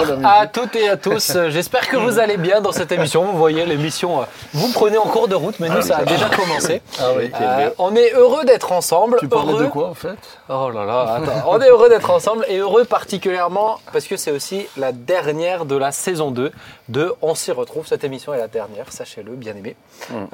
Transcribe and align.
Bonjour 0.00 0.18
à 0.24 0.46
toutes 0.46 0.76
et 0.76 0.88
à 0.88 0.96
tous. 0.96 1.36
J'espère 1.50 1.88
que 1.88 1.96
vous 1.98 2.18
allez 2.18 2.38
bien 2.38 2.60
dans 2.62 2.72
cette 2.72 2.90
émission. 2.90 3.24
Vous 3.24 3.36
voyez, 3.36 3.66
l'émission, 3.66 4.22
euh, 4.22 4.24
vous 4.54 4.72
prenez 4.72 4.96
en 4.96 5.02
cours 5.06 5.28
de 5.28 5.34
route, 5.34 5.56
mais 5.60 5.68
nous, 5.68 5.82
ça 5.82 5.98
a 5.98 6.04
déjà 6.04 6.28
commencé. 6.28 6.80
Ah 6.98 7.12
oui, 7.16 7.30
Euh, 7.40 7.70
on 7.78 7.94
est 7.96 8.12
heureux 8.14 8.44
d'être 8.44 8.72
ensemble. 8.72 9.16
Tu 9.20 9.28
parlais 9.28 9.52
heureux... 9.52 9.64
de 9.64 9.68
quoi 9.68 9.88
en 9.88 9.94
fait? 9.94 10.16
Oh 10.48 10.70
là 10.70 10.84
là, 10.84 11.14
attends. 11.14 11.48
on 11.50 11.60
est 11.60 11.68
heureux 11.68 11.88
d'être 11.88 12.10
ensemble 12.10 12.44
et 12.48 12.58
heureux 12.58 12.84
particulièrement 12.84 13.78
parce 13.92 14.06
que 14.06 14.16
c'est 14.16 14.30
aussi 14.32 14.66
la 14.76 14.92
dernière 14.92 15.64
de 15.64 15.76
la 15.76 15.92
saison 15.92 16.30
2 16.30 16.52
de 16.88 17.14
On 17.22 17.34
s'y 17.34 17.52
retrouve. 17.52 17.86
Cette 17.86 18.04
émission 18.04 18.34
est 18.34 18.38
la 18.38 18.48
dernière, 18.48 18.92
sachez-le, 18.92 19.32
bien 19.32 19.54
aimé. 19.56 19.76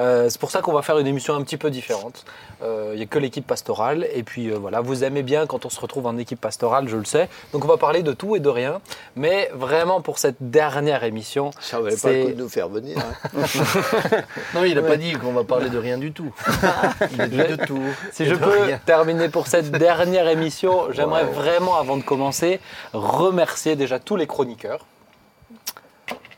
Euh, 0.01 0.29
c'est 0.29 0.41
pour 0.41 0.51
ça 0.51 0.61
qu'on 0.61 0.73
va 0.73 0.83
faire 0.83 0.99
une 0.99 1.07
émission 1.07 1.35
un 1.35 1.43
petit 1.43 1.57
peu 1.57 1.71
différente. 1.71 2.25
Euh, 2.63 2.91
Il 2.95 2.97
n'y 2.99 3.03
a 3.03 3.07
que 3.07 3.19
l'équipe 3.19 3.47
pastorale 3.47 4.07
et 4.13 4.23
puis 4.23 4.51
euh, 4.51 4.57
voilà, 4.59 4.81
vous 4.81 5.05
aimez 5.05 5.23
bien 5.23 5.47
quand 5.47 5.67
on 5.67 5.71
se 5.71 5.79
retrouve 5.81 6.07
en 6.07 6.17
équipe 6.17 6.41
pastorale, 6.41 6.89
je 6.89 6.97
le 6.97 7.05
sais. 7.05 7.29
Donc 7.53 7.65
on 7.65 7.69
va 7.69 7.77
parler 7.77 8.03
de 8.03 8.13
tout 8.13 8.35
et 8.37 8.41
de 8.41 8.49
rien. 8.49 8.81
Mais 9.15 9.51
vraiment 9.57 10.01
pour 10.01 10.19
cette 10.19 10.37
dernière 10.41 11.03
émission, 11.05 11.51
Ça 11.61 11.81
valait 11.81 11.97
pas 11.97 12.01
C'est- 12.03 12.19
le 12.21 12.25
coup 12.27 12.33
de 12.35 12.43
nous 12.43 12.49
faire 12.49 12.69
venir. 12.69 12.97
hein. 12.99 13.41
Non, 14.55 14.65
il 14.65 14.75
n'a 14.75 14.83
pas 14.83 14.97
dit 14.97 15.13
qu'on 15.15 15.33
va 15.33 15.43
parler 15.45 15.69
de 15.71 15.79
rien 15.79 15.99
du 15.99 16.13
tout. 16.13 16.33
Il 17.13 17.21
a 17.21 17.27
dit 17.29 17.37
de 17.39 17.57
tout. 17.65 17.83
Si 18.13 18.25
je 18.27 18.35
peux 18.35 18.63
rien. 18.63 18.79
terminer 18.87 19.29
pour 19.29 19.47
cette 19.49 19.71
dernière 19.87 20.29
émission, 20.29 20.93
j'aimerais 20.93 21.25
vraiment, 21.25 21.77
avant 21.79 21.97
de 21.97 22.03
commencer, 22.03 22.61
remercier 22.93 23.75
déjà 23.77 23.99
tous 23.99 24.17
les 24.17 24.27
chroniqueurs. 24.27 24.87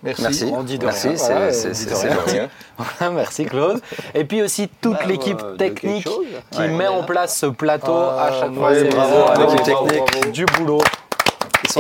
Merci. 0.04 0.22
Merci. 0.22 0.52
On 0.54 0.62
dit 0.62 0.78
de 0.78 0.84
Merci, 0.84 1.08
rien, 1.08 1.16
c'est 1.16 1.32
voilà, 1.32 1.52
c'est- 1.52 1.66
on 1.66 1.70
dit 1.72 1.76
c'est- 1.76 1.90
de 1.90 1.94
c'est 1.96 2.06
rien. 2.08 2.16
de 2.16 2.30
rien. 2.30 2.48
Voilà, 2.78 3.12
merci 3.14 3.44
Claude. 3.46 3.80
Et 4.14 4.24
puis 4.24 4.42
aussi 4.42 4.68
toute 4.80 4.92
Bah, 4.94 5.06
l'équipe 5.06 5.36
bah, 5.38 5.54
technique 5.58 6.06
qui 6.52 6.58
Ouais. 6.60 6.68
met 6.68 6.86
en 6.86 7.02
place 7.02 7.36
ce 7.36 7.46
plateau 7.46 7.92
à 7.96 8.30
chaque 8.38 8.54
fois. 8.54 8.70
ouais, 8.70 8.78
C'est 8.78 8.88
bravo 8.94 9.10
vraiment 9.24 9.26
à 9.26 9.38
l'équipe 9.54 9.72
bravo, 9.74 9.88
technique. 9.88 10.10
bravo. 10.12 10.30
Du 10.30 10.44
boulot. 10.46 10.78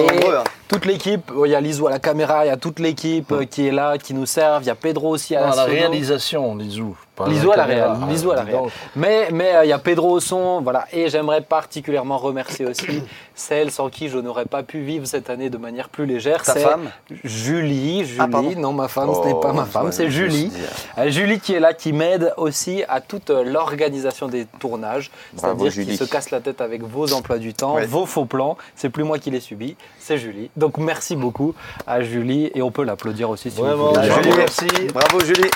Sont 0.06 0.14
nombreux. 0.14 0.36
hein. 0.36 0.44
Toute 0.68 0.84
l'équipe, 0.84 1.30
il 1.44 1.50
y 1.50 1.54
a 1.54 1.60
Lisou 1.60 1.86
à 1.86 1.90
la 1.90 1.98
caméra, 1.98 2.44
il 2.44 2.48
y 2.48 2.50
a 2.50 2.56
toute 2.56 2.78
l'équipe 2.78 3.32
euh, 3.32 3.44
qui 3.44 3.66
est 3.68 3.70
là, 3.72 3.96
qui 3.98 4.12
nous 4.14 4.26
serve. 4.26 4.62
Il 4.62 4.66
y 4.66 4.70
a 4.70 4.74
Pedro 4.74 5.08
aussi 5.10 5.34
à 5.34 5.40
la, 5.48 5.56
la 5.56 5.64
réalisation, 5.64 6.56
Lisou. 6.56 6.96
Pas 7.18 7.28
Lisou 7.28 7.50
à 7.52 7.56
la 7.56 7.96
Lisou 8.08 8.30
à 8.30 8.36
la 8.36 8.44
donc. 8.44 8.70
Mais 8.96 9.28
mais 9.32 9.54
euh, 9.54 9.64
il 9.64 9.68
y 9.68 9.72
a 9.72 9.78
Pedro 9.78 10.10
au 10.10 10.20
son, 10.20 10.60
voilà. 10.62 10.86
Et 10.92 11.08
j'aimerais 11.10 11.40
particulièrement 11.42 12.16
remercier 12.18 12.64
aussi 12.66 13.02
celle 13.34 13.70
sans 13.70 13.88
qui 13.90 14.08
je 14.08 14.18
n'aurais 14.18 14.44
pas 14.46 14.62
pu 14.62 14.80
vivre 14.80 15.06
cette 15.06 15.28
année 15.30 15.50
de 15.50 15.58
manière 15.58 15.88
plus 15.88 16.06
légère. 16.06 16.42
Ta 16.42 16.52
c'est 16.54 16.60
femme? 16.60 16.90
Julie, 17.24 18.04
Julie, 18.04 18.18
Ah, 18.20 18.28
pardon. 18.28 18.52
non 18.56 18.72
ma 18.72 18.88
femme, 18.88 19.10
ce 19.14 19.26
n'est 19.28 19.40
pas 19.40 19.52
ma 19.52 19.62
Oh, 19.62 19.66
femme, 19.66 19.92
c'est 19.92 20.10
Julie. 20.10 20.52
Euh, 20.98 21.10
Julie 21.10 21.40
qui 21.40 21.54
est 21.54 21.60
là, 21.60 21.74
qui 21.74 21.92
m'aide 21.92 22.32
aussi 22.36 22.84
à 22.88 23.00
toute 23.00 23.30
euh, 23.30 23.42
l'organisation 23.44 24.28
des 24.28 24.46
tournages, 24.60 25.10
Bravo, 25.34 25.58
c'est-à-dire 25.58 25.72
qui 25.72 25.84
Julie. 25.84 25.96
se 25.96 26.04
casse 26.04 26.30
la 26.30 26.40
tête 26.40 26.60
avec 26.60 26.82
vos 26.82 27.12
emplois 27.12 27.38
du 27.38 27.52
temps, 27.54 27.74
Ouais. 27.74 27.86
vos 27.86 28.06
faux 28.06 28.24
plans. 28.24 28.56
C'est 28.76 28.88
plus 28.90 29.04
moi 29.04 29.18
qui 29.18 29.30
les 29.30 29.40
subis, 29.40 29.76
c'est 29.98 30.18
Julie. 30.18 30.50
Donc 30.56 30.78
merci 30.78 31.16
beaucoup 31.16 31.54
à 31.86 32.00
Julie 32.02 32.50
et 32.54 32.62
on 32.62 32.70
peut 32.70 32.84
l'applaudir 32.84 33.30
aussi 33.30 33.50
si 33.50 33.58
Vraiment, 33.60 33.88
vous 33.92 33.94
voulez. 33.94 34.10
Julie. 34.10 34.36
merci. 34.36 34.66
Bravo 34.94 35.20
Julie. 35.20 35.50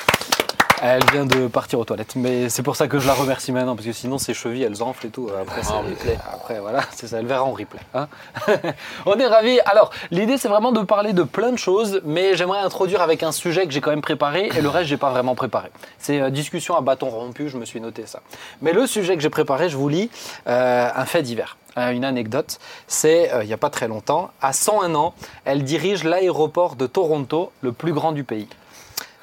Elle 0.85 1.05
vient 1.13 1.27
de 1.27 1.47
partir 1.47 1.79
aux 1.79 1.85
toilettes, 1.85 2.17
mais 2.17 2.49
c'est 2.49 2.65
pour 2.65 2.75
ça 2.75 2.89
que 2.89 2.99
je 2.99 3.07
la 3.07 3.15
remercie 3.15 3.53
maintenant, 3.53 3.77
parce 3.77 3.87
que 3.87 3.93
sinon 3.93 4.19
ses 4.19 4.35
chevilles 4.35 4.65
elles 4.65 4.83
enflent 4.83 5.07
et 5.07 5.11
tout. 5.11 5.31
Après, 5.41 5.63
c'est 5.63 5.73
replay. 5.73 6.19
Après 6.33 6.59
voilà, 6.59 6.81
c'est 6.93 7.07
ça, 7.07 7.21
elle 7.21 7.27
verra 7.27 7.45
en 7.45 7.53
replay. 7.53 7.79
hein. 7.95 8.09
On 9.07 9.15
est 9.17 9.27
ravis. 9.29 9.61
Alors, 9.65 9.91
l'idée 10.11 10.39
c'est 10.39 10.49
vraiment 10.49 10.73
de 10.73 10.81
parler 10.81 11.13
de 11.13 11.23
plein 11.23 11.53
de 11.53 11.57
choses, 11.57 12.01
mais 12.05 12.37
j'aimerais 12.37 12.59
introduire 12.59 13.01
avec 13.01 13.23
un 13.23 13.31
sujet 13.31 13.65
que 13.67 13.73
j'ai 13.73 13.81
quand 13.81 13.91
même 13.91 14.01
préparé, 14.03 14.51
et 14.57 14.61
le 14.61 14.69
reste 14.69 14.89
j'ai 14.89 14.97
pas 14.97 15.11
vraiment 15.11 15.37
préparé. 15.37 15.71
C'est 16.01 16.21
euh, 16.21 16.31
discussion 16.31 16.77
à 16.77 16.81
bâton 16.81 17.11
rompu, 17.11 17.49
je 17.49 17.59
me 17.59 17.65
suis 17.65 17.81
noté 17.81 18.05
ça. 18.07 18.19
Mais 18.61 18.73
le 18.73 18.89
sujet 18.89 19.15
que 19.15 19.23
j'ai 19.23 19.31
préparé, 19.31 19.69
je 19.69 19.77
vous 19.77 19.89
lis 19.89 20.11
euh, 20.49 20.89
un 20.93 21.05
fait 21.05 21.23
divers. 21.23 21.59
Euh, 21.79 21.91
Une 21.93 22.05
anecdote, 22.05 22.59
c'est 22.89 23.33
euh, 23.33 23.45
il 23.45 23.47
n'y 23.47 23.53
a 23.55 23.57
pas 23.57 23.71
très 23.71 23.87
longtemps, 23.87 24.31
à 24.43 24.53
101 24.53 24.97
ans, 24.97 25.15
elle 25.45 25.63
dirige 25.63 26.03
l'aéroport 26.03 26.75
de 26.75 26.89
Toronto, 26.89 27.53
le 27.61 27.71
plus 27.71 27.93
grand 27.93 28.11
du 28.11 28.25
pays. 28.25 28.49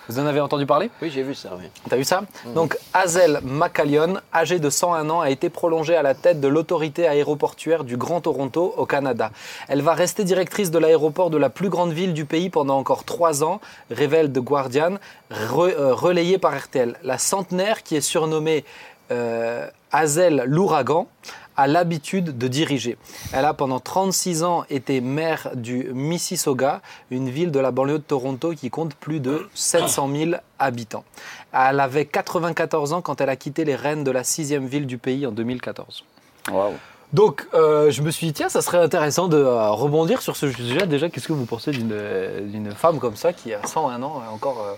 Vous 0.10 0.18
en 0.20 0.26
avez 0.26 0.42
entendu 0.42 0.66
parler? 0.66 0.90
Oui, 1.04 1.12
j'ai 1.14 1.22
vu 1.22 1.36
ça. 1.36 1.52
Oui. 1.56 1.66
T'as 1.88 1.96
vu 1.96 2.04
ça? 2.04 2.24
Donc 2.56 2.76
Hazel 2.96 3.42
McCallion, 3.44 4.16
âgée 4.34 4.58
de 4.58 4.68
101 4.72 5.08
ans, 5.12 5.22
a 5.22 5.30
été 5.30 5.52
prolongée 5.52 5.96
à 5.96 6.02
la 6.02 6.16
tête 6.16 6.42
de 6.42 6.48
l'autorité 6.48 7.08
aéroportuaire 7.08 7.84
du 7.84 7.96
Grand 7.96 8.20
Toronto 8.22 8.74
au 8.76 8.88
Canada. 8.88 9.30
Elle 9.68 9.84
va 9.84 9.94
rester 9.94 10.24
directrice 10.24 10.72
de 10.72 10.80
l'aéroport 10.80 11.30
de 11.30 11.38
la 11.38 11.52
plus 11.52 11.70
grande 11.70 11.92
ville 11.94 12.16
du 12.16 12.26
pays 12.26 12.50
pendant 12.50 12.78
encore 12.80 13.04
trois 13.04 13.44
ans, 13.44 13.62
révèle 13.92 14.32
The 14.34 14.40
Guardian, 14.40 14.96
re- 15.32 15.76
euh, 15.78 15.94
relayé 15.94 16.40
par 16.40 16.58
RTL. 16.58 16.96
La 17.04 17.20
centenaire, 17.20 17.84
qui 17.84 17.96
est 17.96 18.02
surnommée 18.02 18.66
euh, 19.12 19.68
Hazel 19.92 20.44
l'ouragan, 20.48 21.08
a 21.60 21.68
l'habitude 21.68 22.38
de 22.38 22.48
diriger. 22.48 22.98
Elle 23.34 23.44
a 23.44 23.54
pendant 23.54 23.82
36 23.82 24.44
ans 24.44 24.64
été 24.70 25.02
maire 25.02 25.50
du 25.56 25.92
Mississauga, 25.94 26.82
une 27.12 27.30
ville 27.30 27.52
de 27.52 27.60
la 27.60 27.72
banlieue 27.72 27.98
de 27.98 28.04
Toronto 28.04 28.54
qui 28.56 28.70
compte 28.70 28.96
plus 28.96 29.20
de 29.20 29.50
700 29.56 30.10
000 30.10 30.32
habitants. 30.58 31.04
Elle 31.52 31.82
avait 31.82 32.06
94 32.06 32.94
ans 32.94 33.02
quand 33.02 33.20
elle 33.20 33.28
a 33.28 33.36
quitté 33.36 33.66
les 33.66 33.76
rênes 33.76 34.06
de 34.06 34.12
la 34.12 34.24
sixième 34.24 34.68
ville 34.68 34.88
du 34.88 34.98
pays 34.98 35.28
en 35.28 35.32
2014. 35.32 36.06
Waouh. 36.50 36.76
Donc, 37.12 37.46
euh, 37.54 37.92
je 37.92 38.04
me 38.04 38.12
suis 38.12 38.28
dit, 38.28 38.34
tiens, 38.34 38.50
ça 38.50 38.62
serait 38.62 38.78
intéressant 38.78 39.28
de 39.28 39.38
euh, 39.38 39.72
rebondir 39.72 40.22
sur 40.22 40.38
ce 40.38 40.50
sujet. 40.50 40.88
Déjà, 40.88 41.10
qu'est-ce 41.10 41.28
que 41.28 41.34
vous 41.34 41.46
pensez 41.46 41.72
d'une 41.72 41.92
euh, 41.92 42.72
femme 42.76 43.00
comme 43.00 43.18
ça 43.18 43.34
qui 43.34 43.54
a 43.54 43.66
101 43.66 44.02
ans, 44.02 44.22
et 44.26 44.34
encore 44.34 44.62
euh, 44.62 44.76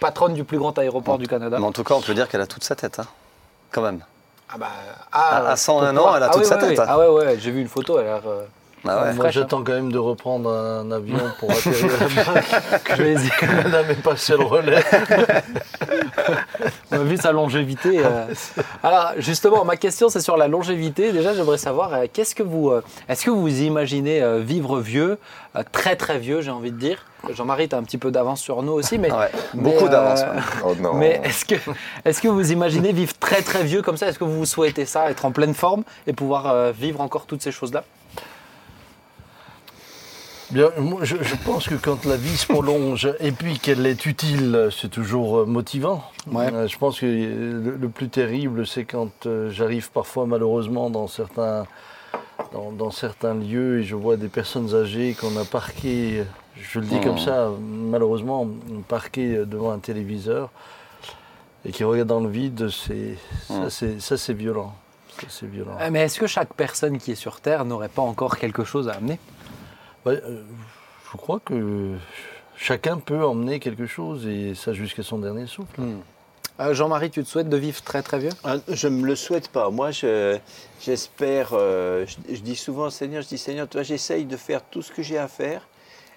patronne 0.00 0.32
du 0.32 0.44
plus 0.44 0.58
grand 0.58 0.78
aéroport 0.78 1.18
du 1.18 1.26
Canada? 1.26 1.58
Mais 1.58 1.66
en 1.66 1.72
tout 1.72 1.84
cas, 1.84 1.94
on 1.94 2.00
peut 2.00 2.14
dire 2.14 2.28
qu'elle 2.28 2.40
a 2.40 2.46
toute 2.46 2.64
sa 2.64 2.74
tête, 2.74 3.00
hein. 3.00 3.06
quand 3.70 3.82
même. 3.82 4.00
Ah 4.54 4.58
bah, 4.58 4.66
À- 5.12 5.50
à 5.52 5.56
101 5.56 5.94
pour 5.94 6.06
ans, 6.08 6.16
elle 6.16 6.22
a 6.22 6.26
ah 6.26 6.30
toute 6.30 6.42
oui, 6.42 6.46
sa 6.48 6.54
oui, 6.56 6.60
tête, 6.60 6.70
oui. 6.70 6.76
hein. 6.80 6.84
Ah 6.88 6.98
ouais, 6.98 7.08
ouais, 7.08 7.36
j'ai 7.38 7.50
vu 7.50 7.60
une 7.62 7.68
photo, 7.68 7.98
elle 7.98 8.06
a 8.06 8.14
l'air. 8.14 8.22
euh, 8.26 8.42
Ah 8.86 9.02
ouais. 9.04 9.12
Moi, 9.14 9.30
j'attends 9.30 9.62
quand 9.64 9.72
même 9.72 9.90
de 9.92 9.98
reprendre 9.98 10.50
un 10.50 10.90
avion 10.90 11.18
pour 11.38 11.50
atterrir 11.52 11.86
là-bas. 11.86 12.40
est 13.90 14.02
passée 14.02 14.36
le 14.36 14.44
relais. 14.44 14.82
On 16.90 16.96
a 16.96 17.04
vu 17.04 17.16
sa 17.16 17.32
longévité. 17.32 18.02
euh. 18.04 18.26
Alors, 18.82 19.12
justement, 19.18 19.64
ma 19.64 19.76
question, 19.76 20.08
c'est 20.08 20.20
sur 20.20 20.36
la 20.36 20.48
longévité. 20.48 21.12
Déjà, 21.12 21.32
j'aimerais 21.34 21.58
savoir, 21.58 21.92
euh, 21.94 22.04
qu'est-ce 22.12 22.34
que 22.34 22.42
vous, 22.42 22.72
est-ce 23.08 23.24
que 23.24 23.30
vous 23.30 23.40
vous 23.40 23.60
imaginez 23.62 24.20
vivre 24.40 24.80
vieux, 24.80 25.18
très 25.72 25.96
très 25.96 26.18
vieux, 26.18 26.40
j'ai 26.42 26.50
envie 26.50 26.72
de 26.72 26.78
dire? 26.78 26.98
Jean-Marie, 27.30 27.68
tu 27.68 27.74
as 27.74 27.78
un 27.78 27.82
petit 27.82 27.98
peu 27.98 28.10
d'avance 28.10 28.40
sur 28.40 28.62
nous 28.62 28.72
aussi, 28.72 28.98
mais. 28.98 29.12
Ouais, 29.12 29.30
mais, 29.54 29.62
beaucoup 29.62 29.86
euh, 29.86 29.88
d'avance. 29.88 30.22
Oh. 30.64 30.74
Mais 30.94 31.20
est-ce 31.24 31.44
que, 31.44 31.54
est 32.04 32.20
que 32.20 32.28
vous 32.28 32.52
imaginez 32.52 32.92
vivre 32.92 33.14
très 33.18 33.42
très 33.42 33.64
vieux 33.64 33.82
comme 33.82 33.96
ça? 33.96 34.08
Est-ce 34.08 34.18
que 34.18 34.24
vous 34.24 34.44
souhaitez 34.44 34.86
ça, 34.86 35.10
être 35.10 35.24
en 35.24 35.32
pleine 35.32 35.54
forme 35.54 35.84
et 36.06 36.12
pouvoir 36.12 36.48
euh, 36.48 36.72
vivre 36.72 37.00
encore 37.00 37.26
toutes 37.26 37.42
ces 37.42 37.52
choses-là? 37.52 37.84
Bien, 40.50 40.68
moi, 40.76 41.00
je, 41.02 41.16
je 41.22 41.34
pense 41.46 41.66
que 41.66 41.76
quand 41.76 42.04
la 42.04 42.16
vie 42.16 42.36
se 42.36 42.46
prolonge 42.46 43.08
et 43.20 43.32
puis 43.32 43.58
qu'elle 43.58 43.86
est 43.86 44.04
utile, 44.04 44.68
c'est 44.70 44.90
toujours 44.90 45.38
euh, 45.38 45.46
motivant. 45.46 46.04
Ouais. 46.30 46.52
Euh, 46.52 46.68
je 46.68 46.76
pense 46.76 47.00
que 47.00 47.06
le, 47.06 47.76
le 47.80 47.88
plus 47.88 48.08
terrible, 48.08 48.66
c'est 48.66 48.84
quand 48.84 49.26
j'arrive 49.48 49.90
parfois 49.90 50.26
malheureusement 50.26 50.90
dans 50.90 51.06
certains, 51.06 51.66
dans, 52.52 52.70
dans 52.70 52.90
certains 52.90 53.34
lieux 53.34 53.80
et 53.80 53.84
je 53.84 53.94
vois 53.94 54.16
des 54.16 54.28
personnes 54.28 54.74
âgées 54.74 55.16
qu'on 55.18 55.36
a 55.38 55.44
parquées, 55.44 56.24
je 56.56 56.80
le 56.80 56.86
dis 56.86 57.00
comme 57.00 57.18
ça, 57.18 57.50
malheureusement, 57.60 58.46
parquées 58.88 59.44
devant 59.46 59.70
un 59.72 59.78
téléviseur 59.78 60.50
et 61.64 61.70
qui 61.72 61.84
regardent 61.84 62.08
dans 62.08 62.20
le 62.20 62.28
vide, 62.28 62.68
c'est, 62.70 63.16
ça, 63.48 63.70
c'est, 63.70 64.00
ça 64.00 64.16
c'est 64.16 64.32
violent. 64.34 64.74
Ça, 65.28 65.46
violent. 65.46 65.76
Euh, 65.80 65.90
Mais 65.92 66.00
est-ce 66.00 66.18
que 66.18 66.26
chaque 66.26 66.54
personne 66.54 66.98
qui 66.98 67.12
est 67.12 67.16
sur 67.16 67.40
Terre 67.40 67.64
n'aurait 67.64 67.88
pas 67.90 68.02
encore 68.02 68.36
quelque 68.38 68.64
chose 68.64 68.88
à 68.88 68.94
amener? 68.94 69.18
Ouais, 70.04 70.20
euh, 70.24 70.42
je 71.12 71.16
crois 71.16 71.38
que 71.44 71.94
chacun 72.56 72.98
peut 72.98 73.24
emmener 73.24 73.60
quelque 73.60 73.86
chose 73.86 74.26
et 74.26 74.54
ça 74.54 74.72
jusqu'à 74.72 75.02
son 75.02 75.18
dernier 75.18 75.46
souffle. 75.46 75.80
Euh, 76.60 76.74
Jean-Marie, 76.74 77.10
tu 77.10 77.22
te 77.22 77.28
souhaites 77.28 77.48
de 77.48 77.56
vivre 77.56 77.80
très 77.82 78.02
très 78.02 78.18
vieux? 78.18 78.30
Ah, 78.42 78.56
Je 78.68 78.88
ne 78.88 78.96
me 78.96 79.06
le 79.06 79.14
souhaite 79.16 79.48
pas. 79.48 79.70
Moi, 79.70 79.90
je- 79.90 80.38
j'espère. 80.80 81.50
euh, 81.52 82.04
je, 82.06 82.34
je 82.34 82.40
dis 82.40 82.56
souvent 82.56 82.86
au 82.86 82.90
Seigneur, 82.90 83.22
je 83.22 83.28
dis 83.28 83.38
Seigneur, 83.38 83.68
toi, 83.68 83.82
j'essaye 83.82 84.24
de 84.24 84.36
faire 84.36 84.62
tout 84.64 84.82
ce 84.82 84.90
que 84.90 85.02
j'ai 85.02 85.18
à 85.18 85.28
faire. 85.28 85.66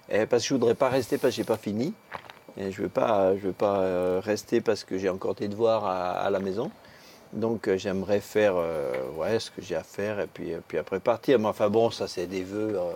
Eh, 0.10 0.25
parce 0.25 0.44
que 0.44 0.50
je 0.50 0.54
ne 0.54 0.60
voudrais 0.60 0.75
pas 0.75 0.90
rester 0.90 1.18
parce 1.18 1.31
que 1.34 1.38
je 1.38 1.42
n'ai 1.42 1.48
pas 1.48 1.57
fini. 1.57 1.94
Et 2.57 2.72
je 2.72 2.80
ne 2.80 2.84
veux 2.84 2.90
pas, 2.90 3.36
je 3.36 3.48
veux 3.48 3.52
pas 3.54 3.80
euh, 3.80 4.22
rester 4.24 4.62
parce 4.62 4.84
que 4.84 4.98
j'ai 4.98 5.10
encore 5.10 5.36
des 5.36 5.48
devoirs 5.50 5.86
à, 5.86 6.12
à 6.12 6.30
la 6.30 6.40
maison. 6.40 6.72
Donc 7.34 7.68
euh, 7.68 7.78
j'aimerais 7.78 8.22
faire 8.22 8.54
euh, 8.56 8.94
ouais, 9.18 9.40
ce 9.40 9.52
que 9.52 9.62
j'ai 9.62 9.75
à 9.75 9.84
faire 9.84 10.22
et 10.22 10.28
puis, 10.34 10.54
puis 10.68 10.78
après 10.78 11.00
partir. 11.02 11.38
Mais 11.40 11.48
enfin 11.48 11.69
bon, 11.69 11.92
ça 11.92 12.07
c'est 12.07 12.28
des 12.28 12.44
vœux. 12.44 12.75
euh, 12.78 12.92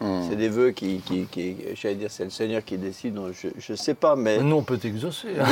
Hmm. 0.00 0.26
C'est 0.28 0.34
des 0.34 0.48
vœux 0.48 0.72
qui, 0.72 0.98
qui, 1.06 1.24
qui- 1.26 1.56
j'allais 1.76 1.94
dire, 1.94 2.10
c'est 2.10 2.24
le 2.24 2.30
Seigneur 2.30 2.64
qui 2.64 2.76
décide. 2.76 3.14
donc 3.14 3.32
je 3.56 3.72
ne 3.72 3.76
sais 3.76 3.94
pas, 3.94 4.16
mais 4.16 4.38
nous, 4.38 4.56
on 4.56 4.62
peut 4.62 4.76
t'exaucer. 4.76 5.28
hein. 5.40 5.46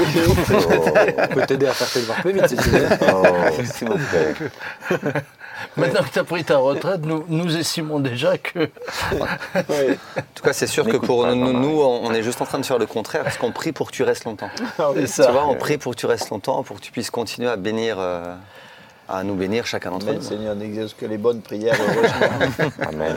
On 1.30 1.34
peut 1.34 1.46
t'aider 1.46 1.66
à 1.66 1.72
faire 1.72 1.88
tes 1.90 2.00
devoirs 2.00 2.20
plus 2.20 2.32
vite 2.32 2.48
si 2.48 2.56
tu 2.56 2.68
veux. 2.70 2.86
Oh, 3.14 3.62
s'il 3.64 3.88
vous 3.88 3.98
plaît. 4.10 4.34
Maintenant 5.76 6.02
que 6.02 6.10
tu 6.10 6.18
as 6.18 6.24
pris 6.24 6.44
ta 6.44 6.58
retraite, 6.58 7.00
nous, 7.04 7.24
nous 7.28 7.56
estimons 7.56 8.00
déjà 8.00 8.38
que. 8.38 8.68
En 9.54 10.22
tout 10.34 10.42
cas, 10.42 10.52
c'est 10.52 10.66
sûr 10.66 10.84
que 10.86 10.96
pour 10.96 11.26
nous, 11.26 11.52
nous, 11.52 11.80
on 11.80 12.02
on 12.02 12.12
est 12.12 12.22
juste 12.22 12.40
en 12.42 12.44
train 12.44 12.58
de 12.58 12.66
faire 12.66 12.78
le 12.78 12.86
contraire 12.86 13.22
parce 13.22 13.38
qu'on 13.38 13.52
prie 13.52 13.72
pour 13.72 13.90
que 13.90 13.96
tu 13.96 14.02
restes 14.02 14.24
longtemps. 14.24 14.50
Tu 14.76 15.22
vois, 15.22 15.46
on 15.46 15.54
prie 15.54 15.78
pour 15.78 15.92
que 15.94 16.00
tu 16.00 16.06
restes 16.06 16.30
longtemps, 16.30 16.62
pour 16.62 16.76
que 16.76 16.82
tu 16.82 16.92
puisses 16.92 17.10
continuer 17.10 17.48
à 17.48 17.56
bénir, 17.56 17.96
euh, 17.98 18.34
à 19.08 19.24
nous 19.24 19.34
bénir 19.34 19.66
chacun 19.66 19.90
d'entre 19.90 20.06
nous. 20.06 20.12
le 20.14 20.20
Seigneur 20.20 20.54
n'exauce 20.54 20.94
que 20.94 21.06
les 21.06 21.18
bonnes 21.18 21.42
prières, 21.42 21.76
heureusement. 21.78 22.70
Amen. 22.88 23.16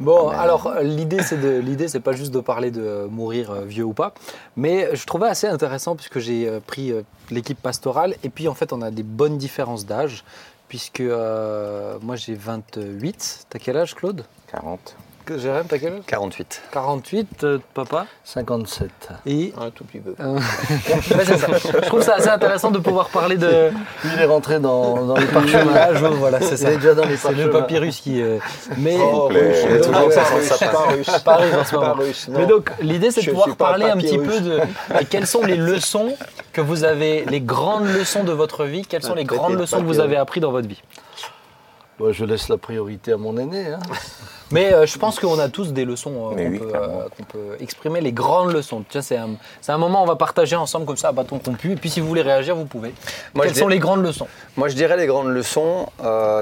Bon, 0.00 0.28
alors 0.28 0.74
l'idée 0.82 1.22
c'est 1.22 1.40
de 1.40 1.58
l'idée 1.58 1.88
c'est 1.88 2.00
pas 2.00 2.12
juste 2.12 2.32
de 2.32 2.40
parler 2.40 2.70
de 2.70 3.06
mourir 3.10 3.50
euh, 3.50 3.64
vieux 3.64 3.84
ou 3.84 3.92
pas, 3.92 4.14
mais 4.56 4.88
je 4.94 5.04
trouvais 5.06 5.28
assez 5.28 5.46
intéressant 5.46 5.96
puisque 5.96 6.18
j'ai 6.18 6.48
euh, 6.48 6.60
pris 6.66 6.90
euh, 6.90 7.02
l'équipe 7.30 7.60
pastorale 7.60 8.14
et 8.24 8.30
puis 8.30 8.48
en 8.48 8.54
fait 8.54 8.72
on 8.72 8.82
a 8.82 8.90
des 8.90 9.02
bonnes 9.02 9.38
différences 9.38 9.86
d'âge 9.86 10.24
puisque 10.68 11.00
euh, 11.00 11.98
moi 12.02 12.16
j'ai 12.16 12.34
28. 12.34 13.46
T'as 13.48 13.58
quel 13.58 13.76
âge 13.76 13.94
Claude? 13.94 14.24
40. 14.50 14.96
Que 15.28 15.36
Jérém, 15.36 15.64
t'as 15.68 15.76
quel 15.78 15.92
âge? 15.92 16.00
48. 16.06 16.62
48, 16.72 17.44
euh, 17.44 17.58
papa? 17.74 18.06
57. 18.24 18.88
et 19.26 19.52
Un 19.60 19.68
tout 19.68 19.84
petit 19.84 19.98
peu. 19.98 20.14
euh, 20.18 20.36
ouais, 20.38 21.24
c'est 21.26 21.36
ça. 21.36 21.48
Je 21.58 21.80
trouve 21.86 22.00
ça 22.00 22.14
assez 22.14 22.30
intéressant 22.30 22.70
de 22.70 22.78
pouvoir 22.78 23.10
parler 23.10 23.36
de 23.36 23.68
Lui, 24.04 24.10
il 24.16 24.22
est 24.22 24.24
rentré 24.24 24.58
dans, 24.58 25.04
dans 25.04 25.16
les 25.16 25.26
parchemin. 25.26 25.70
parchemins. 25.70 26.08
voilà, 26.12 26.40
c'est 26.40 26.52
Il 26.52 26.58
ça. 26.58 26.70
est 26.70 26.76
déjà 26.76 26.94
dans 26.94 27.04
les 27.04 27.18
C'est 27.18 27.32
le 27.34 27.50
papyrus 27.50 28.00
qui. 28.00 28.22
euh, 28.22 28.38
mais 28.78 28.96
Oh, 28.98 29.28
Il 29.30 29.36
est 29.36 29.86
non, 29.90 30.08
toujours 30.08 30.08
pas 30.14 30.24
sans 30.24 30.34
russe, 30.36 30.44
sapin. 30.46 30.72
pas 30.72 30.78
russe. 30.92 31.06
Pas 31.22 31.36
russe 31.36 31.54
en 31.60 31.64
ce 31.66 31.70
Pas 31.72 31.80
moment. 31.80 31.92
russe, 32.02 32.28
non. 32.28 32.38
Mais 32.38 32.46
donc, 32.46 32.70
l'idée, 32.80 33.10
c'est 33.10 33.20
de 33.20 33.26
Je 33.26 33.30
pouvoir 33.30 33.48
suis 33.48 33.56
pas 33.56 33.66
parler 33.66 33.84
un 33.84 33.98
petit 33.98 34.16
papyrus. 34.16 34.38
peu 34.38 34.40
de 34.48 34.50
euh, 34.60 35.00
quelles 35.10 35.26
sont 35.26 35.42
les 35.44 35.56
leçons 35.56 36.16
que 36.54 36.62
vous 36.62 36.84
avez, 36.84 37.26
les 37.26 37.42
grandes 37.42 37.86
leçons 37.86 38.24
de 38.24 38.32
votre 38.32 38.64
vie, 38.64 38.80
quelles 38.86 39.02
sont 39.02 39.14
les 39.14 39.24
grandes 39.24 39.52
de 39.52 39.58
leçons 39.58 39.76
que 39.76 39.82
vous 39.82 39.88
papyrus. 39.88 40.04
avez 40.06 40.16
apprises 40.16 40.40
dans 40.42 40.52
votre 40.52 40.68
vie? 40.68 40.80
Bon, 41.98 42.12
je 42.12 42.24
laisse 42.24 42.48
la 42.48 42.58
priorité 42.58 43.12
à 43.12 43.16
mon 43.16 43.36
aîné. 43.36 43.66
hein. 43.68 43.78
Mais 44.50 44.72
euh, 44.72 44.86
je 44.86 44.96
pense 44.98 45.20
qu'on 45.20 45.38
a 45.38 45.48
tous 45.50 45.72
des 45.74 45.84
leçons 45.84 46.30
euh, 46.30 46.34
Mais 46.34 46.44
qu'on 46.46 46.50
oui, 46.52 46.58
peut, 46.60 46.66
clairement. 46.68 47.00
euh, 47.00 47.08
qu'on 47.14 47.24
peut 47.24 47.56
exprimer, 47.60 48.00
les 48.00 48.12
grandes 48.12 48.50
leçons. 48.52 48.82
C'est 49.00 49.18
un, 49.18 49.30
un 49.68 49.78
moment 49.78 50.00
où 50.00 50.04
on 50.04 50.06
va 50.06 50.16
partager 50.16 50.56
ensemble 50.56 50.86
comme 50.86 50.96
ça 50.96 51.08
à 51.08 51.12
bâton 51.12 51.38
rompu. 51.44 51.72
Et 51.72 51.76
puis 51.76 51.90
si 51.90 52.00
vous 52.00 52.08
voulez 52.08 52.22
réagir, 52.22 52.56
vous 52.56 52.64
pouvez. 52.64 52.94
Moi, 53.34 53.44
quelles 53.44 53.56
sont 53.56 53.68
les 53.68 53.78
grandes 53.78 54.02
leçons? 54.02 54.26
Moi, 54.56 54.68
je 54.68 54.74
dirais 54.74 54.96
les 54.96 55.06
grandes 55.06 55.28
leçons, 55.28 55.86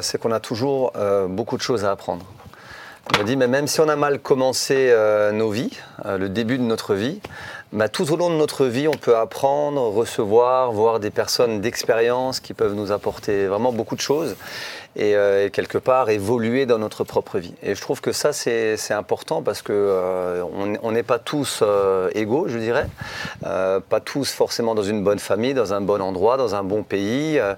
c'est 0.03 0.21
qu'on 0.21 0.31
a 0.31 0.39
toujours 0.41 0.93
beaucoup 1.29 1.57
de 1.57 1.63
choses 1.63 1.85
à 1.85 1.91
apprendre. 1.91 2.25
Je 3.15 3.21
me 3.21 3.25
dis, 3.25 3.37
mais 3.37 3.47
même 3.49 3.67
si 3.67 3.81
on 3.81 3.89
a 3.89 3.97
mal 3.97 4.21
commencé 4.21 4.95
nos 5.33 5.51
vies, 5.51 5.77
le 6.05 6.29
début 6.29 6.59
de 6.59 6.63
notre 6.65 6.95
vie, 6.95 7.21
bah, 7.77 7.89
tout 7.89 8.11
au 8.11 8.17
long 8.17 8.31
de 8.31 8.35
notre 8.37 8.67
vie, 8.67 8.89
on 8.89 8.97
peut 8.97 9.17
apprendre, 9.17 9.83
recevoir, 9.83 10.73
voir 10.73 10.99
des 10.99 11.11
personnes 11.11 11.61
d'expérience 11.61 12.41
qui 12.41 12.55
peuvent 12.55 12.75
nous 12.75 12.91
apporter 12.91 13.47
vraiment 13.47 13.71
beaucoup 13.71 13.97
de 13.97 14.01
choses 14.01 14.35
et, 14.97 15.15
euh, 15.15 15.47
et 15.47 15.51
quelque 15.51 15.77
part 15.77 16.09
évoluer 16.09 16.65
dans 16.65 16.79
notre 16.79 17.05
propre 17.05 17.39
vie. 17.39 17.55
Et 17.63 17.75
je 17.75 17.81
trouve 17.81 18.01
que 18.01 18.13
ça, 18.13 18.33
c'est 18.33 18.77
important 18.93 19.43
parce 19.43 19.61
que 19.61 19.73
euh, 19.73 20.43
on 20.83 20.91
n'est 20.91 21.03
pas 21.03 21.19
tous 21.19 21.61
euh, 21.63 22.09
égaux, 22.15 22.49
je 22.49 22.59
dirais, 22.59 22.87
Euh, 23.45 23.81
pas 23.81 24.01
tous 24.01 24.33
forcément 24.33 24.75
dans 24.75 24.83
une 24.83 25.05
bonne 25.05 25.19
famille, 25.19 25.55
dans 25.55 25.75
un 25.75 25.81
bon 25.81 26.01
endroit, 26.01 26.37
dans 26.37 26.55
un 26.55 26.63
bon 26.63 26.83
pays. 26.83 27.39
Euh, 27.39 27.55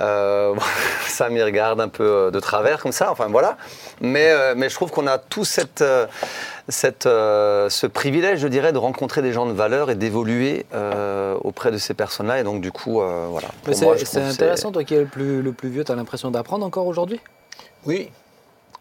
euh, 0.00 0.54
ça 1.06 1.28
m'y 1.28 1.42
regarde 1.42 1.80
un 1.80 1.88
peu 1.88 2.30
de 2.32 2.40
travers 2.40 2.80
comme 2.80 2.92
ça, 2.92 3.10
enfin 3.10 3.28
voilà. 3.28 3.56
Mais, 4.00 4.54
mais 4.54 4.68
je 4.68 4.74
trouve 4.74 4.90
qu'on 4.90 5.06
a 5.06 5.18
tous 5.18 5.44
cette, 5.44 5.84
cette, 6.68 7.06
euh, 7.06 7.68
ce 7.68 7.86
privilège, 7.86 8.38
je 8.40 8.48
dirais, 8.48 8.72
de 8.72 8.78
rencontrer 8.78 9.20
des 9.22 9.32
gens 9.32 9.46
de 9.46 9.52
valeur 9.52 9.90
et 9.90 9.94
d'évoluer 9.94 10.64
euh, 10.74 11.34
auprès 11.42 11.70
de 11.70 11.78
ces 11.78 11.94
personnes-là. 11.94 12.40
Et 12.40 12.44
donc, 12.44 12.60
du 12.60 12.70
coup, 12.72 13.00
euh, 13.00 13.26
voilà. 13.30 13.48
Mais 13.66 13.72
Pour 13.74 13.82
moi, 13.82 13.96
C'est 13.98 14.22
intéressant, 14.22 14.70
toi 14.72 14.84
qui 14.84 14.94
es 14.94 15.00
le 15.00 15.06
plus, 15.06 15.42
le 15.42 15.52
plus 15.52 15.68
vieux, 15.68 15.84
tu 15.84 15.92
as 15.92 15.96
l'impression 15.96 16.30
d'apprendre 16.30 16.64
encore 16.64 16.86
aujourd'hui? 16.86 17.20
Oui. 17.86 18.10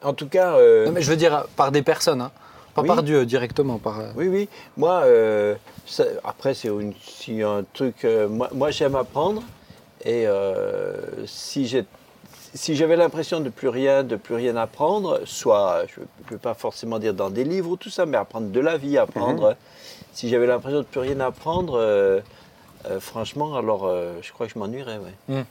En 0.04 0.14
tout 0.14 0.28
cas, 0.28 0.54
euh, 0.56 0.86
Non, 0.86 0.92
mais 0.92 1.02
je 1.02 1.10
veux 1.10 1.16
dire 1.18 1.46
par 1.56 1.72
des 1.72 1.82
personnes, 1.82 2.22
hein. 2.22 2.32
pas 2.76 2.82
Oui. 2.82 2.88
par 2.88 3.04
Dieu 3.04 3.26
directement. 3.26 3.78
Par, 3.78 4.00
oui, 4.16 4.28
oui. 4.28 4.50
Moi, 4.78 5.02
euh, 5.06 5.56
ça- 5.86 6.06
après, 6.24 6.54
c'est 6.54 6.70
un 6.70 7.64
truc. 7.74 8.06
euh, 8.06 8.28
moi, 8.28 8.50
moi, 8.54 8.72
j'aime 8.72 8.96
apprendre. 8.96 9.44
Et 10.04 10.26
euh, 10.28 10.96
si 11.28 11.68
j'ai 11.68 11.86
si 12.54 12.76
j'avais 12.76 12.96
l'impression 12.96 13.40
de 13.40 13.50
plus 13.50 13.68
rien, 13.70 14.04
de 14.04 14.16
plus 14.16 14.36
rien 14.36 14.56
apprendre, 14.58 15.22
soit, 15.26 15.84
je 15.88 16.02
ne 16.02 16.06
veux 16.32 16.38
pas 16.38 16.54
forcément 16.54 17.00
dire 17.00 17.14
dans 17.14 17.30
des 17.30 17.44
livres 17.44 17.72
ou 17.72 17.78
tout 17.78 17.90
ça, 17.90 18.06
mais 18.06 18.18
apprendre 18.18 18.50
de 18.50 18.60
la 18.60 18.78
vie, 18.78 18.98
apprendre. 18.98 19.56
Si 20.14 20.28
j'avais 20.30 20.48
l'impression 20.48 20.80
de 20.80 20.86
plus 20.86 21.00
rien 21.00 21.20
apprendre, 21.22 21.78
euh, 21.78 22.20
euh, 22.90 23.00
franchement, 23.00 23.56
alors 23.56 23.86
euh, 23.86 24.16
je 24.22 24.32
crois 24.34 24.48
que 24.48 24.54
je 24.54 24.60
m'ennuierais. 24.60 25.00
Ouais. 25.30 25.46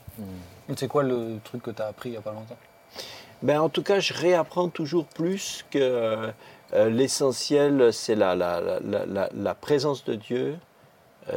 C'est 0.76 0.88
quoi 0.88 1.02
le 1.02 1.38
truc 1.42 1.62
que 1.62 1.70
tu 1.70 1.80
as 1.80 1.86
appris 1.86 2.10
il 2.10 2.12
n'y 2.12 2.18
a 2.18 2.22
pas 2.22 2.32
longtemps? 2.32 2.56
Ben, 3.42 3.60
en 3.60 3.70
tout 3.70 3.82
cas, 3.82 4.00
je 4.00 4.12
réapprends 4.12 4.68
toujours 4.68 5.06
plus 5.06 5.64
que 5.70 6.28
l'essentiel, 6.74 7.92
c'est 7.92 8.14
la, 8.14 8.34
la, 8.34 8.60
la, 8.60 8.80
la- 8.80 9.06
la- 9.06 9.28
la 9.34 9.54
présence 9.54 10.04
de 10.04 10.14
Dieu 10.14 10.56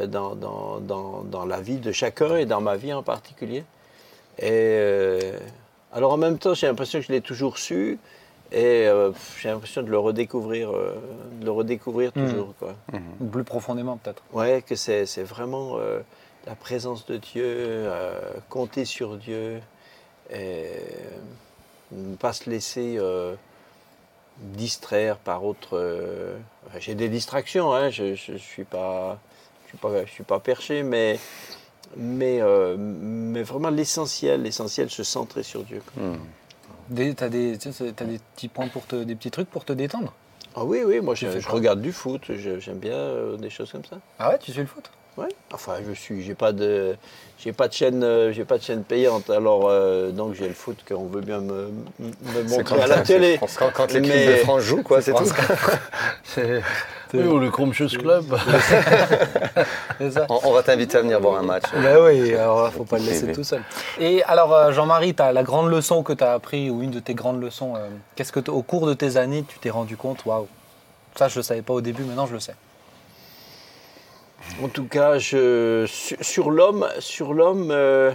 dans, 0.08 0.34
dans, 0.34 0.80
dans, 0.80 1.22
dans 1.22 1.46
la 1.46 1.60
vie 1.60 1.78
de 1.78 1.92
chacun 1.92 2.36
et 2.36 2.44
dans 2.46 2.60
ma 2.60 2.76
vie 2.76 2.92
en 2.92 3.02
particulier. 3.02 3.64
Et 4.38 4.48
euh, 4.50 5.38
alors 5.92 6.12
en 6.12 6.16
même 6.16 6.38
temps, 6.38 6.54
j'ai 6.54 6.66
l'impression 6.66 6.98
que 7.00 7.06
je 7.06 7.12
l'ai 7.12 7.20
toujours 7.20 7.58
su 7.58 7.98
et 8.52 8.86
euh, 8.86 9.10
j'ai 9.40 9.48
l'impression 9.48 9.82
de 9.82 9.90
le 9.90 9.98
redécouvrir, 9.98 10.70
euh, 10.70 10.94
de 11.40 11.44
le 11.44 11.50
redécouvrir 11.50 12.12
Mhm. 12.14 12.24
toujours. 12.26 12.54
Quoi. 12.58 12.74
Ou 13.20 13.26
Plus 13.26 13.44
profondément 13.44 13.96
peut-être. 13.96 14.22
Ouais, 14.32 14.62
que 14.66 14.74
c'est 14.74 15.04
vraiment 15.22 15.78
euh, 15.78 16.00
la 16.46 16.54
présence 16.54 17.06
de 17.06 17.16
Dieu, 17.16 17.88
compter 18.48 18.84
sur 18.84 19.16
Dieu, 19.16 19.60
et 20.32 20.66
ne 21.92 22.16
pas 22.16 22.32
se 22.32 22.50
laisser 22.50 22.98
distraire 24.38 25.16
par 25.16 25.44
autre. 25.44 25.78
enfin, 26.66 26.78
J'ai 26.80 26.94
des 26.94 27.08
distractions, 27.08 27.72
hein, 27.72 27.90
je 27.90 28.32
ne 28.32 28.38
suis 28.38 28.64
pas, 28.64 29.18
je 29.64 29.68
suis 29.70 29.78
pas, 29.78 30.04
je 30.04 30.10
suis 30.10 30.24
pas 30.24 30.40
perché, 30.40 30.82
mais 30.82 31.18
mais 31.96 32.40
euh, 32.40 32.76
mais 32.78 33.42
vraiment 33.42 33.70
l'essentiel, 33.70 34.42
l'essentiel, 34.42 34.90
se 34.90 35.02
centrer 35.02 35.42
sur 35.42 35.62
Dieu. 35.62 35.82
Des, 36.90 37.14
t'as 37.14 37.28
des, 37.28 37.56
t'as 37.58 38.04
des 38.04 38.18
petits 38.34 38.48
points 38.48 38.68
pour 38.68 38.86
te, 38.86 38.96
des 38.96 39.14
petits 39.14 39.30
trucs 39.30 39.48
pour 39.48 39.64
te 39.64 39.72
détendre? 39.72 40.12
Ah 40.54 40.64
oui, 40.64 40.82
oui, 40.84 41.00
moi 41.00 41.14
je, 41.14 41.26
regarde 41.48 41.80
du 41.80 41.92
foot, 41.92 42.30
j'aime 42.36 42.78
bien 42.78 42.92
euh, 42.92 43.36
des 43.36 43.50
choses 43.50 43.72
comme 43.72 43.84
ça. 43.84 43.98
Ah 44.18 44.30
ouais, 44.30 44.38
tu 44.38 44.52
suis 44.52 44.60
le 44.60 44.66
foot? 44.66 44.90
Ouais. 45.16 45.28
Enfin, 45.52 45.74
je 45.86 45.92
suis, 45.92 46.22
j'ai 46.24 46.34
pas 46.34 46.52
de, 46.52 46.96
j'ai 47.38 47.52
pas 47.52 47.68
de 47.68 47.72
chaîne, 47.72 48.02
euh, 48.02 48.32
j'ai 48.32 48.44
pas 48.44 48.58
de 48.58 48.62
chaîne 48.64 48.82
payante. 48.82 49.30
Alors 49.30 49.68
euh, 49.68 50.10
donc 50.10 50.34
j'ai 50.34 50.48
le 50.48 50.54
foot 50.54 50.78
qu'on 50.88 51.06
veut 51.06 51.20
bien 51.20 51.38
me, 51.40 51.68
me 52.00 52.10
C'est 52.46 52.56
montrer 52.58 52.80
à 52.82 52.86
la 52.88 52.98
télé. 53.02 53.38
Quand, 53.58 53.70
quand 53.72 53.92
l'équipe 53.92 54.12
Mais- 54.12 54.26
de 54.26 54.36
France 54.38 54.62
joue, 54.62 54.82
quoi, 54.82 55.00
c'est 55.00 55.12
tout. 55.14 55.24
C'est 56.24 56.62
oui, 57.12 57.28
ou 57.28 57.38
le 57.38 57.48
Chromchus 57.48 57.96
Club. 57.96 58.24
C'est 59.98 60.10
ça 60.10 60.26
On, 60.28 60.40
on 60.44 60.52
va 60.52 60.62
t'inviter 60.64 60.98
à 60.98 61.02
venir 61.02 61.20
voir 61.20 61.36
un 61.38 61.42
match. 61.44 61.62
Bah 61.72 62.02
oui, 62.02 62.34
alors 62.34 62.64
là, 62.64 62.70
faut 62.72 62.82
pas 62.84 62.98
le 62.98 63.04
laisser 63.04 63.30
tout 63.32 63.44
seul. 63.44 63.62
Et 64.00 64.24
alors, 64.24 64.52
euh, 64.52 64.72
Jean-Marie, 64.72 65.14
t'as 65.14 65.30
la 65.30 65.44
grande 65.44 65.70
leçon 65.70 66.02
que 66.02 66.12
tu 66.12 66.24
as 66.24 66.32
appris, 66.32 66.70
ou 66.70 66.82
une 66.82 66.90
de 66.90 66.98
tes 66.98 67.14
grandes 67.14 67.40
leçons, 67.40 67.76
euh, 67.76 67.86
qu'est-ce 68.16 68.32
que, 68.32 68.50
au 68.50 68.62
cours 68.62 68.86
de 68.88 68.94
tes 68.94 69.16
années, 69.16 69.44
tu 69.46 69.60
t'es 69.60 69.70
rendu 69.70 69.96
compte 69.96 70.24
Waouh, 70.26 70.48
ça, 71.14 71.28
je 71.28 71.36
le 71.36 71.42
savais 71.44 71.62
pas 71.62 71.74
au 71.74 71.80
début, 71.80 72.02
maintenant, 72.02 72.26
je 72.26 72.32
le 72.34 72.40
sais. 72.40 72.54
En 74.62 74.68
tout 74.68 74.84
cas, 74.84 75.18
sur, 75.18 76.50
l'homme, 76.50 76.86
sur 77.00 77.34
l'homme, 77.34 77.70
euh, 77.72 78.12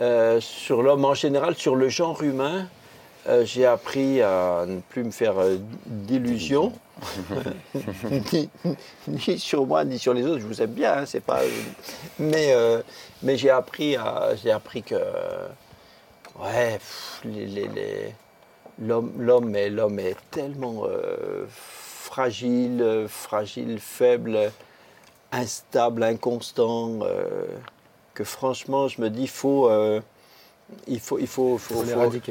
euh, 0.00 0.38
sur 0.40 0.82
l'homme 0.82 1.04
en 1.06 1.14
général, 1.14 1.54
sur 1.54 1.74
le 1.74 1.88
genre 1.88 2.22
humain, 2.22 2.68
euh, 3.26 3.44
j'ai 3.46 3.64
appris 3.64 4.20
à 4.20 4.64
ne 4.66 4.80
plus 4.80 5.04
me 5.04 5.10
faire 5.10 5.36
d'illusions. 5.86 6.72
ni, 9.08 9.38
sur 9.38 9.66
moi 9.66 9.84
ni 9.86 9.98
sur 9.98 10.12
les 10.12 10.26
autres. 10.26 10.40
Je 10.40 10.46
vous 10.46 10.60
aime 10.60 10.72
bien, 10.72 10.98
hein, 10.98 11.06
c'est 11.06 11.24
pas. 11.24 11.40
Mais 12.18 12.54
mais 13.22 13.38
j'ai 13.38 13.48
appris 13.48 13.96
à, 13.96 14.34
j'ai 14.42 14.50
appris 14.50 14.82
que 14.82 14.96
ouais, 16.38 16.78
l'homme 18.78 19.12
l'homme 19.18 19.56
est 19.56 19.70
l'homme 19.70 19.98
est 19.98 20.16
tellement 20.30 20.84
fragile, 21.48 23.06
fragile, 23.08 23.78
faible, 23.80 24.52
instable, 25.32 26.02
inconstant 26.02 27.00
euh, 27.02 27.44
que 28.14 28.24
franchement 28.24 28.88
je 28.88 29.00
me 29.00 29.08
dis 29.10 29.26
faut 29.26 29.68
euh, 29.68 30.00
il 30.86 31.00
faut, 31.00 31.18
il 31.18 31.26
faut, 31.26 31.58
faut, 31.58 31.82
Faut 31.82 31.84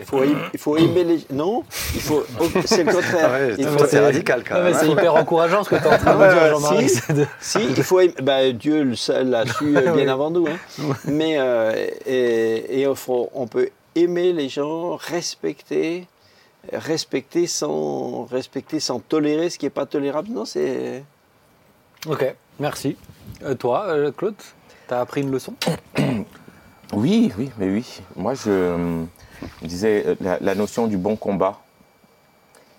faut, 0.05 0.23
il 0.53 0.59
faut 0.59 0.77
aimer 0.77 1.03
les. 1.03 1.19
Non, 1.29 1.65
il 1.93 1.99
faut. 1.99 2.23
oh, 2.39 2.45
C'est 2.63 2.85
le 2.85 2.93
contraire. 2.93 3.31
Ouais, 3.31 3.55
il 3.57 3.67
c'est 3.89 3.99
radical 3.99 4.45
quand 4.47 4.63
même. 4.63 4.73
c'est 4.73 4.85
hein. 4.85 4.91
hyper 4.93 5.13
encourageant 5.15 5.61
ce 5.65 5.69
que 5.71 5.75
tu 5.75 5.83
es 5.83 5.87
en 5.87 5.97
train 5.97 6.15
de 6.15 6.19
Ouais, 6.21 6.29
dire, 6.29 6.41
ouais, 6.43 6.49
Jean-Marie. 6.51 6.87
si. 6.89 7.13
de- 7.13 7.27
Si, 7.41 7.59
il 7.61 7.83
faut 7.83 7.99
aimer- 7.99 8.13
ben, 8.23 8.53
Dieu 8.57 8.83
le 8.83 8.95
seul 8.95 9.29
l'a 9.31 9.45
su 9.45 9.75
euh, 9.75 9.81
bien 9.91 9.93
Oui. 9.93 10.07
avant 10.07 10.29
nous. 10.31 10.47
hein. 10.47 10.57
Mais 11.03 11.35
euh, 11.37 11.73
et, 12.05 12.79
et 12.79 12.87
on, 12.87 12.95
faut- 12.95 13.29
on 13.33 13.45
peut 13.45 13.67
aimer 13.95 14.31
les 14.31 14.47
gens, 14.47 14.95
respecter, 14.95 16.07
respecter 16.71 17.45
sans 17.45 18.23
respecter 18.23 18.79
sans 18.79 19.01
tolérer 19.01 19.49
ce 19.49 19.57
qui 19.57 19.65
n'est 19.65 19.69
pas 19.69 19.85
tolérable. 19.85 20.29
Non, 20.29 20.45
c'est 20.45 21.03
Ok, 22.07 22.33
merci. 22.59 22.97
Euh, 23.43 23.55
toi, 23.55 23.85
euh, 23.87 24.11
Claude, 24.11 24.35
tu 24.87 24.93
as 24.93 24.99
appris 24.99 25.21
une 25.21 25.31
leçon 25.31 25.53
Oui, 26.93 27.31
oui, 27.37 27.51
mais 27.57 27.69
oui. 27.69 28.01
Moi, 28.15 28.33
je 28.33 29.05
disais 29.61 30.03
euh, 30.07 30.15
la, 30.21 30.39
la 30.39 30.55
notion 30.55 30.87
du 30.87 30.97
bon 30.97 31.15
combat. 31.15 31.59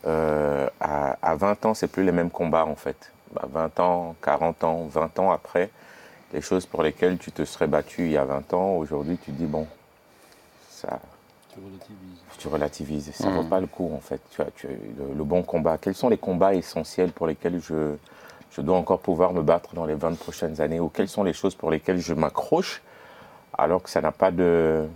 euh, 0.06 0.68
à, 0.80 1.16
à 1.22 1.34
20 1.36 1.66
ans, 1.66 1.74
c'est 1.74 1.86
plus 1.88 2.04
les 2.04 2.12
mêmes 2.12 2.30
combats 2.30 2.64
en 2.66 2.74
fait. 2.74 3.12
Bah, 3.34 3.42
20 3.52 3.80
ans, 3.80 4.16
40 4.22 4.64
ans, 4.64 4.86
20 4.90 5.18
ans 5.20 5.30
après, 5.30 5.70
les 6.32 6.40
choses 6.40 6.66
pour 6.66 6.82
lesquelles 6.82 7.18
tu 7.18 7.30
te 7.32 7.44
serais 7.44 7.66
battu 7.68 8.06
il 8.06 8.12
y 8.12 8.16
a 8.16 8.24
20 8.24 8.52
ans, 8.54 8.72
aujourd'hui, 8.76 9.18
tu 9.18 9.30
te 9.30 9.36
dis 9.36 9.46
bon, 9.46 9.66
ça, 10.70 10.98
Tu 11.54 11.60
relativises. 11.60 12.18
tu 12.38 12.48
relativises. 12.48 13.10
Ça 13.14 13.24
ne 13.26 13.30
Mhm. 13.30 13.36
vaut 13.36 13.48
pas 13.48 13.60
le 13.60 13.66
coup, 13.68 13.92
en 13.94 14.00
fait. 14.00 14.20
Tu 14.32 14.40
as, 14.42 14.46
tu 14.56 14.66
as 14.66 14.70
le, 14.70 15.14
le 15.16 15.24
bon 15.24 15.42
combat. 15.42 15.78
Quels 15.78 15.94
sont 15.94 16.08
les 16.08 16.18
combats 16.18 16.54
essentiels 16.54 17.12
pour 17.12 17.26
lesquels 17.28 17.60
je, 17.62 17.94
je 18.50 18.60
dois 18.60 18.76
encore 18.76 19.00
pouvoir 19.00 19.32
me 19.32 19.42
battre 19.42 19.74
dans 19.74 19.86
les 19.86 19.94
20 19.94 20.18
prochaines 20.18 20.60
années 20.60 20.80
Ou 20.80 20.88
quelles 20.88 21.08
sont 21.08 21.22
les 21.22 21.32
choses 21.32 21.54
pour 21.54 21.70
lesquelles 21.70 21.98
je 21.98 22.14
m'accroche 22.14 22.82
alors 23.56 23.82
que 23.82 23.90
ça 23.90 24.00
n'a 24.00 24.12
pas 24.12 24.30
de... 24.30 24.86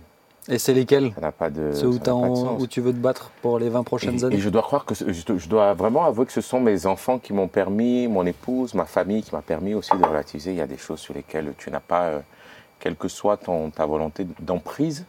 Et 0.47 0.59
c'est 0.59 0.73
lesquels 0.73 1.11
Ça 1.15 1.21
n'a 1.21 1.31
pas 1.31 1.49
de, 1.49 1.71
Ceux 1.73 1.87
où, 1.87 2.67
tu 2.67 2.79
veux 2.79 2.93
te 2.93 2.97
battre 2.97 3.31
pour 3.41 3.57
les 3.57 3.69
20 3.69 3.83
prochaines 3.83 4.19
Et, 4.19 4.23
années 4.23 4.35
et 4.35 4.39
je 4.39 4.49
dois 4.49 4.61
croire 4.61 4.85
que 4.85 4.93
je, 4.93 5.03
je 5.11 5.49
dois 5.49 5.73
vraiment 5.73 6.05
avouer 6.05 6.25
que 6.25 6.31
ce 6.31 6.41
sont 6.41 6.59
mes 6.59 6.85
enfants 6.85 7.17
qui 7.17 7.33
m'ont 7.33 7.47
permis, 7.47 8.07
mon 8.07 8.25
épouse, 8.25 8.75
ma 8.75 8.85
famille, 8.85 9.23
qui 9.23 9.33
m'a 9.33 9.41
permis 9.41 9.73
aussi 9.73 9.97
de 9.97 10.05
relativiser. 10.05 10.51
Il 10.51 10.57
y 10.57 10.61
a 10.61 10.67
des 10.67 10.77
choses 10.77 10.99
sur 10.99 11.15
lesquelles 11.15 11.53
tu 11.57 11.71
n'as 11.71 11.79
pas, 11.79 12.03
euh, 12.03 12.19
quelle 12.79 12.95
que 12.95 13.07
soit 13.07 13.37
ton, 13.37 13.71
ta 13.71 13.85
volonté 13.87 14.27
d'emprise, 14.39 15.05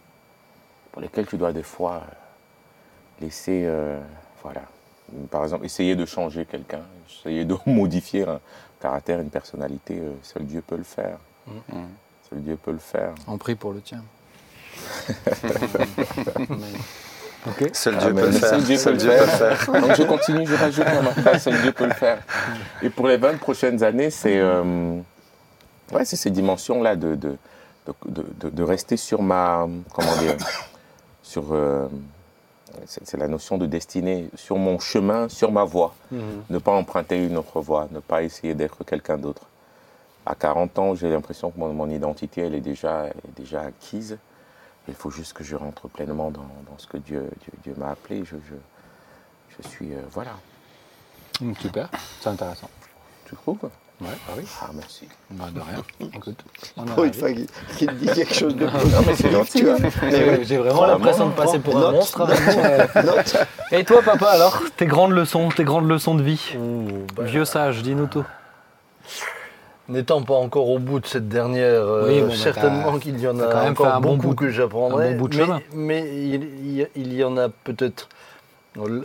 pour 0.93 1.03
lesquelles 1.03 1.27
tu 1.27 1.37
dois 1.37 1.53
des 1.53 1.63
fois 1.63 1.97
euh, 1.97 3.21
laisser, 3.21 3.65
euh, 3.67 4.01
voilà. 4.43 4.63
Par 5.31 5.43
exemple, 5.45 5.65
essayer 5.65 5.95
de 5.97 6.05
changer 6.07 6.45
quelqu'un, 6.45 6.83
essayer 7.09 7.45
de 7.45 7.57
modifier 7.67 8.27
un 8.29 8.41
caractère, 8.81 9.21
une 9.21 9.31
personnalité. 9.31 9.99
euh, 10.01 10.13
seul 10.23 10.45
Dieu 10.45 10.63
peut 10.67 10.77
le 10.77 10.85
faire. 10.85 11.19
Mhm. 11.47 11.87
Seul 12.29 12.41
Dieu 12.43 12.57
peut 12.57 12.73
le 12.73 12.79
faire. 12.79 13.15
On 13.29 13.39
prie 13.39 13.55
pour 13.55 13.73
le 13.73 13.81
tien. 13.81 14.03
Seul 17.73 17.97
Dieu 17.99 18.13
peut 18.15 18.27
le 18.27 18.33
faire. 18.33 18.49
Seul 18.51 18.97
Dieu 18.97 19.11
peut 19.11 19.21
le 19.21 19.27
faire. 19.27 19.67
Donc 19.81 19.95
je 19.97 20.03
continue, 20.03 20.47
je 20.47 20.55
rajoute 20.55 20.85
ma 20.87 21.13
phrase, 21.23 21.43
seul 21.45 21.61
Dieu 21.63 21.73
peut 21.73 21.87
le 21.87 21.93
faire. 21.95 22.19
Et 22.83 22.91
pour 22.91 23.07
les 23.07 23.17
20 23.17 23.39
prochaines 23.39 23.83
années, 23.85 24.11
c'est 24.11 24.39
euh, 24.39 24.99
ouais, 25.93 26.05
c'est 26.05 26.17
ces 26.17 26.31
dimensions-là 26.31 26.97
de, 26.97 27.15
de, 27.15 27.37
de, 28.07 28.25
de- 28.41 28.51
de 28.51 28.63
rester 28.65 28.97
sur 28.97 29.23
ma. 29.23 29.67
Comment 29.93 30.17
dire 30.17 30.37
sur, 31.23 31.45
euh, 31.53 31.87
c'est 32.87 33.17
la 33.17 33.29
notion 33.29 33.59
de 33.59 33.67
destinée, 33.67 34.29
sur 34.35 34.57
mon 34.57 34.79
chemin, 34.79 35.29
sur 35.29 35.51
ma 35.53 35.65
voie. 35.65 35.95
Ne 36.13 36.59
pas 36.59 36.73
emprunter 36.73 37.25
une 37.25 37.37
autre 37.37 37.61
voie, 37.61 37.89
ne 37.91 38.01
pas 38.01 38.23
essayer 38.23 38.55
d'être 38.55 38.85
quelqu'un 38.85 39.17
d'autre. 39.19 39.43
À 40.25 40.35
40 40.35 40.79
ans, 40.79 40.95
j'ai 40.95 41.09
l'impression 41.11 41.51
que 41.51 41.59
mon, 41.59 41.73
mon 41.73 41.89
identité, 41.89 42.43
elle 42.43 42.55
est 42.55 42.61
déjà, 42.61 43.05
elle 43.07 43.31
est 43.31 43.37
déjà 43.37 43.63
acquise. 43.63 44.19
Il 44.89 44.95
faut 44.95 45.11
juste 45.11 45.33
que 45.33 45.43
je 45.45 45.57
rentre 45.57 45.89
pleinement 45.89 46.31
dans, 46.31 46.41
dans 46.43 46.79
ce 46.79 46.87
que 46.87 46.97
Dieu, 46.97 47.29
Dieu, 47.43 47.53
Dieu 47.65 47.75
m'a 47.77 47.91
appelé. 47.91 48.25
Je, 48.25 48.37
je, 48.49 48.55
je 49.63 49.69
suis. 49.69 49.93
euh, 49.95 50.01
voilà. 50.11 50.33
Mm, 51.41 51.53
Super, 51.61 51.89
c'est 52.21 52.29
intéressant. 52.29 52.71
Tu 53.27 53.35
trouves? 53.37 53.69
Ouais, 53.99 54.09
bah 54.29 54.35
oui. 54.37 54.45
Ah, 54.61 54.71
merci. 54.75 55.09
Bah, 55.31 55.47
de 55.55 55.61
rien. 55.61 55.83
Écoute. 56.15 56.37
on 56.77 56.85
est 56.85 56.91
Pour 56.95 57.05
une 57.05 57.15
fois 57.15 57.33
qu'il 57.33 57.47
te 57.47 57.93
dit 57.95 58.07
quelque 58.07 58.35
chose 58.35 58.55
de 58.55 58.67
Non, 58.67 58.73
mais 59.07 59.15
c'est 59.17 59.31
gentil. 59.31 59.59
tu 59.61 59.65
vois. 59.65 59.77
J'ai 60.43 60.59
vraiment 60.59 60.85
l'impression 60.87 61.29
de 61.29 61.33
passer 61.33 61.59
pour 61.61 61.77
un 61.79 61.93
monstre. 61.93 62.27
Note. 63.05 63.37
Et 63.73 63.85
toi, 63.85 64.03
papa, 64.03 64.27
alors 64.29 64.63
Tes 64.77 64.85
grandes 64.87 65.13
leçons, 65.13 65.49
tes 65.49 65.65
grandes 65.65 65.89
leçons 65.89 66.15
de 66.15 66.23
vie? 66.23 66.57
Bah, 67.17 67.23
Vieux 67.25 67.47
sage, 67.47 67.83
dis-nous 67.83 68.07
tout. 68.07 68.25
N'étant 69.89 70.21
pas 70.23 70.35
encore 70.35 70.69
au 70.69 70.81
bout 70.81 70.99
de 70.99 71.07
cette 71.07 71.29
dernière, 71.29 71.81
euh, 71.83 72.09
Oui, 72.09 72.21
bon, 72.21 72.35
certainement 72.35 72.99
qu'il 72.99 73.21
y 73.21 73.29
en 73.29 73.39
a 73.39 73.47
quand 73.47 73.69
encore 73.71 73.87
un 73.87 74.01
bon 74.01 74.17
beaucoup 74.17 74.29
bout- 74.31 74.35
que 74.35 74.51
j'apprendrai. 74.51 75.11
un 75.11 75.13
bon 75.13 75.19
bout 75.19 75.29
de 75.29 75.37
mais, 75.37 75.45
chemin. 75.45 75.61
mais 75.75 76.01
il, 76.27 76.35
il 76.65 76.73
y 76.77 76.83
a- 76.83 76.89
il 76.97 77.13
y 77.15 77.23
en 77.23 77.37
a 77.37 77.49
peut-être, 77.49 78.09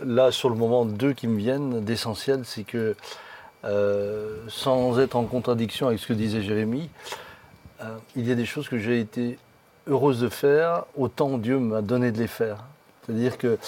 là 0.04 0.32
sur 0.32 0.48
le 0.50 0.56
moment, 0.56 0.84
deux 0.84 1.12
qui 1.12 1.28
me 1.28 1.38
viennent 1.38 1.84
d'essentiel. 1.84 2.40
C'est 2.44 2.64
que, 2.64 2.96
euh, 3.64 4.38
sans 4.48 4.98
être 4.98 5.16
en 5.16 5.24
contradiction 5.24 5.86
avec 5.88 5.98
ce 5.98 6.06
que 6.06 6.12
disait 6.12 6.42
Jérémie, 6.42 6.90
euh, 7.80 7.96
il 8.16 8.28
y 8.28 8.32
a 8.32 8.34
des 8.34 8.44
choses 8.44 8.68
que 8.68 8.78
j'ai 8.78 9.00
été 9.00 9.38
heureuse 9.86 10.20
de 10.20 10.28
faire, 10.28 10.84
autant 10.96 11.38
Dieu 11.38 11.58
m'a 11.58 11.82
donné 11.82 12.12
de 12.12 12.18
les 12.18 12.26
faire. 12.26 12.64
C'est-à-dire 13.04 13.38
que 13.38 13.58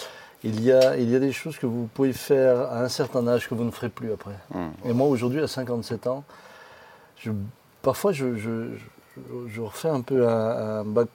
il 0.44 0.62
y, 0.62 0.70
a, 0.70 0.98
il 0.98 1.08
y 1.08 1.16
a 1.16 1.18
des 1.18 1.32
choses 1.32 1.56
que 1.56 1.64
vous 1.64 1.88
pouvez 1.94 2.12
faire 2.12 2.60
à 2.60 2.80
un 2.80 2.88
certain 2.90 3.26
âge 3.26 3.48
que 3.48 3.54
vous 3.54 3.64
ne 3.64 3.70
ferez 3.70 3.88
plus 3.88 4.12
après. 4.12 4.36
Mm. 4.52 4.66
Et 4.84 4.92
moi, 4.92 5.08
aujourd'hui, 5.08 5.40
à 5.40 5.48
57 5.48 6.06
ans, 6.06 6.22
je, 7.16 7.30
parfois, 7.80 8.12
je, 8.12 8.36
je, 8.36 9.60
refais 9.60 9.88
un 9.88 10.02
peu 10.02 10.28
un, 10.28 10.80
un 10.80 10.84
back, 10.84 11.08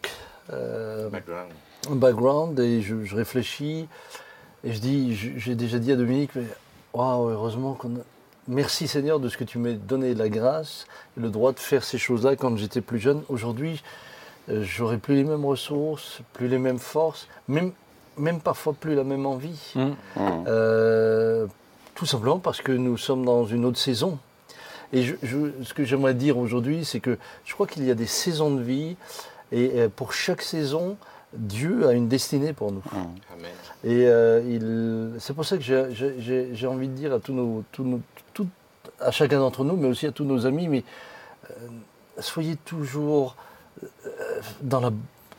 euh, 0.52 1.10
un 1.92 1.96
background 1.96 2.60
et 2.60 2.82
je, 2.82 3.04
je 3.04 3.16
réfléchis 3.16 3.88
et 4.64 4.74
je 4.74 4.80
dis, 4.80 5.16
j'ai 5.16 5.56
déjà 5.56 5.78
dit 5.78 5.92
à 5.92 5.96
Dominique, 5.96 6.32
mais 6.36 6.44
waouh, 6.94 7.30
heureusement 7.30 7.74
qu'on 7.74 7.98
a... 7.98 8.02
Merci 8.52 8.88
Seigneur 8.88 9.20
de 9.20 9.30
ce 9.30 9.38
que 9.38 9.44
tu 9.44 9.60
m'as 9.60 9.74
donné 9.74 10.16
la 10.16 10.28
grâce 10.28 10.88
et 11.16 11.22
le 11.22 11.30
droit 11.30 11.52
de 11.54 11.60
faire 11.60 11.84
ces 11.84 12.00
choses-là 12.00 12.36
quand 12.36 12.58
j'étais 12.58 12.82
plus 12.82 12.98
jeune. 12.98 13.22
Aujourd'hui, 13.30 13.84
euh, 14.50 14.64
j'aurais 14.64 14.98
plus 14.98 15.14
les 15.14 15.24
mêmes 15.24 15.46
ressources, 15.46 16.22
plus 16.34 16.48
les 16.48 16.58
mêmes 16.58 16.80
forces, 16.80 17.28
même, 17.48 17.72
même 18.18 18.40
parfois 18.42 18.74
plus 18.74 18.96
la 18.96 19.04
même 19.04 19.28
envie. 19.28 19.74
Mm. 19.76 19.82
Mm. 19.84 19.96
Euh, 20.48 21.46
tout 21.94 22.08
simplement 22.08 22.40
parce 22.40 22.60
que 22.62 22.72
nous 22.72 22.98
sommes 22.98 23.24
dans 23.24 23.46
une 23.46 23.66
autre 23.66 23.78
saison. 23.78 24.18
Et 24.94 25.04
je- 25.04 25.16
je- 25.22 25.52
ce 25.64 25.76
que 25.76 25.84
j'aimerais 25.84 26.16
dire 26.16 26.40
aujourd'hui, 26.40 26.86
c'est 26.86 27.00
que 27.02 27.20
je 27.46 27.54
crois 27.54 27.68
qu'il 27.68 27.84
y 27.86 27.92
a 27.92 27.96
des 27.96 28.08
saisons 28.08 28.50
de 28.56 28.64
vie, 28.64 28.96
et 29.52 29.74
euh, 29.76 29.90
pour 29.96 30.12
chaque 30.12 30.42
saison, 30.42 30.98
Dieu 31.34 31.88
a 31.88 31.92
une 31.94 32.08
destinée 32.08 32.54
pour 32.54 32.72
nous. 32.72 32.82
Amen. 32.94 33.52
Et 33.84 34.08
euh, 34.08 34.42
il- 34.50 35.20
c'est 35.20 35.36
pour 35.36 35.46
ça 35.46 35.56
que 35.58 35.62
j'ai- 35.64 35.90
j'ai 35.92 36.16
j'ai- 36.20 36.50
j'ai 36.56 36.66
envie 36.66 36.88
de 36.88 36.94
dire 36.94 37.14
à 37.14 37.20
tous 37.20 37.34
nos, 37.34 37.64
tous 37.72 37.84
nos- 37.84 38.02
à 39.02 39.12
chacun 39.12 39.40
d'entre 39.40 39.64
nous, 39.64 39.76
mais 39.76 39.88
aussi 39.88 40.06
à 40.08 40.12
tous 40.12 40.24
nos 40.26 40.46
amis, 40.46 40.68
mais 40.68 40.84
euh, 41.50 41.54
soyez 42.20 42.56
toujours 42.58 43.36
euh, 43.84 43.88
dans, 44.62 44.80
la, 44.80 44.92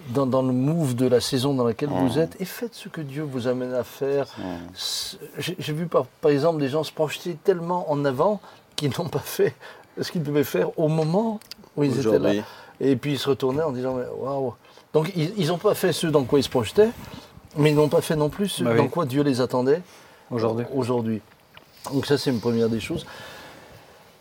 dans, 0.09 0.27
dans 0.27 0.43
le 0.43 0.53
move 0.53 0.95
de 0.95 1.07
la 1.07 1.21
saison 1.21 1.55
dans 1.55 1.65
laquelle 1.65 1.91
vous 1.91 2.19
êtes 2.19 2.41
et 2.41 2.45
faites 2.45 2.75
ce 2.75 2.89
que 2.89 3.01
Dieu 3.01 3.23
vous 3.23 3.49
amène 3.49 3.75
à 3.75 3.85
faire. 3.85 4.27
J'ai 5.37 5.73
vu 5.73 5.87
par, 5.87 6.07
par 6.07 6.31
exemple 6.31 6.61
des 6.61 6.69
gens 6.69 6.85
se 6.85 6.93
projeter 6.93 7.37
tellement 7.43 7.91
en 7.91 8.05
avant 8.05 8.41
qu'ils 8.77 8.93
n'ont 8.99 9.09
pas 9.09 9.19
fait 9.21 9.55
ce 10.01 10.11
qu'ils 10.11 10.23
devaient 10.23 10.45
faire 10.45 10.79
au 10.79 10.89
moment 10.89 11.41
où 11.77 11.85
ils 11.85 11.99
étaient 11.99 12.19
là. 12.19 12.33
Et 12.81 12.97
puis 12.97 13.13
ils 13.13 13.19
se 13.19 13.29
retournaient 13.29 13.63
en 13.63 13.73
disant 13.73 13.95
mais 13.95 14.05
waouh. 14.19 14.55
Donc 14.95 15.13
ils 15.15 15.47
n'ont 15.49 15.59
pas 15.59 15.75
fait 15.75 15.93
ce 15.93 16.07
dans 16.07 16.25
quoi 16.25 16.39
ils 16.39 16.43
se 16.45 16.49
projetaient, 16.49 16.89
mais 17.57 17.71
ils 17.71 17.77
n'ont 17.77 17.89
pas 17.91 18.01
fait 18.01 18.17
non 18.17 18.29
plus 18.31 18.49
ce 18.49 18.65
Bah 18.65 18.71
oui. 18.73 18.79
dans 18.79 18.89
quoi 18.89 19.05
Dieu 19.05 19.23
les 19.23 19.41
attendait 19.41 19.83
Aujourd'hui. 20.31 20.65
aujourd'hui. 20.75 21.21
Donc 21.93 22.07
ça 22.07 22.17
c'est 22.17 22.31
une 22.31 22.41
première 22.41 22.69
des 22.71 22.81
choses. 22.81 23.05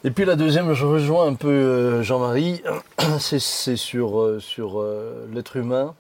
Et 0.06 0.12
puis 0.12 0.24
la 0.25 0.36
deuxième, 0.36 0.74
je 0.74 0.86
rejoins 0.86 1.27
un 1.27 1.34
peu 1.34 1.50
euh, 1.50 2.03
Jean-Marie, 2.03 2.62
c'est 3.20 3.39
sur, 3.39 4.20
euh, 4.22 4.39
sur 4.39 4.79
euh, 4.79 5.27
l'être 5.34 5.58
humain. 5.58 5.94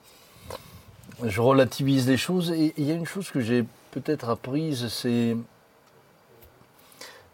Je 1.25 1.41
relativise 1.41 2.07
les 2.07 2.15
choses 2.15 2.51
et 2.51 2.73
il 2.77 2.85
y 2.85 2.91
a 2.91 2.95
une 2.95 3.05
chose 3.05 3.29
que 3.29 3.41
j'ai 3.41 3.65
peut-être 3.91 4.29
apprise, 4.29 4.87
c'est 4.87 5.35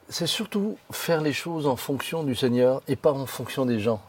c'est 0.07 0.27
surtout 0.27 0.77
faire 0.91 1.21
les 1.21 1.33
choses 1.33 1.65
en 1.65 1.75
fonction 1.75 2.23
du 2.23 2.35
Seigneur 2.35 2.81
et 2.87 2.95
pas 2.95 3.11
en 3.11 3.25
fonction 3.25 3.65
des 3.65 3.79
gens. 3.79 4.01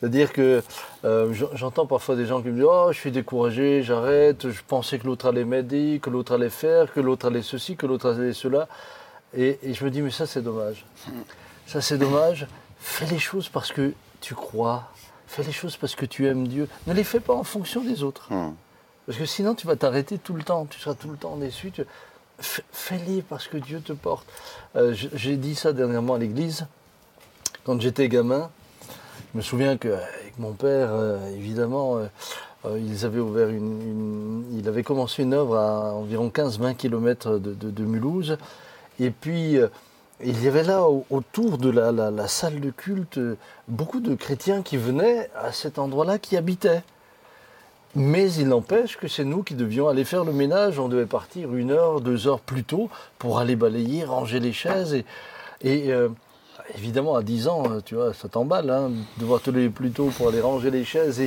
C'est-à-dire 0.00 0.32
que 0.32 0.62
euh, 1.04 1.32
j'en- 1.32 1.48
j'entends 1.54 1.86
parfois 1.86 2.14
des 2.14 2.24
gens 2.26 2.40
qui 2.42 2.48
me 2.48 2.54
disent 2.54 2.66
Oh, 2.68 2.88
je 2.92 2.98
suis 2.98 3.10
découragé, 3.10 3.82
j'arrête, 3.82 4.50
je 4.50 4.60
pensais 4.66 4.98
que 4.98 5.06
l'autre 5.06 5.26
allait 5.26 5.44
m'aider, 5.44 5.98
que 6.02 6.08
l'autre 6.10 6.32
allait 6.34 6.50
faire, 6.50 6.92
que 6.92 7.00
l'autre 7.00 7.26
allait 7.26 7.42
ceci, 7.42 7.74
que 7.76 7.86
l'autre 7.86 8.10
allait 8.12 8.32
cela. 8.34 8.68
Et, 9.36 9.58
et 9.62 9.74
je 9.74 9.84
me 9.84 9.90
dis 9.90 10.00
Mais 10.02 10.10
ça, 10.10 10.26
c'est 10.26 10.42
dommage. 10.42 10.84
Ça, 11.68 11.80
c'est 11.80 11.98
dommage. 11.98 12.46
Fais 12.80 13.06
les 13.06 13.18
choses 13.18 13.48
parce 13.48 13.72
que 13.72 13.92
tu 14.20 14.34
crois. 14.34 14.84
Fais 15.26 15.42
les 15.42 15.52
choses 15.52 15.76
parce 15.76 15.94
que 15.94 16.06
tu 16.06 16.26
aimes 16.26 16.48
Dieu. 16.48 16.68
Ne 16.86 16.94
les 16.94 17.04
fais 17.04 17.20
pas 17.20 17.34
en 17.34 17.44
fonction 17.44 17.82
des 17.82 18.02
autres. 18.02 18.32
Mm. 18.32 18.54
Parce 19.06 19.18
que 19.18 19.26
sinon, 19.26 19.54
tu 19.54 19.66
vas 19.66 19.76
t'arrêter 19.76 20.18
tout 20.18 20.32
le 20.34 20.42
temps. 20.42 20.66
Tu 20.66 20.80
seras 20.80 20.94
tout 20.94 21.10
le 21.10 21.16
temps 21.16 21.36
déçu. 21.36 21.70
Tu- 21.70 21.84
Fais-les 22.40 23.22
parce 23.22 23.48
que 23.48 23.56
Dieu 23.58 23.80
te 23.80 23.92
porte. 23.92 24.26
Euh, 24.76 24.94
J'ai 24.94 25.36
dit 25.36 25.54
ça 25.54 25.72
dernièrement 25.72 26.14
à 26.14 26.18
l'église. 26.18 26.66
Quand 27.64 27.80
j'étais 27.80 28.08
gamin, 28.08 28.48
je 29.32 29.38
me 29.38 29.42
souviens 29.42 29.76
qu'avec 29.76 30.38
mon 30.38 30.52
père, 30.52 30.88
euh, 30.92 31.28
évidemment, 31.34 31.98
euh, 31.98 32.78
ils 32.78 33.04
avaient 33.04 33.18
ouvert 33.20 33.48
une, 33.48 33.82
une- 33.82 34.44
Il 34.58 34.68
avait 34.68 34.82
commencé 34.84 35.22
une 35.22 35.34
œuvre 35.34 35.56
à 35.56 35.92
environ 35.94 36.30
15-20 36.30 36.74
km 36.74 37.38
de, 37.38 37.52
de- 37.54 37.70
de 37.70 37.84
Mulhouse. 37.84 38.38
Et 39.00 39.10
puis, 39.10 39.58
il 40.24 40.42
y 40.42 40.48
avait 40.48 40.64
là, 40.64 40.82
au- 40.84 41.04
autour 41.10 41.58
de 41.58 41.70
la, 41.70 42.28
salle 42.28 42.60
de 42.60 42.70
culte, 42.70 43.20
beaucoup 43.68 44.00
de 44.00 44.14
chrétiens 44.14 44.62
qui 44.62 44.76
venaient 44.76 45.30
à 45.36 45.52
cet 45.52 45.78
endroit-là, 45.78 46.18
qui 46.18 46.36
habitaient. 46.36 46.82
Mais 47.94 48.30
il 48.32 48.48
n'empêche 48.48 48.96
que 48.96 49.08
c'est 49.08 49.24
nous 49.24 49.42
qui 49.42 49.54
devions 49.54 49.88
aller 49.88 50.04
faire 50.04 50.24
le 50.24 50.32
ménage. 50.32 50.78
On 50.78 50.88
devait 50.88 51.06
partir 51.06 51.54
une 51.54 51.70
heure, 51.70 52.00
deux 52.00 52.28
heures 52.28 52.40
plus 52.40 52.64
tôt 52.64 52.90
pour 53.18 53.38
aller 53.38 53.56
balayer, 53.56 54.04
ranger 54.04 54.40
les 54.40 54.52
chaises. 54.52 55.02
Et, 55.62 55.92
euh, 55.92 56.08
évidemment, 56.74 57.16
à 57.16 57.22
10 57.22 57.48
ans, 57.48 57.64
tu 57.84 57.94
vois, 57.94 58.12
ça 58.12 58.28
t'emballe, 58.28 58.70
hein, 58.70 58.90
de 58.90 59.20
devoir 59.20 59.40
te 59.40 59.50
lever 59.50 59.70
plus 59.70 59.90
tôt 59.90 60.10
pour 60.16 60.28
aller 60.28 60.40
ranger 60.40 60.70
les 60.70 60.84
chaises. 60.84 61.20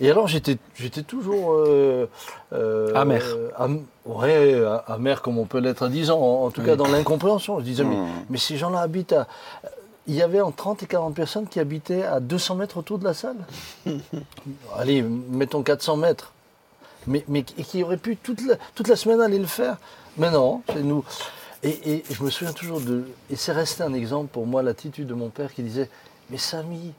Et 0.00 0.10
alors, 0.10 0.26
j'étais, 0.28 0.58
j'étais 0.74 1.02
toujours. 1.02 1.52
euh, 1.54 2.08
euh, 2.52 2.92
Amer. 2.94 3.22
am- 3.56 3.84
ouais, 4.04 4.60
amer 4.86 5.22
comme 5.22 5.38
on 5.38 5.46
peut 5.46 5.58
l'être 5.58 5.82
à 5.84 5.88
10 5.88 6.10
ans, 6.10 6.20
en, 6.20 6.44
en 6.46 6.50
tout 6.50 6.62
cas 6.62 6.76
dans 6.76 6.88
l'incompréhension. 6.88 7.58
Je 7.60 7.64
disais, 7.64 7.84
mais, 7.84 7.96
Mm. 7.96 8.06
mais 8.30 8.38
ces 8.38 8.56
gens-là 8.56 8.80
habitent 8.80 9.12
à. 9.12 9.26
Il 10.08 10.14
y 10.14 10.22
avait 10.22 10.40
entre 10.40 10.56
30 10.56 10.82
et 10.84 10.86
40 10.86 11.14
personnes 11.16 11.48
qui 11.48 11.58
habitaient 11.58 12.04
à 12.04 12.20
200 12.20 12.54
mètres 12.54 12.76
autour 12.76 12.98
de 12.98 13.04
la 13.04 13.14
salle. 13.14 13.36
Allez, 14.78 15.02
mettons 15.02 15.62
400 15.62 15.96
mètres. 15.96 16.32
mais, 17.06 17.24
mais 17.28 17.40
et 17.58 17.64
qui 17.64 17.82
aurait 17.82 17.96
pu 17.96 18.16
toute 18.16 18.40
la, 18.46 18.56
toute 18.74 18.88
la 18.88 18.96
semaine 18.96 19.20
aller 19.20 19.38
le 19.38 19.46
faire? 19.46 19.78
Mais 20.16 20.30
non, 20.30 20.62
c'est 20.72 20.82
nous. 20.82 21.04
Et, 21.62 21.92
et 21.94 22.04
je 22.10 22.22
me 22.22 22.30
souviens 22.30 22.52
toujours 22.52 22.80
de. 22.80 23.04
Et 23.30 23.36
c'est 23.36 23.52
resté 23.52 23.82
un 23.82 23.94
exemple 23.94 24.28
pour 24.32 24.46
moi, 24.46 24.62
l'attitude 24.62 25.06
de 25.08 25.14
mon 25.14 25.28
père 25.30 25.52
qui 25.52 25.62
disait 25.62 25.88
Mais 26.30 26.38
Samy, 26.38 26.92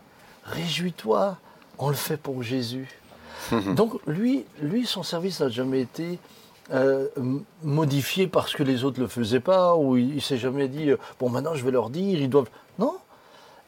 réjouis-toi, 0.43 1.37
on 1.77 1.89
le 1.89 1.95
fait 1.95 2.17
pour 2.17 2.43
Jésus. 2.43 2.87
Donc 3.75 3.99
lui, 4.07 4.45
lui, 4.61 4.85
son 4.85 5.03
service 5.03 5.39
n'a 5.41 5.49
jamais 5.49 5.81
été 5.81 6.19
euh, 6.73 7.07
modifié 7.63 8.27
parce 8.27 8.53
que 8.53 8.63
les 8.63 8.83
autres 8.83 8.97
ne 8.99 9.03
le 9.03 9.09
faisaient 9.09 9.39
pas, 9.39 9.75
ou 9.75 9.97
il, 9.97 10.15
ne 10.15 10.19
s'est 10.19 10.37
jamais 10.37 10.67
dit 10.67 10.89
euh, 10.89 10.97
Bon, 11.19 11.29
maintenant 11.29 11.55
je 11.55 11.63
vais 11.63 11.71
leur 11.71 11.89
dire, 11.89 12.19
ils 12.19 12.29
doivent. 12.29 12.49
Non, 12.79 12.97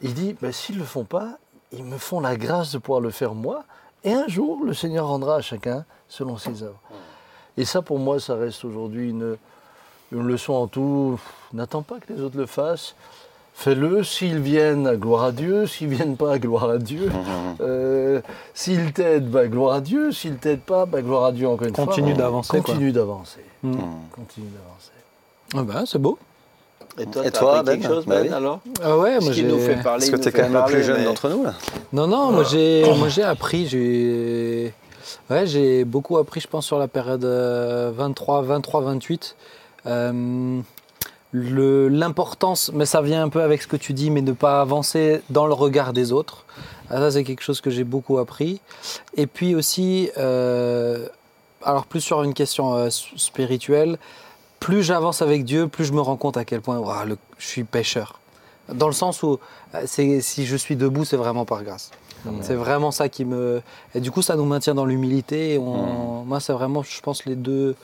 il 0.02 0.14
dit 0.14 0.36
ben, 0.40 0.52
S'ils 0.52 0.76
ne 0.76 0.80
le 0.80 0.86
font 0.86 1.04
pas, 1.04 1.38
ils 1.72 1.84
me 1.84 1.98
font 1.98 2.20
la 2.20 2.36
grâce 2.36 2.72
de 2.72 2.78
pouvoir 2.78 3.00
le 3.00 3.10
faire 3.10 3.34
moi, 3.34 3.64
et 4.04 4.12
un 4.12 4.28
jour, 4.28 4.64
le 4.64 4.74
Seigneur 4.74 5.06
rendra 5.06 5.36
à 5.36 5.40
chacun 5.40 5.84
selon 6.08 6.36
ses 6.36 6.62
œuvres. 6.62 6.80
Et 7.56 7.64
ça, 7.64 7.82
pour 7.82 7.98
moi, 7.98 8.18
ça 8.18 8.34
reste 8.34 8.64
aujourd'hui 8.64 9.10
une, 9.10 9.36
une 10.12 10.26
leçon 10.26 10.54
en 10.54 10.66
tout. 10.66 11.20
N'attends 11.52 11.82
pas 11.82 12.00
que 12.00 12.12
les 12.12 12.20
autres 12.22 12.38
le 12.38 12.46
fassent. 12.46 12.94
Fais-le. 13.62 14.02
S'ils 14.04 14.38
viennent, 14.38 14.96
gloire 14.96 15.24
à 15.24 15.32
Dieu. 15.32 15.66
S'ils 15.66 15.88
viennent 15.88 16.16
pas, 16.16 16.38
gloire 16.38 16.70
à 16.70 16.78
Dieu. 16.78 17.10
Euh, 17.60 18.22
s'ils 18.54 18.92
t'aident, 18.94 19.28
bah, 19.28 19.46
gloire 19.46 19.74
à 19.74 19.80
Dieu. 19.82 20.12
S'ils 20.12 20.36
t'aident 20.36 20.62
pas, 20.62 20.86
bah, 20.86 21.02
gloire 21.02 21.26
à 21.26 21.32
Dieu 21.32 21.46
encore 21.46 21.66
une 21.68 21.74
Continue 21.74 22.12
fois. 22.14 22.18
d'avancer, 22.18 22.48
quoi. 22.48 22.60
Continue 22.62 22.90
d'avancer. 22.92 23.40
Mm. 23.62 23.72
Continue 24.12 24.46
d'avancer. 24.46 24.92
Ah 25.54 25.62
bah, 25.62 25.84
c'est 25.86 25.98
beau. 25.98 26.18
Et 26.98 27.04
toi, 27.04 27.26
Et 27.26 27.30
t'as 27.30 27.38
toi, 27.38 27.58
appris 27.58 27.74
quelque 27.78 27.82
Ben 27.88 27.94
chose, 27.94 28.06
Bah 28.06 28.22
Ben, 28.22 28.32
alors? 28.32 28.60
Ah 28.82 28.96
ouais, 28.96 29.20
moi 29.20 29.30
qui 29.32 29.44
nous 29.44 29.58
j'ai- 29.58 29.66
fait 29.66 29.82
parler. 29.82 29.98
Parce 29.98 30.10
que 30.10 30.16
nous 30.16 30.22
tu 30.22 30.28
es 30.28 30.30
fait 30.30 30.38
quand 30.38 30.44
même 30.44 30.52
le 30.54 30.58
parler, 30.58 30.74
plus 30.76 30.84
jeune 30.84 30.98
mais- 31.00 31.04
d'entre 31.04 31.28
nous 31.28 31.44
là. 31.44 31.54
Non, 31.92 32.06
non, 32.06 32.32
moi 32.32 32.44
j'ai, 32.44 32.82
moi 32.98 33.08
j'ai 33.08 33.22
appris, 33.24 33.66
j'ai, 33.66 34.72
ouais, 35.28 35.46
j'ai 35.46 35.84
beaucoup 35.84 36.16
appris, 36.16 36.40
je 36.40 36.48
pense, 36.48 36.64
sur 36.64 36.78
la 36.78 36.88
période 36.88 37.24
euh, 37.26 37.92
23, 37.94 38.40
23, 38.42 38.80
28. 38.80 39.36
Euh, 39.86 40.12
le, 40.12 40.62
l'importance, 41.32 42.70
mais 42.74 42.86
ça 42.86 43.02
vient 43.02 43.22
un 43.22 43.28
peu 43.28 43.42
avec 43.42 43.62
ce 43.62 43.66
que 43.68 43.76
tu 43.76 43.92
dis, 43.92 44.10
mais 44.10 44.20
ne 44.22 44.32
pas 44.32 44.60
avancer 44.60 45.22
dans 45.30 45.46
le 45.46 45.52
regard 45.52 45.92
des 45.92 46.12
autres. 46.12 46.44
Ah, 46.90 46.98
ça, 46.98 47.12
c'est 47.12 47.24
quelque 47.24 47.42
chose 47.42 47.60
que 47.60 47.70
j'ai 47.70 47.84
beaucoup 47.84 48.18
appris. 48.18 48.60
Et 49.16 49.26
puis 49.26 49.54
aussi, 49.54 50.10
euh, 50.18 51.06
alors 51.62 51.86
plus 51.86 52.00
sur 52.00 52.22
une 52.22 52.34
question 52.34 52.74
euh, 52.74 52.88
spirituelle, 52.90 53.98
plus 54.58 54.82
j'avance 54.82 55.22
avec 55.22 55.44
Dieu, 55.44 55.68
plus 55.68 55.84
je 55.84 55.92
me 55.92 56.00
rends 56.00 56.16
compte 56.16 56.36
à 56.36 56.44
quel 56.44 56.60
point 56.60 56.82
le- 57.06 57.16
je 57.38 57.46
suis 57.46 57.64
pécheur. 57.64 58.18
Dans 58.72 58.88
le 58.88 58.92
sens 58.92 59.22
où 59.22 59.38
euh, 59.74 59.82
si 59.86 60.46
je 60.46 60.56
suis 60.56 60.76
debout, 60.76 61.04
c'est 61.04 61.16
vraiment 61.16 61.44
par 61.44 61.62
grâce. 61.62 61.90
C'est 62.42 62.54
vraiment 62.54 62.90
ça 62.90 63.08
qui 63.08 63.24
me. 63.24 63.62
Et 63.94 64.00
du 64.00 64.10
coup, 64.10 64.20
ça 64.20 64.36
nous 64.36 64.44
maintient 64.44 64.74
dans 64.74 64.84
l'humilité. 64.84 65.56
On... 65.56 66.22
Moi, 66.26 66.38
c'est 66.38 66.52
vraiment, 66.52 66.82
je 66.82 67.00
pense, 67.00 67.24
les 67.24 67.34
deux, 67.34 67.76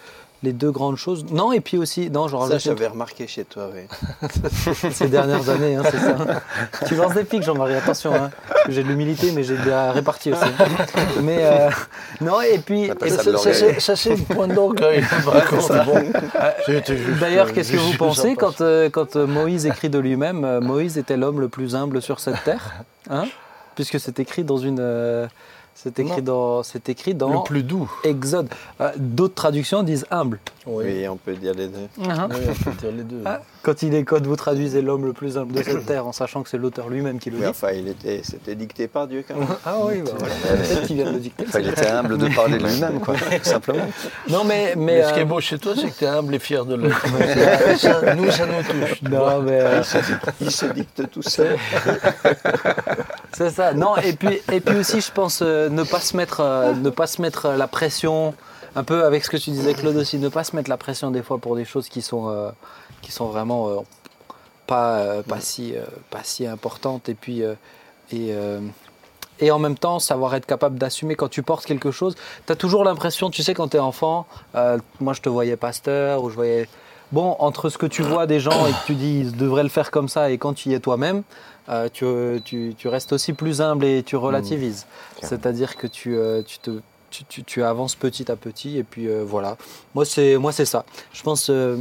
les 0.47 0.53
deux 0.53 0.71
grandes 0.71 0.97
choses. 0.97 1.27
Non, 1.31 1.53
et 1.53 1.61
puis 1.61 1.79
aussi, 1.79 2.11
non, 2.11 2.29
je 2.29 2.37
Ça, 2.37 2.59
j'avais 2.59 2.87
remarqué 2.87 3.27
chez 3.27 3.45
toi, 3.45 3.69
oui. 3.75 3.83
ces 4.93 5.09
dernières 5.09 5.49
années, 5.49 5.77
hein, 5.77 5.83
c'est 5.91 5.99
ça. 5.99 6.17
tu 6.87 6.95
lances 6.95 7.15
des 7.15 7.25
pics, 7.25 7.43
Jean-Marie, 7.43 7.75
attention. 7.75 8.15
Hein, 8.15 8.31
j'ai 8.69 8.83
de 8.83 8.89
l'humilité, 8.89 9.33
mais 9.33 9.43
j'ai 9.43 9.57
de 9.57 9.69
la 9.69 9.93
répartie 9.93 10.33
aussi. 10.33 10.45
Mais 11.23 11.39
euh, 11.41 11.71
non, 12.21 12.41
et 12.41 12.59
puis. 12.59 12.91
c'est 13.79 14.11
une 14.11 14.25
pointe 14.25 14.55
d'orgueil. 14.55 15.05
D'ailleurs, 17.21 17.49
euh, 17.49 17.53
qu'est-ce 17.53 17.73
que 17.73 17.77
vous 17.77 17.97
pensez 17.97 18.31
sympa. 18.31 18.41
quand, 18.41 18.61
euh, 18.61 18.91
quand 18.91 19.17
euh, 19.17 19.27
Moïse 19.27 19.67
écrit 19.67 19.89
de 19.89 19.99
lui-même 19.99 20.45
euh, 20.45 20.61
Moïse 20.61 20.99
était 20.99 21.17
l'homme 21.17 21.41
le 21.41 21.49
plus 21.49 21.75
humble 21.75 22.03
sur 22.03 22.21
cette 22.21 22.43
terre 22.45 22.85
hein? 23.11 23.25
Puisque 23.75 24.01
c'est 24.01 24.19
écrit 24.21 24.43
dans 24.43 24.57
une. 24.57 24.81
C'est 25.77 25.99
écrit 26.01 26.23
dans, 26.23 26.63
c'est 26.63 26.89
écrit 26.89 27.15
dans 27.15 27.33
Le 27.33 27.45
plus 27.45 27.63
doux. 27.63 27.91
Exode. 28.03 28.49
Euh, 28.81 28.91
D'autres 28.97 29.35
traductions 29.35 29.83
disent 29.83 30.07
humble. 30.11 30.41
Oui, 30.67 30.85
Oui, 30.87 31.09
on 31.09 31.17
peut 31.17 31.35
dire 31.35 31.53
les 31.55 31.69
deux. 31.69 31.87
Hein 32.09 32.29
Oui, 32.31 32.37
on 32.49 32.55
peut 32.65 32.71
dire 32.81 32.93
les 32.93 33.03
deux. 33.05 33.23
Ah, 33.27 33.43
Quand 33.63 33.83
il 33.83 33.95
est 33.95 34.11
vous 34.11 34.37
traduisez 34.37 34.81
l'homme 34.81 35.05
le 35.05 35.13
plus 35.13 35.37
humble 35.37 35.53
de 35.53 35.63
cette 35.63 35.85
terre 35.85 36.07
en 36.07 36.13
sachant 36.13 36.43
que 36.43 36.49
c'est 36.49 36.57
l'auteur 36.57 36.89
lui-même 36.89 37.19
qui 37.19 37.31
le 37.31 37.37
Mais 37.37 37.45
dit. 37.45 37.51
enfin, 37.51 37.73
il 37.73 37.89
était, 37.89 38.23
c'était 38.25 38.55
dicté 38.55 38.89
par 38.89 39.07
Dieu 39.07 39.23
quand 39.29 39.37
même. 39.37 39.49
Ah 39.65 39.77
oui, 39.85 40.01
bah 40.01 40.13
voilà. 40.19 40.35
peut-être 40.35 40.87
qu'il 40.87 40.97
vient 40.97 41.07
de 41.07 41.11
le 41.13 41.19
dicter. 41.21 41.45
Enfin, 41.47 41.61
il 41.61 41.69
était 41.69 41.87
humble 41.89 42.17
de 42.17 42.35
parler 42.35 42.57
de 42.59 42.67
lui-même, 42.67 42.99
quoi, 43.01 43.15
tout 43.15 43.45
simplement. 43.45 43.87
Non 44.31 44.45
mais 44.45 44.75
mais, 44.77 44.77
Mais 44.77 45.03
ce 45.05 45.13
qui 45.13 45.19
euh, 45.19 45.23
est 45.23 45.27
beau 45.27 45.41
chez 45.41 45.59
toi, 45.59 45.75
c'est 45.77 45.91
que 45.91 45.99
tu 45.99 46.05
es 46.05 46.09
humble 46.09 46.35
et 46.35 46.39
fier 46.39 46.65
de 46.65 46.75
l'être. 46.77 47.07
Ça, 47.77 48.15
nous, 48.15 48.31
ça 48.31 48.47
nous 48.47 48.63
touche. 48.63 49.03
non 49.03 49.43
mais 49.43 49.61
euh, 49.61 49.83
Il 50.41 50.51
se 50.51 50.67
dicte 50.67 51.11
tout 51.11 51.23
seul. 51.23 51.57
c'est 53.37 53.51
ça. 53.51 53.75
Non 53.75 53.97
et 53.97 54.15
puis 54.15 54.41
et 54.51 54.61
puis 54.61 54.77
aussi 54.77 55.03
je 55.03 55.13
pense 55.13 55.41
euh, 55.43 55.69
ne 55.69 55.83
pas 55.83 56.01
se 56.01 56.17
mettre 56.17 56.41
euh, 56.41 56.73
ne 56.73 56.89
pas 56.89 57.07
se 57.07 57.21
mettre 57.21 57.47
euh, 57.47 57.57
la 57.59 57.69
pression 57.69 58.35
un 58.75 58.83
peu 58.83 59.05
avec 59.05 59.27
ce 59.27 59.31
que 59.31 59.37
tu 59.37 59.51
disais 59.51 59.75
Claude 59.75 59.97
aussi 59.97 60.19
ne 60.19 60.31
pas 60.31 60.43
se 60.43 60.57
mettre 60.57 60.71
la 60.71 60.79
pression 60.79 61.11
des 61.11 61.23
fois 61.23 61.37
pour 61.37 61.55
des 61.55 61.67
choses 61.67 61.91
qui 61.91 62.01
sont 62.01 62.55
qui 63.03 63.13
sont 63.13 63.27
vraiment 63.27 63.85
pas 64.67 65.23
pas 65.23 65.41
si 65.41 65.75
pas 66.11 66.21
si 66.23 66.47
importantes 66.47 67.11
et 67.11 67.15
puis 67.15 67.43
et 68.13 68.35
et 69.39 69.51
en 69.51 69.59
même 69.59 69.77
temps 69.77 69.99
savoir 69.99 70.35
être 70.35 70.47
capable 70.47 70.79
d'assumer 70.79 71.15
quand 71.15 71.29
tu 71.29 71.43
portes 71.43 71.67
quelque 71.67 71.91
chose. 71.91 72.15
Tu 72.47 72.53
as 72.53 72.57
toujours 72.57 72.85
l'impression, 72.85 73.29
tu 73.29 73.43
sais, 73.43 73.53
quand 73.53 73.69
tu 73.69 73.77
es 73.77 73.81
enfant, 73.81 74.27
moi 75.01 75.13
je 75.13 75.21
te 75.21 75.29
voyais 75.29 75.57
pasteur 75.57 76.23
ou 76.23 76.31
je 76.31 76.35
voyais. 76.35 76.69
Bon, 77.13 77.37
entre 77.39 77.69
ce 77.69 77.79
que 77.79 77.87
tu 77.87 78.03
vois 78.03 78.27
des 78.27 78.41
gens 78.41 78.67
et 78.67 78.73
que 78.73 78.87
tu 78.87 78.95
dis 78.95 79.21
ils 79.21 79.37
devraient 79.37 79.63
le 79.63 79.69
faire 79.69 79.91
comme 79.91 80.09
ça 80.09 80.31
et 80.31 80.39
quand 80.39 80.55
tu 80.55 80.71
y 80.71 80.75
es 80.75 80.81
toi-même, 80.81 81.23
euh, 81.69 81.89
tu, 81.93 82.05
tu- 82.45 82.75
tu 82.77 82.89
restes 82.89 83.13
aussi 83.13 83.33
plus 83.33 83.61
humble 83.61 83.85
et 83.85 84.03
tu 84.03 84.17
relativises. 84.17 84.87
C'est-à-dire 85.29 85.77
que 85.77 85.87
tu, 85.87 86.17
euh, 86.17 86.43
tu, 86.43 86.59
te, 86.59 86.71
tu, 87.11 87.25
tu- 87.25 87.45
tu 87.45 87.63
avances 87.63 87.95
petit 87.95 88.31
à 88.31 88.37
petit 88.37 88.79
et 88.79 88.83
puis 88.85 89.09
euh, 89.09 89.25
voilà. 89.27 89.57
Moi 89.95 90.05
c'est 90.05 90.37
moi 90.37 90.53
c'est 90.53 90.65
ça. 90.67 90.85
Je 91.13 91.23
pense 91.23 91.51
euh, 91.51 91.77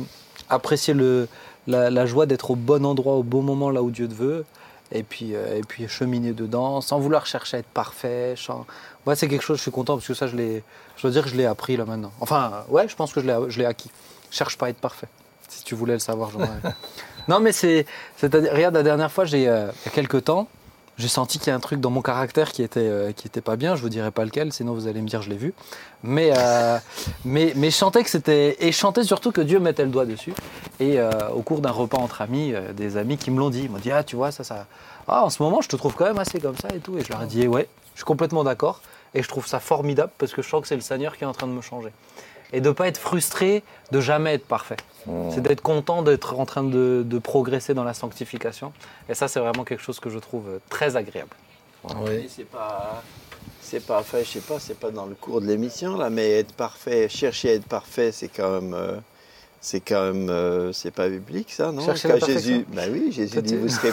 apprécier 0.49 0.93
le, 0.93 1.27
la, 1.67 1.89
la 1.89 2.05
joie 2.05 2.25
d'être 2.25 2.51
au 2.51 2.55
bon 2.55 2.85
endroit 2.85 3.13
au 3.15 3.23
bon 3.23 3.41
moment 3.41 3.69
là 3.69 3.81
où 3.83 3.91
Dieu 3.91 4.07
te 4.07 4.13
veut 4.13 4.45
et 4.91 5.01
puis, 5.03 5.35
euh, 5.35 5.57
et 5.57 5.61
puis 5.61 5.87
cheminer 5.87 6.31
dedans 6.33 6.79
sans 6.79 6.99
vouloir 6.99 7.25
chercher 7.25 7.57
à 7.57 7.59
être 7.61 7.65
parfait. 7.67 8.35
sans- 8.37 8.65
Ouais, 9.05 9.15
c'est 9.15 9.27
quelque 9.27 9.43
chose, 9.43 9.57
je 9.57 9.61
suis 9.63 9.71
content 9.71 9.95
parce 9.95 10.07
que 10.07 10.13
ça, 10.13 10.25
je, 10.27 10.35
l'ai, 10.35 10.63
je 10.97 11.01
dois 11.03 11.11
dire 11.11 11.23
que 11.23 11.29
je 11.29 11.35
l'ai 11.35 11.45
appris 11.45 11.75
là 11.77 11.85
maintenant. 11.85 12.11
Enfin, 12.21 12.63
ouais, 12.69 12.87
je 12.87 12.95
pense 12.95 13.11
que 13.13 13.21
je 13.21 13.25
l'ai, 13.27 13.37
je 13.49 13.59
l'ai 13.59 13.65
acquis. 13.65 13.89
Cherche 14.31 14.57
pas 14.57 14.67
à 14.67 14.69
être 14.69 14.77
parfait. 14.79 15.07
Si 15.49 15.63
tu 15.63 15.75
voulais 15.75 15.93
le 15.93 15.99
savoir, 15.99 16.31
j'en 16.31 16.39
Non, 17.27 17.39
mais 17.39 17.51
c'est. 17.51 17.85
C'est-à-dire, 18.17 18.53
regarde, 18.53 18.75
la 18.75 18.83
dernière 18.83 19.11
fois, 19.11 19.25
j'ai, 19.25 19.47
euh, 19.47 19.67
il 19.83 19.85
y 19.87 19.89
a 19.89 19.91
quelques 19.91 20.25
temps, 20.25 20.47
j'ai 20.97 21.07
senti 21.07 21.39
qu'il 21.39 21.47
y 21.47 21.51
a 21.51 21.55
un 21.55 21.59
truc 21.59 21.81
dans 21.81 21.89
mon 21.89 22.01
caractère 22.01 22.51
qui 22.51 22.61
était, 22.63 22.79
euh, 22.81 23.11
qui 23.11 23.27
était 23.27 23.41
pas 23.41 23.55
bien. 23.55 23.75
Je 23.75 23.81
vous 23.81 23.89
dirai 23.89 24.11
pas 24.11 24.25
lequel, 24.25 24.53
sinon 24.53 24.73
vous 24.73 24.87
allez 24.87 25.01
me 25.01 25.07
dire 25.07 25.21
je 25.21 25.29
l'ai 25.29 25.35
vu. 25.35 25.53
Mais, 26.03 26.31
euh, 26.35 26.77
mais, 27.25 27.53
mais 27.55 27.71
je 27.71 27.75
sentais 27.75 28.03
que 28.03 28.09
c'était. 28.09 28.57
Et 28.59 28.71
je 28.71 28.77
sentais 28.77 29.03
surtout 29.03 29.31
que 29.31 29.41
Dieu 29.41 29.59
mettait 29.59 29.83
le 29.83 29.91
doigt 29.91 30.05
dessus. 30.05 30.33
Et 30.79 30.99
au 31.33 31.41
cours 31.41 31.61
d'un 31.61 31.71
repas 31.71 31.97
entre 31.97 32.21
amis, 32.21 32.53
des 32.75 32.97
amis 32.97 33.17
qui 33.17 33.31
me 33.31 33.39
l'ont 33.39 33.49
dit, 33.49 33.63
ils 33.63 33.71
m'ont 33.71 33.79
dit 33.79 33.91
Ah, 33.91 34.03
tu 34.03 34.15
vois, 34.15 34.31
ça, 34.31 34.43
ça. 34.43 34.67
Ah, 35.07 35.23
en 35.23 35.29
ce 35.29 35.41
moment, 35.41 35.61
je 35.61 35.69
te 35.69 35.75
trouve 35.75 35.95
quand 35.95 36.05
même 36.05 36.19
assez 36.19 36.39
comme 36.39 36.57
ça 36.57 36.67
et 36.75 36.79
tout. 36.79 36.97
Et 36.97 37.03
je 37.03 37.09
leur 37.09 37.23
ai 37.23 37.27
dit 37.27 37.43
eh 37.43 37.47
Ouais, 37.47 37.67
je 37.93 37.99
suis 37.99 38.05
complètement 38.05 38.43
d'accord. 38.43 38.81
Et 39.13 39.23
je 39.23 39.29
trouve 39.29 39.47
ça 39.47 39.61
formidable 39.61 40.11
parce 40.17 40.33
que 40.33 40.41
je 40.41 40.49
sens 40.49 40.61
que 40.61 40.67
c'est 40.67 40.75
le 40.75 40.81
Seigneur 40.81 41.15
qui 41.15 41.23
est 41.23 41.27
en 41.27 41.33
train 41.33 41.47
de 41.47 41.53
me 41.53 41.61
changer. 41.61 41.91
Et 42.51 42.59
de 42.59 42.67
ne 42.67 42.73
pas 42.73 42.87
être 42.87 42.97
frustré 42.97 43.63
de 43.91 44.01
jamais 44.01 44.33
être 44.33 44.45
parfait. 44.45 44.75
C'est 45.31 45.41
d'être 45.41 45.61
content 45.61 46.01
d'être 46.01 46.39
en 46.39 46.45
train 46.45 46.63
de, 46.63 47.03
de 47.05 47.19
progresser 47.19 47.73
dans 47.73 47.83
la 47.83 47.93
sanctification. 47.93 48.73
Et 49.09 49.13
ça, 49.13 49.27
c'est 49.27 49.39
vraiment 49.39 49.63
quelque 49.63 49.83
chose 49.83 49.99
que 49.99 50.09
je 50.09 50.17
trouve 50.19 50.45
très 50.69 50.95
agréable. 50.95 51.29
Mais 52.05 52.25
C'est 52.27 52.45
pas, 52.49 53.03
c'est 53.61 53.85
pas, 53.85 53.99
enfin, 53.99 54.19
je 54.23 54.27
sais 54.29 54.39
pas, 54.39 54.59
c'est 54.59 54.79
pas 54.79 54.89
dans 54.89 55.05
le 55.05 55.13
cours 55.15 55.41
de 55.41 55.45
l'émission 55.45 55.95
là, 55.97 56.09
mais 56.09 56.39
être 56.39 56.53
parfait, 56.53 57.07
chercher 57.09 57.51
à 57.51 57.53
être 57.53 57.67
parfait, 57.67 58.11
c'est 58.11 58.29
quand 58.29 58.49
même, 58.59 58.73
euh, 58.73 58.95
c'est 59.61 59.81
quand 59.81 60.11
même, 60.11 60.29
euh, 60.29 60.73
c'est 60.73 60.89
pas 60.91 61.07
biblique 61.09 61.51
ça, 61.51 61.71
non? 61.71 61.85
Chercher 61.85 62.07
Quand 62.09 62.21
la. 62.21 62.25
Jésus, 62.27 62.65
bah 62.73 62.83
oui, 62.91 63.11
Jésus 63.11 63.39
dit 63.43 63.55
vous 63.55 63.69
serez, 63.69 63.91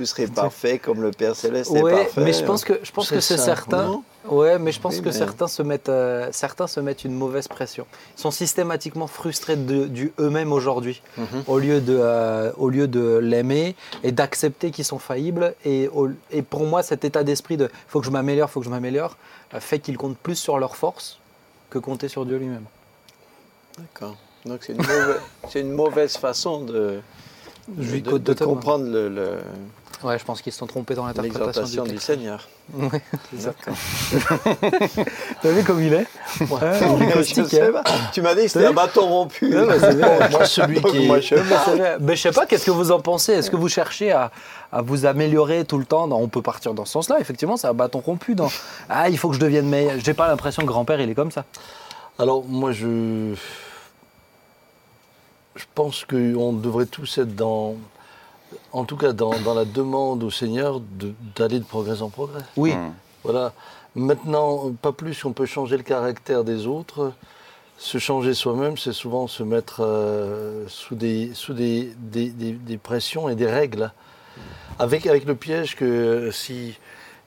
vous 0.00 0.04
serez 0.06 0.26
parfait 0.42 0.80
comme 0.80 1.00
le 1.02 1.12
Père 1.12 1.36
céleste 1.36 1.72
est 1.74 1.80
Ouais, 1.82 2.04
parfait. 2.06 2.20
mais 2.24 2.32
je 2.32 2.42
pense 2.44 2.64
que 2.64 2.80
je 2.82 2.90
pense 2.90 3.08
C'est 3.08 3.14
que 3.14 3.20
c'est 3.20 3.38
certain. 3.38 3.84
non? 3.86 4.02
Ouais, 4.30 4.58
mais 4.58 4.72
je 4.72 4.80
pense 4.80 4.94
Oui, 4.96 5.00
que 5.00 5.06
mais- 5.06 5.12
certains 5.12 5.48
se 5.48 5.62
mettent 5.62 5.88
euh, 5.88 6.28
certains 6.32 6.66
se 6.66 6.80
mettent 6.80 7.04
une 7.04 7.14
mauvaise 7.14 7.48
pression. 7.48 7.86
Ils 8.16 8.20
sont 8.20 8.30
systématiquement 8.30 9.06
frustrés 9.06 9.56
de, 9.56 9.86
du 9.86 10.12
eux-mêmes 10.20 10.52
aujourd'hui, 10.52 11.02
Mhm. 11.16 11.44
au 11.46 11.58
lieu 11.58 11.80
de 11.80 11.96
euh, 11.98 12.52
au 12.56 12.68
lieu 12.68 12.88
de 12.88 13.18
l'aimer 13.18 13.74
et 14.02 14.12
d'accepter 14.12 14.70
qu'ils 14.70 14.84
sont 14.84 14.98
faillibles. 14.98 15.54
Et, 15.64 15.88
au- 15.88 16.10
et 16.30 16.42
pour 16.42 16.64
moi, 16.64 16.82
cet 16.82 17.04
état 17.04 17.24
d'esprit 17.24 17.56
de 17.56 17.70
faut 17.88 18.00
que 18.00 18.06
je 18.06 18.10
m'améliore, 18.10 18.50
faut 18.50 18.60
que 18.60 18.66
je 18.66 18.70
m'améliore, 18.70 19.16
euh, 19.54 19.60
fait 19.60 19.78
qu'ils 19.78 19.96
comptent 19.96 20.18
plus 20.18 20.36
sur 20.36 20.58
leur 20.58 20.76
force 20.76 21.18
que 21.70 21.78
compter 21.78 22.08
sur 22.08 22.24
Dieu 22.26 22.36
lui-même. 22.38 22.64
D'accord. 23.78 24.16
Donc 24.44 24.60
c'est 24.62 24.72
une, 24.72 24.78
mauvaise, 24.78 25.20
c'est 25.50 25.60
une 25.60 25.72
mauvaise 25.72 26.16
façon 26.16 26.62
de, 26.62 27.00
de, 27.68 27.82
Je 27.82 27.90
lui 27.92 28.02
de- 28.02 28.10
de 28.12 28.18
totalement. 28.18 28.54
comprendre 28.54 28.84
le- 28.86 29.08
le- 29.08 29.38
Ouais, 30.04 30.16
je 30.16 30.24
pense 30.24 30.42
qu'ils 30.42 30.52
se 30.52 30.60
sont 30.60 30.66
trompés 30.68 30.94
dans 30.94 31.04
l'interprétation 31.06 31.82
du 31.82 31.90
du. 31.94 31.98
Seigneur. 31.98 32.46
Ça. 33.36 33.50
D'accord. 33.50 33.74
T'as 35.42 35.50
vu 35.50 35.64
comme 35.64 35.82
il 35.82 35.92
est 35.92 36.06
Ouais, 36.40 37.24
Je 37.24 37.44
sais 37.44 37.62
hein. 37.62 37.70
pas. 37.72 37.82
Tu 38.12 38.22
m'as 38.22 38.34
dit 38.36 38.42
que 38.42 38.48
c'était 38.48 38.66
un 38.66 38.72
bâton 38.72 39.06
rompu. 39.08 39.50
Bah, 39.52 39.74
c'est 39.80 39.96
bien. 39.96 40.28
Moi, 40.30 40.44
celui 40.44 40.80
Donc, 40.80 40.92
qui 40.92 41.04
moi, 41.06 41.18
je- 41.18 41.34
Mais 41.34 41.42
c'est 41.64 41.76
vrai. 41.76 41.96
Mais 42.00 42.14
je 42.14 42.22
sais 42.22 42.30
pas, 42.30 42.46
qu'est-ce 42.46 42.66
que 42.66 42.70
vous 42.70 42.92
en 42.92 43.00
pensez 43.00 43.32
Est-ce 43.32 43.50
que 43.50 43.56
vous 43.56 43.68
cherchez 43.68 44.12
à, 44.12 44.30
à 44.70 44.82
vous 44.82 45.04
améliorer 45.04 45.64
tout 45.64 45.78
le 45.78 45.84
temps 45.84 46.06
Non, 46.06 46.18
On 46.18 46.28
peut 46.28 46.42
partir 46.42 46.74
dans 46.74 46.84
ce 46.84 46.92
sens-là, 46.92 47.16
effectivement, 47.20 47.56
c'est 47.56 47.66
un 47.66 47.74
bâton 47.74 47.98
rompu. 47.98 48.36
Dans... 48.36 48.50
Ah, 48.88 49.08
il 49.08 49.18
faut 49.18 49.28
que 49.30 49.34
je 49.34 49.40
devienne 49.40 49.68
meilleur. 49.68 49.94
J'ai 49.98 50.14
pas 50.14 50.28
l'impression 50.28 50.62
que 50.62 50.68
grand-père, 50.68 51.00
il 51.00 51.10
est 51.10 51.14
comme 51.14 51.32
ça. 51.32 51.44
Alors 52.20 52.44
moi 52.44 52.70
je, 52.72 53.34
je 55.58 55.64
pense 55.74 56.04
qu'on 56.04 56.52
devrait 56.52 56.86
tous 56.86 57.18
être 57.18 57.34
dans, 57.34 57.74
en 58.72 58.84
tout 58.84 58.96
cas 58.96 59.12
dans, 59.12 59.38
dans 59.40 59.54
la 59.54 59.64
demande 59.64 60.22
au 60.24 60.30
Seigneur 60.30 60.80
d'aller 61.36 61.58
de 61.58 61.64
progrès 61.64 62.00
en 62.02 62.08
progrès. 62.08 62.42
Oui. 62.56 62.74
Mm. 62.74 62.92
Voilà. 63.24 63.52
Maintenant, 63.94 64.72
pas 64.80 64.92
plus 64.92 65.20
qu'on 65.22 65.32
peut 65.32 65.46
changer 65.46 65.76
le 65.76 65.82
caractère 65.82 66.44
des 66.44 66.66
autres. 66.66 67.12
Se 67.78 67.98
changer 67.98 68.34
soi-même, 68.34 68.76
c'est 68.76 68.92
souvent 68.92 69.26
se 69.26 69.42
mettre 69.42 69.82
euh, 69.84 70.64
sous, 70.68 70.94
des, 70.94 71.30
sous 71.34 71.52
des, 71.54 71.92
des, 71.98 72.28
des- 72.30 72.52
des 72.52 72.78
pressions 72.78 73.28
et 73.28 73.34
des 73.34 73.46
règles. 73.46 73.92
Avec, 74.78 75.06
avec 75.06 75.24
le 75.24 75.34
piège 75.34 75.74
que 75.76 76.30
si. 76.32 76.78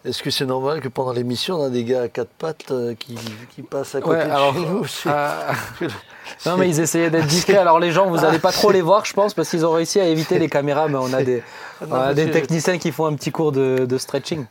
Est-ce 0.04 0.24
que 0.24 0.32
c'est 0.32 0.46
normal 0.48 0.82
que 0.82 0.88
pendant 0.88 1.12
l'émission, 1.14 1.60
on 1.60 1.66
a 1.66 1.70
des 1.70 1.84
gars 1.84 2.02
à 2.04 2.08
quatre 2.08 2.32
pattes 2.32 2.72
euh, 2.72 2.96
qui, 2.96 3.16
qui 3.56 3.62
passent 3.62 3.94
à 3.94 4.02
côté 4.02 4.18
Ouais, 4.18 4.26
de 4.26 4.32
alors, 4.32 4.54
chez 4.56 4.60
nous 4.66 4.86
Ah. 5.06 5.52
non, 6.48 6.58
mais 6.58 6.70
ils 6.70 6.80
essayaient 6.80 7.12
d'être 7.12 7.28
discrets. 7.28 7.58
Alors, 7.58 7.80
les 7.80 7.92
gens, 7.92 8.08
vous 8.10 8.18
n'allez 8.18 8.40
pas 8.40 8.52
trop 8.52 8.72
les 8.72 8.82
voir, 8.82 9.06
je 9.06 9.14
pense, 9.14 9.36
parce 9.36 9.50
qu'ils 9.50 9.64
ont 9.64 9.72
réussi 9.72 10.00
à 10.00 10.06
éviter 10.06 10.40
les 10.40 10.50
caméras. 10.56 10.88
Mais 10.88 10.98
on 10.98 11.14
a 11.14 11.22
des, 11.22 11.44
on 11.82 11.86
a 11.86 11.88
parce 12.06 12.16
des 12.16 12.26
que- 12.26 12.32
techniciens 12.32 12.80
qui 12.80 12.92
font 12.92 13.06
un 13.06 13.14
petit 13.14 13.32
cours 13.32 13.52
de, 13.52 13.86
de 13.86 13.98
stretching. 14.00 14.46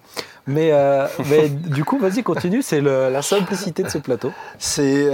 Mais, 0.47 0.71
euh, 0.73 1.07
mais 1.29 1.49
du 1.49 1.85
coup, 1.85 1.99
vas-y, 1.99 2.23
continue. 2.23 2.63
C'est 2.63 2.81
la 2.81 3.21
simplicité 3.23 3.83
de 3.83 3.89
ce 3.89 3.99
plateau. 3.99 4.31
C'est. 4.59 5.09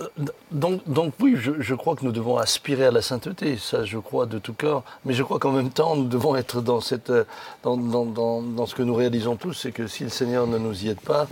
Euh, 0.00 0.06
donc, 0.50 0.82
donc 0.86 1.14
oui, 1.20 1.34
je, 1.36 1.52
je 1.60 1.74
crois 1.74 1.96
que 1.96 2.04
nous 2.04 2.12
devons 2.12 2.36
aspirer 2.36 2.86
à 2.86 2.90
la 2.90 3.02
sainteté, 3.02 3.56
ça 3.56 3.84
je 3.84 3.98
crois 3.98 4.26
de 4.26 4.38
tout 4.38 4.52
cœur, 4.52 4.82
mais 5.04 5.14
je 5.14 5.22
crois 5.22 5.38
qu'en 5.38 5.52
même 5.52 5.70
temps 5.70 5.96
nous 5.96 6.04
devons 6.06 6.36
être 6.36 6.60
dans, 6.60 6.80
cette, 6.80 7.10
euh, 7.10 7.24
dans, 7.62 7.76
dans, 7.76 8.04
dans, 8.04 8.42
dans 8.42 8.66
ce 8.66 8.74
que 8.74 8.82
nous 8.82 8.94
réalisons 8.94 9.36
tous, 9.36 9.54
c'est 9.54 9.72
que 9.72 9.86
si 9.86 10.04
le 10.04 10.10
Seigneur 10.10 10.46
ne 10.46 10.58
nous 10.58 10.84
y 10.84 10.88
aide 10.88 11.00
pas, 11.00 11.26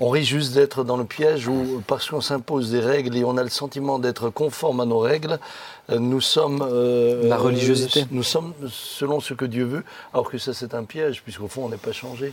on 0.00 0.08
risque 0.10 0.30
juste 0.30 0.54
d'être 0.54 0.84
dans 0.84 0.96
le 0.96 1.04
piège 1.04 1.48
où 1.48 1.82
parce 1.86 2.08
qu'on 2.10 2.20
s'impose 2.20 2.70
des 2.70 2.80
règles 2.80 3.16
et 3.16 3.24
on 3.24 3.36
a 3.36 3.42
le 3.42 3.48
sentiment 3.50 3.98
d'être 3.98 4.30
conforme 4.30 4.80
à 4.80 4.84
nos 4.84 4.98
règles, 4.98 5.38
euh, 5.90 5.98
nous 5.98 6.20
sommes... 6.20 6.60
euh, 6.62 7.28
La 7.28 7.36
religiosité. 7.36 8.04
nous 8.10 8.22
sommes 8.24 8.52
selon 8.70 9.20
ce 9.20 9.32
que 9.34 9.44
Dieu 9.44 9.64
veut, 9.64 9.84
alors 10.12 10.28
que 10.30 10.38
ça 10.38 10.52
c'est 10.54 10.74
un 10.74 10.84
piège, 10.84 11.22
puisqu'au 11.22 11.48
fond 11.48 11.66
on 11.66 11.68
n'est 11.68 11.76
pas 11.76 11.92
changé. 11.92 12.32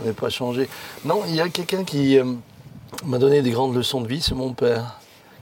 On 0.00 0.06
n'est 0.06 0.12
pas 0.12 0.30
changé. 0.30 0.68
Non, 1.04 1.22
il 1.28 1.34
y 1.34 1.40
a 1.40 1.48
quelqu'un 1.48 1.82
qui... 1.84 2.18
euh, 2.18 2.24
m'a 3.04 3.18
donné 3.18 3.42
des 3.42 3.50
grandes 3.50 3.74
leçons 3.76 4.00
de 4.00 4.08
vie, 4.08 4.22
c'est 4.22 4.34
mon 4.34 4.54
père, 4.54 4.98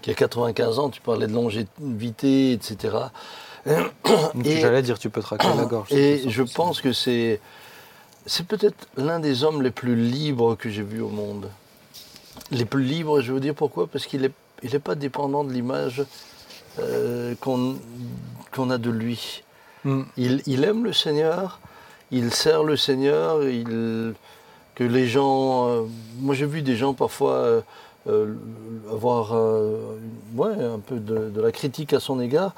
qui 0.06 0.12
a 0.12 0.14
95 0.14 0.78
ans, 0.78 0.88
tu 0.88 1.00
parlais 1.00 1.26
de 1.26 1.32
longévité, 1.32 2.52
etc. 2.52 2.96
Et- 4.44 4.60
J'allais 4.60 4.82
dire, 4.82 5.00
tu 5.00 5.10
peux 5.10 5.20
traquer 5.20 5.48
la 5.56 5.64
gorge. 5.72 5.92
Et 5.92 6.30
je 6.30 6.44
pense 6.44 6.80
que 6.80 6.92
c'est, 6.92 7.40
c'est 8.24 8.46
peut-être 8.46 8.86
l'un 8.96 9.18
des 9.18 9.42
hommes 9.42 9.62
les 9.62 9.72
plus 9.72 9.96
libres 9.96 10.54
que 10.54 10.70
j'ai 10.70 10.82
vus 10.84 11.00
au 11.00 11.08
monde. 11.08 11.50
Les 12.52 12.64
plus 12.64 12.84
libres, 12.84 13.20
je 13.20 13.32
veux 13.32 13.40
dire 13.40 13.56
pourquoi? 13.56 13.88
Parce 13.88 14.06
qu'il 14.06 14.20
n'est 14.20 14.30
il 14.62 14.72
est 14.76 14.78
pas 14.78 14.94
dépendant 14.94 15.42
de 15.42 15.52
l'image 15.52 16.04
euh, 16.78 17.34
qu'on, 17.40 17.74
qu'on 18.54 18.70
a 18.70 18.78
de 18.78 18.90
lui. 18.90 19.42
Mm. 19.84 20.02
Il, 20.16 20.42
il 20.46 20.62
aime 20.62 20.84
le 20.84 20.92
Seigneur, 20.92 21.58
il 22.12 22.32
sert 22.32 22.62
le 22.62 22.76
Seigneur, 22.76 23.42
il, 23.42 24.14
que 24.76 24.84
les 24.84 25.08
gens... 25.08 25.68
euh, 25.68 25.82
moi 26.20 26.36
j'ai 26.36 26.46
vu 26.46 26.62
des 26.62 26.76
gens 26.76 26.94
parfois 26.94 27.32
euh, 27.32 27.60
euh, 28.08 28.34
avoir 28.92 29.34
euh, 29.34 29.96
ouais, 30.36 30.52
un 30.62 30.78
peu 30.78 30.96
de, 30.96 31.30
de 31.30 31.40
la 31.40 31.52
critique 31.52 31.92
à 31.92 32.00
son 32.00 32.20
égard. 32.20 32.52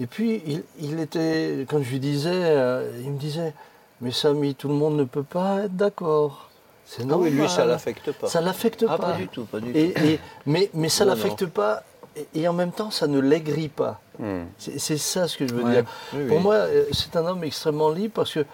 Et 0.00 0.06
puis 0.06 0.42
il, 0.46 0.62
il 0.80 1.00
était, 1.00 1.66
quand 1.68 1.82
je 1.82 1.90
lui 1.90 2.00
disais, 2.00 2.30
euh, 2.32 2.90
il 3.02 3.10
me 3.12 3.18
disait, 3.18 3.52
mais 4.00 4.12
Samy, 4.12 4.54
tout 4.54 4.68
le 4.68 4.74
monde 4.74 4.96
ne 4.96 5.04
peut 5.04 5.22
pas 5.24 5.64
être 5.64 5.76
d'accord. 5.76 6.48
C'est 6.86 7.02
Ah 7.02 7.06
normal. 7.06 7.30
oui, 7.32 7.38
lui, 7.38 7.48
ça 7.48 7.66
l'affecte 7.66 8.12
pas. 8.12 8.28
Ça 8.28 8.40
l'affecte 8.40 8.84
Ah, 8.88 8.96
pas. 8.96 9.06
pas 9.12 9.16
du 9.16 9.28
tout, 9.28 9.44
pas 9.44 9.60
du 9.60 9.72
tout. 9.72 9.76
Et, 9.78 10.18
mais, 10.46 10.70
mais 10.72 10.88
ça 10.88 11.04
l'affecte 11.04 11.44
pas. 11.46 11.82
Et, 12.16 12.40
et 12.42 12.48
en 12.48 12.52
même 12.54 12.72
temps, 12.72 12.90
ça 12.90 13.06
ne 13.06 13.18
l'aigrit 13.20 13.68
pas. 13.68 14.00
Mm. 14.18 14.44
C'est 14.56 14.96
ça 14.98 15.28
ce 15.28 15.36
que 15.36 15.46
je 15.46 15.52
veux 15.54 15.64
Ouais. 15.64 15.82
dire. 15.82 15.84
Oui, 16.14 16.26
Pour 16.28 16.36
oui. 16.38 16.42
moi, 16.42 16.64
c'est 16.92 17.14
un 17.16 17.26
homme 17.26 17.44
extrêmement 17.44 17.90
libre 17.90 18.14
parce 18.14 18.32
que 18.32 18.44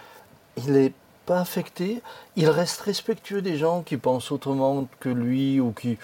il 0.57 0.71
n'est 0.73 0.93
pas 1.25 1.39
affecté. 1.39 2.01
Il 2.35 2.49
reste 2.49 2.81
respectueux 2.81 3.41
des 3.41 3.57
gens 3.57 3.81
qui 3.81 3.97
pensent 3.97 4.31
autrement 4.31 4.87
que 4.99 5.09
lui 5.09 5.59
ou 5.59 5.71
qui, 5.71 5.97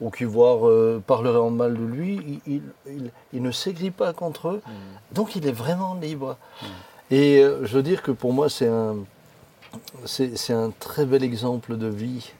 ou 0.00 0.10
qui 0.10 0.24
voire, 0.24 0.68
euh, 0.68 1.02
parleraient 1.06 1.38
en 1.38 1.50
mal 1.50 1.74
de 1.74 1.84
lui. 1.84 2.40
Il, 2.46 2.54
il- 2.54 2.62
il- 2.86 3.10
il 3.32 3.42
ne 3.42 3.50
s'aigrit 3.50 3.90
pas 3.90 4.12
contre 4.12 4.48
eux. 4.48 4.62
Donc 5.12 5.36
il 5.36 5.46
est 5.46 5.52
vraiment 5.52 5.94
libre. 5.94 6.36
Et 7.10 7.42
euh, 7.42 7.64
je 7.64 7.74
veux 7.76 7.82
dire 7.82 8.02
que 8.02 8.10
pour 8.10 8.32
moi, 8.32 8.48
c'est 8.50 8.68
un, 8.68 8.96
c'est 10.04 10.36
c'est 10.36 10.52
un 10.52 10.70
très 10.78 11.06
bel 11.06 11.22
exemple 11.24 11.76
de 11.76 11.86
vie. 11.88 12.32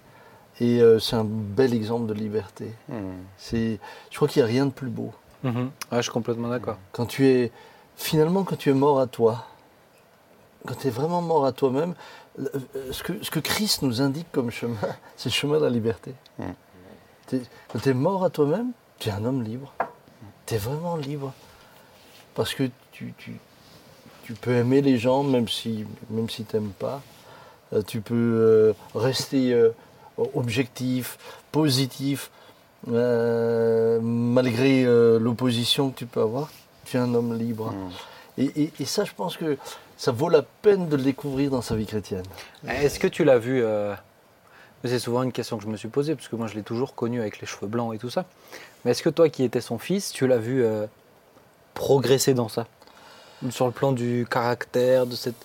Et 0.60 0.82
euh, 0.82 0.98
c'est 0.98 1.14
un 1.16 1.24
bel 1.24 1.72
exemple 1.72 2.06
de 2.06 2.14
liberté. 2.14 2.72
Mm. 2.88 2.94
C'est, 3.36 3.78
je 4.10 4.16
crois 4.16 4.26
qu'il 4.28 4.42
n'y 4.42 4.48
a 4.48 4.52
rien 4.52 4.66
de 4.66 4.72
plus 4.72 4.88
beau. 4.90 5.12
Ouais, 5.44 5.52
je 5.92 6.02
suis 6.02 6.10
complètement 6.10 6.48
d'accord. 6.48 6.78
Quand 6.90 7.06
tu 7.06 7.26
es, 7.28 7.52
finalement, 7.96 8.42
quand 8.42 8.56
tu 8.56 8.70
es 8.70 8.74
mort 8.74 8.98
à 8.98 9.06
toi, 9.06 9.46
quand 10.66 10.74
tu 10.74 10.88
es 10.88 10.90
vraiment 10.90 11.22
mort 11.22 11.44
à 11.46 11.52
toi-même, 11.52 11.94
euh, 12.38 12.46
ce 12.92 13.02
que, 13.02 13.22
ce 13.22 13.30
que 13.30 13.40
Christ 13.40 13.82
nous 13.82 14.00
indique 14.02 14.30
comme 14.32 14.50
chemin, 14.50 14.76
c'est 15.16 15.28
le 15.28 15.34
chemin 15.34 15.58
de 15.58 15.64
la 15.64 15.70
liberté. 15.70 16.12
Quand 17.72 17.78
tu 17.82 17.88
es 17.90 17.94
mort 17.94 18.24
à 18.24 18.30
toi-même, 18.30 18.72
tu 18.98 19.08
es 19.08 19.12
un 19.12 19.24
homme 19.24 19.42
libre. 19.42 19.72
Tu 20.46 20.54
es 20.54 20.58
vraiment 20.58 20.96
libre. 20.96 21.32
Parce 22.34 22.54
que 22.54 22.70
tu, 22.92 23.12
tu, 23.18 23.36
tu 24.24 24.32
peux 24.34 24.54
aimer 24.54 24.80
les 24.80 24.96
gens 24.98 25.22
même 25.22 25.48
si, 25.48 25.84
même 26.10 26.30
si 26.30 26.44
tu 26.44 26.56
n'aimes 26.56 26.70
pas. 26.70 27.02
Euh, 27.74 27.82
tu 27.82 28.00
peux 28.00 28.14
euh, 28.14 28.72
rester 28.94 29.52
euh, 29.52 29.70
objectif, 30.34 31.18
positif, 31.52 32.30
malgré 34.00 34.84
l'opposition 35.18 35.90
que 35.90 35.98
tu 35.98 36.06
peux 36.06 36.20
avoir. 36.22 36.50
Tu 36.84 36.96
es 36.96 37.00
un 37.00 37.12
homme 37.14 37.36
libre. 37.36 37.74
Et, 38.38 38.44
et- 38.62 38.72
et 38.80 38.84
ça, 38.84 39.04
je 39.04 39.12
pense 39.14 39.36
que 39.36 39.58
ça 39.98 40.12
vaut 40.12 40.30
la 40.30 40.42
peine 40.42 40.88
de 40.88 40.96
le 40.96 41.02
découvrir 41.02 41.50
dans 41.50 41.60
sa 41.60 41.76
vie 41.76 41.84
chrétienne. 41.86 42.22
Est-ce 42.66 42.98
que 42.98 43.06
tu 43.08 43.24
l'as 43.24 43.38
vu 43.38 43.60
euh, 43.62 43.94
C'est 44.84 44.98
souvent 44.98 45.22
une 45.24 45.32
question 45.32 45.58
que 45.58 45.64
je 45.64 45.68
me 45.68 45.76
suis 45.76 45.88
posée, 45.88 46.14
parce 46.14 46.28
que 46.28 46.36
moi 46.36 46.46
je 46.46 46.54
l'ai 46.54 46.62
toujours 46.62 46.94
connu 46.94 47.20
avec 47.20 47.40
les 47.40 47.46
cheveux 47.46 47.66
blancs 47.66 47.94
et 47.94 47.98
tout 47.98 48.08
ça. 48.10 48.24
Mais 48.84 48.92
est-ce 48.92 49.02
que 49.02 49.10
toi 49.10 49.28
qui 49.28 49.42
étais 49.44 49.60
son 49.60 49.76
fils, 49.78 50.12
tu 50.12 50.26
l'as 50.26 50.38
vu 50.38 50.64
euh, 50.64 50.86
progresser 51.74 52.32
dans 52.32 52.48
ça? 52.48 52.66
Sur 53.50 53.66
le 53.66 53.72
plan 53.72 53.92
du 53.92 54.26
caractère, 54.30 55.06
de 55.06 55.14
cette 55.14 55.36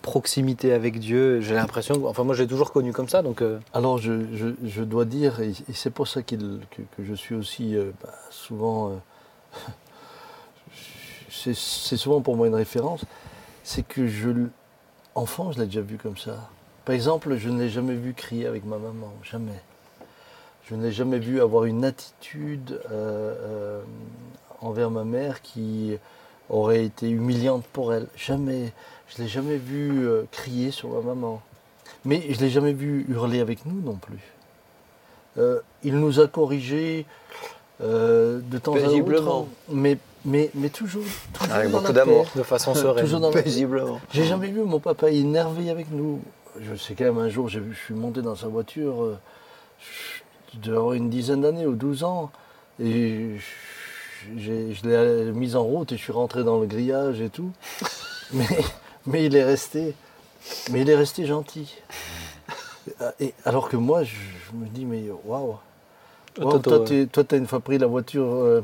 proximité 0.00 0.72
avec 0.72 0.98
Dieu 0.98 1.42
J'ai 1.42 1.54
l'impression, 1.54 2.06
enfin 2.06 2.24
moi 2.24 2.34
je 2.34 2.42
l'ai 2.42 2.48
toujours 2.48 2.72
connu 2.72 2.94
comme 2.94 3.08
ça, 3.10 3.20
donc 3.20 3.42
euh, 3.42 3.58
Alors, 3.74 3.98
je, 3.98 4.24
je- 4.34 4.54
je 4.66 4.82
dois 4.82 5.04
dire, 5.04 5.40
et, 5.40 5.52
c'est 5.74 5.90
pour 5.90 6.08
ça 6.08 6.22
qu'il- 6.22 6.60
que, 6.70 6.80
que 6.96 7.04
je 7.04 7.12
suis 7.12 7.34
aussi 7.34 7.76
euh, 7.76 7.90
bah, 8.02 8.14
souvent. 8.30 8.98
c'est 11.30 11.52
souvent 11.96 12.20
pour 12.22 12.36
moi 12.36 12.46
une 12.46 12.54
référence, 12.54 13.02
c'est 13.68 13.86
que 13.86 14.06
je. 14.06 14.30
Enfant, 15.14 15.52
je 15.52 15.58
l'ai 15.58 15.66
déjà 15.66 15.82
vu 15.82 15.98
comme 15.98 16.16
ça. 16.16 16.48
Par 16.86 16.94
exemple, 16.94 17.36
je 17.36 17.50
ne 17.50 17.58
l'ai 17.58 17.68
jamais 17.68 17.94
vu 17.94 18.14
crier 18.14 18.46
avec 18.46 18.64
ma 18.64 18.78
maman, 18.78 19.12
jamais. 19.22 19.60
Je 20.64 20.74
ne 20.74 20.82
l'ai 20.82 20.92
jamais 20.92 21.18
vu 21.18 21.42
avoir 21.42 21.64
une 21.64 21.84
attitude 21.84 22.80
euh, 22.90 23.34
euh, 23.40 23.82
envers 24.62 24.90
ma 24.90 25.04
mère 25.04 25.42
qui 25.42 25.98
aurait 26.48 26.84
été 26.84 27.10
humiliante 27.10 27.64
pour 27.72 27.92
elle. 27.92 28.06
Jamais. 28.16 28.72
Je 29.08 29.18
ne 29.18 29.24
l'ai 29.24 29.28
jamais 29.28 29.56
vu 29.56 30.06
euh, 30.06 30.22
crier 30.30 30.70
sur 30.70 30.88
ma 30.90 31.02
maman. 31.02 31.42
Mais 32.06 32.22
je 32.30 32.38
ne 32.38 32.44
l'ai 32.44 32.50
jamais 32.50 32.72
vu 32.72 33.04
hurler 33.08 33.40
avec 33.40 33.66
nous 33.66 33.80
non 33.80 33.96
plus. 33.96 34.32
Il 35.84 36.00
nous 36.00 36.18
a 36.18 36.26
corrigés 36.26 37.06
de 37.80 38.58
temps 38.60 38.74
à 38.74 38.88
autre, 38.88 39.46
mais, 39.68 39.98
mais, 40.28 40.50
mais 40.54 40.68
toujours, 40.68 41.02
toujours 41.32 41.54
Avec 41.54 41.70
dans 41.70 41.80
beaucoup 41.80 41.92
d'amour. 41.92 42.26
de 42.36 42.42
façon 42.42 42.74
sereine. 42.74 43.04
Toujours 43.04 43.20
dans. 43.20 43.30
Paisiblement. 43.30 44.00
J'ai 44.12 44.24
jamais 44.24 44.48
vu 44.48 44.60
mon 44.62 44.78
papa 44.78 45.10
énervé 45.10 45.70
avec 45.70 45.90
nous. 45.90 46.20
Je 46.60 46.74
sais 46.74 46.94
quand 46.94 47.04
même 47.04 47.18
un 47.18 47.28
jour, 47.28 47.48
je 47.48 47.60
suis 47.86 47.94
monté 47.94 48.20
dans 48.20 48.34
sa 48.34 48.48
voiture, 48.48 49.02
euh, 49.02 49.18
je 50.52 50.58
devais 50.58 50.76
avoir 50.76 50.94
une 50.94 51.08
dizaine 51.08 51.42
d'années 51.42 51.66
ou 51.66 51.74
12 51.74 52.02
ans, 52.02 52.30
et 52.82 53.36
je, 54.36 54.52
l'ai 54.84 55.32
mise 55.32 55.54
en 55.54 55.62
route 55.62 55.92
et 55.92 55.96
je 55.96 56.02
suis 56.02 56.12
rentré 56.12 56.42
dans 56.42 56.58
le 56.58 56.66
grillage 56.66 57.20
et 57.20 57.30
tout. 57.30 57.50
Mais, 58.34 58.44
mais 59.06 59.24
il 59.24 59.34
est 59.36 59.44
resté, 59.44 59.94
mais 60.70 60.82
il 60.82 60.90
est 60.90 60.96
resté 60.96 61.24
gentil. 61.24 61.74
Et 63.20 63.32
alors 63.46 63.70
que 63.70 63.78
moi, 63.78 64.02
je, 64.02 64.16
je 64.16 64.54
me 64.54 64.66
dis, 64.66 64.84
mais 64.84 65.04
waouh, 65.24 65.56
Toto, 66.34 66.58
toi, 66.58 66.78
ouais. 66.80 66.84
tu 66.84 67.08
toi, 67.08 67.24
as 67.30 67.36
une 67.36 67.46
fois 67.46 67.60
pris 67.60 67.78
la 67.78 67.86
voiture 67.86 68.26
euh, 68.26 68.62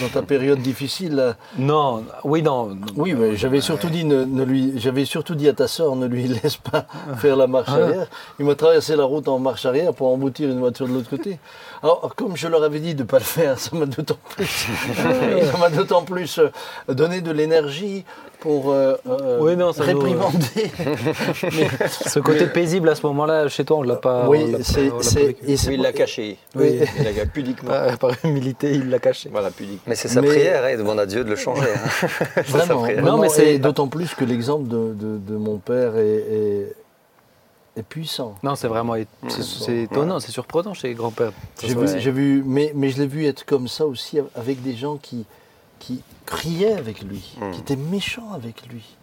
dans 0.00 0.08
ta 0.08 0.22
période 0.22 0.58
difficile. 0.58 1.36
Non, 1.58 2.04
oui, 2.24 2.42
non. 2.42 2.76
Oui, 2.96 3.14
mais 3.14 3.36
j'avais 3.36 3.60
surtout 3.60 3.88
dit, 3.88 4.04
ne, 4.04 4.24
ne 4.24 4.44
lui, 4.44 4.74
j'avais 4.76 5.04
surtout 5.04 5.34
dit 5.34 5.48
à 5.48 5.52
ta 5.52 5.68
sœur, 5.68 5.96
ne 5.96 6.06
lui 6.06 6.28
laisse 6.42 6.56
pas 6.56 6.86
faire 7.16 7.36
la 7.36 7.46
marche 7.46 7.68
arrière. 7.68 8.06
Il 8.38 8.44
m'a 8.44 8.54
traversé 8.54 8.96
la 8.96 9.04
route 9.04 9.28
en 9.28 9.38
marche 9.38 9.64
arrière 9.64 9.94
pour 9.94 10.08
emboutir 10.08 10.50
une 10.50 10.58
voiture 10.58 10.86
de 10.86 10.92
l'autre 10.92 11.10
côté. 11.10 11.38
Alors, 11.82 12.14
comme 12.16 12.36
je 12.36 12.48
leur 12.48 12.62
avais 12.62 12.80
dit 12.80 12.94
de 12.94 13.02
ne 13.02 13.06
pas 13.06 13.18
le 13.18 13.24
faire, 13.24 13.58
ça 13.58 13.74
m'a 13.76 13.86
d'autant 13.86 14.18
plus, 14.30 14.46
ça 14.96 15.58
m'a 15.58 15.70
d'autant 15.70 16.02
plus 16.02 16.38
euh, 16.38 16.50
donné 16.88 17.20
de 17.20 17.30
l'énergie 17.30 18.04
pour 18.46 18.70
euh, 18.70 18.94
euh, 19.08 19.38
Oui, 19.40 19.56
non, 19.56 19.72
ça 19.72 19.84
nous- 19.92 19.98
réprimander. 19.98 20.70
Mais- 21.42 21.88
Ce 21.88 22.20
côté 22.20 22.46
paisible 22.46 22.88
à 22.88 22.94
ce 22.94 23.04
moment-là, 23.06 23.48
chez 23.48 23.64
toi, 23.64 23.78
on 23.78 23.82
l'a 23.82 23.96
pas. 23.96 24.28
oui, 24.28 24.44
on 24.46 24.52
l'a 24.52 24.58
pas- 24.58 24.64
c'est, 25.02 25.36
Oui, 25.46 25.58
il 25.74 25.82
l'a 25.82 25.92
caché. 25.92 26.38
Oui. 26.54 26.78
Il 26.98 27.04
l'a 27.16 27.26
pudiquement. 27.26 27.70
Par, 27.70 27.98
par 27.98 28.10
humilité, 28.24 28.70
il 28.72 28.88
l'a 28.88 29.00
caché. 29.00 29.30
Voilà, 29.32 29.50
pudiquement. 29.50 29.80
Mais 29.88 29.96
c'est 29.96 30.06
sa 30.06 30.20
Mais- 30.20 30.28
prière, 30.28 30.64
hein, 30.64 30.68
il 30.70 30.78
demande 30.78 31.00
à 31.00 31.06
Dieu 31.06 31.24
de 31.24 31.28
le 31.30 31.34
changer. 31.36 31.62
hein. 31.62 32.08
C'est 32.36 32.50
sa 32.58 32.74
Vraiment, 32.74 33.02
Non, 33.16 33.18
mais 33.18 33.28
c'est- 33.28 33.58
d'autant 33.58 33.88
plus 33.88 34.14
que 34.14 34.24
l'exemple 34.24 34.68
de, 34.68 34.94
de- 34.94 35.18
de 35.18 35.36
mon 35.36 35.56
père 35.58 35.96
est, 35.96 36.04
est- 36.30 36.76
est 37.76 37.82
puissant. 37.82 38.36
Non, 38.44 38.54
c'est 38.54 38.68
vraiment 38.68 38.94
é- 38.94 39.08
c'est, 39.28 39.42
c'est 39.42 39.78
étonnant, 39.82 40.20
c'est 40.20 40.30
surprenant 40.30 40.72
chez 40.72 40.86
les 40.88 40.94
grands-pères. 40.94 41.32
J'ai 41.60 41.74
vu, 41.74 41.86
j'ai 41.98 42.10
vu, 42.12 42.42
mais, 42.46 42.70
mais 42.76 42.90
je 42.90 42.98
l'ai 43.00 43.06
vu 43.08 43.26
être 43.26 43.44
comme 43.44 43.66
ça 43.66 43.86
aussi 43.86 44.18
avec 44.36 44.62
des 44.62 44.76
gens 44.76 44.98
qui, 45.02 45.26
qui 45.78 46.02
criaient 46.24 46.74
avec 46.74 47.02
lui, 47.02 47.36
Mm. 47.40 47.50
qui 47.52 47.60
étaient 47.60 47.76
méchants 47.76 48.32
avec 48.32 48.66
lui. 48.66 48.96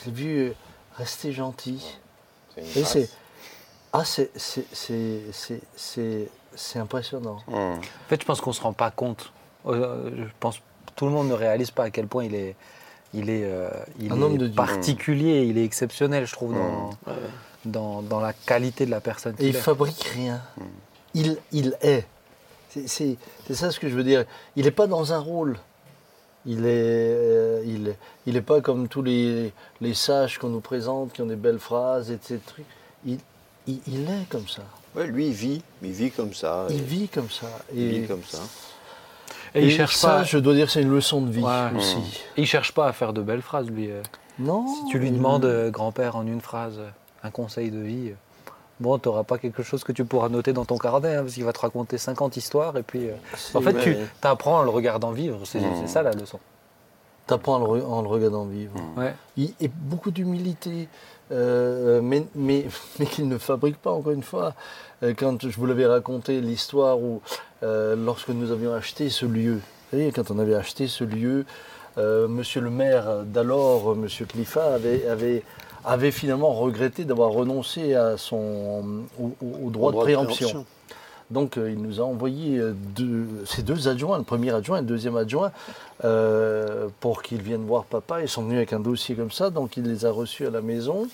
Je 0.00 0.06
l'ai 0.06 0.12
vu 0.16 0.38
euh, 0.48 0.52
rester 0.96 1.32
gentil. 1.32 1.84
C'est 2.54 2.60
une 2.62 2.66
Et 2.68 2.80
grâce. 2.80 2.92
c'est, 2.92 3.10
ah, 3.92 4.04
c'est, 4.04 4.30
c'est, 4.36 4.64
c'est, 4.72 5.20
c'est, 5.32 5.60
c'est- 5.76 6.28
c'est 6.54 6.78
impressionnant. 6.78 7.38
Hum. 7.48 7.74
En 7.74 8.08
fait, 8.08 8.20
je 8.20 8.26
pense 8.26 8.40
qu'on 8.40 8.52
se 8.52 8.60
rend 8.60 8.72
pas 8.72 8.90
compte. 8.90 9.32
Euh, 9.66 10.10
je 10.16 10.32
pense 10.40 10.60
tout 10.96 11.06
le 11.06 11.12
monde 11.12 11.28
ne 11.28 11.34
réalise 11.34 11.70
pas 11.70 11.84
à 11.84 11.90
quel 11.90 12.06
point 12.06 12.24
il 12.24 12.34
est, 12.34 12.56
il 13.14 13.30
est, 13.30 13.44
euh, 13.44 13.70
il 13.98 14.12
Un 14.12 14.16
est 14.18 14.22
homme 14.22 14.36
de 14.38 14.46
Dieu. 14.46 14.54
particulier, 14.56 15.42
il 15.44 15.58
est 15.58 15.64
exceptionnel, 15.64 16.26
je 16.26 16.32
trouve, 16.32 16.54
dans, 16.54 16.90
Ouais. 17.06 17.12
dans, 17.64 18.02
dans 18.02 18.20
la 18.20 18.32
qualité 18.32 18.84
de 18.86 18.90
la 18.90 19.00
personne 19.00 19.34
Et 19.38 19.48
il 19.48 19.54
fabrique 19.54 20.02
rien. 20.14 20.42
Il, 21.14 21.36
il 21.52 21.76
est. 21.82 22.06
C'est, 22.70 22.88
c'est- 22.88 23.16
c'est 23.46 23.54
ça 23.54 23.70
ce 23.70 23.78
que 23.80 23.88
je 23.88 23.94
veux 23.96 24.04
dire. 24.04 24.24
Il 24.56 24.64
n'est 24.64 24.70
pas 24.70 24.86
dans 24.86 25.12
un 25.12 25.18
rôle. 25.18 25.58
Il 26.46 26.60
est, 26.64 26.68
euh, 26.68 27.62
il, 27.66 27.88
est- 27.88 27.98
il 28.26 28.36
est 28.36 28.40
pas 28.42 28.60
comme 28.60 28.88
tous 28.88 29.02
les, 29.02 29.52
les 29.80 29.94
sages 29.94 30.38
qu'on 30.38 30.48
nous 30.48 30.60
présente, 30.60 31.12
qui 31.12 31.20
ont 31.22 31.26
des 31.26 31.36
belles 31.36 31.58
phrases 31.58 32.10
et 32.10 32.18
ces 32.22 32.38
trucs. 32.38 32.64
Il, 33.06 33.18
il, 33.66 33.78
il 33.86 34.02
est 34.10 34.28
comme 34.28 34.48
ça. 34.48 34.62
Ouais, 34.96 35.06
lui, 35.06 35.26
il 35.28 35.32
vit. 35.34 35.62
Il 35.82 35.92
vit 35.92 36.10
comme 36.10 36.32
ça. 36.34 36.66
Il 36.70 36.82
vit 36.82 37.08
comme 37.08 37.30
ça. 37.30 37.46
il 37.74 37.88
vit 37.88 38.06
comme 38.06 38.24
ça. 38.24 38.38
Et 39.54 39.64
il 39.64 39.70
cherche 39.72 39.96
ça, 39.96 40.08
pas. 40.08 40.22
je 40.24 40.38
dois 40.38 40.54
dire, 40.54 40.70
c'est 40.70 40.82
une 40.82 40.90
leçon 40.94 41.20
de 41.22 41.30
vie 41.30 41.42
Ouais. 41.42 41.76
aussi. 41.76 41.96
Il 42.36 42.46
cherche 42.46 42.72
pas 42.72 42.86
à 42.88 42.92
faire 42.92 43.12
de 43.12 43.20
belles 43.20 43.42
phrases, 43.42 43.68
lui. 43.68 43.90
euh. 43.90 44.00
Non. 44.38 44.66
Si 44.66 44.84
tu 44.90 44.98
lui 44.98 45.10
demandes, 45.10 45.44
euh, 45.44 45.70
grand-père, 45.70 46.16
en 46.16 46.26
une 46.26 46.40
phrase, 46.40 46.80
un 47.22 47.30
conseil 47.30 47.70
de 47.70 47.78
vie, 47.80 48.12
bon, 48.80 48.98
tu 48.98 49.08
n'auras 49.08 49.22
pas 49.24 49.38
quelque 49.38 49.62
chose 49.62 49.84
que 49.84 49.92
tu 49.92 50.04
pourras 50.04 50.28
noter 50.28 50.52
dans 50.52 50.64
ton 50.64 50.78
carnet, 50.78 51.14
hein, 51.14 51.22
parce 51.22 51.34
qu'il 51.34 51.44
va 51.44 51.52
te 51.52 51.60
raconter 51.60 51.98
50 51.98 52.36
histoires, 52.36 52.76
et 52.76 52.82
puis... 52.82 53.08
euh, 53.08 53.12
en 53.54 53.60
fait, 53.60 53.74
tu 53.80 53.96
apprends 54.22 54.58
en 54.60 54.62
le 54.62 54.70
regardant 54.70 55.12
vivre, 55.12 55.38
c'est 55.44 55.60
c'est 55.80 55.88
ça 55.88 56.02
la 56.02 56.10
leçon. 56.12 56.38
T'apprends 57.26 57.56
en 57.56 57.58
le 57.74 57.80
re- 57.80 57.84
en 57.86 58.02
le 58.02 58.08
regardant 58.08 58.44
vivre. 58.46 58.74
Ouais. 58.96 59.14
Il- 59.36 59.54
et 59.60 59.68
beaucoup 59.68 60.10
d'humilité, 60.10 60.88
euh, 61.30 62.00
mais, 62.02 62.24
mais, 62.34 62.66
mais 62.98 63.06
qu'il 63.06 63.28
ne 63.28 63.38
fabrique 63.38 63.76
pas, 63.76 63.92
encore 63.92 64.12
une 64.12 64.22
fois. 64.24 64.54
Euh, 65.02 65.14
Quand 65.16 65.48
je 65.48 65.56
vous 65.56 65.66
l'avais 65.66 65.86
raconté, 65.86 66.40
l'histoire 66.40 66.98
où, 66.98 67.20
euh, 67.62 67.94
lorsque 67.96 68.30
nous 68.30 68.50
avions 68.50 68.72
acheté 68.74 69.08
ce 69.10 69.26
lieu, 69.26 69.60
vous 69.92 70.10
quand 70.12 70.30
on 70.30 70.38
avait 70.38 70.54
acheté 70.56 70.88
ce 70.88 71.04
lieu, 71.04 71.44
euh, 71.98 72.26
monsieur 72.28 72.60
le 72.60 72.70
maire 72.70 73.24
d'alors, 73.24 73.94
monsieur 73.96 74.24
Cliffat, 74.26 74.74
avait, 74.74 75.06
avait, 75.06 75.42
avait 75.84 76.10
finalement 76.10 76.52
regretté 76.52 77.04
d'avoir 77.04 77.30
renoncé 77.30 77.94
à 77.94 78.16
son, 78.16 79.04
au, 79.18 79.70
droit, 79.70 79.92
de 79.92 79.98
préemption. 79.98 80.48
préemption. 80.48 80.66
Donc 81.30 81.56
euh, 81.56 81.70
il 81.70 81.80
nous 81.80 82.00
a 82.00 82.04
envoyé 82.04 82.58
euh, 82.58 82.74
deux, 82.74 83.26
ses 83.46 83.62
deux 83.62 83.88
adjoints, 83.88 84.18
le 84.18 84.24
premier 84.24 84.52
adjoint 84.52 84.78
et 84.78 84.80
le 84.80 84.86
deuxième 84.86 85.16
adjoint, 85.16 85.52
euh, 86.04 86.88
pour 87.00 87.22
qu'ils 87.22 87.42
viennent 87.42 87.64
voir 87.64 87.84
papa. 87.84 88.20
Ils 88.20 88.28
sont 88.28 88.42
venus 88.42 88.56
avec 88.56 88.72
un 88.72 88.80
dossier 88.80 89.14
comme 89.14 89.30
ça, 89.30 89.50
donc 89.50 89.76
il 89.76 89.84
les 89.84 90.04
a 90.04 90.10
reçus 90.10 90.46
à 90.46 90.50
la 90.50 90.60
maison. 90.60 91.08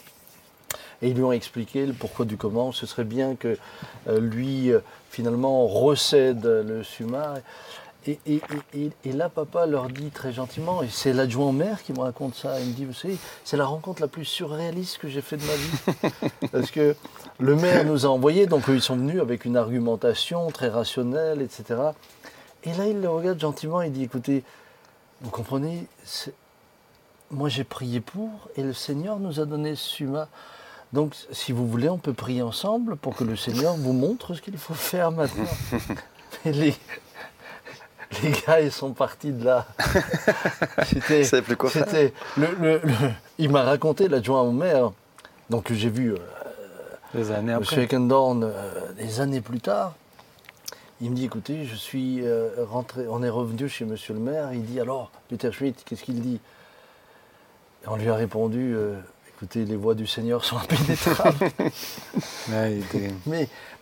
Et 1.02 1.10
ils 1.10 1.14
lui 1.14 1.24
ont 1.24 1.32
expliqué 1.32 1.84
le 1.84 1.92
pourquoi 1.92 2.24
du 2.24 2.38
comment. 2.38 2.72
Ce 2.72 2.86
serait 2.86 3.04
bien 3.04 3.34
que 3.34 3.58
euh, 4.08 4.18
lui, 4.18 4.70
finalement, 5.10 5.66
recède 5.66 6.44
le 6.44 6.82
SUMA. 6.82 7.34
Et, 8.08 8.18
et- 8.26 8.34
et- 8.72 8.78
et- 8.84 8.90
et 9.04 9.12
là, 9.12 9.28
papa 9.28 9.66
leur 9.66 9.88
dit 9.88 10.10
très 10.10 10.32
gentiment, 10.32 10.82
et 10.82 10.88
c'est 10.88 11.12
l'adjoint 11.12 11.46
au 11.46 11.52
maire 11.52 11.82
qui 11.82 11.92
me 11.92 11.98
raconte 12.00 12.34
ça, 12.36 12.60
il 12.60 12.68
me 12.68 12.72
dit, 12.72 12.84
vous 12.84 12.92
savez, 12.92 13.16
c'est 13.44 13.56
la 13.56 13.66
rencontre 13.66 14.00
la 14.00 14.06
plus 14.08 14.24
surréaliste 14.24 14.98
que 14.98 15.08
j'ai 15.08 15.22
faite 15.22 15.40
de 15.40 15.46
ma 15.46 15.54
vie. 15.56 16.30
Parce 16.52 16.70
que 16.70 16.94
le 17.40 17.56
maire 17.56 17.84
nous 17.84 18.06
a 18.06 18.08
envoyés, 18.08 18.46
donc 18.46 18.68
eux, 18.70 18.74
ils 18.76 18.82
sont 18.82 18.96
venus 18.96 19.20
avec 19.20 19.44
une 19.44 19.56
argumentation 19.56 20.48
très 20.52 20.68
rationnelle, 20.68 21.42
etc. 21.42 21.80
Et 22.64 22.72
là, 22.74 22.86
il 22.86 23.00
le 23.00 23.08
regarde 23.08 23.40
gentiment, 23.40 23.82
il 23.82 23.90
dit, 23.92 24.04
écoutez, 24.04 24.44
vous 25.22 25.30
comprenez, 25.30 25.86
moi 27.30 27.48
j'ai 27.48 27.64
prié 27.64 28.00
pour, 28.00 28.30
et 28.56 28.62
le 28.62 28.72
Seigneur 28.72 29.18
nous 29.18 29.40
a 29.40 29.46
donné 29.46 29.74
ce 29.74 29.84
SUMA. 29.88 30.28
Donc, 30.92 31.14
si 31.32 31.50
vous 31.50 31.66
voulez, 31.66 31.88
on 31.88 31.98
peut 31.98 32.12
prier 32.12 32.42
ensemble 32.42 32.96
pour 32.96 33.16
que 33.16 33.24
le 33.24 33.34
Seigneur 33.34 33.74
vous 33.76 33.92
montre 33.92 34.34
ce 34.34 34.40
qu'il 34.42 34.56
faut 34.56 34.74
faire 34.74 35.10
maintenant. 35.10 35.44
Les, 36.44 36.74
les 38.22 38.30
gars, 38.30 38.60
ils 38.60 38.72
sont 38.72 38.92
partis 38.92 39.32
de 39.32 39.44
là. 39.44 39.66
C'était, 40.84 41.42
plus 41.42 41.56
quoi 41.56 41.70
faire. 41.70 41.84
c'était 41.86 42.12
le, 42.36 42.48
le- 42.60 42.80
le- 42.84 43.10
il 43.38 43.50
m'a 43.50 43.62
raconté 43.62 44.08
l'adjoint 44.08 44.42
au 44.42 44.52
maire. 44.52 44.92
Donc 45.50 45.72
j'ai 45.72 45.88
vu 45.90 46.12
euh, 46.12 46.16
Des 47.14 47.30
années 47.32 47.52
M. 47.52 47.58
après. 47.62 47.82
Eckendorn 47.84 48.44
euh, 48.44 48.92
des 48.98 49.20
années 49.20 49.40
plus 49.40 49.60
tard. 49.60 49.94
Il 51.00 51.10
me 51.10 51.16
dit, 51.16 51.26
écoutez, 51.26 51.66
je 51.66 51.74
suis 51.74 52.20
euh, 52.26 52.48
rentré, 52.70 53.06
on 53.08 53.22
est 53.22 53.28
revenu 53.28 53.68
chez 53.68 53.84
Monsieur 53.84 54.14
le 54.14 54.20
maire. 54.20 54.48
Il 54.54 54.64
dit, 54.64 54.80
alors, 54.80 55.10
Peter 55.28 55.52
Schmidt, 55.52 55.82
qu'est-ce 55.84 56.02
qu'il 56.02 56.20
dit? 56.22 56.40
Et 57.84 57.88
On 57.88 57.96
lui 57.96 58.08
a 58.08 58.14
répondu, 58.14 58.72
euh, 58.74 58.98
écoutez, 59.28 59.66
les 59.66 59.76
voies 59.76 59.94
du 59.94 60.06
Seigneur 60.06 60.42
sont 60.44 60.56
impénétrables. 60.56 61.50
Mais, 62.48 62.78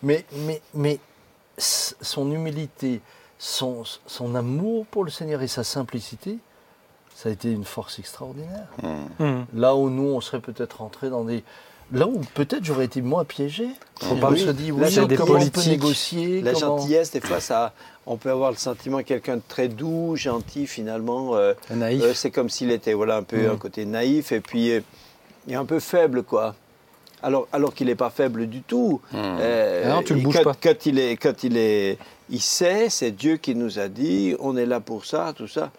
mais, 0.03 0.25
mais, 0.33 0.61
mais 0.75 0.99
son 1.59 2.33
humilité, 2.33 3.01
son, 3.47 3.83
son 4.07 4.35
amour 4.35 4.87
pour 4.87 5.05
le 5.05 5.11
Seigneur 5.11 5.43
et 5.43 5.49
sa 5.49 5.65
simplicité, 5.65 6.39
ça 7.15 7.29
a 7.29 7.33
été 7.33 7.51
une 7.53 7.65
force 7.65 7.99
extraordinaire. 7.99 8.67
Hum. 9.21 9.45
Là 9.55 9.77
où 9.77 9.91
nous, 9.91 10.09
on 10.15 10.21
serait 10.23 10.41
peut-être 10.41 10.79
rentrés 10.79 11.11
dans 11.11 11.25
des... 11.25 11.45
Là 11.93 12.07
où 12.09 12.23
peut-être 12.33 12.65
j'aurais 12.65 12.87
été 12.87 13.03
moins 13.03 13.27
piégé. 13.27 13.69
Faut 14.01 14.15
pas- 14.17 14.35
se 14.35 14.49
dit, 14.51 14.69
Là, 14.69 14.75
oui, 14.87 14.91
c'est 14.91 15.07
des 15.07 15.17
comment 15.17 15.39
on 15.39 15.49
peut 15.49 15.63
négocier 15.67 16.41
La 16.41 16.55
comment- 16.55 16.79
gentillesse, 16.79 17.11
des 17.11 17.21
fois, 17.21 17.41
ça, 17.41 17.75
on 18.07 18.17
peut 18.17 18.31
avoir 18.31 18.51
le 18.51 18.57
sentiment 18.57 18.97
de 18.97 19.03
quelqu'un 19.03 19.37
de 19.37 19.43
très 19.47 19.69
doux, 19.69 20.17
gentil, 20.17 20.67
finalement. 20.67 21.37
euh, 21.37 21.53
naïf. 21.71 22.03
euh, 22.03 22.15
c'est 22.15 22.31
comme 22.31 22.49
s'il 22.49 22.71
était 22.71 22.95
voilà, 22.95 23.19
un 23.19 23.23
peu 23.23 23.47
Mm. 23.47 23.51
un 23.51 23.57
côté 23.57 23.85
naïf 23.85 24.33
et 24.33 24.41
puis 24.41 24.71
euh, 24.73 24.81
et 25.47 25.55
un 25.55 25.67
peu 25.67 25.79
faible, 25.79 26.23
quoi. 26.23 26.55
Alors, 27.25 27.49
alors 27.53 27.73
qu'il 27.75 27.87
n'est 27.87 27.95
pas 27.95 28.11
faible 28.11 28.47
du 28.47 28.61
tout. 28.63 29.01
Euh, 29.15 29.83
Ah 29.85 29.89
non, 29.89 30.03
tu 30.03 30.15
le 30.15 30.21
bouges 30.21 30.37
quand, 30.37 30.45
pas. 30.45 30.55
Quand 30.63 30.87
il 30.87 30.99
est, 30.99 31.17
quand 31.17 31.43
il 31.43 31.57
est, 31.57 31.99
il 32.31 32.41
sait, 32.41 32.89
c'est 32.91 33.11
Dieu 33.11 33.37
qui 33.39 33.55
nous 33.55 33.79
a 33.79 33.89
dit, 33.89 34.37
on 34.41 34.57
est 34.57 34.67
là 34.67 34.79
pour 34.81 35.05
ça, 35.07 35.33
tout 35.35 35.49
ça. 35.49 35.71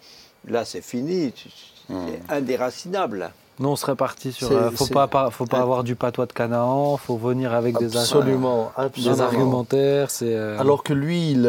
Là, 0.48 0.64
c'est 0.64 0.82
fini. 0.82 1.32
Tu- 1.32 1.48
C'est 1.88 2.34
indéracinable. 2.34 3.30
Nous, 3.60 3.68
on 3.68 3.76
serait 3.76 3.94
parti 3.94 4.32
sur. 4.32 4.50
Euh, 4.50 4.70
faut 4.72 4.86
pas, 4.88 5.06
pas- 5.06 5.30
faut 5.30 5.46
pas 5.46 5.60
avoir 5.60 5.84
du 5.84 5.94
patois 5.94 6.26
de 6.26 6.32
Canaan, 6.32 6.96
faut 6.96 7.16
venir 7.16 7.54
avec 7.54 7.78
des, 7.78 7.96
Absolument, 7.96 8.72
des 8.76 8.84
absolument. 8.84 9.22
argumentaires. 9.24 10.10
C'est. 10.10 10.34
euh, 10.34 10.58
Alors 10.58 10.82
que 10.82 10.92
lui, 10.92 11.30
il, 11.30 11.46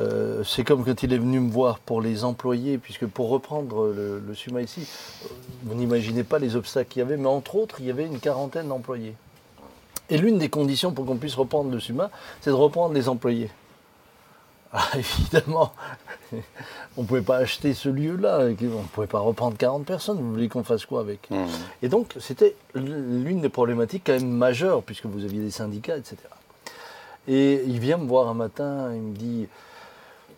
euh, 0.00 0.42
c'est 0.44 0.64
comme 0.64 0.84
quand 0.84 1.02
il 1.02 1.12
est 1.12 1.18
venu 1.18 1.40
me 1.40 1.50
voir 1.50 1.78
pour 1.78 2.00
les 2.00 2.24
employés, 2.24 2.78
puisque 2.78 3.06
pour 3.06 3.28
reprendre 3.28 3.86
le, 3.86 4.18
le 4.18 4.34
SUMA 4.34 4.62
ici, 4.62 4.88
euh, 5.24 5.28
vous 5.64 5.74
n'imaginez 5.74 6.24
pas 6.24 6.38
les 6.38 6.56
obstacles 6.56 6.88
qu'il 6.90 7.00
y 7.00 7.02
avait, 7.02 7.16
mais 7.16 7.28
entre 7.28 7.56
autres, 7.56 7.76
il 7.78 7.86
y 7.86 7.90
avait 7.90 8.06
une 8.06 8.18
quarantaine 8.18 8.68
d'employés. 8.68 9.14
Et 10.10 10.18
l'une 10.18 10.38
des 10.38 10.48
conditions 10.48 10.92
pour 10.92 11.06
qu'on 11.06 11.16
puisse 11.16 11.34
reprendre 11.36 11.70
le 11.70 11.80
SUMA, 11.80 12.10
c'est 12.40 12.50
de 12.50 12.54
reprendre 12.54 12.94
les 12.94 13.08
employés. 13.08 13.50
Ah, 14.72 14.88
évidemment, 14.98 15.72
on 16.96 17.02
ne 17.02 17.06
pouvait 17.06 17.22
pas 17.22 17.36
acheter 17.36 17.72
ce 17.74 17.88
lieu-là, 17.88 18.40
on 18.40 18.48
ne 18.48 18.88
pouvait 18.92 19.06
pas 19.06 19.20
reprendre 19.20 19.56
40 19.56 19.86
personnes, 19.86 20.18
vous 20.18 20.32
voulez 20.32 20.48
qu'on 20.48 20.64
fasse 20.64 20.84
quoi 20.84 21.00
avec 21.00 21.28
Hum. 21.30 21.46
et 21.82 21.88
donc, 21.88 22.14
c'était 22.18 22.56
l'une 22.74 23.40
des 23.40 23.48
problématiques 23.48 24.02
quand 24.06 24.14
même 24.14 24.28
majeures, 24.28 24.82
puisque 24.82 25.06
vous 25.06 25.24
aviez 25.24 25.40
des 25.40 25.52
syndicats, 25.52 25.96
etc. 25.96 26.16
Et 27.28 27.62
il 27.66 27.78
vient 27.78 27.96
me 27.96 28.06
voir 28.06 28.28
un 28.28 28.34
matin, 28.34 28.92
il 28.92 29.00
me 29.00 29.14
dit 29.14 29.46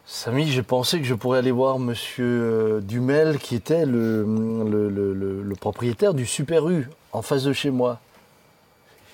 Samy, 0.07 0.47
j'ai 0.53 0.63
pensé 0.63 0.99
que 1.01 1.05
je 1.05 1.15
pourrais 1.15 1.39
aller 1.39 1.51
voir 1.51 1.81
monsieur 1.81 2.25
euh, 2.25 2.81
Dumel, 2.81 3.39
qui 3.39 3.57
était 3.57 3.85
le, 3.85 4.25
propriétaire 5.59 6.15
du 6.15 6.27
Super 6.27 6.69
U, 6.69 6.89
en 7.13 7.23
face 7.23 7.43
de 7.43 7.53
chez 7.53 7.71
moi. 7.71 7.99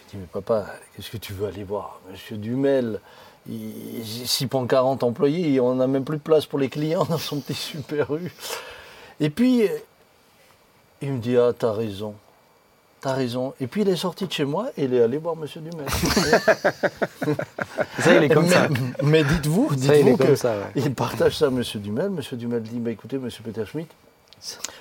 Je 0.06 0.10
dis 0.10 0.16
Mais 0.18 0.26
papa, 0.30 0.66
qu'est-ce 0.94 1.10
que 1.10 1.16
tu 1.16 1.32
veux 1.32 1.46
aller 1.46 1.64
voir 1.64 1.98
Monsieur 2.10 2.36
Dumel, 2.36 3.00
il- 3.48 4.48
prend 4.50 4.66
40 4.66 5.02
employés, 5.02 5.60
on 5.60 5.76
n'a 5.76 5.86
même 5.86 6.04
plus 6.04 6.18
de 6.18 6.22
place 6.22 6.44
pour 6.44 6.58
les 6.58 6.68
clients 6.68 7.04
dans 7.06 7.16
son 7.18 7.40
petit 7.40 7.54
super 7.54 8.14
U. 8.14 8.30
Et 9.18 9.30
puis, 9.30 9.62
il 11.00 11.12
me 11.12 11.18
dit 11.20 11.38
Ah, 11.38 11.52
t'as 11.58 11.72
raison. 11.72 12.14
T'as 13.02 13.14
raison. 13.14 13.52
Et 13.60 13.66
puis 13.66 13.82
il 13.82 13.88
est 13.88 13.96
sorti 13.96 14.28
de 14.28 14.32
chez 14.32 14.44
moi 14.44 14.68
et 14.78 14.84
il 14.84 14.94
est 14.94 15.02
allé 15.02 15.18
voir 15.18 15.34
Monsieur 15.34 15.60
Dumel. 15.60 15.86
Ça, 17.98 18.14
il 18.16 18.22
est 18.22 18.28
comme 18.28 18.48
ça. 18.48 18.68
mais 19.02 19.22
mais 19.22 19.24
dites-vous, 19.24 19.70
Ça, 19.76 19.96
il 19.96 20.04
dites-vous 20.04 20.16
que 20.16 20.36
ça, 20.36 20.52
ouais. 20.52 20.64
il 20.76 20.94
partage 20.94 21.36
ça 21.36 21.46
à 21.46 21.50
Monsieur 21.50 21.80
Dumel. 21.80 22.10
Monsieur 22.10 22.36
Dumel 22.36 22.62
dit 22.62 22.78
bah, 22.78 22.92
écoutez, 22.92 23.18
Monsieur 23.18 23.42
Peter 23.42 23.64
Schmitt, 23.66 23.88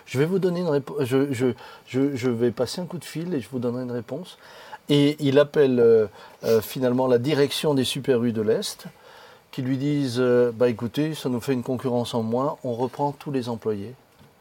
je 0.05 0.19
vais 0.19 0.25
vous 0.25 0.37
donner 0.37 0.59
une 0.59 0.69
réponse. 0.69 0.97
Je, 1.01 1.33
je, 1.33 1.47
je, 1.87 2.15
je 2.15 2.29
vais 2.29 2.51
passer 2.51 2.79
un 2.81 2.85
coup 2.85 2.99
de 2.99 3.05
fil 3.05 3.33
et 3.33 3.41
je 3.41 3.49
vous 3.49 3.57
donnerai 3.59 3.83
une 3.83 3.91
réponse. 3.91 4.37
Et 4.89 5.15
il 5.19 5.39
appelle 5.39 5.79
euh, 5.79 6.05
euh, 6.43 6.61
finalement 6.61 7.07
la 7.07 7.17
direction 7.17 7.73
des 7.73 7.83
Super 7.83 8.23
U 8.23 8.31
de 8.33 8.41
l'Est 8.41 8.85
qui 9.51 9.61
lui 9.63 9.77
disent 9.77 10.17
euh, 10.19 10.51
bah 10.53 10.69
écoutez, 10.69 11.15
ça 11.15 11.27
nous 11.29 11.41
fait 11.41 11.53
une 11.53 11.63
concurrence 11.63 12.13
en 12.13 12.21
moins, 12.23 12.57
on 12.63 12.73
reprend 12.73 13.13
tous 13.13 13.31
les 13.31 13.49
employés. 13.49 13.93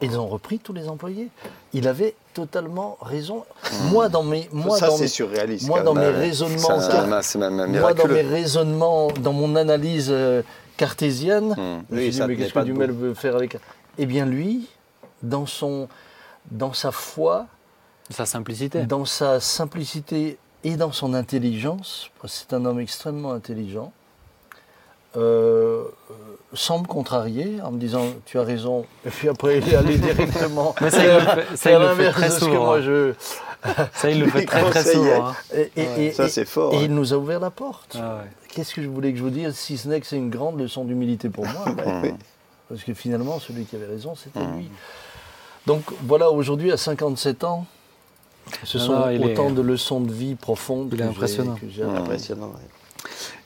Et 0.03 0.07
ils 0.07 0.19
ont 0.19 0.27
repris 0.27 0.59
tous 0.59 0.73
les 0.73 0.89
employés. 0.89 1.29
Il 1.75 1.87
avait 1.87 2.15
totalement 2.33 2.97
raison. 3.03 3.45
Moi, 3.91 4.09
dans 4.09 4.23
mes, 4.23 4.49
moi, 4.53 4.79
ça, 4.79 4.87
dans 4.89 4.97
c'est 4.97 5.03
mes- 5.03 5.09
surréaliste. 5.09 5.67
moi, 5.69 5.83
dans 5.83 5.95
mes 5.95 6.07
raisonnements, 6.07 6.81
Ça, 6.81 6.89
car- 6.91 7.23
C'est 7.25 7.39
même 7.39 7.55
moi, 7.79 7.93
dans 7.95 8.09
mes 8.09 8.23
raisonnements, 8.23 9.09
dans 9.21 9.33
mon 9.35 9.57
analyse 9.57 10.09
euh, 10.11 10.43
cartésienne, 10.77 11.51
Hmm. 11.57 11.95
me 11.95 12.01
Oui, 12.01 12.11
dit, 12.11 12.21
mais 12.27 12.37
qu'est-ce 12.37 12.53
que. 12.55 12.61
Dumel 12.61 12.91
veut 12.93 13.15
faire 13.15 13.37
avec 13.37 13.59
Eh 13.99 14.07
bien, 14.07 14.25
lui, 14.25 14.69
dans, 15.23 15.45
son, 15.47 15.89
dans 16.51 16.73
sa 16.73 16.91
foi, 16.93 17.47
Sa 18.09 18.25
simplicité. 18.25 18.85
dans 18.85 19.05
sa 19.05 19.39
simplicité 19.41 20.39
et 20.65 20.77
dans 20.77 20.93
son 20.93 21.13
intelligence, 21.13 22.11
c'est 22.27 22.53
un 22.55 22.65
homme 22.65 22.81
extrêmement 22.81 23.33
intelligent, 23.33 23.93
euh, 25.17 25.85
sans 26.55 26.81
me 26.81 26.87
contrarier, 26.87 27.61
en 27.63 27.71
me 27.73 27.79
disant 27.79 28.07
tu 28.27 28.39
as 28.39 28.43
raison, 28.43 28.85
et 29.07 29.11
puis 29.11 29.29
après 29.29 29.59
il 29.59 29.69
est 29.69 29.77
allé 29.77 29.99
directement 29.99 30.75
Mais 30.81 30.91
ça, 30.91 31.05
il 31.05 31.13
le 31.15 31.21
fait- 31.21 31.57
ça, 31.57 31.71
il 31.71 31.75
à 31.75 31.79
le 31.79 31.85
fait 31.87 31.91
l'inverse 32.05 32.17
très 32.17 32.31
souvent, 32.31 32.65
moi 32.65 32.77
hein. 32.79 32.83
je... 32.83 33.13
Ça, 33.93 34.11
il 34.11 34.21
le 34.21 34.27
fait 34.31 34.47
très 34.47 34.63
très 34.71 34.85
souvent. 34.85 35.27
hein. 35.29 35.35
Et, 35.55 35.71
et- 35.77 35.87
Ouais. 35.87 36.05
et- 36.07 36.13
Ça, 36.13 36.29
c'est 36.29 36.47
fort. 36.47 36.73
et 36.73 36.79
hein. 36.79 36.81
il 36.85 36.95
nous 36.95 37.13
a 37.13 37.17
ouvert 37.19 37.41
la 37.41 37.51
porte. 37.51 37.97
Ah 38.01 38.17
ouais. 38.23 38.31
Qu'est-ce 38.49 38.75
que 38.75 38.83
je 38.83 38.89
voulais 38.89 39.13
que 39.13 39.19
je 39.19 39.23
vous 39.23 39.29
dise, 39.31 39.55
si 39.55 39.77
ce 39.77 39.87
n'est 39.87 40.01
que 40.01 40.07
c'est 40.07 40.17
une 40.17 40.31
grande 40.31 40.59
leçon 40.59 40.85
d'humilité 40.85 41.29
pour 41.29 41.45
moi. 41.47 41.65
Parce 42.69 42.83
que 42.85 42.95
finalement, 42.95 43.39
celui 43.39 43.65
qui 43.65 43.77
avait 43.77 43.87
raison, 43.87 44.15
c'était 44.15 44.41
lui. 44.57 44.71
Donc 45.67 45.83
voilà, 46.05 46.31
aujourd'hui, 46.31 46.73
à 46.73 46.77
57 46.79 47.45
ans, 47.45 47.67
ce 48.65 48.79
Non, 48.79 48.85
sont 48.85 49.09
est- 49.11 49.23
autant 49.25 49.51
de 49.51 49.61
leçons 49.61 50.01
de 50.01 50.11
vie 50.13 50.35
profondes 50.37 50.89
Il 50.93 50.95
est 50.95 50.97
que 50.99 51.03
j'ai- 51.05 51.09
impressionnant. 51.11 51.55
que 51.57 51.99
Impressionnant. 51.99 52.53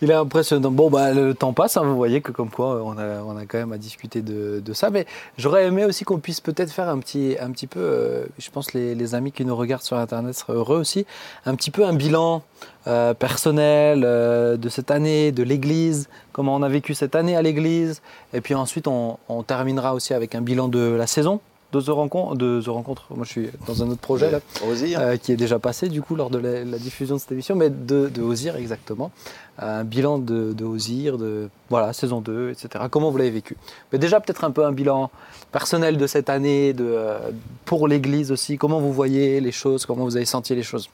Il 0.02 0.10
est 0.10 0.14
impressionnant. 0.14 0.70
Bon, 0.70 0.90
bah, 0.90 1.12
le 1.12 1.34
temps 1.34 1.52
passe, 1.52 1.76
hein, 1.76 1.82
vous 1.84 1.96
voyez 1.96 2.20
que 2.20 2.32
comme 2.32 2.50
quoi 2.50 2.82
on 2.84 2.98
a, 2.98 3.22
on 3.22 3.36
a 3.36 3.46
quand 3.46 3.58
même 3.58 3.72
à 3.72 3.78
discuter 3.78 4.22
de, 4.22 4.60
de 4.64 4.72
ça. 4.72 4.90
Mais 4.90 5.06
j'aurais 5.38 5.66
aimé 5.66 5.84
aussi 5.84 6.04
qu'on 6.04 6.18
puisse 6.18 6.40
peut-être 6.40 6.72
faire 6.72 6.88
un 6.88 6.98
petit, 6.98 7.36
un 7.40 7.50
petit 7.50 7.66
peu, 7.66 7.80
euh, 7.80 8.26
je 8.38 8.50
pense 8.50 8.68
que 8.68 8.78
les, 8.78 8.94
les 8.94 9.14
amis 9.14 9.32
qui 9.32 9.44
nous 9.44 9.56
regardent 9.56 9.82
sur 9.82 9.96
Internet 9.96 10.34
seraient 10.34 10.54
heureux 10.54 10.78
aussi, 10.78 11.06
un 11.46 11.54
petit 11.54 11.70
peu 11.70 11.84
un 11.84 11.94
bilan 11.94 12.42
euh, 12.86 13.14
personnel 13.14 14.02
euh, 14.04 14.56
de 14.56 14.68
cette 14.68 14.90
année, 14.90 15.32
de 15.32 15.42
l'Église, 15.42 16.08
comment 16.32 16.54
on 16.54 16.62
a 16.62 16.68
vécu 16.68 16.94
cette 16.94 17.14
année 17.14 17.36
à 17.36 17.42
l'Église. 17.42 18.02
Et 18.32 18.40
puis 18.40 18.54
ensuite, 18.54 18.88
on, 18.88 19.18
on 19.28 19.42
terminera 19.42 19.94
aussi 19.94 20.12
avec 20.12 20.34
un 20.34 20.40
bilan 20.42 20.68
de 20.68 20.80
la 20.80 21.06
saison 21.06 21.40
de 21.72 21.80
The 21.80 21.88
Rencontre. 21.88 22.36
De 22.36 22.60
The 22.62 22.68
Rencontre. 22.68 23.06
Moi, 23.10 23.24
je 23.24 23.30
suis 23.30 23.50
dans 23.66 23.82
un 23.82 23.88
autre 23.90 24.00
projet 24.00 24.30
là. 24.30 24.38
Euh, 24.62 25.16
qui 25.16 25.32
est 25.32 25.36
déjà 25.36 25.58
passé 25.58 25.88
du 25.88 26.02
coup 26.02 26.14
lors 26.14 26.30
de 26.30 26.38
la, 26.38 26.64
la 26.64 26.78
diffusion 26.78 27.16
de 27.16 27.20
cette 27.20 27.32
émission, 27.32 27.56
mais 27.56 27.68
de, 27.68 28.08
de 28.08 28.22
Ozir 28.22 28.54
exactement. 28.54 29.10
Un 29.58 29.84
bilan 29.84 30.18
de, 30.18 30.52
de 30.52 30.64
Ozir, 30.64 31.16
de 31.16 31.48
voilà, 31.70 31.92
saison 31.92 32.20
2, 32.20 32.50
etc. 32.50 32.86
Comment 32.90 33.10
vous 33.12 33.18
l'avez 33.18 33.30
vécu? 33.30 33.56
Mais 33.92 33.98
déjà 34.00 34.18
peut-être 34.20 34.42
un 34.44 34.50
peu 34.50 34.64
un 34.64 34.72
bilan 34.72 35.10
personnel 35.52 35.96
de 35.96 36.06
cette 36.08 36.28
année, 36.28 36.72
de, 36.72 36.84
euh, 36.84 37.30
pour 37.64 37.86
l'Église 37.86 38.32
aussi. 38.32 38.58
Comment 38.58 38.80
vous 38.80 38.92
voyez 38.92 39.40
les 39.40 39.52
choses? 39.52 39.86
Comment 39.86 40.02
vous 40.04 40.16
avez 40.16 40.24
senti 40.26 40.54
les 40.56 40.64
choses? 40.64 40.88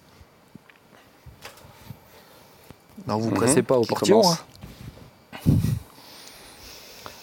Non, 3.06 3.16
vous 3.16 3.26
ne 3.26 3.30
Mhm. 3.30 3.36
pressez 3.38 3.62
pas 3.62 3.78
au 3.78 3.84
portillon. 3.84 4.22
hein. 4.30 4.36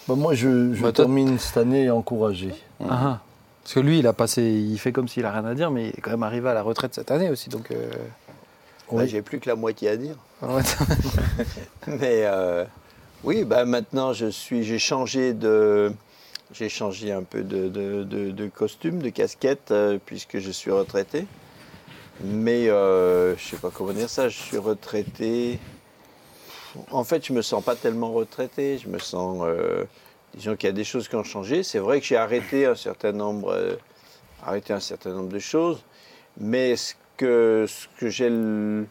Bah, 0.08 0.14
moi, 0.16 0.34
je, 0.34 0.72
je 0.74 0.82
Bah, 0.82 0.92
termine 0.92 1.38
cette 1.38 1.56
année 1.58 1.90
encouragé. 1.90 2.52
Ah, 2.80 2.86
ah. 2.90 3.20
Parce 3.62 3.74
que 3.74 3.80
lui, 3.80 3.98
il 3.98 4.06
a 4.06 4.12
passé, 4.14 4.42
il 4.42 4.78
fait 4.78 4.92
comme 4.92 5.06
s'il 5.08 5.24
a 5.26 5.30
rien 5.30 5.44
à 5.44 5.54
dire, 5.54 5.70
mais 5.70 5.88
il 5.88 5.88
est 5.90 6.00
quand 6.00 6.10
même 6.10 6.22
arrivé 6.22 6.48
à 6.48 6.54
la 6.54 6.62
retraite 6.62 6.94
cette 6.94 7.10
année 7.10 7.28
aussi. 7.28 7.50
Donc, 7.50 7.70
euh, 7.70 7.90
Bah. 8.90 9.06
J'ai 9.06 9.22
plus 9.22 9.38
que 9.40 9.48
la 9.48 9.56
moitié 9.56 9.88
à 9.90 9.96
dire. 9.96 10.16
ouais. 10.42 10.62
Mais 11.86 12.22
euh, 12.24 12.64
oui, 13.24 13.44
bah 13.44 13.64
maintenant 13.64 14.12
je 14.12 14.26
suis, 14.26 14.62
j'ai 14.64 14.78
changé 14.78 15.32
de, 15.34 15.92
j'ai 16.52 16.68
changé 16.68 17.12
un 17.12 17.22
peu 17.22 17.42
de, 17.42 17.68
de- 17.68 18.04
de- 18.04 18.30
de 18.30 18.46
costume, 18.48 19.00
de 19.00 19.10
casquette, 19.10 19.70
euh, 19.70 19.98
puisque 20.04 20.38
je 20.38 20.50
suis 20.50 20.70
retraité. 20.70 21.26
Mais 22.24 22.68
euh, 22.68 23.36
je 23.36 23.42
sais 23.50 23.56
pas 23.56 23.70
comment 23.72 23.92
dire 23.92 24.10
ça. 24.10 24.28
Je 24.28 24.36
suis 24.38 24.58
retraité. 24.58 25.58
En 26.90 27.04
fait, 27.04 27.24
je 27.26 27.32
me 27.32 27.42
sens 27.42 27.62
pas 27.62 27.76
tellement 27.76 28.12
retraité. 28.12 28.78
Je 28.78 28.88
me 28.88 28.98
sens, 28.98 29.42
euh, 29.44 29.84
disons 30.34 30.56
qu'il 30.56 30.66
y 30.68 30.70
a 30.70 30.74
des 30.74 30.84
choses 30.84 31.08
qui 31.08 31.14
ont 31.16 31.24
changé. 31.24 31.62
C'est 31.62 31.78
vrai 31.78 32.00
que 32.00 32.06
j'ai 32.06 32.16
arrêté 32.16 32.66
un 32.66 32.74
certain 32.74 33.12
nombre, 33.12 33.76
arrêté 34.44 34.72
un 34.72 34.80
certain 34.80 35.10
nombre 35.10 35.28
de 35.30 35.38
choses. 35.38 35.82
Mais 36.40 36.76
ce 36.76 36.94
que, 37.18 37.66
ce 37.68 37.86
que 38.00 38.08
j'ai 38.08 38.30
le- 38.30 38.86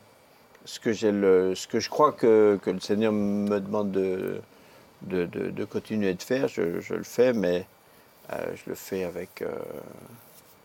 ce 0.65 0.79
que, 0.79 0.91
j'ai 0.93 1.11
le, 1.11 1.55
ce 1.55 1.65
que 1.67 1.79
je 1.79 1.89
crois 1.89 2.11
que, 2.11 2.59
que 2.61 2.69
le 2.69 2.79
Seigneur 2.79 3.11
me 3.13 3.59
demande 3.59 3.91
de, 3.91 4.39
de, 5.03 5.25
de- 5.25 5.49
de 5.49 5.65
continuer 5.65 6.13
de 6.13 6.21
faire, 6.21 6.47
je, 6.47 6.79
je 6.81 6.93
le 6.93 7.03
fais, 7.03 7.33
mais 7.33 7.65
euh, 8.33 8.45
je 8.55 8.69
le 8.69 8.75
fais 8.75 9.03
avec. 9.05 9.41
euh, 9.41 9.47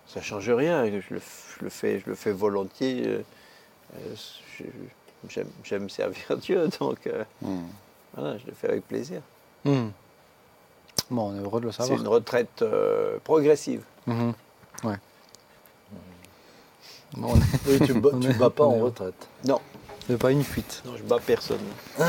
ça 0.09 0.21
ne 0.21 0.25
change 0.25 0.51
rien, 0.51 0.85
je 0.87 1.15
le, 1.15 1.21
je 1.21 1.65
le 1.65 1.71
fais, 1.71 2.01
je 2.01 2.11
le 2.11 2.15
fais 2.17 2.33
volontiers. 2.33 3.05
euh, 3.07 3.23
j'aime, 5.65 5.89
servir 5.89 6.37
Dieu, 6.39 6.69
donc 6.81 7.09
Hmm. 7.41 7.67
voilà, 8.15 8.39
je 8.39 8.47
le 8.47 8.53
fais 8.53 8.69
avec 8.69 8.87
plaisir. 8.89 9.21
Hmm. 9.65 9.89
Bon, 11.11 11.31
on 11.31 11.37
est 11.37 11.43
heureux 11.45 11.61
de 11.61 11.67
le 11.67 11.73
C'est 11.73 11.79
savoir. 11.83 12.01
une 12.01 12.09
retraite 12.09 12.63
euh, 12.63 13.19
progressive. 13.25 13.83
Mhm. 14.07 14.33
Ouais. 14.85 14.97
Bon, 17.17 17.29
on 17.33 17.37
est- 17.37 17.81
Oui, 17.81 17.87
tu 17.87 17.95
ne 17.95 18.29
est- 18.31 18.39
bats 18.39 18.51
pas 18.51 18.65
en 18.65 18.79
retraite. 18.79 19.29
Non, 19.47 19.61
c'est 20.07 20.19
pas 20.19 20.31
une 20.31 20.43
fuite. 20.45 20.83
non 20.87 20.93
je 20.97 21.03
bats 21.03 21.19
personne. 21.25 21.59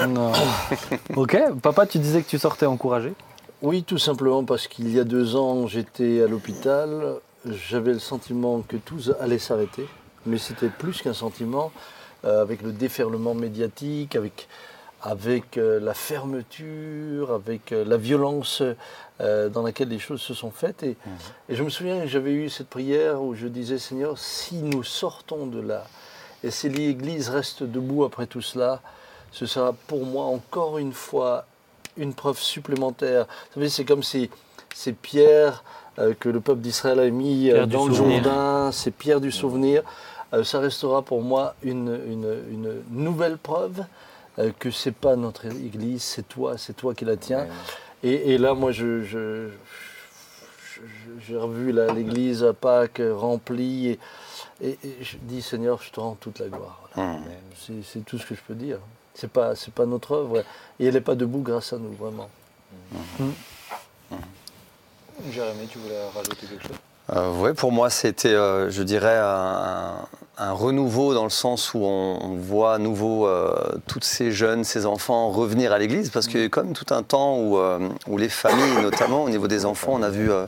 Non. 0.10 0.32
ok, 1.16 1.38
papa, 1.62 1.86
tu 1.86 2.00
disais 2.00 2.22
que 2.22 2.30
tu 2.30 2.40
sortais 2.40 2.66
encouragé. 2.66 3.14
Oui, 3.62 3.84
tout 3.84 3.98
simplement 3.98 4.44
parce 4.44 4.68
qu'il 4.68 4.94
y 4.94 5.00
a 5.00 5.04
deux 5.04 5.36
ans, 5.36 5.68
j'étais 5.68 6.22
à 6.22 6.28
l'hôpital. 6.28 7.16
J'avais 7.46 7.94
le 7.94 8.00
sentiment 8.00 8.62
que 8.62 8.78
tout 8.78 9.00
allait 9.20 9.40
s'arrêter. 9.40 9.86
Mais 10.26 10.38
c'était 10.38 10.70
plus 10.70 11.02
qu'un 11.02 11.14
sentiment, 11.14 11.72
euh, 12.26 12.42
avec 12.42 12.62
le 12.62 12.72
déferlement 12.72 13.34
médiatique, 13.34 14.16
avec, 14.16 14.48
avec 15.02 15.58
euh, 15.58 15.80
la 15.82 15.94
fermeture, 15.94 17.32
avec 17.34 17.72
euh, 17.74 17.84
la 17.86 17.98
violence 17.98 18.64
euh, 19.24 19.50
dans 19.50 19.64
laquelle 19.64 19.88
les 19.90 19.98
choses 20.00 20.22
se 20.22 20.34
sont 20.36 20.52
faites. 20.52 20.84
Et, 20.84 20.96
et 21.50 21.56
je 21.56 21.64
me 21.64 21.70
souviens 21.70 22.02
que 22.02 22.08
j'avais 22.08 22.34
eu 22.34 22.50
cette 22.50 22.68
prière 22.70 23.22
où 23.24 23.34
je 23.34 23.48
disais, 23.48 23.80
Seigneur, 23.80 24.18
si 24.20 24.58
nous 24.62 24.84
sortons 24.84 25.48
de 25.48 25.60
là, 25.62 25.86
et 26.44 26.52
si 26.52 26.70
l'Église 26.70 27.30
reste 27.30 27.64
debout 27.64 28.04
après 28.04 28.28
tout 28.28 28.42
cela, 28.42 28.82
ce 29.32 29.46
sera 29.46 29.74
pour 29.88 30.06
moi 30.06 30.26
encore 30.26 30.78
une 30.78 30.94
fois 30.94 31.46
une 31.98 32.14
preuve 32.14 32.38
supplémentaire. 32.40 33.26
Vous 33.26 33.54
savez, 33.62 33.70
c'est 33.70 33.86
comme 33.86 34.04
ces, 34.04 34.30
ces 34.76 34.94
pierres 34.94 35.64
euh, 36.00 36.14
que 36.20 36.28
le 36.30 36.40
peuple 36.42 36.62
d'Israël 36.62 37.00
a 37.00 37.10
mis 37.10 37.50
euh, 37.52 37.66
dans 37.66 37.86
le 37.88 37.94
souvenir. 37.96 38.24
Jourdain, 38.24 38.72
ces 38.72 38.92
pierres 38.92 39.22
du 39.22 39.32
souvenir. 39.32 39.84
Euh, 40.34 40.44
ça 40.44 40.60
restera 40.60 41.02
pour 41.04 41.22
moi 41.22 41.54
une, 41.62 41.98
une- 42.08 42.44
une 42.52 42.82
nouvelle 42.90 43.38
preuve 43.38 43.86
euh, 44.40 44.52
que 44.58 44.72
c'est 44.72 44.92
pas 44.96 45.16
notre 45.16 45.46
Église, 45.46 46.02
c'est 46.02 46.28
toi, 46.28 46.58
c'est 46.58 46.74
toi 46.76 46.96
qui 46.96 47.06
la 47.06 47.16
tiens. 47.18 47.46
Et, 48.04 48.34
et 48.34 48.38
là, 48.38 48.54
moi, 48.54 48.72
je, 48.72 49.04
je- 49.04 49.50
j'ai 51.26 51.38
revu 51.38 51.72
l'Église 51.72 52.44
à 52.44 52.54
Pâques 52.54 53.02
remplie 53.02 53.90
et, 53.90 54.00
et- 54.62 54.78
et 54.84 54.98
je 55.02 55.18
dis 55.22 55.42
Seigneur, 55.42 55.82
je 55.82 55.90
te 55.92 56.00
rends 56.00 56.16
toute 56.20 56.40
la 56.40 56.48
gloire. 56.48 56.82
Voilà. 56.96 57.12
Hmm. 57.14 57.24
C'est, 57.66 57.84
c'est 57.84 58.00
tout 58.06 58.18
ce 58.18 58.26
que 58.26 58.36
je 58.36 58.42
peux 58.46 58.56
dire. 58.56 58.80
C'est 59.14 59.30
pas, 59.30 59.56
c'est 59.56 59.74
pas 59.74 59.86
notre 59.86 60.12
œuvre 60.14 60.44
et 60.80 60.86
elle 60.88 60.96
n'est 60.96 61.02
pas 61.02 61.16
debout 61.16 61.40
grâce 61.42 61.72
à 61.72 61.78
nous, 61.78 61.94
vraiment. 61.94 62.30
Jérémy, 65.32 65.68
tu 65.68 65.78
voulais 65.78 66.08
rajouter 66.10 66.48
quelque 66.48 66.64
chose? 66.68 66.78
Euh, 67.12 67.32
ouais, 67.40 67.54
pour 67.54 67.72
moi, 67.72 67.90
c'était, 67.90 68.34
euh, 68.34 68.70
je 68.70 68.82
dirais, 68.84 69.18
un, 69.22 70.06
un 70.38 70.52
renouveau 70.52 71.14
dans 71.14 71.24
le 71.24 71.30
sens 71.30 71.74
où 71.74 71.80
on, 71.80 72.36
voit 72.36 72.74
à 72.74 72.78
nouveau 72.80 73.28
euh, 73.28 73.54
tous 73.88 74.02
ces 74.02 74.32
jeunes, 74.32 74.64
ces 74.64 74.86
enfants 74.86 75.30
revenir 75.30 75.72
à 75.72 75.78
l'église, 75.78 76.10
parce 76.10 76.28
qu'il 76.28 76.42
y 76.42 76.44
a 76.44 76.50
quand 76.50 76.64
même 76.64 76.74
tout 76.74 76.92
un 76.94 77.04
temps 77.04 77.38
où, 77.38 77.58
euh, 77.58 77.90
où 78.08 78.18
les 78.18 78.30
familles, 78.30 78.82
notamment 78.82 79.24
au 79.24 79.30
niveau 79.30 79.48
des 79.48 79.66
enfants, 79.66 80.00
euh, 80.02 80.48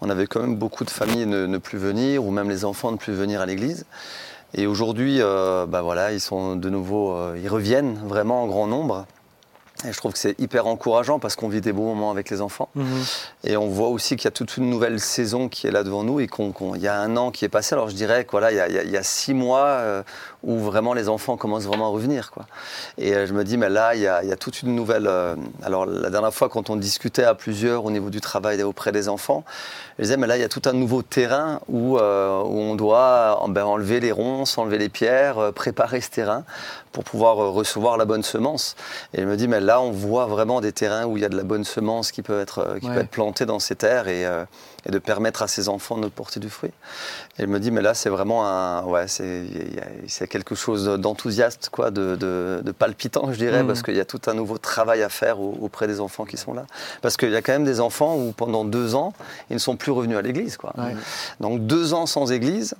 on 0.00 0.10
avait 0.10 0.26
quand 0.26 0.40
même 0.40 0.56
beaucoup 0.56 0.84
de 0.84 0.90
familles 0.90 1.26
ne, 1.26 1.46
ne 1.46 1.58
plus 1.58 1.78
venir, 1.78 2.24
ou 2.24 2.30
même 2.30 2.50
les 2.50 2.64
enfants 2.64 2.90
ne 2.90 2.96
plus 2.96 3.12
venir 3.12 3.40
à 3.40 3.46
l'église. 3.46 3.84
Et 4.54 4.66
aujourd'hui, 4.66 5.18
euh, 5.20 5.66
bah 5.66 5.82
voilà, 5.82 6.12
ils 6.12 6.20
sont 6.20 6.56
de 6.56 6.68
nouveau, 6.68 7.16
ils 7.36 7.48
reviennent 7.48 7.98
vraiment 8.04 8.42
en 8.42 8.46
grand 8.46 8.66
nombre. 8.66 9.06
Et 9.84 9.92
je 9.92 9.96
trouve 9.98 10.12
que 10.12 10.18
c'est 10.18 10.38
hyper 10.38 10.66
encourageant 10.66 11.18
parce 11.18 11.34
qu'on 11.34 11.48
vit 11.48 11.60
des 11.60 11.72
beaux 11.72 11.82
moments 11.86 12.10
avec 12.10 12.30
les 12.30 12.40
enfants. 12.40 12.68
Et 13.42 13.56
on 13.56 13.68
voit 13.68 13.88
aussi 13.88 14.16
qu'il 14.16 14.26
y 14.26 14.28
a 14.28 14.32
toute 14.32 14.56
une 14.56 14.70
nouvelle 14.70 15.00
saison 15.00 15.48
qui 15.48 15.66
est 15.66 15.72
là 15.72 15.82
devant 15.82 16.04
nous 16.04 16.20
et 16.20 16.28
qu'il 16.28 16.52
y 16.76 16.86
a 16.88 16.98
un 17.00 17.16
an 17.16 17.30
qui 17.30 17.44
est 17.44 17.48
passé. 17.48 17.74
Alors 17.74 17.88
je 17.88 17.94
dirais 17.94 18.22
qu'il 18.24 18.30
voilà, 18.30 18.52
y, 18.52 18.60
a, 18.60 18.68
il 18.68 18.90
y 18.90 18.96
a 18.96 19.02
six 19.02 19.34
mois 19.34 19.66
euh, 19.66 20.02
où 20.44 20.58
vraiment 20.58 20.94
les 20.94 21.08
enfants 21.08 21.36
commencent 21.36 21.64
vraiment 21.64 21.86
à 21.86 21.90
revenir. 21.90 22.30
Quoi. 22.30 22.46
Et 22.98 23.14
euh, 23.14 23.26
je 23.26 23.32
me 23.32 23.42
dis, 23.44 23.56
mais 23.56 23.68
là, 23.70 23.94
il 23.94 24.02
y 24.02 24.06
a, 24.06 24.22
il 24.22 24.28
y 24.28 24.32
a 24.32 24.36
toute 24.36 24.62
une 24.62 24.74
nouvelle. 24.74 25.06
euh, 25.06 25.34
alors 25.62 25.86
la 25.86 26.10
dernière 26.10 26.32
fois, 26.34 26.48
quand 26.48 26.70
on 26.70 26.76
discutait 26.76 27.24
à 27.24 27.34
plusieurs 27.34 27.84
au 27.84 27.90
niveau 27.90 28.10
du 28.10 28.20
travail 28.20 28.62
auprès 28.62 28.92
des 28.92 29.08
enfants, 29.08 29.44
je 29.98 30.04
disais, 30.04 30.16
mais 30.16 30.26
là, 30.26 30.36
il 30.36 30.40
y 30.40 30.44
a 30.44 30.48
tout 30.48 30.62
un 30.66 30.72
nouveau 30.72 31.02
terrain 31.02 31.60
où, 31.68 31.98
euh, 31.98 32.40
où 32.42 32.58
on 32.58 32.74
doit 32.74 33.42
ben, 33.48 33.64
enlever 33.64 34.00
les 34.00 34.12
ronces, 34.12 34.58
enlever 34.58 34.78
les 34.78 34.88
pierres, 34.88 35.52
préparer 35.54 36.00
ce 36.00 36.10
terrain 36.10 36.44
pour 36.92 37.04
pouvoir 37.04 37.36
recevoir 37.36 37.96
la 37.96 38.04
bonne 38.04 38.22
semence. 38.22 38.76
Et 39.14 39.22
je 39.22 39.26
me 39.26 39.36
dis, 39.36 39.48
mais 39.48 39.60
là, 39.60 39.71
on 39.80 39.90
voit 39.90 40.26
vraiment 40.26 40.60
des 40.60 40.72
terrains 40.72 41.04
où 41.06 41.16
il 41.16 41.22
y 41.22 41.24
a 41.24 41.28
de 41.28 41.36
la 41.36 41.42
bonne 41.44 41.64
semence 41.64 42.10
qui 42.12 42.22
peut 42.22 42.40
être, 42.40 42.58
euh, 42.58 42.78
qui 42.78 42.86
Ouais. 42.88 42.94
peut 42.94 43.00
être 43.00 43.10
plantée 43.10 43.46
dans 43.46 43.58
ces 43.58 43.74
terres 43.76 44.08
et, 44.08 44.26
euh, 44.26 44.44
et 44.86 44.90
de 44.90 44.98
permettre 44.98 45.42
à 45.42 45.48
ces 45.48 45.68
enfants 45.68 45.98
de 45.98 46.08
porter 46.08 46.40
du 46.40 46.50
fruit. 46.50 46.70
Et 47.38 47.42
je 47.42 47.46
me 47.46 47.58
dis, 47.60 47.70
mais 47.70 47.82
là, 47.82 47.94
c'est 47.94 48.08
vraiment 48.08 48.46
un, 48.46 48.82
ouais, 48.84 49.06
c'est, 49.08 49.46
quelque 50.28 50.54
chose 50.54 50.84
d'enthousiaste, 50.86 51.68
quoi, 51.70 51.90
de, 51.90 52.16
de- 52.16 52.60
de 52.64 52.72
palpitant, 52.72 53.32
je 53.32 53.38
dirais, 53.38 53.62
Mhm. 53.62 53.66
parce 53.68 53.82
qu'il 53.82 53.96
y 53.96 54.00
a 54.00 54.04
tout 54.04 54.20
un 54.26 54.34
nouveau 54.34 54.58
travail 54.58 55.02
à 55.02 55.08
faire 55.08 55.40
au- 55.40 55.56
auprès 55.60 55.86
des 55.86 56.00
enfants 56.00 56.24
qui 56.24 56.36
sont 56.36 56.52
là. 56.54 56.64
Parce 57.00 57.16
qu'il 57.16 57.30
y 57.30 57.36
a 57.36 57.42
quand 57.42 57.52
même 57.52 57.64
des 57.64 57.80
enfants 57.80 58.16
où 58.16 58.32
pendant 58.32 58.64
deux 58.64 58.94
ans, 58.94 59.12
ils 59.50 59.54
ne 59.54 59.58
sont 59.58 59.76
plus 59.76 59.92
revenus 59.92 60.16
à 60.18 60.22
l'église, 60.22 60.56
quoi. 60.56 60.72
Ouais. 60.78 60.94
Donc 61.40 61.60
deux 61.66 61.94
ans 61.94 62.06
sans 62.06 62.32
église, 62.32 62.74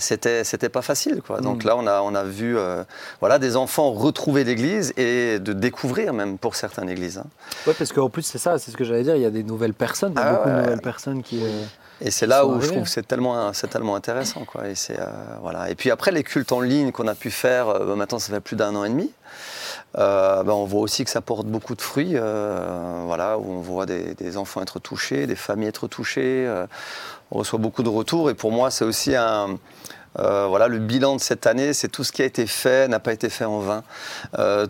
c'était 0.00 0.42
c'était 0.44 0.68
pas 0.68 0.82
facile 0.82 1.22
quoi. 1.26 1.40
Donc 1.40 1.64
Mm. 1.64 1.66
là 1.68 1.76
on 1.76 1.86
a 1.86 2.00
on 2.02 2.14
a 2.14 2.24
vu 2.24 2.58
euh, 2.58 2.82
voilà 3.20 3.38
des 3.38 3.56
enfants 3.56 3.92
retrouver 3.92 4.42
l'église 4.44 4.92
et 4.96 5.38
de 5.38 5.52
découvrir 5.52 6.12
même 6.12 6.38
pour 6.38 6.56
certaines 6.56 6.88
églises. 6.88 7.18
hein. 7.18 7.26
Ouais, 7.66 7.74
parce 7.74 7.92
qu'en 7.92 8.08
plus, 8.08 8.22
c'est 8.22 8.38
ça, 8.38 8.58
c'est 8.58 8.70
ce 8.70 8.76
que 8.76 8.84
j'allais 8.84 9.02
dire, 9.02 9.16
il 9.16 9.22
y 9.22 9.26
a 9.26 9.30
des 9.30 9.42
nouvelles 9.44 9.74
personnes, 9.74 10.12
il 10.14 10.18
y 10.18 10.22
a 10.22 10.26
Ah 10.26 10.32
beaucoup 10.34 10.48
de 10.48 10.54
nouvelles 10.62 10.80
personnes 10.80 11.22
qui. 11.22 11.40
euh, 11.44 11.62
Et 12.00 12.10
c'est 12.10 12.26
là 12.26 12.46
où 12.46 12.60
je 12.60 12.68
trouve 12.68 12.84
que 12.84 12.88
c'est 12.88 13.06
tellement 13.06 13.52
c'est 13.52 13.68
tellement 13.68 13.94
intéressant 13.94 14.44
quoi. 14.44 14.68
Et 14.68 14.74
c'est 14.74 14.98
euh, 14.98 15.04
voilà. 15.42 15.70
Et 15.70 15.74
puis 15.74 15.90
après 15.90 16.10
les 16.10 16.22
cultes 16.22 16.52
en 16.52 16.60
ligne 16.60 16.90
qu'on 16.92 17.06
a 17.08 17.14
pu 17.14 17.30
faire 17.30 17.68
euh, 17.68 17.84
bah, 17.86 17.94
maintenant 17.96 18.18
ça 18.18 18.32
fait 18.32 18.40
plus 18.40 18.56
d'un 18.56 18.74
an 18.74 18.84
et 18.84 18.88
demi. 18.88 19.10
Euh, 19.98 20.42
bah, 20.42 20.54
on 20.54 20.64
voit 20.64 20.80
aussi 20.80 21.04
que 21.04 21.10
ça 21.10 21.20
porte 21.20 21.46
beaucoup 21.46 21.74
de 21.74 21.82
fruits, 21.82 22.12
euh, 22.14 23.02
voilà, 23.06 23.38
où 23.38 23.50
on 23.50 23.60
voit 23.60 23.86
des, 23.86 24.36
enfants 24.36 24.62
être 24.62 24.78
touchés, 24.78 25.26
des 25.26 25.34
familles 25.34 25.68
être 25.68 25.88
touchées. 25.88 26.46
euh, 26.46 26.66
on 27.32 27.38
reçoit 27.38 27.58
beaucoup 27.58 27.82
de 27.82 27.88
retours 27.88 28.30
et 28.30 28.34
pour 28.34 28.50
moi 28.50 28.70
c'est 28.70 28.84
aussi 28.84 29.14
un 29.14 29.58
voilà, 30.16 30.66
le 30.66 30.78
bilan 30.78 31.16
de 31.16 31.20
cette 31.20 31.46
année, 31.46 31.72
c'est 31.72 31.88
tout 31.88 32.02
ce 32.02 32.10
qui 32.10 32.20
a 32.20 32.24
été 32.24 32.46
fait 32.46 32.88
n'a 32.88 32.98
pas 32.98 33.12
été 33.12 33.28
fait 33.30 33.44
en 33.44 33.60
vain. 33.60 33.84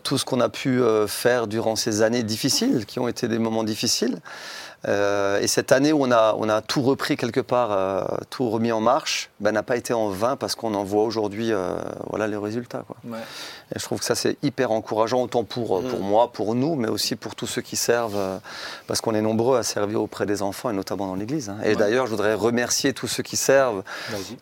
Tout 0.04 0.18
ce 0.18 0.24
qu'on 0.24 0.40
a 0.40 0.50
pu 0.50 0.80
faire 1.08 1.46
durant 1.46 1.76
ces 1.76 2.02
années 2.02 2.22
difficiles, 2.22 2.84
qui 2.84 2.98
ont 3.00 3.08
été 3.08 3.26
des 3.26 3.38
moments 3.38 3.64
difficiles. 3.64 4.20
Euh, 4.88 5.40
et 5.40 5.46
cette 5.46 5.72
année 5.72 5.92
où 5.92 6.04
on 6.04 6.10
a, 6.10 6.34
on 6.38 6.48
a 6.48 6.62
tout 6.62 6.82
repris 6.82 7.16
quelque 7.16 7.40
part, 7.40 7.70
euh, 7.72 8.02
tout 8.30 8.48
remis 8.48 8.72
en 8.72 8.80
marche, 8.80 9.30
ben, 9.40 9.52
n'a 9.52 9.62
pas 9.62 9.76
été 9.76 9.92
en 9.92 10.08
vain 10.08 10.36
parce 10.36 10.54
qu'on 10.54 10.74
en 10.74 10.84
voit 10.84 11.04
aujourd'hui 11.04 11.52
euh, 11.52 11.74
voilà, 12.08 12.26
les 12.26 12.36
résultats. 12.36 12.84
Quoi. 12.86 12.96
Et 13.74 13.78
je 13.78 13.84
trouve 13.84 13.98
que 13.98 14.04
ça 14.04 14.14
c'est 14.14 14.36
hyper 14.42 14.70
encourageant, 14.72 15.22
autant 15.22 15.44
pour, 15.44 15.82
pour 15.82 16.00
moi, 16.00 16.32
pour 16.32 16.54
nous, 16.54 16.74
mais 16.76 16.88
aussi 16.88 17.14
pour 17.14 17.34
tous 17.34 17.46
ceux 17.46 17.62
qui 17.62 17.76
servent, 17.76 18.40
parce 18.86 19.00
qu'on 19.00 19.14
est 19.14 19.20
nombreux 19.20 19.58
à 19.58 19.62
servir 19.62 20.02
auprès 20.02 20.26
des 20.26 20.42
enfants 20.42 20.70
et 20.70 20.72
notamment 20.74 21.06
dans 21.06 21.14
l'Église. 21.14 21.50
hein. 21.50 21.58
Et 21.64 21.76
d'ailleurs, 21.76 22.06
je 22.06 22.12
voudrais 22.12 22.34
remercier 22.34 22.92
tous 22.92 23.06
ceux 23.06 23.22
qui 23.22 23.36
servent 23.36 23.82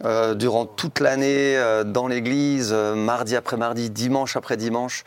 euh, 0.05 0.35
durant 0.35 0.67
toute 0.67 1.01
l'année 1.01 1.57
euh, 1.57 1.85
dans 1.85 2.07
l'Église, 2.07 2.71
euh, 2.73 2.95
mardi 2.95 3.37
après 3.37 3.57
mardi, 3.57 3.91
dimanche 3.91 4.37
après 4.37 4.57
dimanche. 4.57 5.05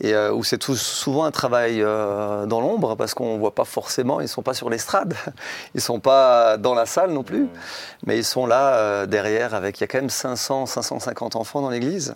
Et 0.00 0.12
euh, 0.14 0.30
où 0.32 0.44
c'est 0.44 0.58
tout- 0.58 0.76
souvent 0.76 1.24
un 1.24 1.30
travail 1.30 1.80
euh, 1.80 2.44
dans 2.44 2.60
l'ombre 2.60 2.96
parce 2.96 3.14
qu'on 3.14 3.34
ne 3.34 3.38
voit 3.38 3.54
pas 3.54 3.64
forcément, 3.64 4.20
ils 4.20 4.24
ne 4.24 4.28
sont 4.28 4.42
pas 4.42 4.52
sur 4.54 4.68
l'estrade, 4.68 5.14
ils 5.74 5.78
ne 5.78 5.80
sont 5.80 6.00
pas 6.00 6.58
dans 6.58 6.74
la 6.74 6.84
salle 6.84 7.12
non 7.12 7.22
plus, 7.22 7.48
mais 8.04 8.18
ils 8.18 8.24
sont 8.24 8.46
là 8.46 8.74
euh, 8.74 9.06
derrière 9.06 9.54
avec, 9.54 9.78
il 9.78 9.82
y 9.82 9.84
a 9.84 9.86
quand 9.86 9.98
même 9.98 10.10
500, 10.10 10.66
550 10.66 11.36
enfants 11.36 11.62
dans 11.62 11.70
l'église. 11.70 12.14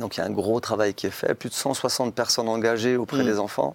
Donc 0.00 0.16
il 0.16 0.20
y 0.20 0.22
a 0.22 0.26
un 0.26 0.30
gros 0.30 0.60
travail 0.60 0.94
qui 0.94 1.06
est 1.06 1.10
fait, 1.10 1.34
plus 1.34 1.48
de 1.48 1.54
160 1.54 2.14
personnes 2.14 2.48
engagées 2.48 2.96
auprès 2.96 3.24
des 3.24 3.38
enfants. 3.38 3.74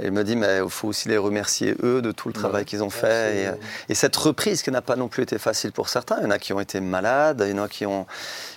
Et 0.00 0.06
il 0.06 0.12
me 0.12 0.22
dit, 0.22 0.36
mais 0.36 0.58
il 0.62 0.70
faut 0.70 0.86
aussi 0.88 1.08
les 1.08 1.16
remercier 1.18 1.74
eux 1.82 2.00
de 2.00 2.12
tout 2.12 2.28
le 2.28 2.34
travail 2.34 2.64
qu'ils 2.64 2.84
ont 2.84 2.90
fait. 2.90 3.36
Et, 3.36 3.92
et 3.92 3.94
cette 3.96 4.14
reprise 4.14 4.62
qui 4.62 4.70
n'a 4.70 4.80
pas 4.82 4.94
non 4.94 5.08
plus 5.08 5.24
été 5.24 5.38
facile 5.38 5.72
pour 5.72 5.88
certains. 5.88 6.18
Il 6.20 6.22
y 6.22 6.26
en 6.26 6.30
a 6.30 6.38
qui 6.38 6.52
ont 6.52 6.60
été 6.60 6.80
malades, 6.80 7.42
il 7.44 7.56
y 7.56 7.58
en 7.60 7.64
a 7.64 7.68
qui, 7.68 7.84
ont, 7.84 8.06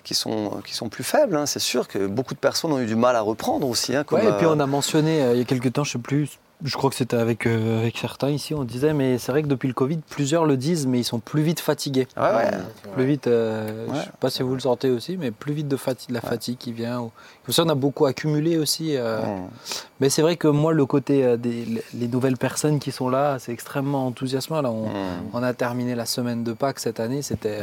qui, 0.03 0.13
sont, 0.13 0.61
qui 0.63 0.75
sont 0.75 0.89
plus 0.89 1.03
faibles. 1.03 1.35
hein. 1.35 1.47
C'est 1.47 1.59
sûr 1.59 1.87
que 1.87 2.05
beaucoup 2.05 2.35
de 2.35 2.39
personnes 2.39 2.71
ont 2.73 2.79
eu 2.79 2.85
du 2.85 2.95
mal 2.95 3.15
à 3.15 3.21
reprendre 3.21 3.67
aussi. 3.67 3.95
hein, 3.95 4.03
comme, 4.03 4.19
Ouais, 4.19 4.29
et 4.29 4.33
puis 4.33 4.45
euh, 4.45 4.51
on 4.51 4.59
a 4.59 4.67
mentionné 4.67 5.23
euh, 5.23 5.33
il 5.33 5.39
y 5.39 5.41
a 5.41 5.45
quelques 5.45 5.73
temps, 5.73 5.83
je 5.83 5.93
sais 5.93 5.99
plus, 5.99 6.37
je 6.63 6.75
crois 6.77 6.89
que 6.89 6.95
c'était 6.95 7.17
avec, 7.17 7.45
euh, 7.47 7.79
avec 7.81 7.97
certains 7.97 8.29
ici, 8.29 8.53
on 8.53 8.63
disait, 8.63 8.93
mais 8.93 9.17
c'est 9.17 9.31
vrai 9.31 9.41
que 9.43 9.47
depuis 9.47 9.67
le 9.67 9.73
Covid, 9.73 9.99
plusieurs 10.09 10.45
le 10.45 10.57
disent, 10.57 10.85
mais 10.87 10.99
ils 10.99 11.03
sont 11.03 11.19
plus 11.19 11.41
vite 11.41 11.59
fatigués. 11.59 12.07
Ouais, 12.17 12.23
ouais. 12.23 12.51
Plus 12.93 13.05
vite, 13.05 13.27
euh, 13.27 13.85
je 13.87 13.91
Ouais. 13.93 13.99
sais 13.99 14.09
pas 14.19 14.29
si 14.29 14.43
vous 14.43 14.53
le 14.53 14.59
sentez 14.59 14.89
aussi, 14.89 15.17
mais 15.17 15.31
plus 15.31 15.53
vite 15.53 15.67
de, 15.67 15.75
fatigue, 15.75 16.11
la 16.11 16.21
fatigue 16.21 16.57
qui 16.57 16.71
vient. 16.71 16.99
ou- 17.01 17.11
Comme 17.45 17.53
ça, 17.53 17.63
on 17.63 17.69
a 17.69 17.75
beaucoup 17.75 18.05
accumulé 18.05 18.57
aussi. 18.57 18.95
euh. 18.95 19.19
Mais 19.99 20.09
c'est 20.09 20.21
vrai 20.21 20.35
que 20.35 20.47
moi, 20.47 20.73
le 20.73 20.85
côté 20.85 21.37
des 21.37 21.65
les- 21.65 21.83
les 21.93 22.07
nouvelles 22.07 22.37
personnes 22.37 22.79
qui 22.79 22.91
sont 22.91 23.09
là, 23.09 23.37
c'est 23.39 23.51
extrêmement 23.51 24.05
enthousiasmant. 24.07 24.61
Là, 24.61 24.71
on, 24.71 24.87
on 25.33 25.41
a 25.43 25.53
terminé 25.53 25.95
la 25.95 26.05
semaine 26.05 26.43
de 26.43 26.53
Pâques 26.53 26.79
cette 26.79 26.99
année, 26.99 27.21
c'était 27.21 27.59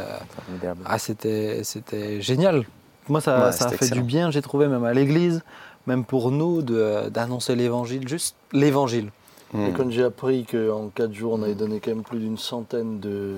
ah, 0.85 0.97
c'était 0.99 2.21
génial. 2.21 2.65
Moi, 3.07 3.21
ça, 3.21 3.51
ça 3.51 3.65
a 3.65 3.69
fait 3.71 3.89
du 3.89 4.03
bien, 4.03 4.29
j'ai 4.29 4.41
trouvé, 4.41 4.67
même 4.67 4.83
à 4.83 4.93
l'église, 4.93 5.41
même 5.87 6.05
pour 6.05 6.31
nous, 6.31 6.61
d'annoncer 6.61 7.55
l'évangile, 7.55 8.07
juste 8.07 8.35
l'évangile. 8.51 9.09
Mm. 9.53 9.65
Et 9.65 9.71
quand 9.71 9.89
j'ai 9.89 10.03
appris 10.03 10.45
qu'en 10.45 10.89
4 10.89 11.13
jours, 11.13 11.33
on 11.33 11.43
avait 11.43 11.55
donné 11.55 11.79
quand 11.79 11.91
même 11.91 12.03
plus 12.03 12.19
d'une 12.19 12.37
centaine 12.37 12.99
de, 12.99 13.35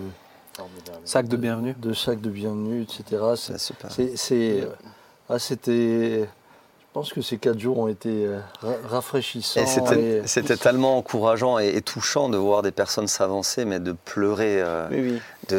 Sac 1.06 1.28
de 1.28 1.38
bienvenue. 1.38 1.76
de 1.82 1.94
sacs 1.94 2.22
de 2.22 2.30
bienvenue, 2.30 2.82
etc. 2.82 3.24
C'est- 3.36 3.74
ah, 5.30 5.40
C'était. 5.40 6.28
Je 6.94 7.00
pense 7.00 7.14
que 7.14 7.22
ces 7.22 7.38
4 7.38 7.58
jours 7.58 7.80
ont 7.80 7.88
été 7.88 8.10
euh, 8.26 8.40
ra- 8.62 8.74
rafraîchissants. 8.90 9.62
C'était 10.26 10.54
et- 10.54 10.58
tellement 10.58 10.98
encourageant 10.98 11.58
et, 11.58 11.70
et 11.70 11.82
touchant 11.82 12.28
de 12.28 12.36
voir 12.36 12.64
des 12.64 12.72
personnes 12.72 13.08
s'avancer, 13.08 13.64
mais 13.64 13.80
de 13.80 13.94
pleurer, 13.94 14.62
euh, 14.62 14.88
Oui, 14.92 15.14
oui. 15.14 15.56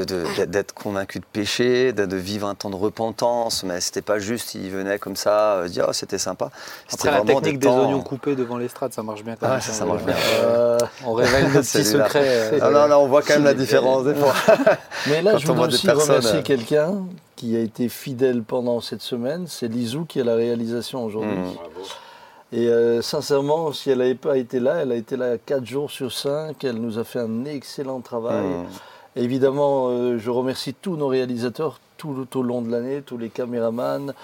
d'être- 0.47 0.74
convaincu 0.74 1.20
de 1.20 1.24
péché, 1.24 1.95
de, 1.95 2.05
de 2.05 2.16
vivre 2.18 2.47
un 2.47 2.55
temps 2.55 2.68
de 2.68 2.76
repentance. 2.76 3.64
Mais 3.64 3.80
c'était 3.80 4.03
pas 4.03 4.18
juste, 4.18 4.55
ils 4.57 4.68
venaient 4.70 4.99
comme 4.99 5.16
ça, 5.16 5.55
euh, 5.55 5.68
se 5.68 5.72
dire 5.72 5.87
oh, 5.89 5.93
c'était 5.95 6.18
sympa. 6.18 6.51
C'était 6.87 7.09
Après, 7.09 7.20
la 7.20 7.24
technique 7.24 7.59
des 7.61 7.66
des 7.66 7.72
temps- 7.72 7.80
oignons 7.87 8.03
coupés 8.03 8.37
devant 8.37 8.59
l'estrade, 8.59 8.93
ça 8.93 9.03
marche 9.03 9.24
bien 9.24 9.35
quand 9.37 9.47
Ah, 9.47 9.53
même. 9.53 9.61
ça, 9.62 9.72
ça 9.72 9.87
marche 9.87 10.03
bien. 10.05 10.14
Euh, 10.45 10.76
On 11.07 11.14
révèle 11.14 11.45
nos 11.55 11.61
petits 11.62 11.83
secrets. 11.83 12.59
Ah 12.61 12.68
non, 12.68 12.87
là, 12.89 12.99
on 12.99 13.07
voit 13.09 13.22
quand 13.22 13.33
même 13.37 13.45
la 13.45 13.55
différence 13.55 14.05
des 14.05 14.14
fois. 14.16 14.35
Mais 15.07 15.22
là, 15.22 15.33
Quand 15.33 15.39
je 15.39 15.47
voudrais 15.47 15.68
aussi 15.68 15.87
personnes, 15.87 16.16
remercier 16.16 16.43
quelqu'un 16.43 16.93
qui 17.43 17.57
a 17.57 17.61
été 17.61 17.88
fidèle 17.88 18.45
pendant 18.45 18.80
cette 18.80 19.03
semaine. 19.03 19.49
C'est 19.49 19.66
Lizou 19.66 20.05
qui 20.05 20.20
a 20.20 20.24
la 20.24 20.36
réalisation 20.36 21.05
aujourd'hui. 21.05 21.32
Mm. 21.32 22.57
Et 22.57 22.68
euh, 22.68 23.03
sincèrement, 23.03 23.72
si 23.72 23.90
elle 23.90 23.99
n'avait 23.99 24.14
pas 24.14 24.38
été 24.38 24.61
là, 24.61 24.76
elle 24.76 24.93
a 24.93 24.95
été 24.95 25.16
là 25.16 25.38
4 25.38 25.66
jours 25.66 25.90
sur 25.90 26.12
5. 26.12 26.62
Elle 26.62 26.76
nous 26.76 27.01
a 27.01 27.05
fait 27.05 27.18
un 27.18 27.45
excellent 27.45 28.01
travail. 28.01 28.47
Mm. 28.47 28.66
Évidemment, 29.16 29.88
euh, 29.88 30.18
je 30.18 30.30
remercie 30.30 30.72
tous 30.72 30.97
nos 30.97 31.09
réalisateurs 31.09 31.80
tout, 31.97 32.28
au 32.32 32.43
long 32.45 32.62
de 32.62 32.70
l'année, 32.70 33.03
tous 33.05 33.18
les 33.18 33.28
caméramans. 33.28 34.14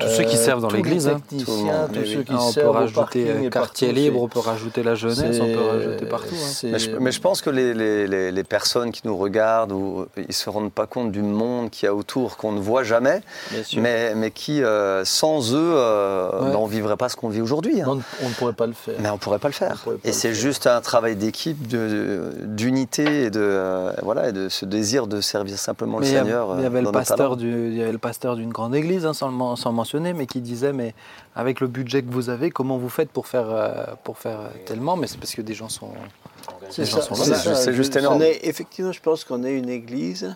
Tous 0.00 0.08
ceux 0.08 0.24
qui 0.24 0.36
euh, 0.36 0.38
servent 0.38 0.62
dans 0.62 0.68
tous 0.68 0.76
l'église. 0.76 1.08
Hein. 1.08 1.20
tous 1.28 1.38
ceux 1.38 2.22
qui 2.22 2.32
Ah, 2.32 2.38
on 2.40 2.46
peut 2.46 2.52
servent 2.52 2.68
au 2.68 2.72
rajouter 2.72 2.94
parking 2.94 3.26
euh, 3.26 3.50
quartier 3.50 3.88
partout, 3.88 4.00
libre, 4.00 4.22
on 4.22 4.28
peut 4.28 4.38
rajouter 4.40 4.82
la 4.82 4.94
jeunesse, 4.94 5.38
on 5.40 5.52
peut 5.52 5.60
rajouter 5.66 6.06
partout. 6.06 6.34
hein. 6.34 6.68
Mais 6.72 6.78
je, 6.78 6.90
mais 6.96 7.12
je 7.12 7.20
pense 7.20 7.42
que 7.42 7.50
les, 7.50 7.74
les- 7.74 8.06
les- 8.06 8.32
les 8.32 8.44
personnes 8.44 8.92
qui 8.92 9.02
nous 9.04 9.16
regardent, 9.16 9.72
ou, 9.72 10.06
ils 10.16 10.32
se 10.34 10.48
rendent 10.50 10.72
pas 10.72 10.86
compte 10.86 11.12
du 11.12 11.22
monde 11.22 11.70
qu'il 11.70 11.86
y 11.86 11.88
a 11.88 11.94
autour, 11.94 12.36
qu'on 12.38 12.52
ne 12.52 12.60
voit 12.60 12.82
jamais, 12.82 13.20
mais, 13.76 14.14
mais 14.14 14.30
qui, 14.30 14.62
euh, 14.62 15.04
sans 15.04 15.52
eux, 15.54 15.58
euh, 15.74 16.30
Ouais. 16.40 16.50
ben, 16.50 16.56
on 16.56 16.66
vivrait 16.66 16.96
pas 16.96 17.08
ce 17.08 17.16
qu'on 17.16 17.28
vit 17.28 17.40
aujourd'hui. 17.42 17.82
hein. 17.82 17.86
On, 17.88 18.28
ne 18.28 18.34
pourrait 18.34 18.52
pas 18.54 18.66
le 18.66 18.72
faire. 18.72 18.94
Mais 19.00 19.10
on 19.10 19.18
pourrait 19.18 19.38
pas 19.38 19.48
le 19.48 19.54
faire. 19.54 19.76
pas 19.84 19.90
Et 20.04 20.12
c'est 20.12 20.32
juste 20.34 20.66
un 20.66 20.80
travail 20.80 21.14
d'équipe, 21.16 21.58
d'unité 21.68 23.24
et 23.24 23.30
de 23.30 23.40
euh, 23.40 23.92
voilà, 24.02 24.28
et 24.28 24.32
de 24.32 24.48
ce 24.48 24.64
désir 24.64 25.06
de 25.06 25.20
servir 25.20 25.58
simplement 25.58 25.98
Mais 25.98 26.06
le 26.10 26.18
Seigneur. 26.18 26.54
il 26.56 26.60
y 26.60 26.64
euh, 26.64 26.66
avait 26.66 26.82
le 26.82 26.90
pasteur 26.90 27.16
talents. 27.16 27.36
du, 27.36 27.68
il 27.68 27.76
y 27.76 27.82
avait 27.82 27.92
le 27.92 27.98
pasteur 27.98 28.36
d'une 28.36 28.50
grande 28.50 28.74
église, 28.74 29.06
hein, 29.06 29.12
sans, 29.14 29.56
sans 29.56 29.72
mentionner, 29.74 30.12
mais 30.14 30.26
qui 30.26 30.40
disait 30.40 30.72
mais 30.72 30.94
avec 31.34 31.60
le 31.60 31.66
budget 31.66 32.02
que 32.02 32.10
vous 32.10 32.30
avez, 32.30 32.50
comment 32.50 32.78
vous 32.78 32.88
faites 32.88 33.10
pour 33.10 33.26
faire 33.26 33.50
euh, 33.50 33.84
pour 34.04 34.16
faire 34.18 34.40
euh, 34.40 34.48
tellement? 34.64 34.96
Mais 34.96 35.06
c'est 35.06 35.18
parce 35.18 35.34
que 35.34 35.42
des 35.42 35.54
gens 35.54 35.68
sont. 35.68 35.90
C'est 36.70 37.72
juste 37.74 37.96
énorme. 37.96 38.22
Est- 38.22 38.46
effectivement, 38.48 38.92
je 38.92 39.00
pense 39.00 39.24
qu'on 39.24 39.44
est 39.44 39.52
une 39.56 39.68
église, 39.68 40.34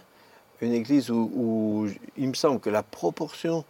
une 0.61 0.72
église 0.72 1.11
où, 1.11 1.30
où 1.34 1.89
il 2.16 2.28
me 2.28 2.34
semble 2.34 2.61
que 2.61 2.70
la 2.70 2.82
proportion 2.82 3.64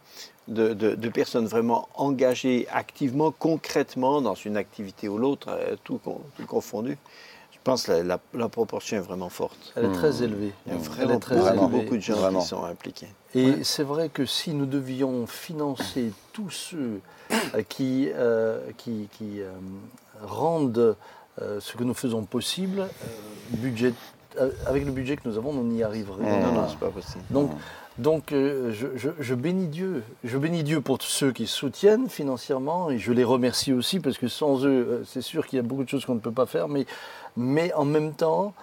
de, 0.47 0.73
de- 0.73 0.95
de 0.95 1.09
personnes 1.09 1.45
vraiment 1.45 1.87
engagées 1.95 2.67
activement, 2.71 3.31
concrètement, 3.31 4.21
dans 4.21 4.33
une 4.35 4.57
activité 4.57 5.07
ou 5.07 5.17
l'autre, 5.17 5.47
euh, 5.51 5.75
tout 5.83 5.99
confondu, 6.47 6.97
Je 7.59 7.71
pense 7.71 7.83
que 7.83 7.91
la, 7.91 8.03
la- 8.03 8.19
la 8.33 8.49
proportion 8.49 8.97
est 8.97 9.01
vraiment 9.01 9.29
forte. 9.29 9.73
Elle 9.75 9.85
est 9.85 9.87
Hmm. 9.89 9.93
très 9.93 10.23
élevée. 10.23 10.53
Il 10.65 10.71
y 10.71 10.75
a 10.75 10.79
Elle 10.79 10.81
vraiment 10.85 11.13
est 11.15 11.19
très 11.19 11.35
beaucoup, 11.35 11.45
Vraiment. 11.47 11.67
élevée. 11.69 11.81
beaucoup 11.83 11.95
de 11.97 12.01
gens 12.01 12.15
Vraiment. 12.15 12.39
qui 12.41 12.47
sont 12.47 12.63
impliqués. 12.63 13.07
Et 13.35 13.63
c'est 13.63 13.83
vrai 13.83 14.09
que 14.09 14.25
si 14.25 14.53
nous 14.53 14.65
devions 14.65 15.27
financer 15.27 16.11
tous 16.33 16.49
ceux 16.49 17.01
euh, 17.31 17.61
qui, 17.67 18.09
euh, 18.15 18.59
qui, 18.77 19.07
qui, 19.17 19.41
euh, 19.41 19.51
rendent 20.23 20.95
euh, 21.41 21.59
ce 21.59 21.75
que 21.77 21.83
nous 21.83 21.93
faisons 21.93 22.23
possible, 22.23 22.79
euh, 22.81 22.87
budget, 23.57 23.93
euh, 24.39 24.51
avec 24.65 24.85
le 24.85 24.91
budget 24.91 25.15
que 25.17 25.27
nous 25.27 25.37
avons, 25.37 25.51
on 25.51 25.63
n'y 25.63 25.83
arriverait 25.83 26.23
Mmh. 26.23 26.41
Non, 26.41 26.41
pas. 26.41 26.51
non, 26.61 26.67
c'est 26.69 26.79
pas 26.79 26.89
possible. 26.89 27.23
Donc, 27.29 27.51
donc 27.97 28.31
euh, 28.31 28.71
je, 28.73 28.87
je- 28.95 29.09
je 29.19 29.35
bénis 29.35 29.67
Dieu. 29.67 30.03
Je 30.23 30.37
bénis 30.37 30.63
Dieu 30.63 30.81
pour 30.81 30.97
tous 30.97 31.07
ceux 31.07 31.31
qui 31.33 31.45
soutiennent 31.47 32.09
financièrement 32.09 32.89
et 32.89 32.97
je 32.97 33.11
les 33.11 33.23
remercie 33.25 33.73
aussi 33.73 33.99
parce 33.99 34.17
que 34.17 34.27
sans 34.29 34.65
eux, 34.65 35.03
c'est 35.05 35.21
sûr 35.21 35.45
qu'il 35.45 35.57
y 35.57 35.59
a 35.59 35.63
beaucoup 35.63 35.83
de 35.83 35.89
choses 35.89 36.05
qu'on 36.05 36.15
ne 36.15 36.19
peut 36.19 36.31
pas 36.31 36.45
faire. 36.45 36.67
Mais, 36.67 36.85
mais 37.37 37.73
en 37.73 37.85
même 37.85 38.13
temps, 38.13 38.53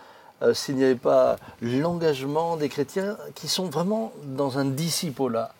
euh, 0.42 0.52
s'il 0.52 0.76
n'y 0.76 0.84
avait 0.84 0.94
pas 0.96 1.36
l'engagement 1.62 2.56
des 2.56 2.68
chrétiens 2.68 3.16
qui 3.34 3.48
sont 3.48 3.64
vraiment 3.70 4.12
dans 4.24 4.58
un 4.58 4.66
disciple-là 4.66 5.54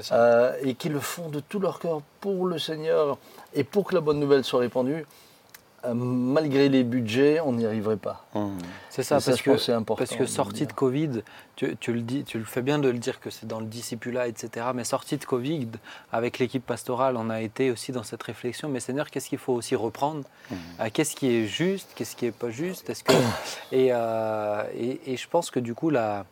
ça. 0.00 0.14
euh, 0.14 0.52
et 0.62 0.74
qui 0.74 0.88
le 0.88 1.00
font 1.00 1.28
de 1.30 1.40
tout 1.40 1.58
leur 1.58 1.80
cœur 1.80 2.00
pour 2.20 2.46
le 2.46 2.58
Seigneur 2.58 3.18
et 3.54 3.64
pour 3.64 3.84
que 3.84 3.94
la 3.94 4.00
bonne 4.00 4.20
nouvelle 4.20 4.44
soit 4.44 4.60
répandue, 4.60 5.04
malgré 5.92 6.68
les 6.68 6.84
budgets, 6.84 7.40
on 7.40 7.52
n'y 7.52 7.66
arriverait 7.66 7.96
pas. 7.96 8.24
C'est 8.88 9.02
ça, 9.02 9.16
parce 9.16 9.36
je 9.38 9.42
que, 9.42 9.56
c'est 9.58 9.72
important 9.72 10.04
parce 10.06 10.16
que 10.16 10.24
sortie 10.26 10.66
de 10.66 10.72
Covid, 10.72 11.22
tu, 11.56 11.76
tu 11.76 11.92
le 11.92 12.00
dis, 12.00 12.24
tu 12.24 12.38
le 12.38 12.44
fais 12.44 12.62
bien 12.62 12.78
de 12.78 12.88
le 12.88 12.98
dire 12.98 13.20
que 13.20 13.28
c'est 13.28 13.46
dans 13.46 13.60
le 13.60 13.66
discipulat, 13.66 14.28
etc. 14.28 14.66
Mais 14.74 14.84
sortie 14.84 15.18
de 15.18 15.24
Covid, 15.24 15.68
avec 16.12 16.38
l'équipe 16.38 16.64
pastorale, 16.64 17.16
on 17.16 17.28
a 17.28 17.42
été 17.42 17.70
aussi 17.70 17.92
dans 17.92 18.02
cette 18.04 18.22
réflexion. 18.22 18.68
Mais 18.68 18.80
Seigneur, 18.80 19.10
qu'est-ce 19.10 19.28
qu'il 19.28 19.38
faut 19.38 19.52
aussi 19.52 19.74
reprendre? 19.76 20.24
Euh, 20.52 20.88
Qu'est-ce 20.92 21.14
qui 21.16 21.28
est 21.34 21.46
juste 21.46 21.90
Qu'est-ce 21.94 22.16
qui 22.16 22.26
est 22.26 22.32
pas 22.32 22.50
juste? 22.50 22.88
Est-ce 22.88 23.04
que 23.04 23.12
et, 23.72 23.88
euh, 23.92 24.62
et, 24.78 25.12
et 25.12 25.16
je 25.16 25.28
pense 25.28 25.50
que 25.50 25.60
du 25.60 25.74
coup 25.74 25.90
là, 25.90 26.24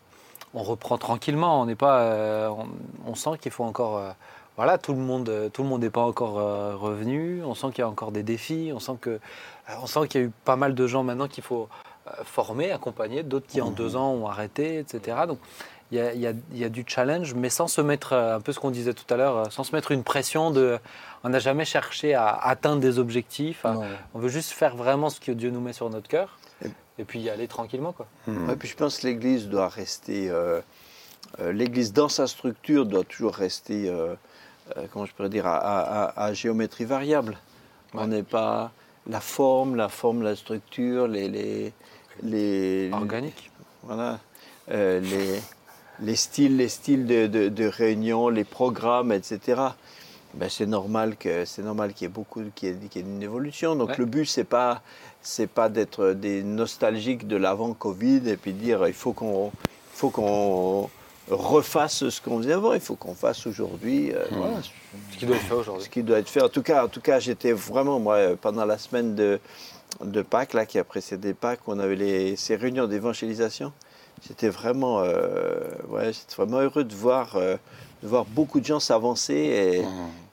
on 0.55 0.63
reprend 0.63 0.99
tranquillement. 0.99 1.61
On 1.63 1.67
n'est 1.67 1.75
pas, 1.75 2.01
euh, 2.01 2.49
on, 2.49 2.69
on 3.11 3.15
sent 3.15 3.39
qu'il 3.41 3.53
faut 3.53 3.65
encore. 3.65 3.99
euh, 3.99 4.11
voilà, 4.57 4.79
tout 4.79 4.93
le 4.93 4.99
monde, 5.01 5.29
euh, 5.29 5.49
tout 5.49 5.63
le 5.63 5.69
monde 5.69 5.81
n'est 5.83 5.91
pas 5.91 6.03
encore 6.03 6.39
euh, 6.39 6.77
revenu. 6.77 7.43
On 7.45 7.55
sent 7.55 7.69
qu'il 7.69 7.79
y 7.79 7.83
a 7.83 7.89
encore 7.89 8.13
des 8.13 8.23
défis. 8.23 8.71
On 8.75 8.81
sent 8.81 8.97
que, 9.01 9.11
euh, 9.11 9.19
on 9.83 9.87
sent 9.87 10.09
qu'il 10.09 10.21
y 10.21 10.25
a 10.25 10.27
eu 10.27 10.33
pas 10.45 10.57
mal 10.57 10.75
de 10.75 10.87
gens 10.87 11.03
maintenant 11.03 11.29
qu'il 11.29 11.43
faut 11.45 11.69
former, 12.25 12.73
accompagner. 12.73 13.23
D'autres 13.23 13.47
qui 13.47 13.61
en 13.61 13.71
deux 13.71 13.97
ans 13.97 14.11
ont 14.13 14.27
arrêté, 14.27 14.79
etc. 14.79 15.19
Donc 15.29 15.39
il 15.91 15.99
y 15.99 16.01
a, 16.01 16.13
il 16.15 16.21
y 16.21 16.27
a- 16.27 16.33
il 16.53 16.59
y 16.59 16.65
a 16.65 16.69
du 16.69 16.85
challenge, 16.87 17.35
mais 17.35 17.49
sans 17.51 17.69
se 17.69 17.81
mettre 17.81 18.13
un 18.15 18.41
peu 18.41 18.53
ce 18.53 18.59
qu'on 18.61 18.71
disait 18.71 18.93
tout 18.95 19.05
à 19.13 19.17
l'heure, 19.17 19.53
sans 19.53 19.63
se 19.65 19.75
mettre 19.75 19.93
une 19.93 20.03
pression 20.03 20.51
de. 20.51 20.79
On 21.25 21.29
n'a 21.29 21.39
jamais 21.39 21.65
cherché 21.65 22.15
à 22.15 22.29
atteindre 22.35 22.81
des 22.81 22.99
objectifs. 22.99 23.65
à- 23.65 23.75
Non. 23.75 23.85
on 24.15 24.19
veut 24.19 24.29
juste 24.29 24.51
faire 24.51 24.75
vraiment 24.77 25.11
ce 25.11 25.21
que 25.21 25.33
Dieu 25.33 25.51
nous 25.51 25.61
met 25.61 25.73
sur 25.73 25.89
notre 25.91 26.09
cœur. 26.09 26.39
Et- 26.65 26.69
Et 26.99 27.05
puis 27.05 27.21
y 27.21 27.31
aller 27.31 27.47
tranquillement, 27.49 27.93
quoi. 27.93 28.07
Ouais, 28.27 28.57
puis 28.57 28.69
je 28.69 28.77
pense 28.77 28.99
que 28.99 29.07
l'Église 29.07 29.49
doit 29.49 29.69
rester. 29.69 30.29
euh, 30.29 30.61
euh, 31.41 31.53
L'Église, 31.53 31.93
dans 31.93 32.09
sa 32.09 32.27
structure, 32.27 32.85
doit 32.85 33.05
toujours 33.05 33.35
rester, 33.35 33.89
euh, 33.89 34.15
euh, 34.77 34.87
comment 34.93 35.07
je 35.07 35.13
pourrais 35.13 35.29
dire, 35.29 35.47
à, 35.47 35.57
à- 35.57 36.25
à- 36.27 36.33
géométrie 36.33 36.85
variable. 36.85 37.37
On 37.95 38.07
n'est 38.07 38.23
pas. 38.23 38.73
La 39.09 39.21
forme, 39.21 39.75
la 39.77 39.89
forme, 39.89 40.23
la 40.23 40.37
structure, 40.37 41.09
les. 41.09 41.29
les, 41.29 41.73
les 42.23 42.91
Organique. 42.93 43.51
Voilà. 43.83 44.21
Euh, 44.71 45.01
les, 45.01 45.41
les 46.01 46.17
styles, 46.17 46.57
les 46.57 46.69
styles 46.69 47.07
de, 47.07 47.27
de, 47.27 47.49
de 47.49 47.67
réunion, 47.67 48.29
les 48.29 48.45
programmes, 48.45 49.11
etc. 49.13 49.61
Ben, 50.35 50.49
c'est 50.49 50.67
normal 50.67 51.17
que 51.17 51.45
c'est 51.45 51.63
normal 51.63 51.93
qu'il 51.93 52.07
y 52.07 52.11
ait 52.11 52.13
beaucoup, 52.13 52.43
qu'il 52.55 52.69
y 52.69 52.73
ait, 52.73 52.77
qu'il 52.89 53.03
y 53.03 53.05
ait 53.05 53.09
une 53.09 53.23
évolution. 53.23 53.75
Donc 53.77 53.91
Ouais. 53.91 53.97
le 53.99 54.07
but 54.07 54.25
c'est 54.25 54.45
pas 54.45 54.81
c'est 55.21 55.47
pas 55.47 55.69
d'être 55.69 56.13
des 56.13 56.43
nostalgiques 56.43 57.27
de 57.29 57.37
l'avant 57.37 57.75
Covid 57.75 58.23
et 58.29 58.37
puis 58.37 58.53
dire 58.55 58.87
il 58.87 58.95
faut 58.95 59.13
qu'on 59.13 59.53
faut 59.93 60.09
qu'on 60.11 60.89
refasse 61.31 62.09
ce 62.09 62.21
qu'on 62.21 62.39
faisait 62.39 62.53
avant. 62.53 62.75
Il 62.75 62.81
faut 62.81 62.97
qu'on 62.97 63.15
fasse 63.15 63.47
aujourd'hui. 63.47 64.13
euh, 64.13 64.25
voilà, 64.33 64.57
Ce 65.13 65.19
qui 65.19 65.27
doit 65.27 65.37
être 65.37 65.43
fait 65.43 65.49
ce 65.49 65.55
aujourd'hui. 65.55 65.89
qui 65.89 66.03
doit 66.03 66.19
être 66.19 66.29
fait. 66.29 66.43
En 66.43 66.49
tout 66.49 66.63
cas, 66.63 66.85
en 66.85 66.89
tout 66.89 67.01
cas, 67.01 67.19
j'étais 67.21 67.53
vraiment 67.53 67.99
moi 68.01 68.15
euh, 68.17 68.37
pendant 68.41 68.65
la 68.65 68.79
semaine 68.79 69.15
de, 69.15 69.39
de 70.05 70.23
Pâques 70.23 70.55
là 70.55 70.67
qui 70.67 70.79
a 70.79 70.85
précédé 70.85 71.35
Pâques, 71.35 71.61
on 71.67 71.79
avait 71.79 71.97
les, 71.97 72.37
ces 72.37 72.57
réunions 72.57 72.87
d'évangélisation. 72.87 73.73
J'étais 74.29 74.49
vraiment, 74.49 75.01
euh, 75.01 75.61
ouais, 75.89 76.13
j'étais 76.13 76.35
vraiment 76.37 76.59
heureux 76.61 76.85
de 76.85 76.95
voir, 76.95 77.35
euh, 77.37 77.57
de 78.03 78.09
voir 78.09 78.25
beaucoup 78.25 78.61
de 78.61 78.65
gens 78.67 78.79
s'avancer 78.79 79.35
et, 79.35 79.83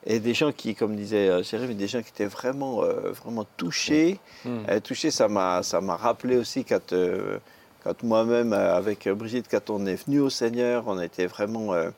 et 0.06 0.20
des 0.20 0.36
gens 0.36 0.52
qui, 0.52 0.76
comme 0.76 0.96
disait 0.96 1.42
Jérémy, 1.44 1.74
des 1.74 1.88
gens 1.88 2.02
qui 2.04 2.10
étaient 2.10 2.26
vraiment, 2.26 2.84
euh, 2.84 3.12
vraiment 3.12 3.46
touchés. 3.58 4.20
Mm. 4.46 4.50
Euh, 4.70 4.80
touchés, 4.80 5.10
ça 5.10 5.28
m'a, 5.28 5.64
ça 5.64 5.82
m'a 5.82 5.96
rappelé 5.96 6.38
aussi 6.38 6.66
quand, 6.66 6.94
euh, 6.94 7.40
quand 7.84 8.04
moi-même 8.04 8.54
euh, 8.54 8.76
avec 8.76 9.08
Brigitte, 9.10 9.46
quand 9.50 9.70
on 9.70 9.86
est 9.86 10.04
venu 10.06 10.20
au 10.20 10.30
Seigneur, 10.30 10.84
on 10.88 11.00
était 11.02 11.28
vraiment, 11.28 11.74
euh, 11.74 11.90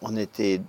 on 0.00 0.16
était, 0.16 0.60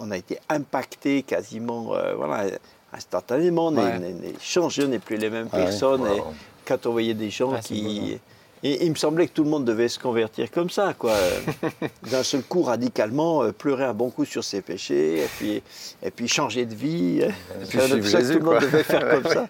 on 0.00 0.10
a 0.10 0.16
été 0.16 0.38
impacté 0.48 1.22
quasiment, 1.22 1.94
euh, 1.94 2.14
voilà, 2.14 2.44
instantanément. 2.92 3.68
On 3.68 3.76
est- 3.76 3.80
Ouais. 3.80 3.92
on 3.98 4.02
est- 4.02 4.38
n'est 4.86 4.98
plus 4.98 5.16
les 5.16 5.30
mêmes 5.30 5.48
Ah 5.52 5.56
personnes. 5.56 6.06
Et 6.06 6.20
Wow. 6.20 6.34
quand 6.66 6.86
on 6.86 6.92
voyait 6.92 7.14
des 7.14 7.30
gens 7.30 7.52
Ah, 7.54 7.60
qui. 7.60 8.18
Et 8.66 8.86
il 8.86 8.90
me 8.90 8.96
semblait 8.96 9.26
que 9.28 9.32
tout 9.34 9.44
le 9.44 9.50
monde 9.50 9.66
devait 9.66 9.88
se 9.88 9.98
convertir 9.98 10.50
comme 10.50 10.70
ça, 10.70 10.94
quoi. 10.98 11.12
D'un 12.10 12.22
seul 12.22 12.42
coup, 12.42 12.62
radicalement, 12.62 13.50
pleurer 13.52 13.84
un 13.84 13.92
bon 13.92 14.08
coup 14.08 14.24
sur 14.24 14.42
ses 14.42 14.62
péchés, 14.62 15.18
et 15.24 15.28
puis, 15.36 15.62
et 16.02 16.10
puis 16.10 16.28
changer 16.28 16.64
de 16.64 16.74
vie. 16.74 17.20
puis 17.68 17.78
J'ai 17.78 17.80
suivre 17.80 17.94
l'impression 17.96 18.18
que 18.20 18.32
tout 18.32 18.38
le 18.38 18.44
monde 18.44 18.60
devait 18.62 18.82
faire 18.82 19.08
comme 19.22 19.30
ça. 19.32 19.48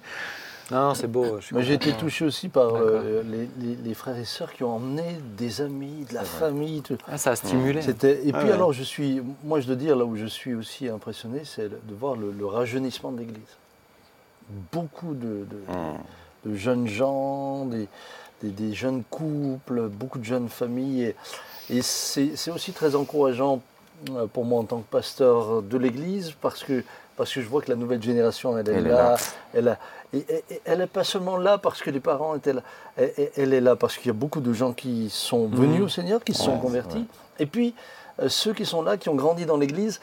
Non, 0.70 0.94
c'est 0.94 1.06
beau. 1.08 1.38
j'ai 1.58 1.74
été 1.74 1.92
touché 1.92 2.24
aussi 2.24 2.48
par 2.48 2.74
euh, 2.74 3.22
les, 3.22 3.48
les- 3.58 3.76
les 3.76 3.94
frères 3.94 4.16
et 4.16 4.24
sœurs 4.24 4.52
qui 4.52 4.64
ont 4.64 4.76
emmené 4.76 5.18
des 5.36 5.60
amis, 5.60 6.06
de 6.08 6.14
la 6.14 6.24
famille. 6.24 6.80
tout. 6.80 6.96
Ah, 7.06 7.18
ça 7.18 7.32
a 7.32 7.36
stimulé. 7.36 7.82
C'était, 7.82 8.26
et 8.26 8.30
Ah 8.32 8.38
puis 8.38 8.48
ouais. 8.48 8.54
alors, 8.54 8.72
je 8.72 8.82
suis, 8.82 9.20
moi 9.44 9.60
je 9.60 9.66
dois 9.66 9.76
dire, 9.76 9.94
là 9.94 10.04
où 10.06 10.16
je 10.16 10.24
suis 10.26 10.54
aussi 10.54 10.88
impressionné, 10.88 11.42
c'est 11.44 11.68
de 11.68 11.94
voir 11.94 12.16
le, 12.16 12.32
le 12.32 12.46
rajeunissement 12.46 13.12
de 13.12 13.18
l'Église. 13.18 13.42
Beaucoup 14.72 15.14
de, 15.14 15.46
de- 15.50 16.50
de 16.50 16.54
jeunes 16.54 16.86
gens, 16.88 17.64
des, 17.66 17.88
des- 18.42 18.50
des 18.50 18.72
jeunes 18.74 19.02
couples, 19.10 19.88
beaucoup 19.88 20.18
de 20.18 20.24
jeunes 20.24 20.48
familles. 20.48 21.02
Et, 21.70 21.76
et 21.78 21.82
c'est, 21.82 22.36
c'est 22.36 22.50
aussi 22.50 22.72
très 22.72 22.94
encourageant 22.94 23.60
euh, 24.10 24.26
pour 24.26 24.44
moi 24.44 24.60
en 24.60 24.64
tant 24.64 24.78
que 24.80 24.90
pasteur 24.90 25.62
de 25.62 25.76
l'Église 25.78 26.32
parce 26.40 26.62
que, 26.64 26.84
parce 27.16 27.32
que 27.32 27.40
je 27.40 27.48
vois 27.48 27.62
que 27.62 27.70
la 27.70 27.76
nouvelle 27.76 28.02
génération, 28.02 28.56
elle 28.58 28.68
est, 28.68 28.72
Elle 28.72 28.86
est 28.86 28.90
là. 28.90 28.96
là. 29.10 29.16
Elle, 29.54 29.68
a- 29.68 29.78
et- 30.12 30.18
et- 30.28 30.44
et 30.54 30.60
elle 30.64 30.78
n'est 30.78 30.86
pas 30.86 31.04
seulement 31.04 31.36
là 31.36 31.58
parce 31.58 31.80
que 31.82 31.90
les 31.90 32.00
parents 32.00 32.34
étaient 32.36 32.52
là. 32.52 32.62
Elle, 33.36 33.52
est 33.54 33.60
là 33.60 33.76
parce 33.76 33.96
qu'il 33.96 34.06
y 34.06 34.10
a 34.10 34.14
beaucoup 34.14 34.40
de 34.40 34.52
gens 34.52 34.72
qui 34.72 35.08
sont 35.10 35.46
venus 35.48 35.82
au 35.82 35.88
Seigneur, 35.88 36.22
qui 36.22 36.34
se 36.34 36.42
sont 36.42 36.58
convertis. 36.58 37.06
Et 37.38 37.46
puis, 37.46 37.74
euh, 38.20 38.28
ceux 38.28 38.52
qui 38.52 38.64
sont 38.66 38.82
là, 38.82 38.96
qui 38.96 39.08
ont 39.08 39.14
grandi 39.16 39.44
dans 39.46 39.56
l'Église, 39.56 40.00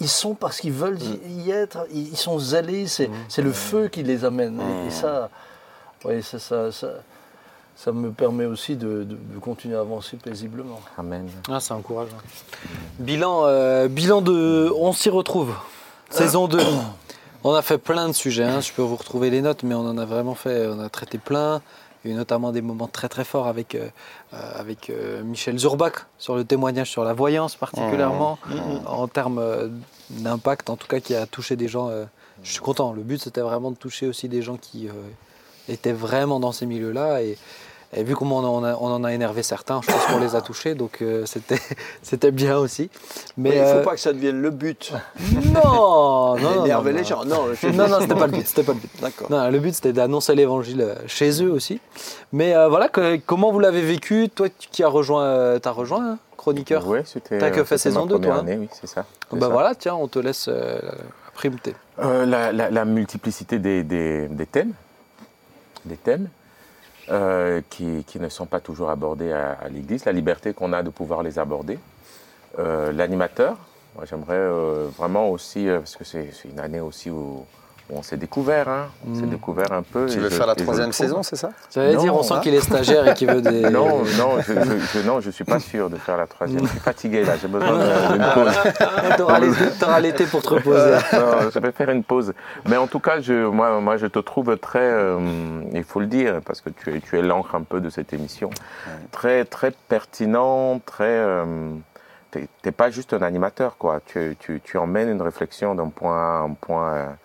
ils 0.00 0.08
sont 0.08 0.34
parce 0.34 0.60
qu'ils 0.60 0.72
veulent 0.72 0.98
y- 1.00 1.42
y 1.46 1.50
être, 1.50 1.86
ils 1.92 2.08
ils 2.10 2.16
sont 2.16 2.38
zélés, 2.38 2.86
c'est 2.86 3.10
c'est 3.28 3.42
le 3.42 3.52
feu 3.52 3.88
qui 3.88 4.02
les 4.02 4.24
amène. 4.24 4.60
Et, 4.60 4.86
et 4.88 4.90
ça, 4.90 5.28
ouais, 6.04 6.22
ça, 6.22 6.38
ça, 6.38 6.70
ça, 6.72 6.88
ça 7.76 7.90
me 7.92 8.10
permet 8.12 8.44
aussi 8.46 8.76
de, 8.76 9.02
de- 9.04 9.16
de 9.16 9.38
continuer 9.40 9.76
à 9.76 9.80
avancer 9.80 10.16
paisiblement. 10.16 10.80
Amen. 10.98 11.28
Ah, 11.50 11.58
c'est 11.60 11.72
encourageant. 11.72 12.16
Bilan, 12.98 13.42
euh, 13.46 13.88
bilan 13.88 14.22
de. 14.22 14.70
On 14.76 14.92
s'y 14.92 15.10
retrouve. 15.10 15.52
Saison 16.12 16.46
2. 16.46 16.58
On 17.44 17.54
a 17.54 17.62
fait 17.62 17.78
plein 17.78 18.06
de 18.08 18.12
sujets. 18.12 18.44
hein. 18.44 18.60
Je 18.60 18.70
peux 18.72 18.82
vous 18.82 18.96
retrouver 18.96 19.30
les 19.30 19.40
notes, 19.40 19.62
mais 19.64 19.74
on 19.74 19.80
en 19.80 19.98
a 19.98 20.04
vraiment 20.04 20.36
fait. 20.36 20.68
On 20.68 20.78
a 20.78 20.88
traité 20.88 21.18
plein. 21.18 21.60
Il 22.04 22.08
y 22.08 22.12
a 22.12 22.14
eu 22.14 22.18
notamment 22.18 22.52
des 22.52 22.62
moments 22.62 22.86
très 22.86 23.08
très 23.08 23.24
forts 23.24 23.48
avec, 23.48 23.74
euh, 23.74 23.88
euh, 24.34 24.60
avec 24.60 24.90
euh, 24.90 25.22
Michel 25.24 25.58
Zurbach 25.58 26.06
sur 26.18 26.36
le 26.36 26.44
témoignage 26.44 26.88
sur 26.90 27.02
la 27.02 27.14
voyance 27.14 27.56
particulièrement, 27.56 28.38
en 28.86 29.08
termes 29.08 29.38
euh, 29.38 29.68
d'impact 30.10 30.70
en 30.70 30.76
tout 30.76 30.86
cas 30.86 31.00
qui 31.00 31.14
a 31.16 31.26
touché 31.26 31.56
des 31.56 31.66
gens. 31.68 31.90
je 32.44 32.50
suis 32.52 32.60
content. 32.60 32.92
Le 32.92 33.02
but 33.02 33.20
c'était 33.20 33.40
vraiment 33.40 33.70
de 33.72 33.76
toucher 33.76 34.06
aussi 34.06 34.28
des 34.28 34.42
gens 34.42 34.56
qui 34.56 34.88
étaient 35.68 35.92
vraiment 35.92 36.38
dans 36.40 36.52
ces 36.52 36.66
milieux-là 36.66 37.22
et, 37.22 37.38
et 37.94 38.02
vu 38.04 38.14
comment 38.16 38.38
on 38.38 38.44
en 38.58 38.64
a, 38.64 38.74
on 38.80 38.86
en 38.92 39.04
a 39.04 39.12
énervé 39.12 39.42
certains, 39.42 39.80
je 39.82 39.92
pense 39.92 40.04
qu'on 40.06 40.18
les 40.18 40.34
a 40.34 40.40
touchés, 40.40 40.74
donc 40.74 41.02
euh, 41.02 41.26
c'était 41.26 41.58
c'était 42.02 42.30
bien 42.30 42.56
aussi. 42.58 42.90
Mais 43.36 43.50
Mais 43.50 43.56
il 43.56 43.60
ne 43.62 43.66
faut 43.66 43.72
euh, 43.78 43.82
pas 43.84 43.94
que 43.94 44.00
ça 44.00 44.12
devienne 44.12 44.40
le 44.40 44.50
but. 44.50 44.92
non, 45.54 46.36
non, 46.36 46.66
non, 46.66 46.82
les 46.82 47.04
gens. 47.04 47.24
Non, 47.24 47.46
Non, 47.74 47.88
non, 47.88 47.98
c'était 48.00 48.14
pas 48.14 48.26
le 48.26 48.32
but. 48.32 48.46
C'était 48.46 48.62
pas 48.62 48.72
le 48.72 48.78
but. 48.78 48.90
D'accord. 49.00 49.30
Non, 49.30 49.50
le 49.50 49.58
but 49.58 49.74
c'était 49.74 49.92
d'annoncer 49.92 50.34
l'évangile 50.34 50.80
euh, 50.80 50.94
chez 51.06 51.42
eux 51.42 51.50
aussi. 51.50 51.80
Mais 52.32 52.54
euh, 52.54 52.68
voilà, 52.68 52.88
que- 52.88 53.16
comment 53.26 53.52
vous 53.52 53.60
l'avez 53.60 53.82
vécu 53.82 54.28
Toi 54.34 54.48
tu- 54.48 54.68
qui 54.70 54.82
as 54.82 54.88
rejoint, 54.88 55.58
t'as 55.60 55.70
rejoint, 55.70 56.12
hein, 56.12 56.18
chroniqueur? 56.36 56.86
Oui, 56.86 57.00
c'était. 57.04 57.38
T'as 57.38 57.50
que 57.50 57.64
fait 57.64 57.78
saison 57.78 58.00
ma 58.00 58.06
deux, 58.06 58.18
toi, 58.18 58.20
première 58.20 58.36
hein? 58.36 58.40
année, 58.40 58.56
oui, 58.58 58.68
c'est 58.72 58.86
ça. 58.86 59.04
c'est 59.30 59.38
Bah 59.38 59.46
ça. 59.46 59.52
voilà, 59.52 59.74
tiens, 59.74 59.94
on 59.94 60.08
te 60.08 60.18
laisse 60.18 60.46
euh, 60.48 60.78
la. 61.34 61.80
Euh, 61.98 62.24
la, 62.26 62.52
la- 62.52 62.70
la 62.70 62.84
multiplicité 62.84 63.58
des, 63.58 63.82
des- 63.82 64.28
des 64.28 64.46
thèmes, 64.46 64.72
des 65.84 65.96
thèmes 65.96 66.28
euh, 67.10 67.60
qui, 67.70 68.04
qui 68.04 68.20
ne 68.20 68.28
sont 68.28 68.46
pas 68.46 68.60
toujours 68.60 68.90
abordés 68.90 69.32
à, 69.32 69.52
à 69.52 69.68
l'Église, 69.68 70.04
la 70.04 70.12
liberté 70.12 70.54
qu'on 70.54 70.72
a 70.72 70.82
de 70.82 70.90
pouvoir 70.90 71.22
les 71.22 71.38
aborder, 71.38 71.78
Euh, 72.58 72.92
l'animateur. 72.92 73.56
J'aimerais 74.04 74.36
euh, 74.36 74.86
vraiment 74.98 75.30
aussi, 75.30 75.68
euh, 75.68 75.78
parce 75.78 75.96
que 75.96 76.04
c'est 76.04 76.28
une 76.44 76.60
année 76.60 76.80
aussi 76.82 77.08
où 77.10 77.46
on 77.94 78.02
s'est 78.02 78.16
découvert, 78.16 78.68
hein. 78.68 78.86
on 79.10 79.14
s'est 79.14 79.22
Mm. 79.26 79.30
découvert 79.30 79.72
un 79.72 79.82
peu. 79.82 80.06
Tu 80.06 80.18
veux 80.18 80.30
je- 80.30 80.34
faire 80.34 80.46
la 80.46 80.54
troisième 80.54 80.92
saison, 80.92 81.22
c'est 81.22 81.36
ça? 81.36 81.50
J'allais 81.74 81.96
dire, 81.96 82.12
Non, 82.12 82.20
on 82.20 82.22
sent 82.22 82.34
hein. 82.34 82.40
qu'il 82.40 82.54
est 82.54 82.60
stagiaire 82.60 83.06
et 83.08 83.14
qu'il 83.14 83.30
veut 83.30 83.42
des. 83.42 83.60
Non, 83.70 83.98
non, 84.18 84.40
je, 84.40 84.52
je, 84.54 84.98
je- 85.00 85.06
non, 85.06 85.20
je 85.20 85.30
suis 85.30 85.44
pas 85.44 85.58
sûr 85.58 85.90
de 85.90 85.96
faire 85.96 86.16
la 86.16 86.26
troisième. 86.26 86.64
Je 86.64 86.70
suis 86.70 86.78
fatigué 86.78 87.24
là, 87.24 87.34
j'ai 87.40 87.48
besoin 87.48 87.70
de- 87.78 88.12
d'une 88.12 88.24
pause. 88.34 89.16
T'auras 89.16 89.38
l'été- 89.40 89.70
T'auras 89.78 90.00
l'été 90.00 90.24
pour 90.26 90.42
te 90.42 90.48
reposer. 90.48 90.92
Non, 91.12 91.50
je 91.52 91.58
vais 91.58 91.72
faire 91.72 91.90
une 91.90 92.04
pause. 92.04 92.32
Mais 92.68 92.76
en 92.76 92.86
tout 92.86 93.00
cas, 93.00 93.20
je, 93.20 93.46
moi, 93.46 93.80
moi, 93.80 93.96
je 93.96 94.06
te 94.06 94.18
trouve 94.18 94.56
très, 94.58 94.78
euh, 94.80 95.18
il 95.72 95.84
faut 95.84 96.00
le 96.00 96.06
dire, 96.06 96.40
parce 96.44 96.60
que 96.60 96.70
tu 96.70 96.94
es, 96.96 97.00
tu 97.00 97.18
es 97.18 97.22
l'encre 97.22 97.54
un 97.54 97.62
peu 97.62 97.80
de 97.80 97.90
cette 97.90 98.12
émission, 98.12 98.50
très, 99.10 99.44
très 99.44 99.72
pertinent, 99.88 100.80
très. 100.84 101.04
euh, 101.04 101.44
t'es- 102.30 102.72
pas 102.72 102.90
juste 102.90 103.12
un 103.12 103.20
animateur, 103.22 103.76
quoi. 103.78 104.00
Tu, 104.06 104.36
tu, 104.40 104.60
tu 104.64 104.78
emmènes 104.78 105.10
une 105.10 105.20
réflexion 105.22 105.74
d'un 105.74 105.88
point 105.88 106.16
à 106.16 106.38
un 106.44 106.54
point. 106.54 107.16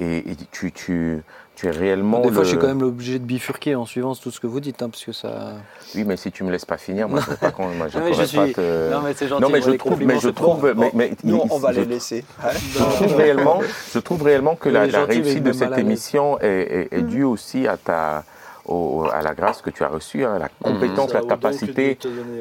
Euh, 0.00 0.04
et, 0.04 0.18
et 0.32 0.36
tu, 0.50 0.72
tu, 0.72 1.22
tu 1.56 1.66
es 1.66 1.70
réellement. 1.70 2.20
Des 2.20 2.28
fois, 2.30 2.38
le- 2.38 2.44
je 2.44 2.48
suis 2.50 2.58
quand 2.58 2.66
même 2.68 2.82
obligé 2.82 3.18
de 3.18 3.24
bifurquer 3.24 3.74
en 3.74 3.84
suivant 3.86 4.14
tout 4.14 4.30
ce 4.30 4.40
que 4.40 4.46
vous 4.46 4.60
dites, 4.60 4.80
hein, 4.82 4.88
parce 4.88 5.04
que 5.04 5.12
ça. 5.12 5.54
Oui, 5.94 6.04
mais 6.06 6.16
si 6.16 6.30
tu 6.32 6.44
me 6.44 6.50
laisses 6.50 6.64
pas 6.64 6.76
finir, 6.78 7.08
moi, 7.08 7.20
je 7.24 7.30
ne 7.30 7.36
pas, 7.36 7.52
moi, 7.58 7.88
je 7.88 7.98
Non, 7.98 8.04
mais 8.04 8.10
je 8.10 8.14
pourrais 8.14 8.26
suis- 8.26 8.36
pas 8.38 8.48
te. 8.62 8.90
Non, 8.92 9.00
mais 9.02 9.14
c'est 9.14 9.28
gentil. 9.28 9.42
Non, 9.42 9.48
mais 9.50 9.60
je 9.62 9.70
trouve, 9.72 10.02
mais 10.04 10.20
je 10.20 10.28
trouve, 10.28 10.74
mais, 10.76 10.90
mais 10.94 11.10
Nous, 11.24 11.36
il- 11.44 11.52
on 11.52 11.58
va 11.58 11.72
je- 11.72 11.80
les 11.80 11.86
laisser. 11.86 12.24
je 12.72 12.78
trouve 12.78 13.14
réellement, 13.16 13.60
je 13.92 13.98
trouve 13.98 14.22
réellement 14.22 14.54
que 14.56 14.68
la, 14.68 14.82
réussite 15.04 15.42
de 15.42 15.52
cette 15.52 15.76
émission 15.78 16.38
est, 16.40 16.88
est- 16.92 16.98
est 16.98 17.02
due 17.02 17.24
aussi 17.24 17.66
à 17.66 17.76
ta, 17.76 18.24
au- 18.66 19.06
à 19.12 19.20
la 19.22 19.34
grâce 19.34 19.60
que 19.62 19.70
tu 19.70 19.82
as 19.82 19.88
reçue, 19.88 20.24
hein, 20.24 20.38
la 20.38 20.48
compétence, 20.62 21.12
la 21.12 21.22
capacité 21.22 21.98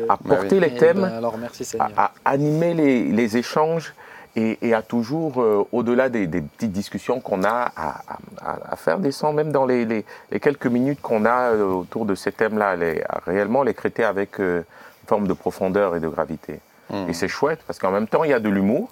à 0.07 0.15
porter 0.17 0.57
Eh 0.57 0.59
les 0.59 0.75
thèmes, 0.75 1.01
ben, 1.01 1.13
alors, 1.17 1.37
merci 1.37 1.65
Seigneur. 1.65 1.89
à, 1.97 2.11
à 2.23 2.31
animer 2.31 2.73
les, 2.73 3.03
les 3.05 3.37
échanges 3.37 3.93
et, 4.35 4.57
et 4.61 4.73
à 4.73 4.81
toujours, 4.81 5.41
euh, 5.41 5.63
au-delà 5.71 6.09
des, 6.09 6.27
des 6.27 6.41
petites 6.41 6.71
discussions 6.71 7.19
qu'on 7.19 7.43
a, 7.43 7.71
à, 7.75 8.01
à- 8.41 8.57
à 8.71 8.75
faire 8.75 8.99
descendre, 8.99 9.35
même 9.35 9.51
dans 9.51 9.65
les, 9.65 9.85
les- 9.85 10.05
les 10.31 10.39
quelques 10.39 10.67
minutes 10.67 11.01
qu'on 11.01 11.25
a 11.25 11.51
euh, 11.51 11.63
autour 11.63 12.05
de 12.05 12.15
ces 12.15 12.31
thèmes-là, 12.31 12.75
les- 12.75 13.03
réellement 13.25 13.63
les 13.63 13.73
traiter 13.73 14.03
avec 14.03 14.39
euh, 14.39 14.59
une 15.03 15.07
forme 15.07 15.27
de 15.27 15.33
profondeur 15.33 15.95
et 15.95 15.99
de 15.99 16.07
gravité. 16.07 16.59
Mmh. 16.89 17.09
Et 17.09 17.13
c'est 17.13 17.27
chouette 17.27 17.59
parce 17.67 17.79
qu'en 17.79 17.91
même 17.91 18.07
temps, 18.07 18.23
il 18.23 18.29
y 18.29 18.33
a 18.33 18.39
de 18.39 18.49
l'humour, 18.49 18.89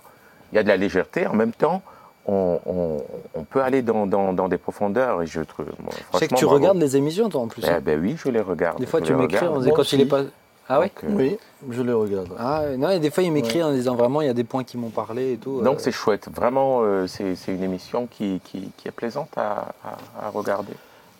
il 0.51 0.55
y 0.55 0.59
a 0.59 0.63
de 0.63 0.67
la 0.67 0.77
légèreté, 0.77 1.27
en 1.27 1.33
même 1.33 1.51
temps, 1.53 1.81
on, 2.25 2.59
on- 2.65 3.03
on 3.35 3.43
peut 3.43 3.61
aller 3.61 3.81
dans, 3.83 4.05
dans- 4.07 4.33
dans 4.33 4.47
des 4.49 4.57
profondeurs. 4.57 5.21
Et 5.21 5.27
je 5.27 5.41
trouve, 5.41 5.67
Je 6.13 6.17
sais 6.17 6.27
que 6.27 6.35
tu 6.35 6.45
bravo. 6.45 6.59
regardes 6.59 6.77
les 6.79 6.97
émissions, 6.97 7.29
toi, 7.29 7.41
en 7.41 7.47
plus. 7.47 7.63
Eh 7.65 7.79
ben 7.79 7.99
oui, 8.01 8.15
je 8.17 8.29
les 8.29 8.41
regarde. 8.41 8.79
Des 8.79 8.85
fois, 8.85 8.99
je 8.99 9.05
tu 9.05 9.13
m'écris 9.13 9.45
disant 9.47 9.61
Moi 9.61 9.73
quand 9.75 9.93
il 9.93 10.01
est 10.01 10.05
pas. 10.05 10.21
Ah 10.70 10.80
ouais 10.80 10.91
Donc, 11.03 11.03
euh, 11.11 11.15
Oui, 11.15 11.38
je 11.70 11.82
les 11.82 11.93
regarde. 11.93 12.30
Ah 12.38 12.61
ouais, 12.63 12.78
non, 12.78 12.89
et 12.89 12.99
des 12.99 13.09
fois, 13.11 13.24
il 13.24 13.32
m'écrit 13.32 13.63
en 13.63 13.72
disant 13.72 13.95
vraiment, 13.95 14.22
il 14.22 14.28
y 14.28 14.30
a 14.30 14.34
des 14.34 14.43
points 14.43 14.63
qui 14.63 14.78
m'ont 14.78 14.89
parlé 14.89 15.34
et 15.34 15.38
tout. 15.38 15.61
Donc 15.61 15.78
euh. 15.78 15.80
c'est 15.82 15.91
chouette, 15.91 16.28
vraiment, 16.34 16.82
euh, 16.82 17.07
c'est 17.07 17.36
c'est 17.36 17.53
une 17.53 17.63
émission 17.63 18.07
qui, 18.07 18.41
qui- 18.43 18.70
qui 18.78 18.88
est 18.88 18.91
plaisante 18.91 19.30
à, 19.38 19.74
à- 19.84 20.26
à 20.28 20.30
regarder. 20.30 20.74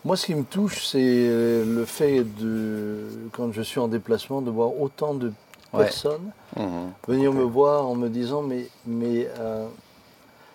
Moi, 0.04 0.16
ce 0.16 0.26
qui 0.26 0.34
me 0.34 0.44
touche, 0.44 0.86
c'est 0.86 0.98
le 1.00 1.84
fait 1.86 2.22
de, 2.22 3.04
quand 3.32 3.52
je 3.52 3.62
suis 3.62 3.80
en 3.80 3.88
déplacement, 3.88 4.40
de 4.42 4.50
voir 4.50 4.78
autant 4.80 5.14
de 5.14 5.32
personnes 5.72 6.30
Mhm. 6.56 6.92
venir 7.08 7.32
me 7.32 7.42
voir 7.42 7.86
en 7.86 7.94
me 7.94 8.08
disant 8.08 8.40
mais, 8.42 8.68
mais 8.86 9.28
euh, 9.38 9.66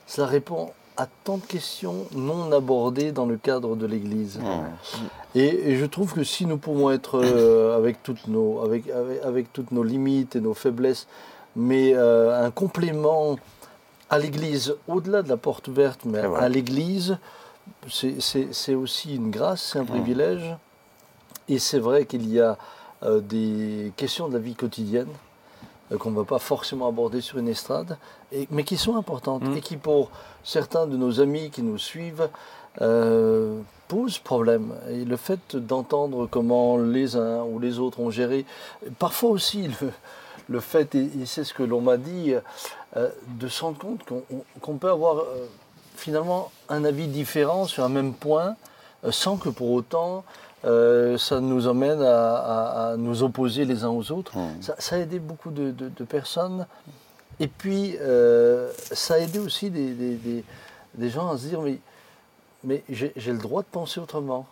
ça 0.07 0.25
répond 0.25 0.71
à 0.97 1.07
tant 1.23 1.37
de 1.37 1.45
questions 1.45 2.05
non 2.15 2.51
abordées 2.51 3.11
dans 3.11 3.25
le 3.25 3.37
cadre 3.37 3.75
de 3.75 3.85
l'Église. 3.85 4.37
Mhm. 4.39 4.45
Et, 5.35 5.71
et 5.71 5.75
je 5.77 5.85
trouve 5.85 6.13
que 6.13 6.23
si 6.23 6.45
nous 6.45 6.57
pouvons 6.57 6.91
être 6.91 7.19
euh, 7.23 7.75
avec, 7.77 8.03
toutes 8.03 8.27
nos, 8.27 8.61
avec, 8.61 8.89
avec, 8.89 9.21
avec 9.23 9.53
toutes 9.53 9.71
nos 9.71 9.83
limites 9.83 10.35
et 10.35 10.41
nos 10.41 10.53
faiblesses, 10.53 11.07
mais 11.55 11.93
euh, 11.95 12.45
un 12.45 12.51
complément 12.51 13.37
à 14.09 14.19
l'Église, 14.19 14.75
au-delà 14.87 15.23
de 15.23 15.29
la 15.29 15.37
porte 15.37 15.67
ouverte, 15.67 16.01
mais 16.05 16.19
à 16.19 16.47
l'Église, 16.49 17.17
c'est- 17.89 18.75
aussi 18.75 19.15
une 19.15 19.31
grâce, 19.31 19.71
c'est 19.73 19.79
un 19.79 19.85
privilège. 19.85 20.55
Et 21.49 21.59
c'est 21.59 21.79
vrai 21.79 22.05
qu'il 22.05 22.31
y 22.31 22.39
a 22.39 22.57
euh, 23.03 23.19
des 23.19 23.91
questions 23.97 24.27
de 24.29 24.33
la 24.33 24.39
vie 24.39 24.55
quotidienne 24.55 25.07
qu'on 25.97 26.11
ne 26.11 26.15
va 26.17 26.23
pas 26.23 26.39
forcément 26.39 26.87
aborder 26.87 27.21
sur 27.21 27.37
une 27.37 27.47
estrade, 27.47 27.97
et, 28.31 28.47
mais 28.51 28.63
qui 28.63 28.77
sont 28.77 28.95
importantes 28.97 29.43
Mm. 29.43 29.57
et 29.57 29.61
qui, 29.61 29.77
pour 29.77 30.09
certains 30.43 30.87
de 30.87 30.97
nos 30.97 31.19
amis 31.21 31.49
qui 31.49 31.61
nous 31.63 31.77
suivent, 31.77 32.29
euh, 32.81 33.59
posent 33.87 34.17
problème. 34.19 34.73
Et 34.89 35.05
le 35.05 35.17
fait 35.17 35.55
d'entendre 35.55 36.27
comment 36.27 36.77
les 36.77 37.15
uns 37.15 37.43
ou 37.43 37.59
les 37.59 37.79
autres 37.79 37.99
ont 37.99 38.09
géré, 38.09 38.45
parfois 38.99 39.29
aussi 39.29 39.67
le, 39.81 39.91
le 40.49 40.59
fait, 40.59 40.95
et, 40.95 41.03
et 41.21 41.25
c'est 41.25 41.43
ce 41.43 41.53
que 41.53 41.63
l'on 41.63 41.81
m'a 41.81 41.97
dit, 41.97 42.33
euh, 42.97 43.09
de 43.39 43.47
se 43.47 43.63
rendre 43.63 43.77
compte 43.77 44.03
qu'on 44.05 44.23
on- 44.31 44.59
qu'on 44.59 44.77
peut 44.77 44.89
avoir 44.89 45.17
euh, 45.19 45.47
finalement 45.95 46.51
un 46.69 46.83
avis 46.85 47.07
différent 47.07 47.65
sur 47.65 47.83
un 47.83 47.89
même 47.89 48.13
point, 48.13 48.47
euh, 48.49 48.53
sans 49.11 49.37
que 49.37 49.49
pour 49.49 49.71
autant 49.71 50.23
euh, 50.65 51.17
ça 51.17 51.41
nous 51.41 51.67
emmène 51.67 52.01
à, 52.01 52.35
à- 52.37 52.91
à 52.91 52.97
nous 52.97 53.21
opposer 53.23 53.65
les 53.65 53.83
uns 53.83 53.89
aux 53.89 54.11
autres. 54.11 54.37
Mhm. 54.37 54.61
Ça, 54.61 54.75
ça 54.79 54.95
a 54.95 54.99
aidé 54.99 55.19
beaucoup 55.19 55.51
de, 55.51 55.71
de- 55.71 55.89
de 55.89 56.03
personnes. 56.05 56.65
Et 57.41 57.47
puis, 57.47 57.97
euh, 57.99 58.71
ça 58.93 59.15
a 59.15 59.17
aidé 59.19 59.39
aussi 59.39 59.69
des, 59.69 59.91
des- 59.93 60.15
des- 60.15 60.43
des 60.95 61.09
gens 61.09 61.29
à 61.31 61.37
se 61.37 61.47
dire, 61.47 61.59
mais, 61.61 61.79
mais 62.63 62.81
j'ai 62.89 63.11
le 63.17 63.39
droit 63.39 63.61
de 63.61 63.67
penser 63.67 63.99
autrement. 63.99 64.45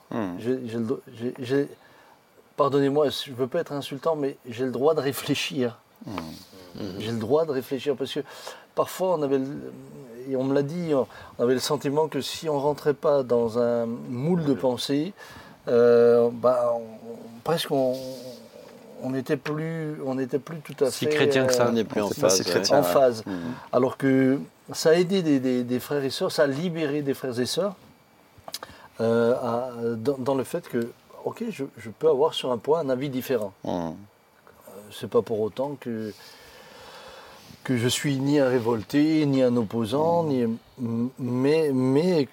J'ai- 1.39 1.69
Pardonnez-moi, 2.57 3.07
je 3.09 3.31
ne 3.31 3.35
veux 3.37 3.47
pas 3.47 3.59
être 3.61 3.71
insultant, 3.71 4.15
mais 4.15 4.35
j'ai 4.49 4.65
le 4.65 4.71
droit 4.71 4.93
de 4.93 4.99
réfléchir. 5.01 5.77
J'ai 6.99 7.11
le 7.11 7.19
droit 7.19 7.45
de 7.45 7.51
réfléchir 7.51 7.95
parce 7.95 8.13
que 8.13 8.19
parfois 8.75 9.15
on 9.17 9.21
avait, 9.23 9.39
le- 9.39 9.71
et 10.29 10.35
on 10.35 10.43
me 10.43 10.53
l'a 10.53 10.63
dit, 10.63 10.91
on 10.93 11.43
avait 11.43 11.53
le 11.53 11.59
sentiment 11.59 12.07
que 12.07 12.21
si 12.21 12.49
on 12.49 12.59
rentrait 12.59 12.93
pas 12.93 13.23
dans 13.23 13.59
un 13.59 13.85
moule 13.85 14.43
de 14.45 14.53
pensée, 14.53 15.13
euh, 15.67 16.29
bah, 16.31 16.73
on- 16.75 17.41
presque 17.43 17.71
on, 17.71 17.95
on 19.03 19.09
n'était 19.11 19.37
plus, 19.37 19.95
on 20.05 20.15
n'était 20.15 20.39
plus 20.39 20.57
tout 20.59 20.83
à 20.83 20.91
Si 20.91 21.05
fait 21.05 21.11
chrétien 21.11 21.45
que 21.45 21.53
ça. 21.53 21.67
On 21.69 21.71
n'est 21.73 21.83
plus 21.83 22.01
en 22.01 22.09
phase. 22.09 22.37
si 22.37 22.43
chrétien. 22.43 22.79
en 22.79 22.83
phase. 22.83 23.23
Mhm. 23.25 23.33
Alors 23.71 23.97
que 23.97 24.39
ça 24.73 24.91
a 24.91 24.93
aidé 24.93 25.21
des, 25.21 25.39
des- 25.39 25.63
des 25.63 25.79
frères 25.79 26.03
et 26.03 26.09
sœurs, 26.09 26.31
ça 26.31 26.43
a 26.43 26.47
libéré 26.47 27.01
des 27.01 27.13
frères 27.13 27.39
et 27.39 27.45
sœurs 27.45 27.75
euh, 28.99 29.33
à- 29.35 29.69
dans, 29.95 30.17
dans 30.17 30.35
le 30.35 30.43
fait 30.43 30.67
que, 30.69 30.89
ok, 31.25 31.43
je, 31.49 31.63
je 31.77 31.89
peux 31.89 32.09
avoir 32.09 32.33
sur 32.33 32.51
un 32.51 32.57
point 32.57 32.79
un 32.79 32.89
avis 32.89 33.09
différent. 33.09 33.53
Mhm. 33.63 33.95
C'est 34.91 35.09
pas 35.09 35.21
pour 35.21 35.39
autant 35.41 35.77
que 35.79 36.13
que 37.63 37.77
je 37.77 37.87
suis 37.87 38.15
ni 38.17 38.39
un 38.39 38.47
révolté, 38.49 39.25
ni 39.25 39.41
un 39.41 39.55
opposant, 39.57 40.23
ni 40.23 40.45
mais 41.19 41.71
mais 41.73 42.27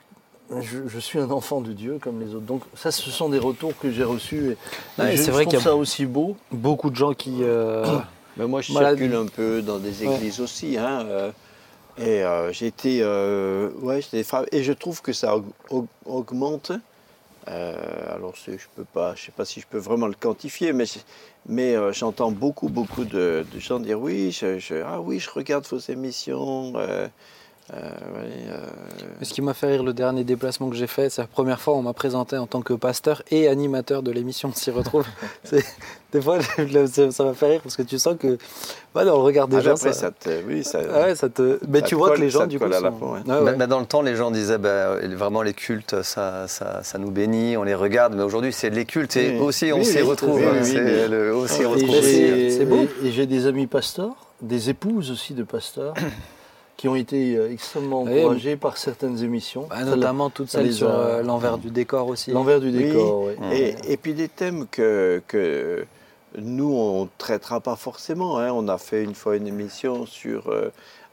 je, 0.61 0.79
je 0.89 0.99
suis 0.99 1.19
un 1.19 1.31
enfant 1.31 1.61
de 1.61 1.73
Dieu 1.73 1.99
comme 2.01 2.21
les 2.21 2.35
autres. 2.35 2.47
Donc 2.47 2.63
ça, 2.75 2.91
ce 2.91 3.11
sont 3.11 3.29
des 3.29 3.39
retours 3.39 3.73
que 3.79 3.91
j'ai 3.91 4.05
reçus. 4.05 4.57
Et, 4.99 5.01
Ouais, 5.03 5.15
et 5.15 5.17
c'est 5.19 5.31
vrai 5.31 5.45
qu'il 5.45 5.59
y 5.59 5.61
trouve 5.61 5.69
a- 5.69 5.71
ça 5.73 5.77
aussi 5.77 6.07
beau. 6.07 6.37
Beaucoup 6.51 6.89
de 6.91 6.97
gens 6.97 7.13
qui. 7.13 7.39
euh, 7.43 7.85
Mais 8.37 8.47
moi, 8.47 8.61
je 8.63 8.73
Malade. 8.73 8.97
circule 8.99 9.17
un 9.17 9.27
peu 9.27 9.63
dans 9.63 9.79
des 9.79 10.05
églises 10.05 10.41
aussi. 10.41 10.79
hein, 10.79 11.03
euh, 11.07 11.31
et 11.99 12.23
euh, 12.23 12.53
j'ai 12.53 12.67
été. 12.69 13.01
euh, 13.03 13.69
ouais, 13.83 14.01
j'étais 14.01 14.23
frappé. 14.23 14.49
Et 14.57 14.63
je 14.63 14.73
trouve 14.73 15.03
que 15.03 15.13
ça 15.13 15.37
aug- 15.37 15.45
aug- 15.71 15.87
augmente. 16.07 16.73
Euh, 17.49 18.15
alors, 18.15 18.35
je 18.37 18.67
peux 18.77 18.85
pas, 18.85 19.15
je 19.15 19.25
sais 19.27 19.33
pas 19.33 19.45
si 19.45 19.61
je 19.61 19.67
peux 19.67 19.79
vraiment 19.79 20.07
le 20.07 20.15
quantifier, 20.15 20.73
mais, 20.73 20.85
mais 21.47 21.75
euh, 21.77 21.93
j'entends 21.93 22.31
beaucoup, 22.31 22.69
beaucoup 22.69 23.05
de, 23.05 23.45
gens 23.59 23.81
dire 23.81 24.01
oui, 24.01 24.31
je, 24.33 24.59
je- 24.59 24.83
ah 24.85 25.01
oui, 25.01 25.19
je 25.19 25.31
regarde 25.31 25.67
vos 25.67 25.79
émissions. 25.79 26.73
euh, 26.77 27.09
euh, 27.75 27.77
euh, 27.77 28.67
Ce 29.23 29.33
qui 29.35 29.43
m'a 29.43 29.53
fait 29.55 29.67
rire 29.67 29.83
le 29.83 29.93
dernier 29.93 30.25
déplacement 30.25 30.71
que 30.71 30.77
j'ai 30.77 30.87
fait, 30.87 31.11
c'est 31.11 31.21
la 31.21 31.27
première 31.29 31.61
fois 31.61 31.75
on 31.75 31.83
m'a 31.83 31.93
présenté 31.93 32.37
en 32.39 32.47
tant 32.47 32.63
que 32.63 32.73
pasteur 32.73 33.23
et 33.31 33.47
animateur 33.49 34.03
de 34.03 34.11
l'émission, 34.11 34.51
on 34.51 34.55
s'y 34.57 34.71
retrouve. 34.71 35.05
C'est- 35.45 35.65
des 36.11 36.23
fois, 36.23 36.39
ça 36.41 37.25
m'a 37.25 37.35
fait 37.35 37.47
rire 37.49 37.61
parce 37.63 37.77
que 37.77 37.83
tu 37.83 37.99
sens 37.99 38.17
que 38.19 38.29
ouais, 38.29 39.05
dans 39.05 39.05
le 39.05 39.23
regard 39.23 39.47
des 39.47 39.57
ah, 39.57 39.59
mais 39.59 39.65
gens, 39.67 39.71
après, 39.73 39.93
ça, 39.93 40.01
ça 40.01 40.11
te, 40.11 40.31
oui, 40.47 40.65
ça, 40.65 40.81
Ah 40.95 41.01
ouais, 41.03 41.15
ça 41.15 41.29
te. 41.29 41.59
Mais 41.69 41.81
ça 41.81 41.85
tu 41.85 41.91
te 41.91 41.95
vois 41.97 42.15
que 42.17 42.21
les 42.23 42.31
gens 42.31 42.47
du 42.47 42.59
coup. 42.59 42.65
colle 42.65 42.73
à 42.73 42.81
la 42.81 42.89
sont- 42.91 42.97
peau, 42.97 43.13
ouais. 43.13 43.21
Ouais, 43.27 43.41
ouais. 43.43 43.57
Mais 43.59 43.67
dans 43.67 43.79
le 43.81 43.85
temps, 43.85 44.01
les 44.01 44.17
gens 44.17 44.31
disaient 44.31 44.57
bah, 44.57 44.95
vraiment 45.15 45.43
les 45.43 45.53
cultes, 45.53 46.01
ça, 46.03 46.49
ça, 46.49 46.83
ça 46.83 46.97
nous 46.97 47.11
bénit, 47.11 47.59
on 47.59 47.63
les 47.63 47.75
regarde. 47.75 48.15
Mais 48.17 48.23
aujourd'hui, 48.23 48.55
c'est 48.55 48.71
les 48.71 48.87
cultes 48.87 49.19
et 49.19 49.33
Oui. 49.33 49.41
aussi 49.41 49.71
on 49.71 49.81
Oui, 49.81 49.85
s'y 49.85 49.97
oui, 49.97 50.03
retrouve. 50.03 50.37
oui, 50.37 50.45
hein, 50.47 50.53
oui, 50.63 50.65
c'est 50.67 50.81
oui. 50.83 51.09
le- 51.11 51.35
on 51.37 51.41
beau. 52.65 52.87
et 53.05 53.11
j'ai 53.11 53.27
des 53.27 53.47
amis 53.47 53.67
pasteurs, 53.67 54.15
des 54.41 54.71
épouses 54.71 55.11
aussi 55.11 55.35
de 55.35 55.43
pasteurs, 55.43 55.93
qui 56.79 56.87
ont 56.89 56.95
été 56.95 57.37
euh, 57.37 57.51
extrêmement 57.53 58.05
Oui, 58.05 58.21
encouragés 58.21 58.57
par 58.57 58.79
certaines 58.79 59.23
émissions. 59.23 59.67
Bah, 59.69 59.85
notamment 59.85 60.31
toutes 60.31 60.49
celles 60.49 60.67
les 60.67 60.73
sur 60.73 60.89
euh, 60.89 61.23
l'envers 61.23 61.59
du 61.59 61.71
décor 61.71 62.07
aussi. 62.09 62.31
L'envers 62.31 62.61
du 62.61 62.69
Oui. 62.69 62.85
décor, 62.85 63.25
oui. 63.25 63.33
Et, 63.53 63.75
et 63.93 63.97
puis 63.99 64.15
des 64.15 64.29
thèmes 64.29 64.67
que, 64.71 65.21
que 65.27 65.85
nous, 66.39 66.73
on 66.73 67.03
ne 67.05 67.09
traitera 67.19 67.61
pas 67.61 67.75
forcément. 67.77 68.39
hein. 68.39 68.53
On 68.53 68.69
a 68.69 68.79
fait 68.79 69.03
une 69.03 69.17
fois 69.17 69.37
une 69.37 69.49
émission 69.49 70.07
sur, 70.07 70.49
euh, 70.51 70.71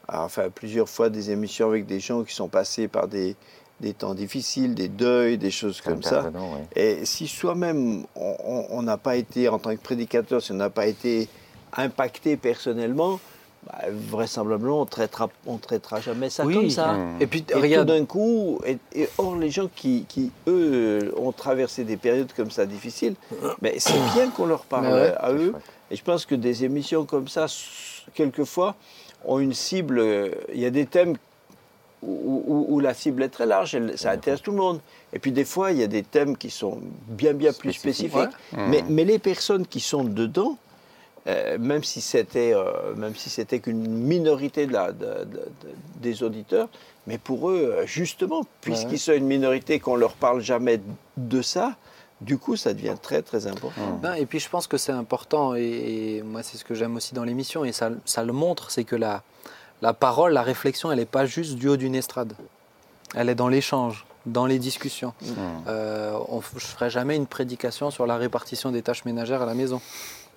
enfin 0.08 0.50
plusieurs 0.54 0.88
fois 0.88 1.10
des 1.10 1.32
émissions 1.32 1.68
avec 1.68 1.84
des 1.84 1.98
gens 1.98 2.22
qui 2.22 2.32
sont 2.34 2.48
passés 2.48 2.86
par 2.86 3.08
des, 3.08 3.34
des 3.80 3.92
temps 3.92 4.14
difficiles, 4.14 4.72
des 4.76 4.88
deuils, 4.88 5.36
des 5.36 5.50
choses 5.50 5.80
comme 5.80 6.02
ça. 6.04 6.30
Et 6.76 7.04
si 7.04 7.26
soi-même, 7.26 8.04
on 8.14 8.82
n'a 8.82 8.98
pas 8.98 9.16
été, 9.16 9.48
en 9.48 9.58
tant 9.58 9.74
que 9.74 9.82
prédicateur, 9.82 10.40
si 10.40 10.52
on 10.52 10.54
n'a 10.54 10.70
pas 10.70 10.86
été 10.86 11.28
impacté 11.76 12.36
personnellement, 12.36 13.18
bah, 13.66 13.84
vraisemblablement, 13.90 14.80
on 14.80 14.86
traitera, 14.86 15.28
on 15.46 15.56
traitera 15.58 16.00
jamais 16.00 16.30
ça 16.30 16.44
Oui. 16.44 16.54
comme 16.54 16.70
ça. 16.70 16.92
Mmh. 16.92 17.16
Et 17.22 17.26
puis 17.26 17.44
Et 17.50 17.54
regarde, 17.54 17.88
tout 17.88 17.94
d'un 17.94 18.04
coup, 18.04 18.60
et, 18.66 18.78
et 18.94 19.08
or 19.18 19.36
les 19.36 19.50
gens 19.50 19.68
qui, 19.74 20.04
qui, 20.08 20.30
eux, 20.46 21.12
ont 21.16 21.32
traversé 21.32 21.84
des 21.84 21.96
périodes 21.96 22.32
comme 22.36 22.50
ça 22.50 22.64
difficiles, 22.66 23.14
mais 23.62 23.74
c'est 23.78 23.92
bien 24.14 24.30
qu'on 24.30 24.46
leur 24.46 24.64
parle 24.64 24.86
ouais. 24.86 25.14
à 25.18 25.32
eux. 25.32 25.52
Et 25.90 25.96
je 25.96 26.02
pense 26.02 26.26
que 26.26 26.34
des 26.34 26.64
émissions 26.64 27.04
comme 27.04 27.28
ça, 27.28 27.46
quelquefois, 28.14 28.74
ont 29.24 29.38
une 29.38 29.54
cible. 29.54 30.02
Il 30.54 30.60
y 30.60 30.66
a 30.66 30.70
des 30.70 30.86
thèmes 30.86 31.16
où, 32.02 32.42
où- 32.46 32.66
où 32.74 32.80
la 32.80 32.94
cible 32.94 33.22
est 33.22 33.28
très 33.28 33.46
large, 33.46 33.74
elle- 33.74 33.96
ça 33.98 34.10
intéresse 34.10 34.42
tout 34.42 34.50
le 34.52 34.56
monde. 34.58 34.80
Et 35.12 35.18
puis 35.18 35.32
des 35.32 35.44
fois, 35.44 35.72
il 35.72 35.78
y 35.78 35.82
a 35.82 35.86
des 35.86 36.02
thèmes 36.02 36.36
qui 36.36 36.50
sont 36.50 36.80
bien, 37.08 37.32
bien 37.32 37.52
plus 37.52 37.72
Spécifiques. 37.72 38.10
spécifiques. 38.12 38.36
Mais, 38.68 38.84
mais 38.88 39.04
les 39.04 39.18
personnes 39.18 39.66
qui 39.66 39.80
sont 39.80 40.04
dedans, 40.04 40.58
euh, 41.26 41.58
même 41.58 41.82
si 41.84 42.00
c'était 42.00 42.52
euh, 42.54 42.94
même 42.96 43.14
si 43.16 43.30
c'était 43.30 43.58
qu'une 43.60 43.86
minorité 43.88 44.66
de 44.66 44.72
la, 44.72 44.92
de- 44.92 45.04
de- 45.04 45.24
de- 45.24 45.50
des 46.00 46.22
auditeurs, 46.22 46.68
mais 47.06 47.18
pour 47.18 47.50
eux, 47.50 47.74
euh, 47.78 47.86
justement, 47.86 48.42
puisqu'ils 48.60 48.98
sont 48.98 49.12
une 49.12 49.26
minorité, 49.26 49.80
qu'on 49.80 49.96
leur 49.96 50.12
parle 50.14 50.40
jamais 50.40 50.80
de 51.16 51.42
ça, 51.42 51.74
du 52.20 52.38
coup, 52.38 52.56
ça 52.56 52.72
devient 52.74 52.96
très 53.00 53.22
très 53.22 53.46
important. 53.46 53.98
Non, 54.02 54.14
et 54.14 54.24
puis 54.26 54.38
je 54.40 54.48
pense 54.48 54.66
que 54.66 54.78
c'est 54.78 54.92
important, 54.92 55.54
et, 55.54 55.60
et 56.18 56.22
moi 56.22 56.42
c'est 56.42 56.56
ce 56.56 56.64
que 56.64 56.74
j'aime 56.74 56.96
aussi 56.96 57.14
dans 57.14 57.24
l'émission, 57.24 57.64
et 57.64 57.72
ça, 57.72 57.90
ça 58.04 58.22
le 58.24 58.32
montre, 58.32 58.70
c'est 58.70 58.84
que 58.84 58.96
la, 58.96 59.22
la 59.82 59.92
parole, 59.92 60.32
la 60.32 60.42
réflexion, 60.42 60.90
elle 60.90 60.98
n'est 60.98 61.04
pas 61.04 61.26
juste 61.26 61.56
du 61.56 61.68
haut 61.68 61.76
d'une 61.76 61.94
estrade. 61.94 62.32
Elle 63.14 63.28
est 63.28 63.34
dans 63.34 63.48
l'échange, 63.48 64.06
dans 64.26 64.46
les 64.46 64.58
discussions. 64.58 65.12
Euh, 65.68 66.12
on, 66.28 66.40
je 66.40 66.54
ne 66.54 66.60
ferai 66.60 66.90
jamais 66.90 67.16
une 67.16 67.26
prédication 67.26 67.90
sur 67.90 68.06
la 68.06 68.16
répartition 68.16 68.72
des 68.72 68.82
tâches 68.82 69.04
ménagères 69.04 69.42
à 69.42 69.46
la 69.46 69.54
maison. 69.54 69.80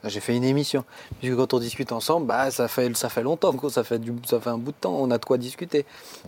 J'ai 0.05 0.19
fait 0.21 0.35
une 0.35 0.43
émission. 0.45 0.85
Puisque 1.19 1.35
quand 1.35 1.53
on 1.53 1.59
discute 1.59 1.91
ensemble, 1.91 2.25
bah, 2.27 2.51
ça, 2.51 2.67
fait, 2.67 2.95
ça 2.95 3.09
fait 3.09 3.21
longtemps, 3.23 3.51
quoi. 3.53 3.69
ça 3.69 3.83
fait, 3.83 3.99
du, 3.99 4.13
ça 4.25 4.39
fait 4.39 4.49
un 4.49 4.57
bout 4.57 4.71
de 4.71 4.77
temps, 4.79 4.95
on 4.97 5.11
a 5.11 5.17
de 5.17 5.25
quoi 5.25 5.37
discuter. 5.37 5.85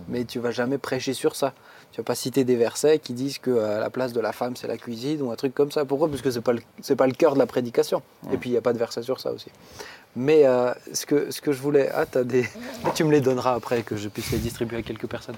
Mais 0.08 0.24
tu 0.24 0.38
vas 0.40 0.50
jamais 0.50 0.78
prêcher 0.78 1.14
sur 1.14 1.34
ça. 1.36 1.54
Tu 1.92 2.00
vas 2.00 2.04
pas 2.04 2.14
citer 2.14 2.44
des 2.44 2.56
versets 2.56 2.98
qui 2.98 3.12
disent 3.12 3.38
que 3.38 3.58
à 3.60 3.78
la 3.78 3.90
place 3.90 4.12
de 4.14 4.20
la 4.20 4.32
femme, 4.32 4.56
c'est 4.56 4.66
la 4.66 4.78
cuisine 4.78 5.20
ou 5.22 5.30
un 5.30 5.36
truc 5.36 5.54
comme 5.54 5.70
ça. 5.70 5.84
Pourquoi? 5.84 6.08
Parce 6.08 6.22
que 6.22 6.30
ce 6.30 6.38
n'est 6.38 6.42
pas, 6.42 6.52
le- 6.52 6.94
pas 6.96 7.06
le 7.06 7.12
cœur 7.12 7.34
de 7.34 7.38
la 7.38 7.46
prédication. 7.46 8.02
Et 8.32 8.36
puis, 8.36 8.48
il 8.50 8.52
n'y 8.52 8.58
a 8.58 8.62
pas 8.62 8.72
de 8.72 8.78
verset 8.78 9.02
sur 9.02 9.20
ça 9.20 9.30
aussi. 9.32 9.48
Mais 10.16 10.44
euh, 10.46 10.72
ce, 10.92 11.06
que, 11.06 11.30
ce 11.30 11.40
que 11.40 11.52
je 11.52 11.60
voulais... 11.60 11.90
Ah, 11.94 12.04
t'as 12.06 12.24
des... 12.24 12.46
tu 12.94 13.04
me 13.04 13.10
les 13.10 13.20
donneras 13.22 13.54
après, 13.54 13.82
que 13.82 13.96
je 13.96 14.08
puisse 14.10 14.30
les 14.32 14.38
distribuer 14.38 14.78
à 14.78 14.82
quelques 14.82 15.06
personnes. 15.06 15.36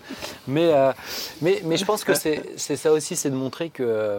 Mais, 0.48 0.72
euh, 0.72 0.92
mais, 1.40 1.60
mais 1.64 1.76
je 1.76 1.84
pense 1.84 2.02
que 2.04 2.14
c'est, 2.14 2.42
c'est 2.56 2.76
ça 2.76 2.92
aussi, 2.92 3.14
c'est 3.16 3.30
de 3.30 3.36
montrer 3.36 3.70
que... 3.70 4.18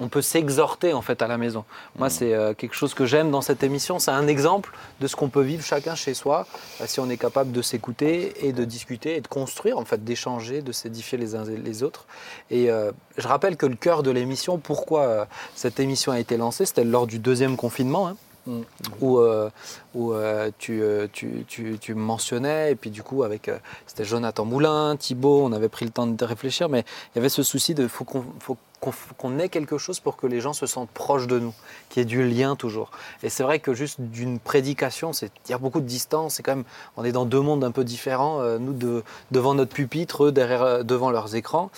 on 0.00 0.08
peut 0.08 0.22
s'exhorter 0.22 0.92
en 0.92 1.02
fait 1.02 1.22
à 1.22 1.26
la 1.26 1.38
maison. 1.38 1.64
Moi, 1.98 2.10
c'est 2.10 2.34
euh, 2.34 2.54
quelque 2.54 2.74
chose 2.74 2.94
que 2.94 3.06
j'aime 3.06 3.30
dans 3.30 3.40
cette 3.40 3.62
émission. 3.62 3.98
C'est 3.98 4.10
un 4.10 4.26
exemple 4.26 4.72
de 5.00 5.06
ce 5.06 5.16
qu'on 5.16 5.28
peut 5.28 5.42
vivre 5.42 5.64
chacun 5.64 5.94
chez 5.94 6.14
soi 6.14 6.46
euh, 6.80 6.84
si 6.86 7.00
on 7.00 7.08
est 7.08 7.16
capable 7.16 7.52
de 7.52 7.62
s'écouter 7.62 8.46
et 8.46 8.52
de 8.52 8.64
discuter 8.64 9.16
et 9.16 9.20
de 9.20 9.28
construire, 9.28 9.78
en 9.78 9.84
fait, 9.84 10.04
d'échanger, 10.04 10.62
de 10.62 10.72
s'édifier 10.72 11.18
les 11.18 11.34
uns 11.34 11.44
et 11.44 11.56
les 11.56 11.82
autres. 11.82 12.06
Et 12.50 12.70
euh, 12.70 12.92
je 13.16 13.26
rappelle 13.28 13.56
que 13.56 13.66
le 13.66 13.76
cœur 13.76 14.02
de 14.02 14.10
l'émission, 14.10 14.58
pourquoi 14.58 15.02
euh, 15.02 15.24
cette 15.54 15.80
émission 15.80 16.12
a 16.12 16.20
été 16.20 16.36
lancée, 16.36 16.66
c'était 16.66 16.84
lors 16.84 17.06
du 17.06 17.18
deuxième 17.18 17.56
confinement. 17.56 18.08
hein, 18.08 18.16
Mm. 18.46 18.60
où, 19.00 19.18
euh, 19.18 19.50
où 19.94 20.12
euh, 20.12 20.50
tu, 20.58 20.80
tu, 21.12 21.44
tu, 21.48 21.78
tu 21.80 21.94
me 21.94 22.00
mentionnais, 22.00 22.70
et 22.72 22.74
puis 22.76 22.90
du 22.90 23.02
coup, 23.02 23.24
avec 23.24 23.48
euh, 23.48 23.58
c'était 23.86 24.04
Jonathan 24.04 24.44
Moulin, 24.44 24.96
Thibaut, 24.96 25.42
on 25.44 25.52
avait 25.52 25.68
pris 25.68 25.84
le 25.84 25.90
temps 25.90 26.06
de 26.06 26.24
réfléchir, 26.24 26.68
mais 26.68 26.84
il 27.14 27.16
y 27.16 27.18
avait 27.18 27.28
ce 27.28 27.42
souci 27.42 27.74
de 27.74 27.88
faut 27.88 28.06
faut 28.38 28.56
qu'on 28.90 29.14
qu'on 29.18 29.38
ait 29.38 29.48
quelque 29.48 29.78
chose 29.78 30.00
pour 30.00 30.16
que 30.16 30.26
les 30.26 30.40
gens 30.40 30.52
se 30.52 30.66
sentent 30.66 30.90
proches 30.90 31.26
de 31.26 31.38
nous, 31.38 31.54
qu'il 31.88 32.00
y 32.00 32.02
ait 32.02 32.06
du 32.06 32.26
lien 32.28 32.56
toujours. 32.56 32.90
Et 33.22 33.28
c'est 33.28 33.42
vrai 33.42 33.58
que 33.58 33.74
juste 33.74 34.00
d'une 34.00 34.38
prédication, 34.38 35.12
c'est 35.12 35.30
il 35.48 35.50
y 35.50 35.54
a 35.54 35.58
beaucoup 35.58 35.80
de 35.80 35.86
distance, 35.86 36.34
c'est 36.34 36.42
quand 36.42 36.54
même 36.56 36.64
on 36.96 37.04
est 37.04 37.12
dans 37.12 37.24
deux 37.26 37.40
mondes 37.40 37.64
un 37.64 37.70
peu 37.72 37.84
différents, 37.84 38.40
euh, 38.40 38.58
nous 38.58 38.72
de, 38.72 39.02
devant 39.30 39.54
notre 39.54 39.72
pupitre, 39.74 40.24
eux 40.26 40.32
derrière 40.32 40.62
euh, 40.62 40.82
devant 40.82 41.10
leurs 41.10 41.34
écrans. 41.34 41.70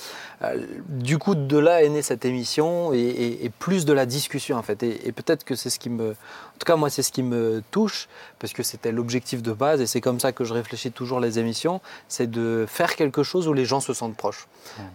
Euh, 0.43 0.65
du 0.89 1.19
coup, 1.19 1.35
de 1.35 1.59
là 1.59 1.83
est 1.83 1.89
née 1.89 2.03
cette 2.03 2.25
émission 2.25 2.93
et, 2.93 2.99
et- 2.99 3.45
et 3.45 3.51
plus 3.51 3.85
de 3.85 3.93
la 3.93 4.07
discussion 4.07 4.57
en 4.57 4.63
fait. 4.63 4.83
Et, 4.83 5.09
et 5.09 5.13
peut-être 5.13 5.45
que 5.45 5.55
c'est 5.57 5.71
ce 5.71 5.79
qui 5.79 5.91
me, 5.91 6.11
en 6.11 6.59
tout 6.59 6.67
cas 6.67 6.77
moi 6.77 6.91
c'est 6.91 7.03
ce 7.03 7.11
qui 7.13 7.23
me 7.23 7.63
touche 7.71 8.09
parce 8.39 8.53
que 8.53 8.63
c'était 8.63 8.93
l'objectif 8.93 9.43
de 9.43 9.53
base 9.53 9.81
et 9.81 9.87
c'est 9.87 10.01
comme 10.01 10.21
ça 10.21 10.33
que 10.33 10.45
je 10.45 10.55
réfléchis 10.55 10.93
toujours 10.93 11.19
les 11.21 11.39
émissions, 11.39 11.81
c'est 12.09 12.31
de 12.31 12.67
faire 12.69 12.95
quelque 12.97 13.23
chose 13.23 13.49
où 13.49 13.53
les 13.53 13.65
gens 13.65 13.81
se 13.81 13.93
sentent 13.95 14.17
proches. 14.17 14.47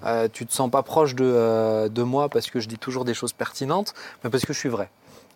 Euh, 0.06 0.28
tu 0.32 0.46
te 0.46 0.54
sens 0.54 0.70
pas 0.72 0.84
proche 0.84 1.16
de, 1.16 1.88
de 1.90 2.03
moi 2.04 2.30
parce 2.30 2.50
que 2.50 2.60
je 2.60 2.68
dis 2.68 2.78
toujours 2.78 3.06
des 3.06 3.14
choses 3.14 3.34
pertinentes, 3.34 3.94
mais 4.24 4.30
parce 4.30 4.46
que 4.46 4.54
je 4.54 4.60
suis 4.60 4.70
vrai. 4.70 4.90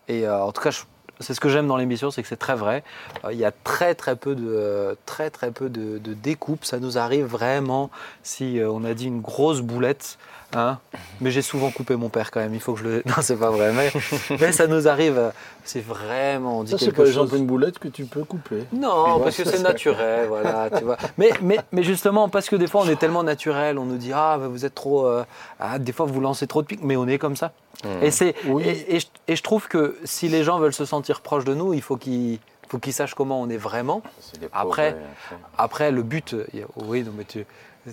Et 0.08 0.28
euh, 0.28 0.42
en 0.42 0.52
tout 0.52 0.62
cas, 0.62 0.72
c'est 1.20 1.34
ce 1.34 1.40
que 1.40 1.50
j'aime 1.50 1.68
dans 1.68 1.78
l'émission, 1.78 2.12
c'est 2.12 2.22
que 2.22 2.28
c'est 2.28 2.38
très 2.38 2.56
vrai. 2.56 2.84
Euh, 3.26 3.34
Il 3.34 3.40
y 3.40 3.46
a 3.46 3.52
très 3.52 3.96
très 3.96 4.16
peu 4.16 4.36
de 4.36 4.98
très 5.06 5.30
très 5.30 5.52
peu 5.52 5.70
de, 5.70 5.98
de 5.98 6.14
découpes. 6.14 6.66
Ça 6.66 6.80
nous 6.80 6.98
arrive 6.98 7.26
vraiment 7.26 7.90
si 8.24 8.60
euh, 8.60 8.70
on 8.70 8.84
a 8.84 8.94
dit 8.94 9.08
une 9.08 9.22
grosse 9.22 9.62
boulette. 9.62 10.18
Hein 10.56 10.80
mais 11.20 11.30
j'ai 11.30 11.42
souvent 11.42 11.72
coupé 11.72 11.96
mon 11.98 12.08
père 12.08 12.32
quand 12.32 12.40
même. 12.40 12.54
Il 12.54 12.62
faut 12.62 12.74
que 12.74 12.80
je 12.80 12.84
le. 12.86 13.04
Non, 13.06 13.16
c'est 13.22 13.36
pas 13.36 13.50
vrai. 13.52 13.74
Mais, 13.74 13.92
mais 14.40 14.52
ça 14.54 14.66
nous 14.68 14.88
arrive. 14.88 15.32
C'est 15.66 15.82
vraiment 15.86 16.60
on 16.60 16.64
dit 16.64 16.72
Ça, 16.72 16.78
c'est 16.78 16.92
par 16.94 17.06
chose. 17.06 17.10
exemple 17.16 17.36
une 17.36 17.46
boulette 17.46 17.80
que 17.80 17.90
tu 17.90 18.06
peux 18.06 18.24
couper. 18.24 18.64
Non, 18.72 19.20
parce 19.20 19.36
que 19.36 19.44
c'est 19.44 19.60
naturel, 19.62 20.26
voilà, 20.30 20.70
tu 20.70 20.86
vois. 20.86 20.96
Mais, 21.18 21.32
mais, 21.42 21.60
mais 21.74 21.84
justement, 21.84 22.30
parce 22.30 22.48
que 22.48 22.56
des 22.56 22.68
fois, 22.68 22.82
on 22.86 22.90
est 22.90 22.96
tellement 22.96 23.24
naturel, 23.24 23.78
on 23.78 23.84
nous 23.86 23.98
dit 23.98 24.12
ah, 24.14 24.38
bah, 24.40 24.48
vous 24.48 24.64
êtes 24.66 24.74
trop, 24.76 25.06
euh, 25.06 25.26
ah, 25.60 25.80
des 25.80 25.92
fois 25.92 26.06
vous 26.06 26.22
lancez 26.22 26.48
trop 26.48 26.62
de 26.62 26.68
piques, 26.68 26.84
mais 26.84 26.96
on 26.96 27.08
est 27.08 27.18
comme 27.18 27.36
ça. 27.36 27.52
Et 28.02 28.10
c'est, 28.10 28.34
Oui. 28.48 28.64
et, 28.66 28.96
et 28.96 29.00
je, 29.02 29.08
et 29.28 29.36
je 29.36 29.44
trouve 29.44 29.68
que 29.68 29.98
si 30.06 30.30
les 30.30 30.44
gens 30.46 30.60
veulent 30.60 30.74
se 30.74 30.86
sentir 30.86 31.20
proches 31.22 31.44
de 31.46 31.54
nous, 31.54 31.74
il 31.74 31.82
faut 31.82 31.98
qu'ils, 31.98 32.40
faut 32.70 32.80
qu'ils 32.80 32.94
sachent 32.94 33.14
comment 33.14 33.40
on 33.42 33.50
est 33.50 33.58
vraiment. 33.58 34.02
Après- 34.54 34.96
après. 35.58 35.92
Le 35.92 36.02
but, 36.04 36.36
oui, 36.78 37.04
non, 37.04 37.12
mais 37.16 37.26
tu, 37.26 37.46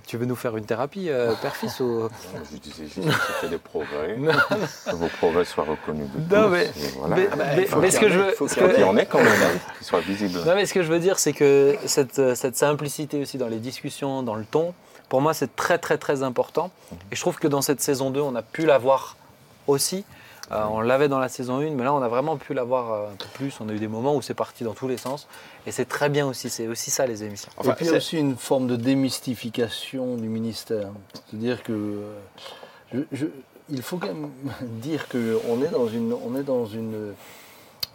tu 0.06 0.16
veux 0.16 0.26
nous 0.26 0.36
faire 0.36 0.56
une 0.56 0.64
thérapie, 0.64 1.08
euh, 1.08 1.34
père-fils 1.40 1.80
ou... 1.80 2.08
Je 2.52 2.56
disais 2.58 2.84
juste 2.86 3.06
que 3.08 3.14
c'était 3.36 3.50
des 3.50 3.58
progrès, 3.58 4.16
que 4.86 4.94
vos 4.96 5.08
progrès 5.18 5.44
soient 5.44 5.64
reconnus 5.64 6.06
de 6.14 6.34
Non, 6.34 6.44
tous. 6.44 6.48
mais- 6.50 6.70
voilà. 6.98 7.16
mais- 7.16 7.28
Ah 7.32 7.36
bah, 7.36 7.44
mais- 7.80 7.90
ce 7.90 8.00
que 8.00 8.08
je 8.10 8.18
veux, 8.18 8.30
faut 8.32 8.46
qu'il 8.46 8.62
y 8.80 8.84
en 8.84 8.96
ait 8.96 9.06
quand 9.06 9.18
même, 9.22 9.28
hein, 9.28 9.58
qui 9.78 9.84
soient 9.84 10.00
visibles. 10.00 10.38
Non, 10.44 10.54
mais 10.54 10.66
ce 10.66 10.74
que 10.74 10.82
je 10.82 10.88
veux 10.90 10.98
dire, 10.98 11.18
c'est 11.18 11.32
que 11.32 11.76
cette, 11.86 12.18
euh, 12.18 12.34
cette 12.34 12.56
simplicité 12.56 13.20
aussi 13.20 13.38
dans 13.38 13.48
les 13.48 13.58
discussions, 13.58 14.22
dans 14.22 14.34
le 14.34 14.44
ton, 14.44 14.74
pour 15.08 15.20
moi, 15.20 15.34
c'est 15.34 15.54
très, 15.54 15.78
très, 15.78 15.98
très 15.98 16.22
important. 16.22 16.70
Et 17.12 17.16
je 17.16 17.20
trouve 17.20 17.38
que 17.38 17.46
dans 17.48 17.62
cette 17.62 17.80
saison 17.80 18.10
2, 18.10 18.20
on 18.20 18.34
a 18.34 18.42
pu 18.42 18.64
l'avoir 18.66 19.16
aussi. 19.66 20.04
Euh, 20.52 20.62
on 20.70 20.80
l'avait 20.80 21.08
dans 21.08 21.18
la 21.18 21.28
saison 21.28 21.58
1, 21.60 21.70
mais 21.70 21.84
là, 21.84 21.94
on 21.94 22.02
a 22.02 22.08
vraiment 22.08 22.36
pu 22.36 22.52
l'avoir 22.52 22.92
euh, 22.92 23.06
un 23.12 23.16
peu 23.16 23.26
plus. 23.34 23.58
On 23.60 23.68
a 23.68 23.72
eu 23.72 23.78
des 23.78 23.88
moments 23.88 24.14
où 24.14 24.20
c'est 24.22 24.34
parti 24.34 24.62
dans 24.62 24.74
tous 24.74 24.88
les 24.88 24.98
sens. 24.98 25.26
Et 25.66 25.72
c'est 25.72 25.86
très 25.86 26.08
bien 26.10 26.26
aussi. 26.26 26.50
C'est 26.50 26.66
aussi 26.68 26.90
ça, 26.90 27.06
les 27.06 27.24
émissions. 27.24 27.50
Enfin, 27.56 27.72
et 27.72 27.74
puis 27.74 27.86
il 27.86 27.88
y 27.88 27.90
a 27.90 27.92
c'est- 27.92 27.96
aussi 27.98 28.18
une 28.18 28.36
forme 28.36 28.66
de 28.66 28.76
démystification 28.76 30.16
du 30.16 30.28
ministère. 30.28 30.88
C'est-à-dire 31.30 31.62
que 31.62 31.72
euh, 31.72 32.12
je- 32.92 33.00
je- 33.12 33.26
il 33.70 33.80
faut 33.80 33.96
quand 33.96 34.08
même 34.08 34.30
dire 34.60 35.08
qu'on 35.08 35.62
est 35.62 35.70
dans 35.70 35.88
une, 35.88 36.12
on 36.12 36.36
est 36.36 36.42
dans 36.42 36.66
une, 36.66 37.14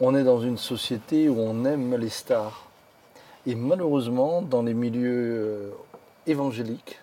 on 0.02 0.16
est 0.16 0.24
dans 0.24 0.42
une 0.42 0.58
société 0.58 1.30
où 1.30 1.40
on 1.40 1.66
aime 1.66 1.96
les 1.98 2.10
stars. 2.10 2.66
Et 3.46 3.54
malheureusement, 3.54 4.42
dans 4.42 4.64
les 4.64 4.74
milieux 4.74 5.72
évangéliques, 6.26 7.00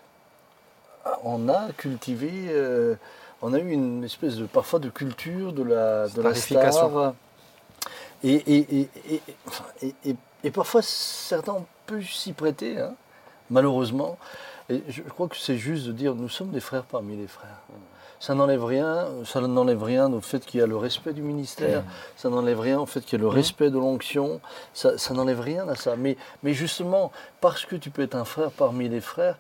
on 1.23 1.49
a 1.49 1.69
cultivé, 1.77 2.31
euh, 2.49 2.97
on 3.43 3.53
a 3.53 3.59
eu 3.59 3.71
une 3.71 4.05
espèce 4.05 4.37
de 4.37 4.47
parfois 4.47 4.79
de 4.79 4.89
culture 4.89 5.53
de 5.53 5.63
la, 5.63 6.09
de 6.09 6.23
la 6.23 6.35
Starification. 6.35 6.89
star. 6.89 7.15
Et, 8.25 10.51
parfois, 10.53 10.83
certains 10.83 11.53
ont 11.53 11.67
pu 11.87 12.05
s'y 12.05 12.33
prêter, 12.33 12.79
hein, 12.79 12.95
malheureusement. 13.51 14.19
Et 14.69 14.83
je 14.89 15.03
je 15.03 15.09
crois 15.09 15.29
que 15.29 15.37
c'est 15.37 15.57
juste 15.57 15.87
de 15.87 15.93
dire 15.93 16.15
nous 16.15 16.29
sommes 16.29 16.51
des 16.51 16.61
frères 16.61 16.85
parmi 16.85 17.17
les 17.17 17.29
frères. 17.29 17.61
Ça 18.19 18.35
n'enlève 18.35 18.65
rien, 18.65 19.07
ça 19.25 19.41
n'enlève 19.41 19.83
rien 19.83 20.11
au 20.11 20.23
fait 20.23 20.45
qu'il 20.45 20.61
y 20.61 20.63
a 20.63 20.67
le 20.67 20.77
respect 20.77 21.13
du 21.13 21.21
ministère, 21.21 21.85
ça 22.17 22.31
n'enlève 22.31 22.59
rien 22.59 22.81
au 22.81 22.87
fait 22.87 23.03
qu'il 23.03 23.19
y 23.19 23.21
a 23.21 23.23
le 23.23 23.29
respect 23.29 23.69
de 23.69 23.79
l'onction, 23.79 24.41
ça, 24.73 24.97
ça 24.97 25.13
n'enlève 25.13 25.41
rien 25.41 25.69
à 25.69 25.75
ça. 25.75 25.97
Mais, 25.97 26.17
mais 26.43 26.55
justement, 26.55 27.13
parce 27.43 27.67
que 27.67 27.77
tu 27.77 27.91
peux 27.91 28.03
être 28.03 28.15
un 28.15 28.25
frère 28.25 28.51
parmi 28.51 28.89
les 28.89 29.03
frères, 29.03 29.37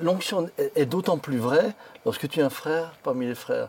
l'onction 0.00 0.48
est, 0.76 0.86
d'autant 0.86 1.18
plus 1.18 1.38
vraie 1.38 1.74
lorsque 2.04 2.28
tu 2.28 2.40
es 2.40 2.42
un 2.42 2.50
frère 2.50 2.92
parmi 3.02 3.26
les 3.26 3.34
frères. 3.34 3.68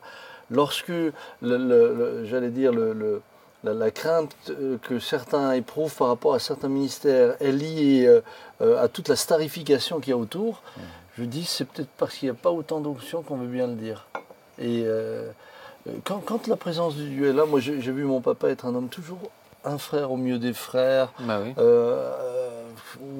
Lorsque, 0.49 0.89
le- 0.89 1.13
le- 1.41 1.57
le- 1.95 2.25
j'allais 2.25 2.49
dire, 2.49 2.71
la, 3.63 3.73
la 3.73 3.91
crainte 3.91 4.35
euh, 4.49 4.77
que 4.81 4.99
certains 4.99 5.53
éprouvent 5.53 5.95
par 5.95 6.07
rapport 6.09 6.33
à 6.33 6.39
certains 6.39 6.67
ministères 6.67 7.35
est 7.39 7.51
liée 7.51 8.05
euh, 8.07 8.21
euh, 8.61 8.83
à 8.83 8.87
toute 8.87 9.07
la 9.07 9.15
starification 9.15 9.99
qu'il 9.99 10.09
y 10.11 10.13
a 10.13 10.17
autour, 10.17 10.61
je 11.17 11.23
dis 11.23 11.45
c'est 11.45 11.65
peut-être 11.65 11.89
parce 11.97 12.15
qu'il 12.15 12.27
n'y 12.29 12.35
a 12.37 12.39
pas 12.41 12.51
autant 12.51 12.79
d'onction 12.81 13.21
qu'on 13.21 13.37
veut 13.37 13.47
bien 13.47 13.67
le 13.67 13.75
dire. 13.75 14.07
Et 14.59 14.83
euh, 14.85 15.29
quand, 16.03 16.19
quand 16.25 16.47
la 16.47 16.55
présence 16.57 16.95
de 16.95 17.03
Dieu 17.03 17.29
est 17.29 17.33
là, 17.33 17.45
moi 17.45 17.59
j'ai 17.59 17.73
vu 17.79 18.03
mon 18.03 18.19
papa 18.21 18.49
être 18.49 18.65
un 18.65 18.75
homme 18.75 18.89
toujours 18.89 19.19
un 19.63 19.77
frère 19.77 20.11
au 20.11 20.17
milieu 20.17 20.39
des 20.39 20.53
frères, 20.53 21.13
Bah 21.19 21.39
oui. 21.43 21.53
euh, 21.59 22.11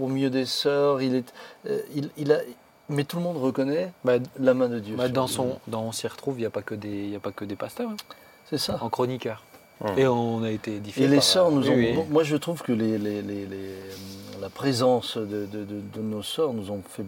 au 0.02 0.08
milieu 0.08 0.30
des 0.32 0.46
sœurs. 0.48 1.02
Il 1.02 1.16
est, 1.16 1.34
euh, 1.70 1.80
il, 1.96 2.10
il 2.18 2.32
a, 2.34 2.40
mais 2.92 3.04
tout 3.04 3.18
le 3.18 3.24
monde 3.24 3.38
reconnaît 3.38 3.92
Bah, 4.06 4.14
la 4.40 4.54
main 4.54 4.68
de 4.70 4.80
Dieu. 4.80 4.96
bah, 4.96 5.10
dans 5.10 5.28
son, 5.28 5.58
dans 5.68 5.82
On 5.84 5.92
s'y 5.92 6.08
retrouve, 6.08 6.36
il 6.38 6.42
n'y 6.42 6.46
a, 6.46 6.50
pas 6.52 6.62
que 6.62 6.76
des- 6.76 6.90
il 6.90 7.10
y 7.10 7.16
a 7.16 7.20
pas 7.20 7.32
que 7.32 7.46
des 7.46 7.56
pasteurs. 7.56 7.90
hein. 7.90 7.98
C'est 8.50 8.58
ça. 8.58 8.78
En 8.82 8.90
chroniqueur. 8.90 9.44
Et 9.98 10.06
on 10.06 10.44
a 10.44 10.52
été 10.52 10.76
édifiés. 10.76 11.06
Et 11.06 11.08
les 11.08 11.22
sœurs 11.22 11.50
nous 11.50 11.68
ont. 11.68 11.74
oui, 11.74 11.96
oui. 11.98 12.04
Moi, 12.12 12.24
je 12.24 12.36
trouve 12.36 12.62
que 12.62 12.72
les, 12.72 13.00
les- 13.00 13.24
les- 13.24 13.48
les- 13.48 13.76
la 14.40 14.50
présence 14.50 15.18
de, 15.18 15.48
de- 15.48 15.64
de- 15.66 15.82
de 15.94 16.02
nos 16.02 16.22
sœurs 16.22 16.54
nous 16.54 16.70
ont 16.70 16.82
fait 16.88 17.04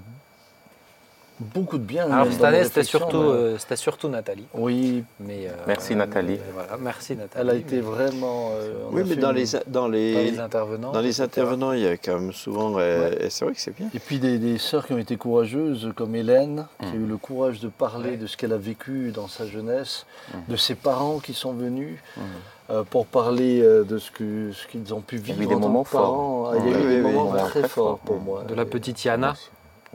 beaucoup 1.39 1.77
de 1.77 1.83
bien. 1.83 2.09
Alors 2.11 2.31
cette 2.31 2.43
année, 2.43 2.63
c'était 2.63 2.83
surtout, 2.83 3.17
mais- 3.21 3.27
euh, 3.29 3.57
c'était 3.57 3.75
surtout 3.75 4.07
Nathalie. 4.09 4.45
Oui, 4.53 5.03
Mais, 5.19 5.47
euh, 5.47 5.51
Merci, 5.67 5.95
Nathalie. 5.95 6.35
euh, 6.35 6.51
voilà, 6.53 6.77
merci 6.79 7.15
Nathalie. 7.15 7.41
elle 7.41 7.49
a 7.49 7.55
été 7.59 7.75
Mais 7.77 7.81
vraiment. 7.81 8.49
euh, 8.53 8.73
Oui, 8.91 9.03
mais 9.07 9.15
dans 9.15 9.31
les, 9.31 9.45
dans 9.67 9.83
dans 9.83 9.87
les, 9.87 10.39
intervenants. 10.39 10.91
dans 10.91 11.01
les 11.01 11.21
intervenants, 11.21 11.73
il 11.73 11.81
y 11.81 11.87
a 11.87 11.97
quand 11.97 12.19
même 12.19 12.31
souvent. 12.33 12.75
euh, 12.77 13.11
et 13.19 13.29
C'est 13.29 13.45
vrai 13.45 13.53
que 13.53 13.59
c'est 13.59 13.75
bien. 13.75 13.87
Et 13.93 13.99
puis 13.99 14.19
des, 14.19 14.37
des 14.37 14.57
sœurs 14.57 14.85
qui 14.87 14.93
ont 14.93 14.97
été 14.97 15.17
courageuses, 15.17 15.91
comme 15.95 16.15
Hélène, 16.15 16.67
qui 16.79 16.85
a 16.85 16.91
Mm. 16.91 17.03
eu 17.03 17.07
le 17.07 17.17
courage 17.17 17.59
de 17.59 17.67
parler 17.67 18.11
Ouais. 18.11 18.17
de 18.17 18.27
ce 18.27 18.37
qu'elle 18.37 18.53
a 18.53 18.57
vécu 18.57 19.11
dans 19.11 19.27
sa 19.27 19.45
jeunesse, 19.45 20.05
Mm. 20.33 20.51
de 20.51 20.55
ses 20.55 20.75
parents 20.75 21.19
qui 21.19 21.33
sont 21.33 21.53
venus 21.53 21.97
Mm. 22.15 22.21
euh, 22.69 22.83
pour 22.83 23.05
parler 23.07 23.61
euh, 23.61 23.83
de 23.83 23.97
ce 23.97 24.09
qu'ils 24.11 24.93
ont 24.93 25.01
pu 25.01 25.17
y 25.17 25.19
a 25.19 25.21
vivre 25.23 25.41
eu 25.41 25.47
des 25.47 25.55
moments. 25.55 25.83
Ah, 25.93 26.53
Il 26.65 26.71
y 26.71 26.73
a 26.73 26.77
eu 26.77 26.81
oui, 26.81 26.87
des 26.87 27.01
oui, 27.01 27.11
moments 27.13 27.31
très, 27.33 27.59
très 27.61 27.67
forts 27.67 27.69
forts. 27.69 27.99
pour 27.99 28.19
moi. 28.19 28.43
De 28.47 28.53
la 28.55 28.65
petite 28.65 29.03
Yana, 29.03 29.33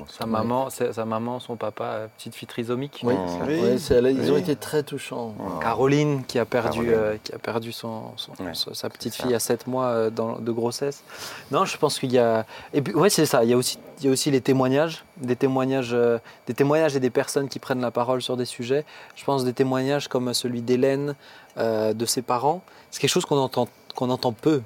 Sa 0.06 0.26
maman, 0.26 0.68
sa 0.70 1.04
maman, 1.04 1.40
son 1.40 1.56
papa, 1.56 1.84
euh, 1.84 2.06
petite 2.16 2.34
fille 2.34 2.48
trisomique. 2.48 3.00
Oui, 3.04 3.14
Mm. 3.14 3.18
Oui. 3.46 3.60
Elle 3.90 4.06
ils 4.16 4.30
ont 4.30 4.34
Oui. 4.34 4.40
été 4.40 4.56
très 4.56 4.82
touchants. 4.82 5.34
Caroline 5.60 6.24
qui 6.24 6.38
a 6.38 6.44
perdu, 6.44 6.88
euh, 6.94 7.16
qui 7.22 7.34
a 7.34 7.38
perdu 7.38 7.72
son, 7.72 8.12
son- 8.16 8.32
Ouais, 8.42 8.54
sa- 8.54 8.74
sa 8.74 8.88
petite 8.90 9.14
fille 9.14 9.34
à 9.34 9.38
7 9.38 9.66
mois 9.66 9.86
euh, 9.86 10.10
dans- 10.10 10.38
de 10.38 10.52
grossesse. 10.52 11.02
Non, 11.50 11.64
je 11.64 11.76
pense 11.76 11.98
qu'il 11.98 12.12
y 12.12 12.18
a. 12.18 12.46
Et 12.72 12.80
puis, 12.80 12.94
ouais, 12.94 13.10
c'est 13.10 13.26
ça. 13.26 13.44
Il 13.44 13.50
y, 13.50 13.52
a 13.52 13.56
aussi, 13.56 13.78
il 13.98 14.06
y 14.06 14.08
a 14.08 14.12
aussi 14.12 14.30
les 14.30 14.40
témoignages, 14.40 15.04
des 15.18 15.36
témoignages, 15.36 15.90
euh, 15.92 16.18
des 16.46 16.54
témoignages 16.54 16.96
et 16.96 17.00
des 17.00 17.10
personnes 17.10 17.48
qui 17.48 17.58
prennent 17.58 17.80
la 17.80 17.90
parole 17.90 18.22
sur 18.22 18.36
des 18.36 18.44
sujets. 18.46 18.84
Je 19.16 19.24
pense 19.24 19.44
des 19.44 19.52
témoignages 19.52 20.08
comme 20.08 20.32
celui 20.32 20.62
d'Hélène, 20.62 21.14
euh, 21.58 21.92
de 21.92 22.06
ses 22.06 22.22
parents. 22.22 22.62
C'est 22.90 23.00
quelque 23.00 23.10
chose 23.10 23.24
qu'on 23.26 23.36
entend, 23.38 23.68
qu'on 23.94 24.10
entend 24.10 24.32
peu, 24.32 24.62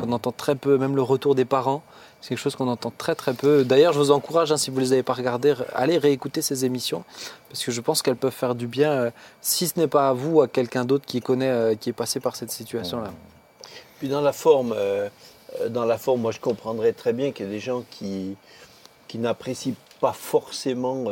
qu'on 0.00 0.12
entend 0.12 0.32
très 0.32 0.54
peu. 0.54 0.78
Même 0.78 0.96
le 0.96 1.02
retour 1.02 1.34
des 1.34 1.44
parents, 1.44 1.82
c'est 2.20 2.30
quelque 2.30 2.38
chose 2.38 2.56
qu'on 2.56 2.68
entend 2.68 2.92
très 2.96 3.14
très 3.14 3.32
peu. 3.34 3.64
D'ailleurs, 3.64 3.92
je 3.92 3.98
vous 3.98 4.10
encourage, 4.10 4.52
hein, 4.52 4.56
si 4.56 4.70
vous 4.70 4.76
ne 4.76 4.82
les 4.82 4.92
avez 4.92 5.02
pas 5.02 5.12
regardées, 5.14 5.54
allez 5.74 5.98
réécouter 5.98 6.40
ces 6.42 6.64
émissions 6.64 7.04
parce 7.48 7.64
que 7.64 7.72
je 7.72 7.80
pense 7.80 8.00
qu'elles 8.02 8.16
peuvent 8.16 8.32
faire 8.32 8.54
du 8.54 8.66
bien, 8.66 8.90
euh, 8.92 9.10
si 9.40 9.66
ce 9.68 9.78
n'est 9.78 9.88
pas 9.88 10.08
à 10.08 10.12
vous, 10.12 10.40
à 10.40 10.48
quelqu'un 10.48 10.84
d'autre 10.84 11.04
qui 11.06 11.20
connaît, 11.20 11.48
euh, 11.50 11.74
qui 11.74 11.90
est 11.90 11.94
passé 11.94 12.20
par 12.20 12.36
cette 12.36 12.50
situation-là. 12.50 13.10
Puis 13.98 14.08
dans 14.08 14.20
la 14.20 14.32
forme, 14.32 14.74
euh, 14.76 15.08
dans 15.68 15.84
la 15.84 15.98
forme, 15.98 16.20
moi 16.22 16.32
je 16.32 16.40
comprendrais 16.40 16.92
très 16.92 17.12
bien 17.12 17.30
qu'il 17.32 17.46
y 17.46 17.48
a 17.48 17.52
des 17.52 17.60
gens 17.60 17.82
qui, 17.90 18.36
qui 19.08 19.18
n'apprécient 19.18 19.74
pas 20.00 20.12
forcément 20.12 21.04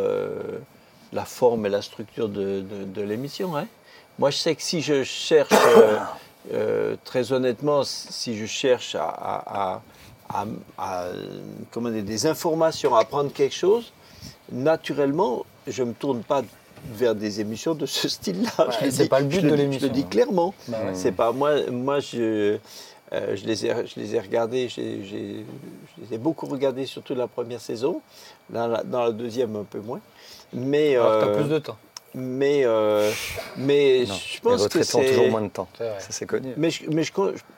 la 1.12 1.24
forme 1.24 1.66
et 1.66 1.68
la 1.68 1.82
structure 1.82 2.28
de, 2.28 2.60
de- 2.60 2.84
de 2.84 3.02
l'émission. 3.02 3.56
hein. 3.56 3.66
Moi 4.18 4.30
je 4.30 4.38
sais 4.38 4.54
que 4.54 4.62
si 4.62 4.80
je 4.80 5.02
cherche, 5.02 5.52
euh, 6.52 6.96
très 7.04 7.32
honnêtement, 7.32 7.82
si 7.84 8.36
je 8.36 8.46
cherche 8.46 8.94
à, 8.94 9.04
à- 9.08 9.44
à- 9.74 9.82
à- 10.32 10.46
à, 10.78 11.04
comment 11.70 11.90
dire, 11.90 12.02
des 12.04 12.26
informations, 12.26 12.94
à 12.94 13.00
apprendre 13.00 13.32
quelque 13.32 13.54
chose, 13.54 13.92
naturellement, 14.50 15.44
je 15.66 15.82
ne 15.82 15.88
me 15.88 15.94
tourne 15.94 16.22
pas 16.22 16.42
vers 16.94 17.14
des 17.14 17.40
émissions 17.40 17.74
de 17.74 17.84
ce 17.86 18.08
style-là. 18.08 18.50
Ouais, 18.66 18.74
Je 18.80 18.84
le 18.86 18.90
c'est 18.90 19.02
dis- 19.04 19.08
pas 19.08 19.20
le 19.20 19.26
but 19.26 19.42
de 19.42 19.54
l'émission, 19.54 19.82
Je 19.82 19.86
le 19.88 19.92
dis 19.92 20.02
hein. 20.02 20.06
clairement. 20.10 20.54
Bah 20.68 20.78
ouais. 20.86 20.94
C'est 20.94 21.12
pas 21.12 21.32
moi. 21.32 21.70
Moi, 21.70 22.00
je, 22.00 22.56
euh, 23.12 23.36
je 23.36 23.44
les 23.44 23.66
ai, 23.66 23.74
je 23.86 24.00
les 24.00 24.14
ai 24.14 24.20
regardés. 24.20 24.68
je 24.68 24.80
les 24.80 25.44
ai 26.12 26.18
beaucoup 26.18 26.46
regardés, 26.46 26.86
surtout 26.86 27.14
la 27.14 27.26
première 27.26 27.60
saison. 27.60 28.00
Dans 28.48 28.66
la, 28.66 28.82
dans 28.82 29.02
la 29.04 29.12
deuxième, 29.12 29.54
un 29.56 29.64
peu 29.64 29.80
moins. 29.80 30.00
Mais, 30.52 30.96
Alors 30.96 31.10
euh, 31.12 31.34
as 31.34 31.36
plus 31.38 31.48
de 31.50 31.58
temps. 31.58 31.76
Mais, 32.14 32.62
euh, 32.64 33.10
mais 33.56 34.04
Non, 34.08 34.14
je 34.14 34.34
les 34.34 34.40
pense 34.40 34.68
que 34.68 34.82
c'est. 34.82 35.04
toujours 35.06 35.28
moins 35.28 35.42
de 35.42 35.48
temps. 35.48 35.68
Ça, 35.78 35.96
c'est 36.10 36.26
connu. 36.26 36.52
Mais, 36.56 36.70
je, 36.70 36.88
mais 36.90 37.02
je, 37.04 37.12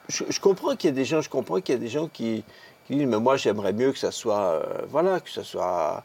je- 0.09 0.23
je 0.29 0.39
comprends 0.39 0.75
qu'il 0.75 0.89
y 0.89 0.93
a 0.93 0.95
des 0.95 1.05
gens. 1.05 1.21
Je 1.21 1.29
comprends 1.29 1.59
qu'il 1.61 1.73
y 1.75 1.77
a 1.77 1.81
des 1.81 1.87
gens 1.87 2.07
qui, 2.07 2.43
qui 2.87 2.95
disent, 2.95 3.07
mais 3.07 3.19
moi, 3.19 3.37
j'aimerais 3.37 3.73
mieux 3.73 3.91
que 3.91 3.97
ça 3.99 4.11
soit, 4.11 4.39
euh, 4.39 4.63
voilà, 4.89 5.19
que 5.19 5.29
ça 5.29 5.43
soit 5.43 6.03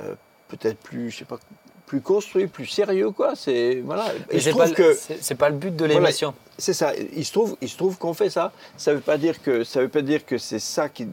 euh, 0.00 0.14
peut-être 0.48 0.78
plus, 0.78 1.10
je 1.10 1.18
sais 1.18 1.24
pas, 1.24 1.38
plus 1.86 2.00
construit, 2.00 2.46
plus 2.46 2.66
sérieux, 2.66 3.10
quoi. 3.10 3.34
C'est 3.36 3.82
voilà. 3.84 4.06
Mais 4.28 4.36
Et 4.36 4.38
je 4.38 4.44
c'est 4.44 4.50
trouve 4.50 4.62
pas, 4.62 4.68
le- 4.68 4.74
que 4.74 4.94
c'est- 5.20 5.34
pas 5.34 5.48
le 5.50 5.56
but 5.56 5.76
de 5.76 5.84
Voilà. 5.86 6.00
l'émission. 6.00 6.34
c'est 6.58 6.72
ça. 6.72 6.92
Il 7.14 7.24
se 7.24 7.32
trouve, 7.32 7.56
il 7.60 7.68
se 7.68 7.76
trouve 7.76 7.96
qu'on 7.98 8.14
fait 8.14 8.30
ça. 8.30 8.52
Ça 8.76 8.92
veut 8.94 9.00
pas 9.00 9.18
dire 9.18 9.40
que 9.42 9.62
ça 9.64 9.80
veut 9.80 9.88
pas 9.88 10.02
dire 10.02 10.24
que 10.26 10.38
c'est 10.38 10.58
ça 10.58 10.88
qui. 10.88 11.06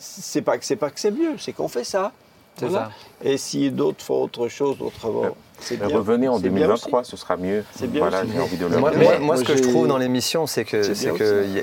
C'est 0.00 0.42
pas 0.42 0.58
que 0.58 0.64
c'est 0.64 0.76
pas 0.76 0.90
que 0.90 1.00
c'est 1.00 1.10
mieux. 1.10 1.36
C'est 1.38 1.52
qu'on 1.52 1.66
fait 1.68 1.82
ça. 1.84 2.12
C'est 2.58 2.66
Voilà. 2.66 2.86
ça. 2.86 2.92
Et 3.28 3.36
si 3.36 3.70
d'autres 3.70 4.02
font 4.04 4.22
autre 4.22 4.48
chose 4.48 4.76
autrement, 4.80 5.22
Mais 5.70 5.76
bien. 5.76 5.88
revenez 5.96 6.28
en 6.28 6.36
C'est 6.36 6.42
bien 6.50 6.52
2023, 6.66 7.02
ce 7.04 7.16
sera 7.16 7.36
mieux. 7.36 7.64
C'est 7.74 7.88
bien 7.90 8.00
Voilà, 8.00 8.22
aussi. 8.22 8.30
j'ai 8.32 8.40
envie 8.40 8.56
de 8.56 8.66
le 8.66 8.78
Moi, 8.78 8.92
moi- 9.20 9.36
ce 9.36 9.42
que 9.44 9.56
je 9.56 9.62
trouve 9.62 9.88
dans 9.88 9.98
l'émission, 9.98 10.46
c'est 10.46 10.64
que, 10.64 10.76
que 10.76 10.90
aussi. 10.92 11.06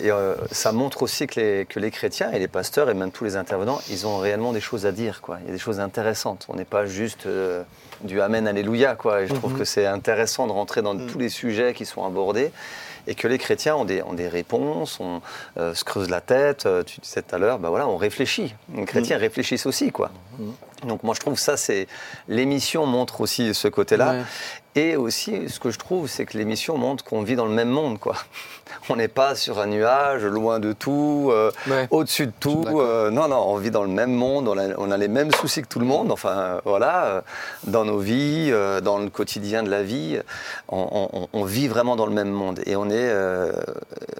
y 0.06 0.10
a- 0.10 0.16
euh, 0.16 0.36
ça 0.52 0.72
montre 0.74 1.04
aussi 1.04 1.28
que 1.28 1.39
les, 1.39 1.66
que 1.66 1.80
les 1.80 1.91
chrétiens 1.91 2.32
et 2.32 2.39
les 2.39 2.48
pasteurs 2.50 2.89
et 2.89 2.93
même 2.93 3.12
tous 3.12 3.24
les 3.24 3.36
intervenants, 3.38 3.80
ils 3.89 4.06
ont 4.06 4.18
réellement 4.18 4.52
des 4.52 4.60
choses 4.60 4.86
à 4.86 4.91
dire. 4.91 5.22
Quoi. 5.22 5.38
Il 5.43 5.48
y 5.48 5.50
a 5.50 5.54
des 5.54 5.60
choses 5.60 5.80
intéressantes. 5.80 6.46
On 6.50 6.56
n'est 6.56 6.66
pas 6.66 6.86
juste 6.86 7.26
euh, 7.26 7.64
du 8.04 8.20
Amen, 8.20 8.48
Alléluia. 8.48 8.96
Quoi. 8.96 9.22
Et 9.22 9.28
je 9.28 9.34
trouve 9.34 9.58
que 9.58 9.64
c'est 9.64 9.86
intéressant 9.86 10.48
de 10.48 10.52
rentrer 10.52 10.82
dans 10.82 10.93
Mhm. 10.93 11.08
tous 11.08 11.20
les 11.20 11.30
sujets 11.30 11.74
qui 11.74 11.86
sont 11.86 12.04
abordés 12.06 12.52
et 13.08 13.16
que 13.16 13.28
les 13.30 13.38
chrétiens 13.38 13.76
ont 13.78 13.86
des, 13.86 14.02
ont 14.04 14.14
des 14.14 14.28
réponses, 14.28 15.00
on 15.00 15.22
euh, 15.58 15.74
se 15.74 15.86
creuse 15.86 16.10
la 16.10 16.20
tête. 16.22 16.66
euh, 16.66 16.84
Tu 16.84 17.00
disais 17.00 17.22
tout 17.22 17.34
à 17.36 17.38
l'heure, 17.38 17.60
bah 17.60 17.70
voilà, 17.70 17.88
on 17.88 17.96
réfléchit. 17.96 18.54
Les 18.76 18.84
chrétiens 18.84 19.18
réfléchissent 19.18 19.68
aussi. 19.68 19.91
Quoi. 19.91 20.10
Donc 20.84 21.04
moi, 21.04 21.14
je 21.16 21.20
trouve 21.22 21.40
ça, 21.40 21.58
c'est 21.58 21.88
l'émission 22.28 22.86
montre 22.86 23.22
aussi 23.22 23.54
ce 23.54 23.68
côté-là. 23.68 24.12
Ouais. 24.12 24.22
Et 24.78 24.98
aussi, 24.98 25.48
ce 25.48 25.58
que 25.62 25.72
je 25.72 25.80
trouve, 25.80 26.10
c'est 26.10 26.26
que 26.26 26.38
l'émission 26.38 26.78
montre 26.78 27.02
qu'on 27.06 27.22
vit 27.24 27.38
dans 27.38 27.46
le 27.46 27.54
même 27.54 27.70
monde, 27.70 27.98
quoi. 27.98 28.16
On 28.90 28.98
n'est 28.98 29.08
pas 29.08 29.36
sur 29.36 29.60
un 29.60 29.68
nuage, 29.68 30.24
loin 30.26 30.60
de 30.60 30.74
tout, 30.74 31.30
euh, 31.32 31.50
Ouais. 31.68 31.88
au-dessus 31.92 32.28
de 32.28 32.34
tout. 32.38 32.66
euh, 32.68 33.10
non, 33.10 33.28
non, 33.30 33.38
on 33.48 33.56
vit 33.58 33.72
dans 33.72 33.84
le 33.84 33.90
même 33.90 34.12
monde, 34.12 34.48
on 34.50 34.58
a, 34.58 34.76
on 34.78 34.92
a 34.92 34.98
les 34.98 35.08
mêmes 35.08 35.32
soucis 35.32 35.62
que 35.62 35.68
tout 35.68 35.80
le 35.80 35.86
monde. 35.86 36.12
Enfin, 36.12 36.30
euh, 36.38 36.62
voilà, 36.66 37.06
euh, 37.06 37.22
dans 37.66 37.86
nos 37.86 38.00
vies, 38.00 38.52
dans 38.84 38.98
le 38.98 39.10
quotidien 39.10 39.64
de 39.64 39.70
la 39.70 39.82
vie, 39.84 40.20
on, 40.68 41.08
on- 41.14 41.28
on 41.32 41.44
vit 41.46 41.68
vraiment 41.70 41.96
dans 41.96 42.06
le 42.08 42.12
même 42.12 42.30
monde. 42.32 42.60
Et 42.66 42.76
on 42.76 42.90
est, 42.90 43.14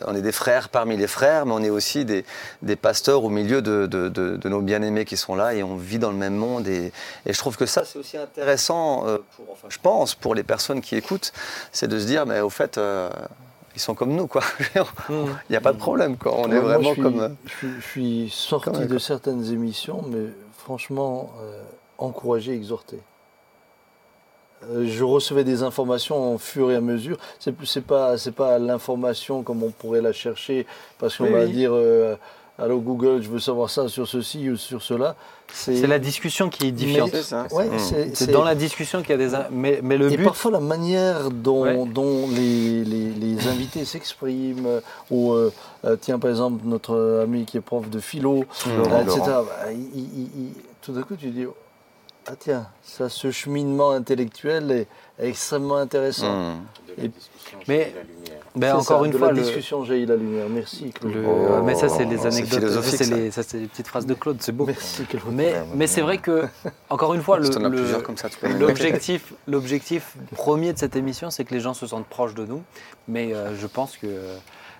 on 0.08 0.16
est 0.16 0.22
des 0.22 0.32
frères 0.32 0.70
parmi 0.70 0.96
les 0.96 1.08
frères, 1.08 1.46
mais 1.46 1.52
on 1.54 1.62
est 1.64 1.70
aussi 1.70 2.06
des, 2.06 2.24
des 2.62 2.76
pasteurs 2.78 3.24
au 3.26 3.30
milieu 3.30 3.62
de, 3.62 3.88
de- 3.88 4.08
de- 4.10 4.38
de 4.38 4.50
nos 4.50 4.62
bien-aimés 4.62 5.04
qui 5.06 5.18
sont 5.18 5.36
là, 5.36 5.54
et 5.54 5.64
on 5.64 5.76
vit 5.76 6.00
dans 6.00 6.12
le 6.12 6.18
même 6.18 6.36
monde. 6.36 6.45
Et, 6.68 6.92
et 7.26 7.34
je 7.34 7.38
trouve 7.40 7.58
que 7.58 7.66
ça, 7.66 7.84
c'est 7.86 8.00
aussi 8.00 8.18
intéressant, 8.18 9.08
euh, 9.08 9.18
pour, 9.36 9.46
enfin, 9.52 9.68
je 9.70 9.78
pense, 9.82 10.16
pour 10.16 10.36
les 10.36 10.44
personnes 10.44 10.82
qui 10.82 10.96
écoutent, 10.96 11.32
c'est 11.72 11.88
de 11.88 11.98
se 12.00 12.06
dire, 12.06 12.26
mais 12.26 12.40
au 12.42 12.50
fait, 12.50 12.78
euh, 12.78 13.10
ils 13.76 13.82
sont 13.82 13.94
comme 13.96 14.14
nous, 14.16 14.28
quoi. 14.28 14.42
Il 15.10 15.26
n'y 15.50 15.56
a 15.56 15.62
pas 15.62 15.74
de 15.74 15.78
problème, 15.78 16.18
quoi. 16.18 16.34
On 16.38 16.46
est 16.52 16.56
moi, 16.56 16.62
vraiment 16.62 16.90
je 16.90 16.94
suis, 16.94 17.02
comme. 17.02 17.20
euh, 17.20 17.30
Je 17.46 17.52
suis, 17.54 17.76
je 17.80 17.86
suis 17.88 18.30
sorti 18.32 18.86
de 18.86 18.98
certaines 18.98 19.46
émissions, 19.52 20.04
mais 20.08 20.28
franchement, 20.58 21.32
euh, 21.42 21.62
encouragé, 21.98 22.54
exhorté. 22.54 23.00
Euh, 24.72 24.86
je 24.88 25.04
recevais 25.04 25.44
des 25.44 25.62
informations 25.64 26.36
au 26.36 26.38
fur 26.38 26.72
et 26.72 26.76
à 26.76 26.82
mesure. 26.82 27.18
C'est 27.40 27.54
c'est 27.66 27.86
pas 27.86 28.18
c'est 28.18 28.32
pas 28.32 28.58
l'information 28.58 29.44
comme 29.44 29.62
on 29.64 29.70
pourrait 29.70 30.02
la 30.02 30.14
chercher 30.14 30.66
parce 30.98 31.18
qu'on 31.18 31.26
Oui, 31.26 31.32
va 31.34 31.44
oui. 31.44 31.52
dire 31.52 31.72
euh, 31.74 32.16
allô 32.58 32.80
Google, 32.80 33.22
je 33.22 33.30
veux 33.30 33.40
savoir 33.40 33.70
ça 33.70 33.88
sur 33.88 34.08
ceci 34.08 34.50
ou 34.50 34.58
sur 34.58 34.82
cela. 34.82 35.16
C'est 35.52 35.88
la 35.88 36.00
discussion 36.00 36.50
qui 36.50 36.66
est 36.66 36.70
édifiante. 36.70 37.10
C'est 37.14 37.22
ça. 37.24 37.48
Ouais, 37.52 37.68
Mm. 37.68 37.80
c'est- 38.14 38.32
dans 38.32 38.44
la 38.44 38.56
discussion 38.56 39.02
qu'il 39.02 39.12
y 39.12 39.14
a 39.14 39.18
des. 39.30 39.36
Mais, 39.52 39.80
mais 39.84 39.98
le 39.98 40.12
et 40.12 40.18
but. 40.18 40.24
parfois 40.24 40.52
la 40.52 40.60
manière 40.60 41.30
dont, 41.32 41.64
Ouais. 41.64 41.86
dont 41.86 42.28
les, 42.30 42.84
les- 42.84 43.12
les 43.12 43.48
invités 43.48 43.86
s'expriment, 43.86 44.82
ou 45.12 45.34
euh, 45.34 45.52
euh, 45.86 45.96
tiens 46.00 46.18
par 46.20 46.30
exemple 46.32 46.62
notre 46.66 47.22
ami 47.24 47.46
qui 47.46 47.58
est 47.58 47.62
prof 47.62 47.90
de 47.90 48.00
philo, 48.00 48.44
Laurent, 48.66 49.00
euh, 49.00 49.04
etc. 49.04 49.22
Bah, 49.26 49.72
il- 49.72 49.80
il- 49.96 50.22
il- 50.36 50.54
tout 50.82 50.94
d'un 50.94 51.04
coup 51.04 51.16
tu 51.16 51.28
dis 51.30 51.46
ah 52.28 52.34
tiens 52.40 52.66
ça 52.84 53.08
ce 53.10 53.30
cheminement 53.32 53.92
intellectuel 53.92 54.72
est, 54.72 54.88
est 55.24 55.30
extrêmement 55.30 55.78
intéressant. 55.78 56.54
hmm. 56.54 57.04
Et- 57.04 57.12
Mais- 57.68 57.94
Ben, 58.56 58.74
encore 58.76 59.00
ça, 59.02 59.06
une 59.06 59.12
de 59.12 59.18
fois, 59.18 59.28
la 59.28 59.34
le- 59.34 59.42
discussion 59.42 59.84
jaillit 59.84 60.06
la 60.06 60.16
lumière. 60.16 60.46
Merci 60.50 60.92
Claude. 60.92 61.14
le- 61.14 61.24
Oh, 61.28 61.62
mais 61.64 61.76
ça, 61.76 61.90
c'est 61.90 62.06
les 62.06 62.26
anecdotes. 62.26 62.64
c'est 62.84 63.04
ça. 63.04 63.16
les, 63.16 63.32
ça, 63.32 63.44
c'est 63.44 63.58
les 63.58 63.68
petites 63.68 63.88
phrases 63.88 64.06
de 64.06 64.14
Claude, 64.14 64.38
c'est 64.40 64.52
beau. 64.52 64.66
Merci 64.66 65.04
Claude. 65.06 65.24
Mais, 65.32 65.54
mais 65.76 65.88
c'est 65.88 66.02
vrai 66.02 66.18
que, 66.18 66.46
encore 66.90 67.14
une 67.14 67.22
fois, 67.22 67.40
l'objectif, 68.60 69.34
l'objectif 69.48 70.16
premier 70.36 70.74
de 70.74 70.78
cette 70.80 70.96
émission, 70.96 71.30
c'est 71.30 71.44
que 71.46 71.54
les 71.54 71.60
gens 71.60 71.74
se 71.74 71.88
sentent 71.88 72.08
proches 72.08 72.34
de 72.36 72.46
nous. 72.46 72.62
Mais 73.08 73.34
euh, 73.34 73.56
je 73.56 73.68
pense 73.68 73.98
que. 73.98 74.08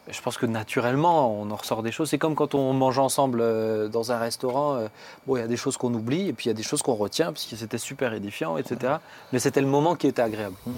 Je 0.08 0.22
pense 0.22 0.38
que 0.38 0.46
naturellement, 0.46 1.42
on 1.42 1.50
en 1.50 1.56
ressort 1.56 1.82
des 1.82 1.92
choses. 1.92 2.12
C'est 2.12 2.20
comme 2.20 2.36
quand 2.36 2.54
on 2.54 2.74
mange 2.74 3.00
ensemble 3.00 3.40
euh, 3.42 3.88
dans 3.88 4.12
un 4.12 4.20
restaurant. 4.20 4.76
euh, 4.76 4.88
bon, 5.26 5.36
il 5.36 5.40
y 5.40 5.44
a 5.44 5.48
des 5.48 5.58
choses 5.58 5.78
qu'on 5.78 5.92
oublie 5.96 6.28
et 6.30 6.34
puis 6.34 6.46
il 6.46 6.50
y 6.50 6.52
a 6.52 6.54
des 6.54 6.62
choses 6.62 6.84
qu'on 6.84 6.94
retient 6.94 7.34
parce 7.34 7.46
que 7.46 7.56
c'était 7.56 7.80
super 7.80 8.14
édifiant, 8.14 8.56
etc. 8.58 8.98
Mais 9.34 9.40
c'était 9.40 9.62
le 9.62 9.66
moment 9.68 9.96
qui 9.96 10.06
était 10.06 10.22
agréable. 10.22 10.54
Hmm. 10.68 10.72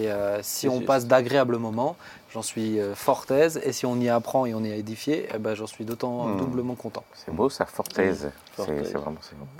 Et 0.00 0.08
euh, 0.12 0.38
si 0.42 0.68
on 0.68 0.80
passe 0.82 1.08
d'agréables 1.08 1.56
moments, 1.56 1.96
j'en 2.32 2.42
suis 2.42 2.78
euh, 2.80 2.94
fort 2.94 3.24
aise. 3.30 3.60
Et 3.64 3.72
si 3.72 3.86
on 3.86 3.96
y 3.96 4.08
apprend 4.08 4.46
et 4.46 4.54
on 4.54 4.62
est 4.64 4.78
édifié, 4.78 5.28
eh 5.34 5.38
ben, 5.38 5.54
j'en 5.54 5.66
suis 5.66 5.84
d'autant 5.84 6.26
Mm. 6.26 6.38
doublement 6.38 6.74
content. 6.74 7.04
C'est 7.14 7.34
beau 7.34 7.48
ça, 7.48 7.64
Fortaise. 7.66 8.30
C'est 8.56 8.56
Fortaise. 8.64 8.88
c'est 8.90 8.98
vraiment 8.98 9.16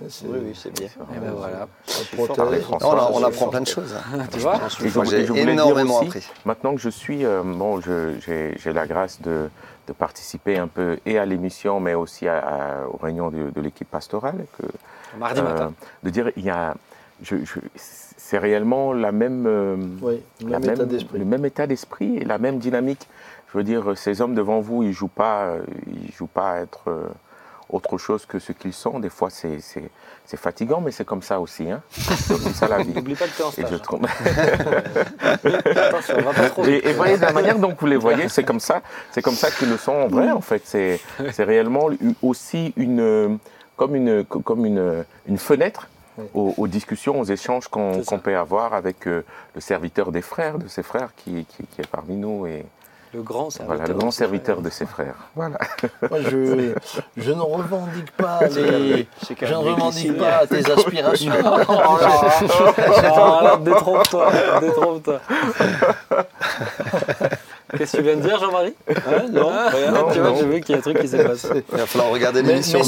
c'est 0.09 0.27
Oui, 0.27 0.39
oui, 0.45 0.53
c'est 0.61 0.71
bien. 0.73 0.89
Et 1.15 1.19
ben 1.19 1.33
voilà. 1.33 1.67
Non, 2.19 2.27
on, 3.13 3.23
apprend 3.23 3.31
fort. 3.33 3.51
plein 3.51 3.61
de 3.61 3.67
choses. 3.67 3.95
tu 4.33 4.39
vois 4.41 4.57
Et 4.83 4.89
je- 4.89 4.95
Moi, 4.99 5.07
et 5.07 5.09
j'ai 5.11 5.25
je 5.27 5.29
voulais 5.33 5.43
dire 5.45 5.53
énormément 5.53 5.99
aussi, 5.99 6.07
appris. 6.09 6.27
Maintenant 6.45 6.75
que 6.75 6.81
je 6.81 6.89
suis, 6.91 7.25
euh, 7.25 7.43
bon, 7.45 7.81
j'ai 7.81 8.73
la 8.73 8.87
grâce 8.87 9.21
de, 9.23 9.49
de 9.87 9.93
participer 9.93 10.59
un 10.59 10.69
peu 10.69 10.99
et 11.07 11.19
à 11.19 11.25
l'émission, 11.27 11.81
mais 11.81 11.95
aussi 11.95 12.29
à- 12.29 12.39
à- 12.39 12.87
aux 12.87 12.99
réunions 12.99 13.31
de, 13.31 13.51
de 13.51 13.61
l'équipe 13.61 13.91
pastorale. 13.91 14.45
Que, 14.59 14.65
Mardi 15.19 15.41
euh, 15.41 15.45
matin. 15.45 15.73
de 16.03 16.11
dire, 16.11 16.31
il 16.37 16.45
y 16.45 16.51
a, 16.51 16.75
c'est 17.75 18.39
réellement 18.39 18.93
la 18.93 19.13
même, 19.13 19.45
euh, 19.47 19.77
Oui, 20.03 20.23
le 20.45 20.51
la 20.51 20.59
même 20.59 20.71
état 20.71 20.83
même- 20.83 20.89
d'esprit. 20.89 21.19
le 21.19 21.25
même 21.25 21.45
état 21.45 21.67
d'esprit 21.67 22.17
et 22.19 22.25
la 22.25 22.39
même 22.39 22.59
dynamique. 22.59 23.09
Je 23.53 23.59
veux 23.59 23.65
dire, 23.65 23.97
ces 23.97 24.21
hommes 24.21 24.35
devant 24.35 24.61
vous, 24.61 24.83
ils 24.83 24.93
jouent 24.93 25.09
pas, 25.09 25.45
euh, 25.47 25.61
ils 25.87 26.13
jouent 26.13 26.27
pas 26.27 26.53
à 26.53 26.59
être 26.61 26.83
euh, 26.89 27.07
autre 27.71 27.97
chose 27.97 28.27
que 28.27 28.39
ce 28.39 28.53
qu'ils 28.53 28.75
sont. 28.75 28.99
Des 29.01 29.09
fois, 29.09 29.31
c'est, 29.31 29.61
c'est, 29.61 29.91
c'est 30.27 30.37
fatigant, 30.37 30.81
mais 30.83 30.91
c'est 30.91 31.07
comme 31.07 31.23
ça 31.23 31.41
aussi. 31.41 31.71
Hein. 31.71 31.81
C'est 31.91 32.35
aussi 32.35 32.53
ça 32.53 32.69
la 32.69 32.79
vie. 32.83 32.93
N'oublie 32.95 33.15
pas 33.15 33.25
es 33.25 33.43
en 33.43 33.51
Et 33.51 33.67
je 33.71 33.77
trouve- 33.77 34.03
Attention, 35.77 36.21
va 36.21 36.33
pas 36.35 36.51
trop 36.51 36.63
vite. 36.63 36.85
Et, 36.85 36.91
et 36.91 36.93
voyez, 36.93 37.17
de 37.17 37.23
la 37.23 37.33
manière 37.33 37.59
dont 37.59 37.75
vous 37.79 37.87
les 37.87 37.97
voyez, 37.97 38.29
c'est 38.29 38.45
comme 38.45 38.61
ça, 38.61 38.83
c'est 39.11 39.23
comme 39.23 39.35
ça 39.35 39.51
qu'ils 39.51 39.71
le 39.71 39.77
sont 39.79 39.93
en 39.93 40.09
vrai, 40.09 40.31
en 40.31 40.41
fait. 40.43 40.63
C'est, 40.65 41.01
c'est 41.33 41.45
réellement 41.45 41.89
aussi 42.23 42.73
une, 42.77 43.39
comme 43.77 43.95
une, 43.97 44.25
co- 44.25 44.41
comme 44.41 44.65
une, 44.67 45.05
une 45.27 45.39
fenêtre. 45.39 45.89
Aux, 46.35 46.55
aux 46.57 46.69
discussions, 46.69 47.21
aux 47.21 47.25
échanges 47.25 47.69
qu'on, 47.69 48.03
peut 48.23 48.37
avoir 48.37 48.75
avec 48.75 49.07
euh, 49.07 49.25
le 49.55 49.61
serviteur 49.61 50.13
des 50.13 50.23
frères, 50.23 50.59
de 50.59 50.69
ses 50.69 50.83
frères 50.83 51.11
qui, 51.17 51.45
qui, 51.45 51.65
qui 51.67 51.81
est 51.81 51.87
parmi 51.87 52.17
nous 52.17 52.47
et 52.47 52.65
Le 53.15 53.23
grand 53.23 53.51
serviteur. 53.51 53.77
voilà, 53.77 53.93
le 53.93 53.99
grand 53.99 54.09
de 54.09 54.13
ses 54.13 54.19
serviteur 54.19 54.57
frères. 54.57 54.65
de 54.65 54.71
ses 54.71 54.87
frères. 54.87 55.15
Voilà. 55.37 55.59
Moi, 56.11 56.21
je, 56.23 56.75
je 57.17 57.33
ne 57.33 57.41
revendique 57.41 58.11
pas 58.13 58.41
les. 58.55 59.07
Je 59.41 59.53
ne 59.53 59.57
revendique 59.57 60.19
pas 60.19 60.47
tes 60.51 60.71
aspirations. 60.71 61.33
Oh 61.69 61.99
là, 62.01 63.43
là, 63.43 63.57
détrompe-toi, 63.65 64.33
détrompe-toi. 64.61 65.21
Qu'est-ce 67.79 67.93
que 67.93 67.97
tu 67.99 68.03
viens 68.03 68.17
de 68.17 68.21
dire, 68.23 68.39
Jean-Marie 68.39 68.75
Hein, 68.89 69.27
non, 69.33 69.49
Ah, 69.51 69.69
rien. 69.71 69.91
non, 69.93 70.09
Tu 70.13 70.19
vois, 70.21 70.31
non. 70.31 70.37
j'ai 70.37 70.47
vu 70.47 70.61
qu'il 70.61 70.73
y 70.73 70.75
a 70.75 70.79
un 70.79 70.83
truc 70.83 71.01
qui 71.01 71.09
s'est 71.09 71.25
passé. 71.25 71.49
Il 71.73 71.79
va 71.79 71.87
falloir 71.87 72.11
regarder 72.11 72.43
l'émission 72.43 72.81
mais 72.81 72.85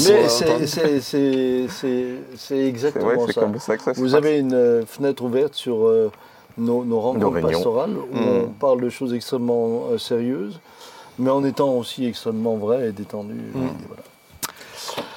c'est- 2.37 2.67
exactement 2.67 3.07
ouais, 3.07 3.17
c'est 3.27 3.33
ça. 3.33 3.41
comme 3.41 3.59
ça 3.59 3.77
que 3.77 3.83
ça 3.83 3.93
se 3.93 3.99
Vous 3.99 4.05
passe. 4.07 4.13
avez 4.15 4.37
une 4.39 4.53
euh, 4.53 4.83
fenêtre 4.85 5.23
ouverte 5.23 5.53
sur 5.55 5.85
euh, 5.87 6.11
nos, 6.57 6.83
nos 6.83 6.99
rencontres 6.99 7.39
Nos 7.39 7.47
pastorales 7.49 7.91
où 7.97 8.15
Mm. 8.17 8.27
on 8.45 8.47
parle 8.49 8.81
de 8.81 8.89
choses 8.89 9.13
extrêmement 9.13 9.83
euh, 9.91 9.97
sérieuses, 9.97 10.59
mais 11.19 11.29
en 11.29 11.43
étant 11.43 11.73
aussi 11.75 12.05
extrêmement 12.05 12.55
vrai 12.57 12.89
et 12.89 12.91
détendu. 12.91 13.33
Mm. 13.33 13.57
Et 13.65 13.87
voilà. 13.87 14.03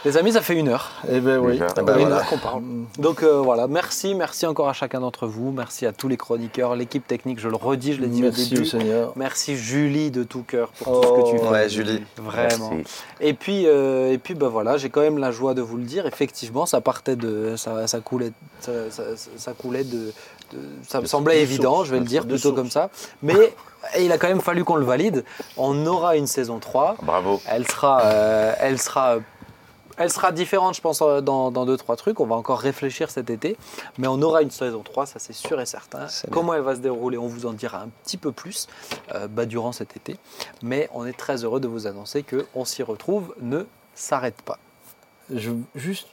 Les 0.04 0.16
amis, 0.18 0.32
ça 0.32 0.42
fait 0.42 0.54
une 0.54 0.68
heure. 0.68 0.90
Eh 1.10 1.20
ben 1.20 1.38
oui. 1.38 1.52
Déjà. 1.52 1.66
Ah 1.76 1.82
bah 1.82 1.94
Une 1.94 2.00
voilà. 2.00 2.16
heure 2.16 2.26
qu'on 2.26 2.38
parle. 2.38 2.62
Donc 2.98 3.22
euh, 3.22 3.38
voilà, 3.40 3.66
merci, 3.66 4.14
merci 4.14 4.44
encore 4.46 4.68
à 4.68 4.72
chacun 4.74 5.00
d'entre 5.00 5.26
vous. 5.26 5.50
Merci 5.50 5.86
à 5.86 5.92
tous 5.92 6.08
les 6.08 6.16
chroniqueurs, 6.16 6.74
l'équipe 6.76 7.06
technique, 7.06 7.40
je 7.40 7.48
le 7.48 7.56
redis, 7.56 7.94
je 7.94 8.00
l'ai 8.02 8.08
dit 8.08 8.20
Merci 8.22 8.42
au 8.42 8.46
au 8.46 8.48
début. 8.56 8.64
Seigneur. 8.66 9.12
Merci 9.16 9.56
Julie 9.56 10.10
de 10.10 10.22
tout 10.22 10.42
cœur 10.42 10.68
pour 10.82 11.00
tout 11.00 11.08
ce 11.08 11.12
que 11.22 11.36
tu 11.36 11.36
Oh, 11.40 11.44
fais. 11.46 11.50
ouais, 11.50 11.68
Julie. 11.68 12.02
Vraiment. 12.18 12.70
Merci. 12.70 12.84
Et 13.20 13.32
puis, 13.34 13.64
euh, 13.66 14.12
et 14.12 14.18
puis 14.18 14.34
bah 14.34 14.48
voilà, 14.48 14.76
j'ai 14.76 14.90
quand 14.90 15.00
même 15.00 15.18
la 15.18 15.30
joie 15.30 15.54
de 15.54 15.62
vous 15.62 15.76
le 15.78 15.84
dire. 15.84 16.06
Effectivement, 16.06 16.66
ça 16.66 16.80
partait 16.80 17.16
de, 17.16 17.54
ça, 17.56 17.86
ça 17.86 18.00
coulait, 18.00 18.32
ça, 18.60 18.72
ça- 18.90 19.02
ça 19.38 19.52
coulait 19.52 19.84
de, 19.84 20.12
de- 20.52 20.58
ça 20.86 21.00
me 21.00 21.06
semblait 21.06 21.36
de 21.36 21.40
évident, 21.40 21.76
source. 21.76 21.88
je 21.88 21.92
vais 21.94 22.00
le 22.00 22.04
dire 22.04 22.24
De 22.24 22.28
plutôt 22.34 22.48
source. 22.50 22.56
comme 22.56 22.70
ça. 22.70 22.90
Mais 23.22 23.54
il 23.98 24.12
a 24.12 24.18
quand 24.18 24.28
même 24.28 24.40
fallu 24.42 24.64
qu'on 24.64 24.76
le 24.76 24.84
valide. 24.84 25.24
On 25.56 25.86
aura 25.86 26.16
une 26.16 26.26
saison 26.26 26.58
3. 26.58 26.96
Bravo. 27.02 27.40
Elle 27.48 27.66
sera, 27.66 28.02
euh, 28.02 28.52
elle 28.60 28.78
sera, 28.80 29.16
elle 29.96 30.10
sera 30.10 30.32
différente, 30.32 30.74
je 30.74 30.80
pense, 30.80 31.00
euh, 31.02 31.20
dans, 31.20 31.50
dans 31.50 31.64
deux 31.66 31.76
trois 31.76 31.96
trucs. 31.96 32.20
On 32.20 32.26
va 32.26 32.36
encore 32.36 32.58
réfléchir 32.58 33.10
cet 33.10 33.30
été, 33.30 33.56
mais 33.98 34.06
on 34.08 34.20
aura 34.22 34.42
une 34.42 34.50
saison 34.50 34.82
3, 34.82 35.06
ça 35.06 35.18
c'est 35.18 35.32
sûr 35.32 35.60
et 35.60 35.66
certain. 35.66 36.06
Comment 36.30 36.54
elle 36.54 36.62
va 36.62 36.74
se 36.74 36.80
dérouler, 36.80 37.18
on 37.18 37.26
vous 37.28 37.46
en 37.46 37.52
dira 37.52 37.80
un 37.80 37.88
petit 38.04 38.16
peu 38.16 38.32
plus 38.32 38.66
euh, 39.14 39.28
bah, 39.28 39.46
durant 39.46 39.72
cet 39.72 39.96
été. 39.96 40.16
Mais 40.62 40.88
on 40.92 41.06
est 41.06 41.16
très 41.16 41.44
heureux 41.44 41.60
de 41.60 41.68
vous 41.68 41.86
annoncer 41.86 42.22
que 42.22 42.46
on 42.54 42.64
s'y 42.64 42.82
retrouve 42.82 43.34
ne 43.40 43.64
s'arrête 43.94 44.42
pas. 44.42 44.58
Je- 45.32 45.52
juste 45.74 46.08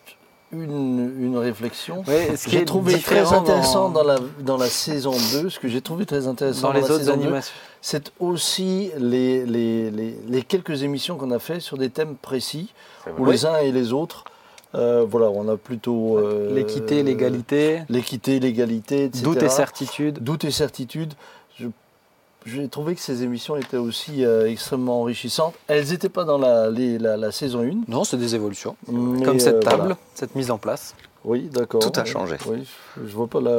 une, 0.53 1.13
une 1.19 1.37
réflexion. 1.37 2.03
Ouais, 2.07 2.35
ce 2.35 2.45
qui 2.45 2.51
J'ai 2.51 2.61
est 2.61 2.65
trouvé 2.65 2.99
très 2.99 3.31
intéressant 3.33 3.89
dans, 3.89 4.03
la, 4.03 4.17
dans 4.39 4.57
la 4.57 4.67
saison 4.67 5.13
2, 5.33 5.49
ce 5.49 5.59
que 5.59 5.67
j'ai 5.67 5.81
trouvé 5.81 6.05
très 6.05 6.27
intéressant 6.27 6.67
dans 6.67 6.73
dans, 6.73 6.73
les 6.73 6.81
la 6.81 6.85
autres 6.87 6.97
saison 6.99 7.17
2, 7.17 7.23
animations. 7.23 7.53
c'est 7.81 8.11
aussi 8.19 8.91
les, 8.97 9.45
les, 9.45 9.91
les, 9.91 10.17
les 10.27 10.41
quelques 10.43 10.83
émissions 10.83 11.17
qu'on 11.17 11.31
a 11.31 11.39
fait 11.39 11.59
sur 11.59 11.77
des 11.77 11.89
thèmes 11.89 12.15
précis, 12.21 12.73
où 13.17 13.25
les 13.25 13.45
uns 13.45 13.57
et 13.57 13.71
les 13.71 13.93
autres, 13.93 14.23
euh, 14.75 15.05
voilà, 15.09 15.29
on 15.29 15.47
a 15.49 15.57
plutôt... 15.57 16.17
euh, 16.17 16.53
L'équité, 16.53 17.03
l'égalité, 17.03 17.81
L'équité, 17.89 18.39
l'égalité, 18.39 19.05
etc. 19.05 19.23
doute 19.23 19.43
et 19.43 19.49
certitude. 19.49 20.19
Doute 20.21 20.45
et 20.45 20.51
certitude. 20.51 21.13
Je- 22.45 22.55
J'ai 22.61 22.67
trouvé 22.67 22.95
que 22.95 23.01
ces 23.01 23.23
émissions 23.23 23.55
étaient 23.55 23.77
aussi 23.77 24.25
euh, 24.25 24.49
extrêmement 24.49 25.01
enrichissantes. 25.01 25.53
Elles 25.67 25.87
n'étaient 25.89 26.09
pas 26.09 26.23
dans 26.23 26.37
la, 26.37 26.69
les- 26.69 26.97
la, 26.97 27.17
la 27.17 27.31
saison 27.31 27.61
1. 27.61 27.81
Non, 27.87 28.03
c'est 28.03 28.17
des 28.17 28.33
évolutions. 28.35 28.75
mais, 28.87 29.23
Comme 29.23 29.39
cette 29.39 29.55
euh, 29.55 29.59
table, 29.59 29.77
voilà. 29.81 29.97
cette 30.15 30.35
mise 30.35 30.49
en 30.51 30.57
place. 30.57 30.95
Oui, 31.23 31.49
d'accord. 31.53 31.81
Tout 31.81 31.99
a 31.99 32.03
changé. 32.03 32.35
Oui, 32.47 32.67
je 32.97 33.13
vois 33.15 33.27
pas 33.27 33.39
la... 33.39 33.51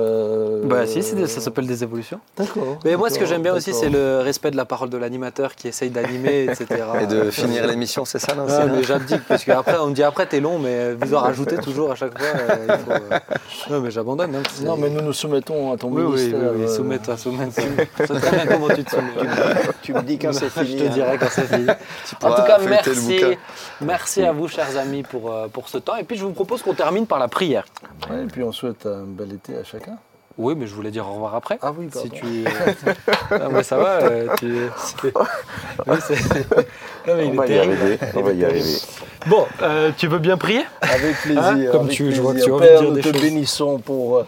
Bah 0.64 0.84
si, 0.84 0.98
des- 1.14 1.28
ça 1.28 1.40
s'appelle 1.40 1.66
des 1.68 1.84
évolutions. 1.84 2.18
D'accord. 2.36 2.80
Mais 2.84 2.96
moi, 2.96 3.08
ce 3.08 3.18
que 3.20 3.24
j'aime 3.24 3.42
bien 3.42 3.54
aussi, 3.54 3.72
c'est 3.72 3.88
le 3.88 4.18
respect 4.20 4.50
de 4.50 4.56
la 4.56 4.64
parole 4.64 4.90
de 4.90 4.96
l'animateur 4.96 5.54
qui 5.54 5.68
essaye 5.68 5.90
d'animer, 5.90 6.44
etc. 6.50 6.66
Et 7.02 7.06
de 7.06 7.30
finir 7.30 7.64
l'émission, 7.68 8.04
c'est 8.04 8.18
ça, 8.18 8.34
là 8.34 8.42
aussi 8.42 8.54
Ah, 8.58 8.66
j'abdique, 8.82 9.22
parce 9.28 9.44
qu'après, 9.44 9.76
on 9.78 9.86
me 9.88 9.94
dit 9.94 10.02
après, 10.02 10.26
t'es 10.26 10.40
long, 10.40 10.58
mais 10.58 10.94
vous 10.94 11.14
en 11.14 11.20
rajoutez 11.20 11.56
toujours 11.62 11.92
à 11.92 11.94
chaque 11.94 12.18
fois. 12.18 12.26
euh, 12.26 12.66
il 12.68 12.78
faut, 12.84 12.90
euh, 12.90 13.18
Non, 13.70 13.80
mais 13.80 13.90
j'abandonne. 13.92 14.34
hein, 14.34 14.42
Non, 14.64 14.76
mais 14.76 14.90
nous 14.90 15.00
nous 15.02 15.12
soumettons 15.12 15.72
à 15.72 15.76
ton 15.76 15.88
Oui, 15.88 16.02
oui, 16.02 16.08
oui, 16.14 16.16
ministère. 16.24 16.52
oui, 16.56 16.62
euh, 16.64 16.76
soumets-toi, 16.76 17.16
soumets-toi. 17.16 17.64
Je 18.00 18.06
sais 18.06 18.14
très 18.20 18.36
bien 18.38 18.46
comment 18.46 18.68
tu 18.74 18.82
te 18.82 18.90
soumets. 18.90 19.12
Tu 19.82 19.94
me 19.94 20.02
dis 20.02 20.18
quand 20.18 20.32
c'est 20.32 20.50
fini. 20.50 20.78
Je 20.78 20.84
te 20.84 20.88
hein. 20.88 20.92
dirai 20.94 21.16
quand 21.18 21.28
c'est 21.30 21.46
fini. 21.46 21.66
Tu 22.08 22.26
En 22.26 22.34
tout 22.34 22.42
cas, 22.42 22.58
merci. 22.68 23.20
Merci 23.80 24.22
à 24.24 24.32
vous, 24.32 24.48
chers 24.48 24.76
amis, 24.76 25.04
pour, 25.04 25.32
euh, 25.32 25.46
pour 25.46 25.68
ce 25.68 25.78
temps. 25.78 25.94
Et 25.96 26.02
puis, 26.02 26.16
je 26.16 26.24
vous 26.24 26.32
propose 26.32 26.60
qu'on 26.62 26.74
termine 26.74 27.06
par 27.06 27.20
la 27.20 27.28
prière. 27.28 27.51
Ouais, 28.10 28.24
et 28.24 28.26
puis 28.26 28.42
on 28.42 28.52
souhaite 28.52 28.86
un 28.86 29.04
bel 29.04 29.32
été 29.32 29.56
à 29.56 29.64
chacun. 29.64 29.96
Oui, 30.38 30.54
mais 30.56 30.66
je 30.66 30.74
voulais 30.74 30.90
dire 30.90 31.06
au 31.06 31.12
revoir 31.12 31.34
après. 31.34 31.58
Ah 31.60 31.72
oui, 31.76 31.88
Si 31.92 32.08
pardon. 32.08 32.16
tu. 32.16 32.44
Ah, 33.32 33.48
mais 33.50 33.62
ça 33.62 33.76
va, 33.76 33.98
euh, 34.00 34.28
tu. 34.38 34.54
c'est- 34.78 35.12
Oui, 35.86 35.96
c'est- 36.00 36.50
Non, 37.06 37.16
mais 37.16 37.26
il 37.26 37.30
On 37.30 37.32
est 37.32 37.36
va 37.36 37.44
y 37.44 37.48
terrible. 37.48 37.72
arriver. 37.82 37.98
On 38.14 38.22
va 38.22 38.32
y 38.32 38.44
arriver. 38.44 38.76
Bon, 39.26 39.46
euh, 39.60 39.90
tu 39.96 40.06
veux 40.06 40.18
bien 40.18 40.38
prier? 40.38 40.64
Avec 40.80 41.16
plaisir. 41.20 41.42
Hein, 41.42 41.66
comme 41.70 41.82
avec 41.82 41.92
tu- 41.96 42.12
je 42.12 42.22
vois 42.22 42.32
que 42.32 42.38
plaisir. 42.38 42.56
tu 42.58 42.64
as 42.64 42.66
envie 42.66 42.68
de 42.68 42.78
dire 42.80 42.88
nous 42.88 42.94
des 42.94 43.02
te 43.02 43.08
choses. 43.12 43.20
bénissons 43.22 43.78
pour, 43.78 44.16
euh, 44.18 44.26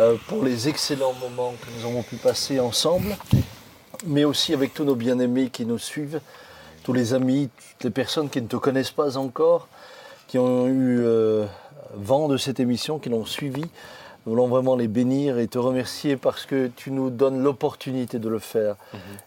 euh, 0.00 0.16
pour 0.26 0.42
les 0.42 0.68
excellents 0.68 1.14
moments 1.14 1.52
que 1.60 1.66
nous 1.80 1.88
avons 1.88 2.02
pu 2.02 2.16
passer 2.16 2.58
ensemble, 2.58 3.16
mais 4.04 4.24
aussi 4.24 4.52
avec 4.52 4.74
tous 4.74 4.84
nos 4.84 4.96
bien-aimés 4.96 5.50
qui 5.50 5.64
nous 5.64 5.78
suivent, 5.78 6.20
tous 6.82 6.92
les 6.92 7.14
amis, 7.14 7.50
toutes 7.70 7.84
les 7.84 7.90
personnes 7.90 8.28
qui 8.28 8.42
ne 8.42 8.48
te 8.48 8.56
connaissent 8.56 8.90
pas 8.90 9.16
encore, 9.16 9.68
qui 10.26 10.38
ont 10.38 10.66
eu 10.66 10.98
euh, 11.04 11.46
vent 11.96 12.28
de 12.28 12.36
cette 12.36 12.60
émission, 12.60 12.98
qui 12.98 13.08
l'ont 13.08 13.24
suivi. 13.24 13.62
Nous 13.62 14.32
voulons 14.32 14.48
vraiment 14.48 14.74
les 14.74 14.88
bénir 14.88 15.38
et 15.38 15.46
te 15.46 15.58
remercier 15.58 16.16
parce 16.16 16.46
que 16.46 16.68
tu 16.74 16.90
nous 16.90 17.10
donnes 17.10 17.42
l'opportunité 17.42 18.18
de 18.18 18.28
le 18.28 18.40
faire. 18.40 18.76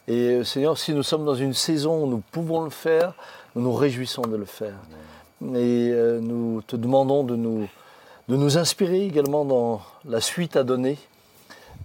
Et 0.08 0.34
euh, 0.34 0.44
Seigneur, 0.44 0.78
si 0.78 0.94
nous 0.94 1.04
sommes 1.04 1.26
dans 1.26 1.36
une 1.36 1.54
saison 1.54 2.04
où 2.04 2.08
nous 2.08 2.22
pouvons 2.32 2.64
le 2.64 2.70
faire, 2.70 3.14
nous 3.56 3.62
nous 3.62 3.74
réjouissons 3.74 4.24
de 4.24 4.36
le 4.36 4.46
faire. 4.46 4.76
Et 5.42 5.92
euh, 5.94 6.20
nous 6.20 6.62
te 6.68 6.76
demandons 6.76 7.24
de 7.24 7.38
nous, 7.38 7.68
de 8.28 8.36
nous 8.36 8.58
inspirer 8.58 9.06
également 9.06 9.46
dans 9.46 9.82
la 10.04 10.20
suite 10.20 10.58
à 10.58 10.64
donner, 10.64 10.98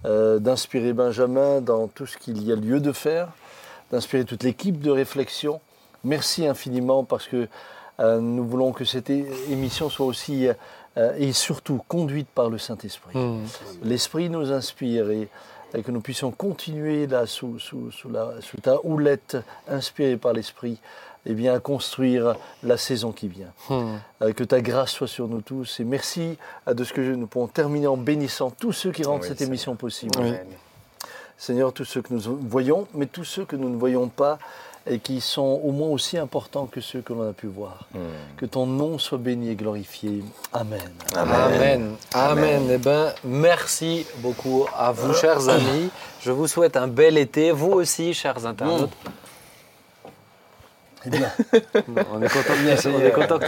euh, 0.03 0.39
d'inspirer 0.39 0.91
Benjamin 0.91 1.61
dans 1.61 1.87
tout 1.87 2.05
ce 2.05 2.17
qu'il 2.17 2.43
y 2.43 2.51
a 2.51 2.55
lieu 2.55 2.81
de 2.81 2.91
faire, 2.91 3.29
d'inspirer 3.91 4.25
toute 4.25 4.43
l'équipe 4.43 4.79
de 4.81 4.91
réflexion. 4.91 5.61
Merci 6.03 6.45
infiniment 6.45 7.05
parce 7.05 7.27
que 7.27 7.47
nous 7.99 8.45
voulons 8.45 8.71
que 8.71 8.85
cette 8.85 9.09
émission 9.09 9.89
soit 9.89 10.05
aussi 10.05 10.47
euh, 10.97 11.13
et 11.17 11.33
surtout 11.33 11.81
conduite 11.87 12.27
par 12.33 12.49
le 12.49 12.57
Saint-Esprit. 12.57 13.17
Hmm. 13.17 13.43
L'Esprit 13.83 14.29
nous 14.29 14.51
inspire 14.51 15.09
et, 15.11 15.27
et 15.73 15.83
que 15.83 15.91
nous 15.91 16.01
puissions 16.01 16.31
continuer 16.31 17.07
là 17.07 17.25
sous, 17.25 17.59
sous- 17.59 17.91
sous 17.91 18.09
la, 18.09 18.33
sous 18.41 18.57
ta 18.57 18.77
houlette 18.83 19.37
inspirée 19.67 20.17
par 20.17 20.33
l'Esprit 20.33 20.79
eh 21.27 21.33
bien, 21.33 21.55
à 21.55 21.59
construire 21.59 22.35
la 22.63 22.77
saison 22.77 23.11
qui 23.11 23.27
vient. 23.27 23.51
Hmm. 23.69 23.95
Euh, 24.21 24.31
que 24.31 24.43
ta 24.43 24.61
grâce 24.61 24.91
soit 24.91 25.07
sur 25.07 25.27
nous 25.27 25.41
tous 25.41 25.79
et 25.79 25.83
merci 25.83 26.37
euh, 26.67 26.73
de 26.73 26.83
ce 26.83 26.93
que 26.93 27.01
nous 27.01 27.27
pouvons 27.27 27.47
terminer 27.47 27.87
en 27.87 27.97
bénissant 27.97 28.51
tous 28.51 28.73
ceux 28.73 28.91
qui 28.91 29.03
rendent 29.03 29.21
Oui, 29.21 29.27
cette 29.27 29.39
Seigneur. 29.39 29.49
émission 29.51 29.75
possible. 29.75 30.11
Oui. 30.19 30.33
Seigneur, 31.37 31.73
tous 31.73 31.83
ceux 31.83 32.01
que 32.01 32.13
nous 32.13 32.21
voyons, 32.47 32.87
mais 32.93 33.07
tous 33.07 33.25
ceux 33.25 33.43
que 33.43 33.57
nous 33.57 33.69
ne 33.69 33.75
voyons 33.75 34.07
pas 34.07 34.37
et 34.87 34.99
qui 34.99 35.19
sont 35.19 35.59
au 35.63 35.71
moins 35.71 35.89
aussi 35.89 36.17
importants 36.17 36.67
que 36.67 36.79
ceux 36.79 37.01
que 37.01 37.11
l'on 37.13 37.27
a 37.29 37.33
pu 37.33 37.47
voir. 37.47 37.87
Hmm. 37.93 37.99
Que 38.37 38.45
ton 38.45 38.65
nom 38.67 38.99
soit 38.99 39.17
béni 39.17 39.49
et 39.49 39.55
glorifié. 39.55 40.23
Amen. 40.53 40.79
Amen. 41.15 41.95
Amen. 42.13 42.67
Eh 42.71 42.77
ben, 42.77 43.13
merci 43.23 44.05
beaucoup 44.17 44.65
à 44.77 44.91
vous, 44.91 45.13
chers 45.15 45.49
amis. 45.49 45.89
Je 46.21 46.31
vous 46.31 46.47
souhaite 46.47 46.77
un 46.77 46.87
bel 46.87 47.17
été. 47.17 47.51
Vous 47.51 47.71
aussi, 47.71 48.13
chers 48.13 48.45
internautes. 48.45 48.91
Eh 51.07 51.09
bien, 51.09 51.31
on 52.13 52.21
est 52.21 52.29
content 52.29 52.53
que, 52.53 52.87
on 52.89 52.99
est 52.99 53.11
content 53.11 53.37
que 53.37 53.45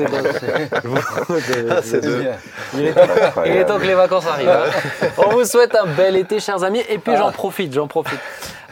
c'est 1.81 2.01
bien. 2.01 2.35
Il 2.75 2.85
est, 2.85 2.93
temps, 2.93 3.43
il 3.45 3.51
est 3.51 3.65
temps 3.65 3.79
que 3.79 3.85
les 3.85 3.95
vacances 3.95 4.27
arrivent. 4.27 4.47
hein. 4.49 5.09
On 5.17 5.29
vous 5.29 5.43
souhaite 5.45 5.73
un 5.75 5.88
bel 5.88 6.15
été, 6.17 6.39
chers 6.39 6.63
amis. 6.63 6.83
Et 6.88 6.99
puis 6.99 7.15
j'en 7.17 7.31
profite, 7.31 7.73
j'en 7.73 7.88
profite. 7.88 8.19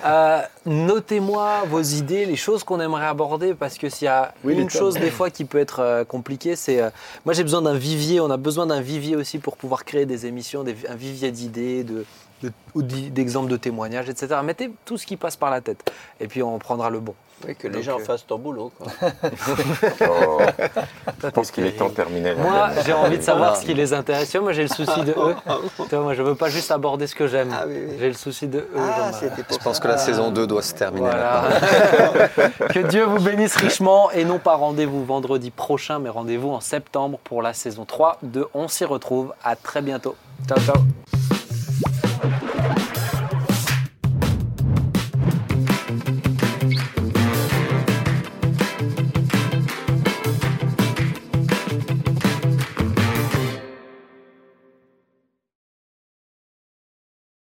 Euh, 0.06 0.42
Notez-moi 0.68 1.64
vos 1.68 1.82
idées, 1.82 2.26
les 2.26 2.36
choses 2.36 2.64
qu'on 2.64 2.80
aimerait 2.80 3.06
aborder, 3.06 3.54
parce 3.54 3.78
que 3.78 3.90
s'il 3.90 4.06
y 4.06 4.10
a 4.10 4.34
Oui, 4.44 4.54
une 4.54 4.70
chose 4.70 4.96
des 4.96 5.10
fois 5.12 5.30
qui 5.30 5.46
peut 5.46 5.60
être 5.60 5.80
euh, 5.80 6.04
compliquée, 6.04 6.56
c'est 6.56 6.82
euh, 6.82 6.90
moi 7.26 7.34
j'ai 7.34 7.44
besoin 7.44 7.62
d'un 7.62 7.76
vivier. 7.76 8.20
On 8.20 8.30
a 8.32 8.38
besoin 8.38 8.66
d'un 8.68 8.82
vivier 8.82 9.16
aussi 9.16 9.40
pour 9.40 9.58
pouvoir 9.58 9.86
créer 9.86 10.06
des 10.06 10.26
émissions, 10.26 10.64
des- 10.64 10.76
un 10.90 10.96
vivier 10.96 11.32
d'idées, 11.32 11.84
de, 11.84 12.06
d'exemples 12.76 13.50
de 13.50 13.58
témoignages, 13.58 14.10
etc. 14.10 14.36
Mettez 14.44 14.72
tout 14.86 14.98
ce 14.98 15.06
qui 15.06 15.18
passe 15.18 15.36
par 15.36 15.50
la 15.52 15.62
tête, 15.62 15.92
et 16.20 16.28
puis 16.28 16.42
on 16.44 16.58
prendra 16.60 16.90
le 16.90 17.00
bon. 17.00 17.14
Oui, 17.46 17.54
que 17.54 17.68
les 17.68 17.74
Donc, 17.76 17.84
gens 17.84 18.00
euh, 18.00 18.04
fassent 18.04 18.26
ton 18.26 18.38
boulot. 18.40 18.72
quoi. 18.80 18.88
Oh, 20.10 20.40
je 21.22 21.28
pense 21.28 21.52
qu'il 21.52 21.66
est 21.66 21.74
temps 21.74 21.90
de 21.90 21.94
terminer. 21.94 22.34
Moi, 22.34 22.70
j'ai 22.86 22.94
envie 22.94 23.18
de 23.18 23.22
savoir 23.24 23.50
Voilà. 23.50 23.62
ce 23.62 23.66
qui 23.66 23.74
les 23.74 23.92
intéresse. 23.94 24.34
Moi, 24.36 24.54
j'ai 24.54 24.62
le 24.64 24.70
souci 24.70 25.04
de 25.04 25.12
eux. 25.12 25.36
Tu 25.90 25.96
vois, 25.96 26.00
moi, 26.00 26.14
je 26.14 26.22
veux 26.24 26.36
pas 26.36 26.50
juste 26.50 26.72
aborder 26.72 27.08
ce 27.08 27.14
que 27.16 27.28
j'aime. 27.28 27.50
Ah 27.54 27.66
oui, 27.68 27.76
oui. 27.90 27.96
J'ai 28.00 28.08
le 28.08 28.14
souci 28.14 28.48
de 28.48 28.60
eux. 28.60 28.70
Ah, 28.78 29.12
Je 29.52 29.58
pense 29.58 29.76
ça. 29.78 29.82
que 29.84 29.88
la 29.90 29.98
saison 29.98 30.32
2 30.32 30.48
doit 30.48 30.62
se 30.62 30.74
terminer 30.76 31.08
Voilà. 31.08 31.44
que 32.74 32.80
Dieu 32.88 33.04
vous 33.04 33.20
bénisse 33.22 33.58
richement 33.58 34.10
et 34.12 34.24
non 34.24 34.40
pas 34.40 34.56
rendez-vous 34.56 35.04
vendredi 35.04 35.52
prochain, 35.52 36.00
mais 36.00 36.10
rendez-vous 36.10 36.50
en 36.52 36.62
septembre 36.62 37.20
pour 37.26 37.42
la 37.42 37.54
saison 37.54 37.84
3 37.86 38.18
de 38.24 38.48
On 38.54 38.68
s'y 38.70 38.86
retrouve. 38.86 39.34
À 39.44 39.56
très 39.58 39.82
bientôt. 39.82 40.16
Ciao, 40.48 40.60
ciao. 40.62 40.76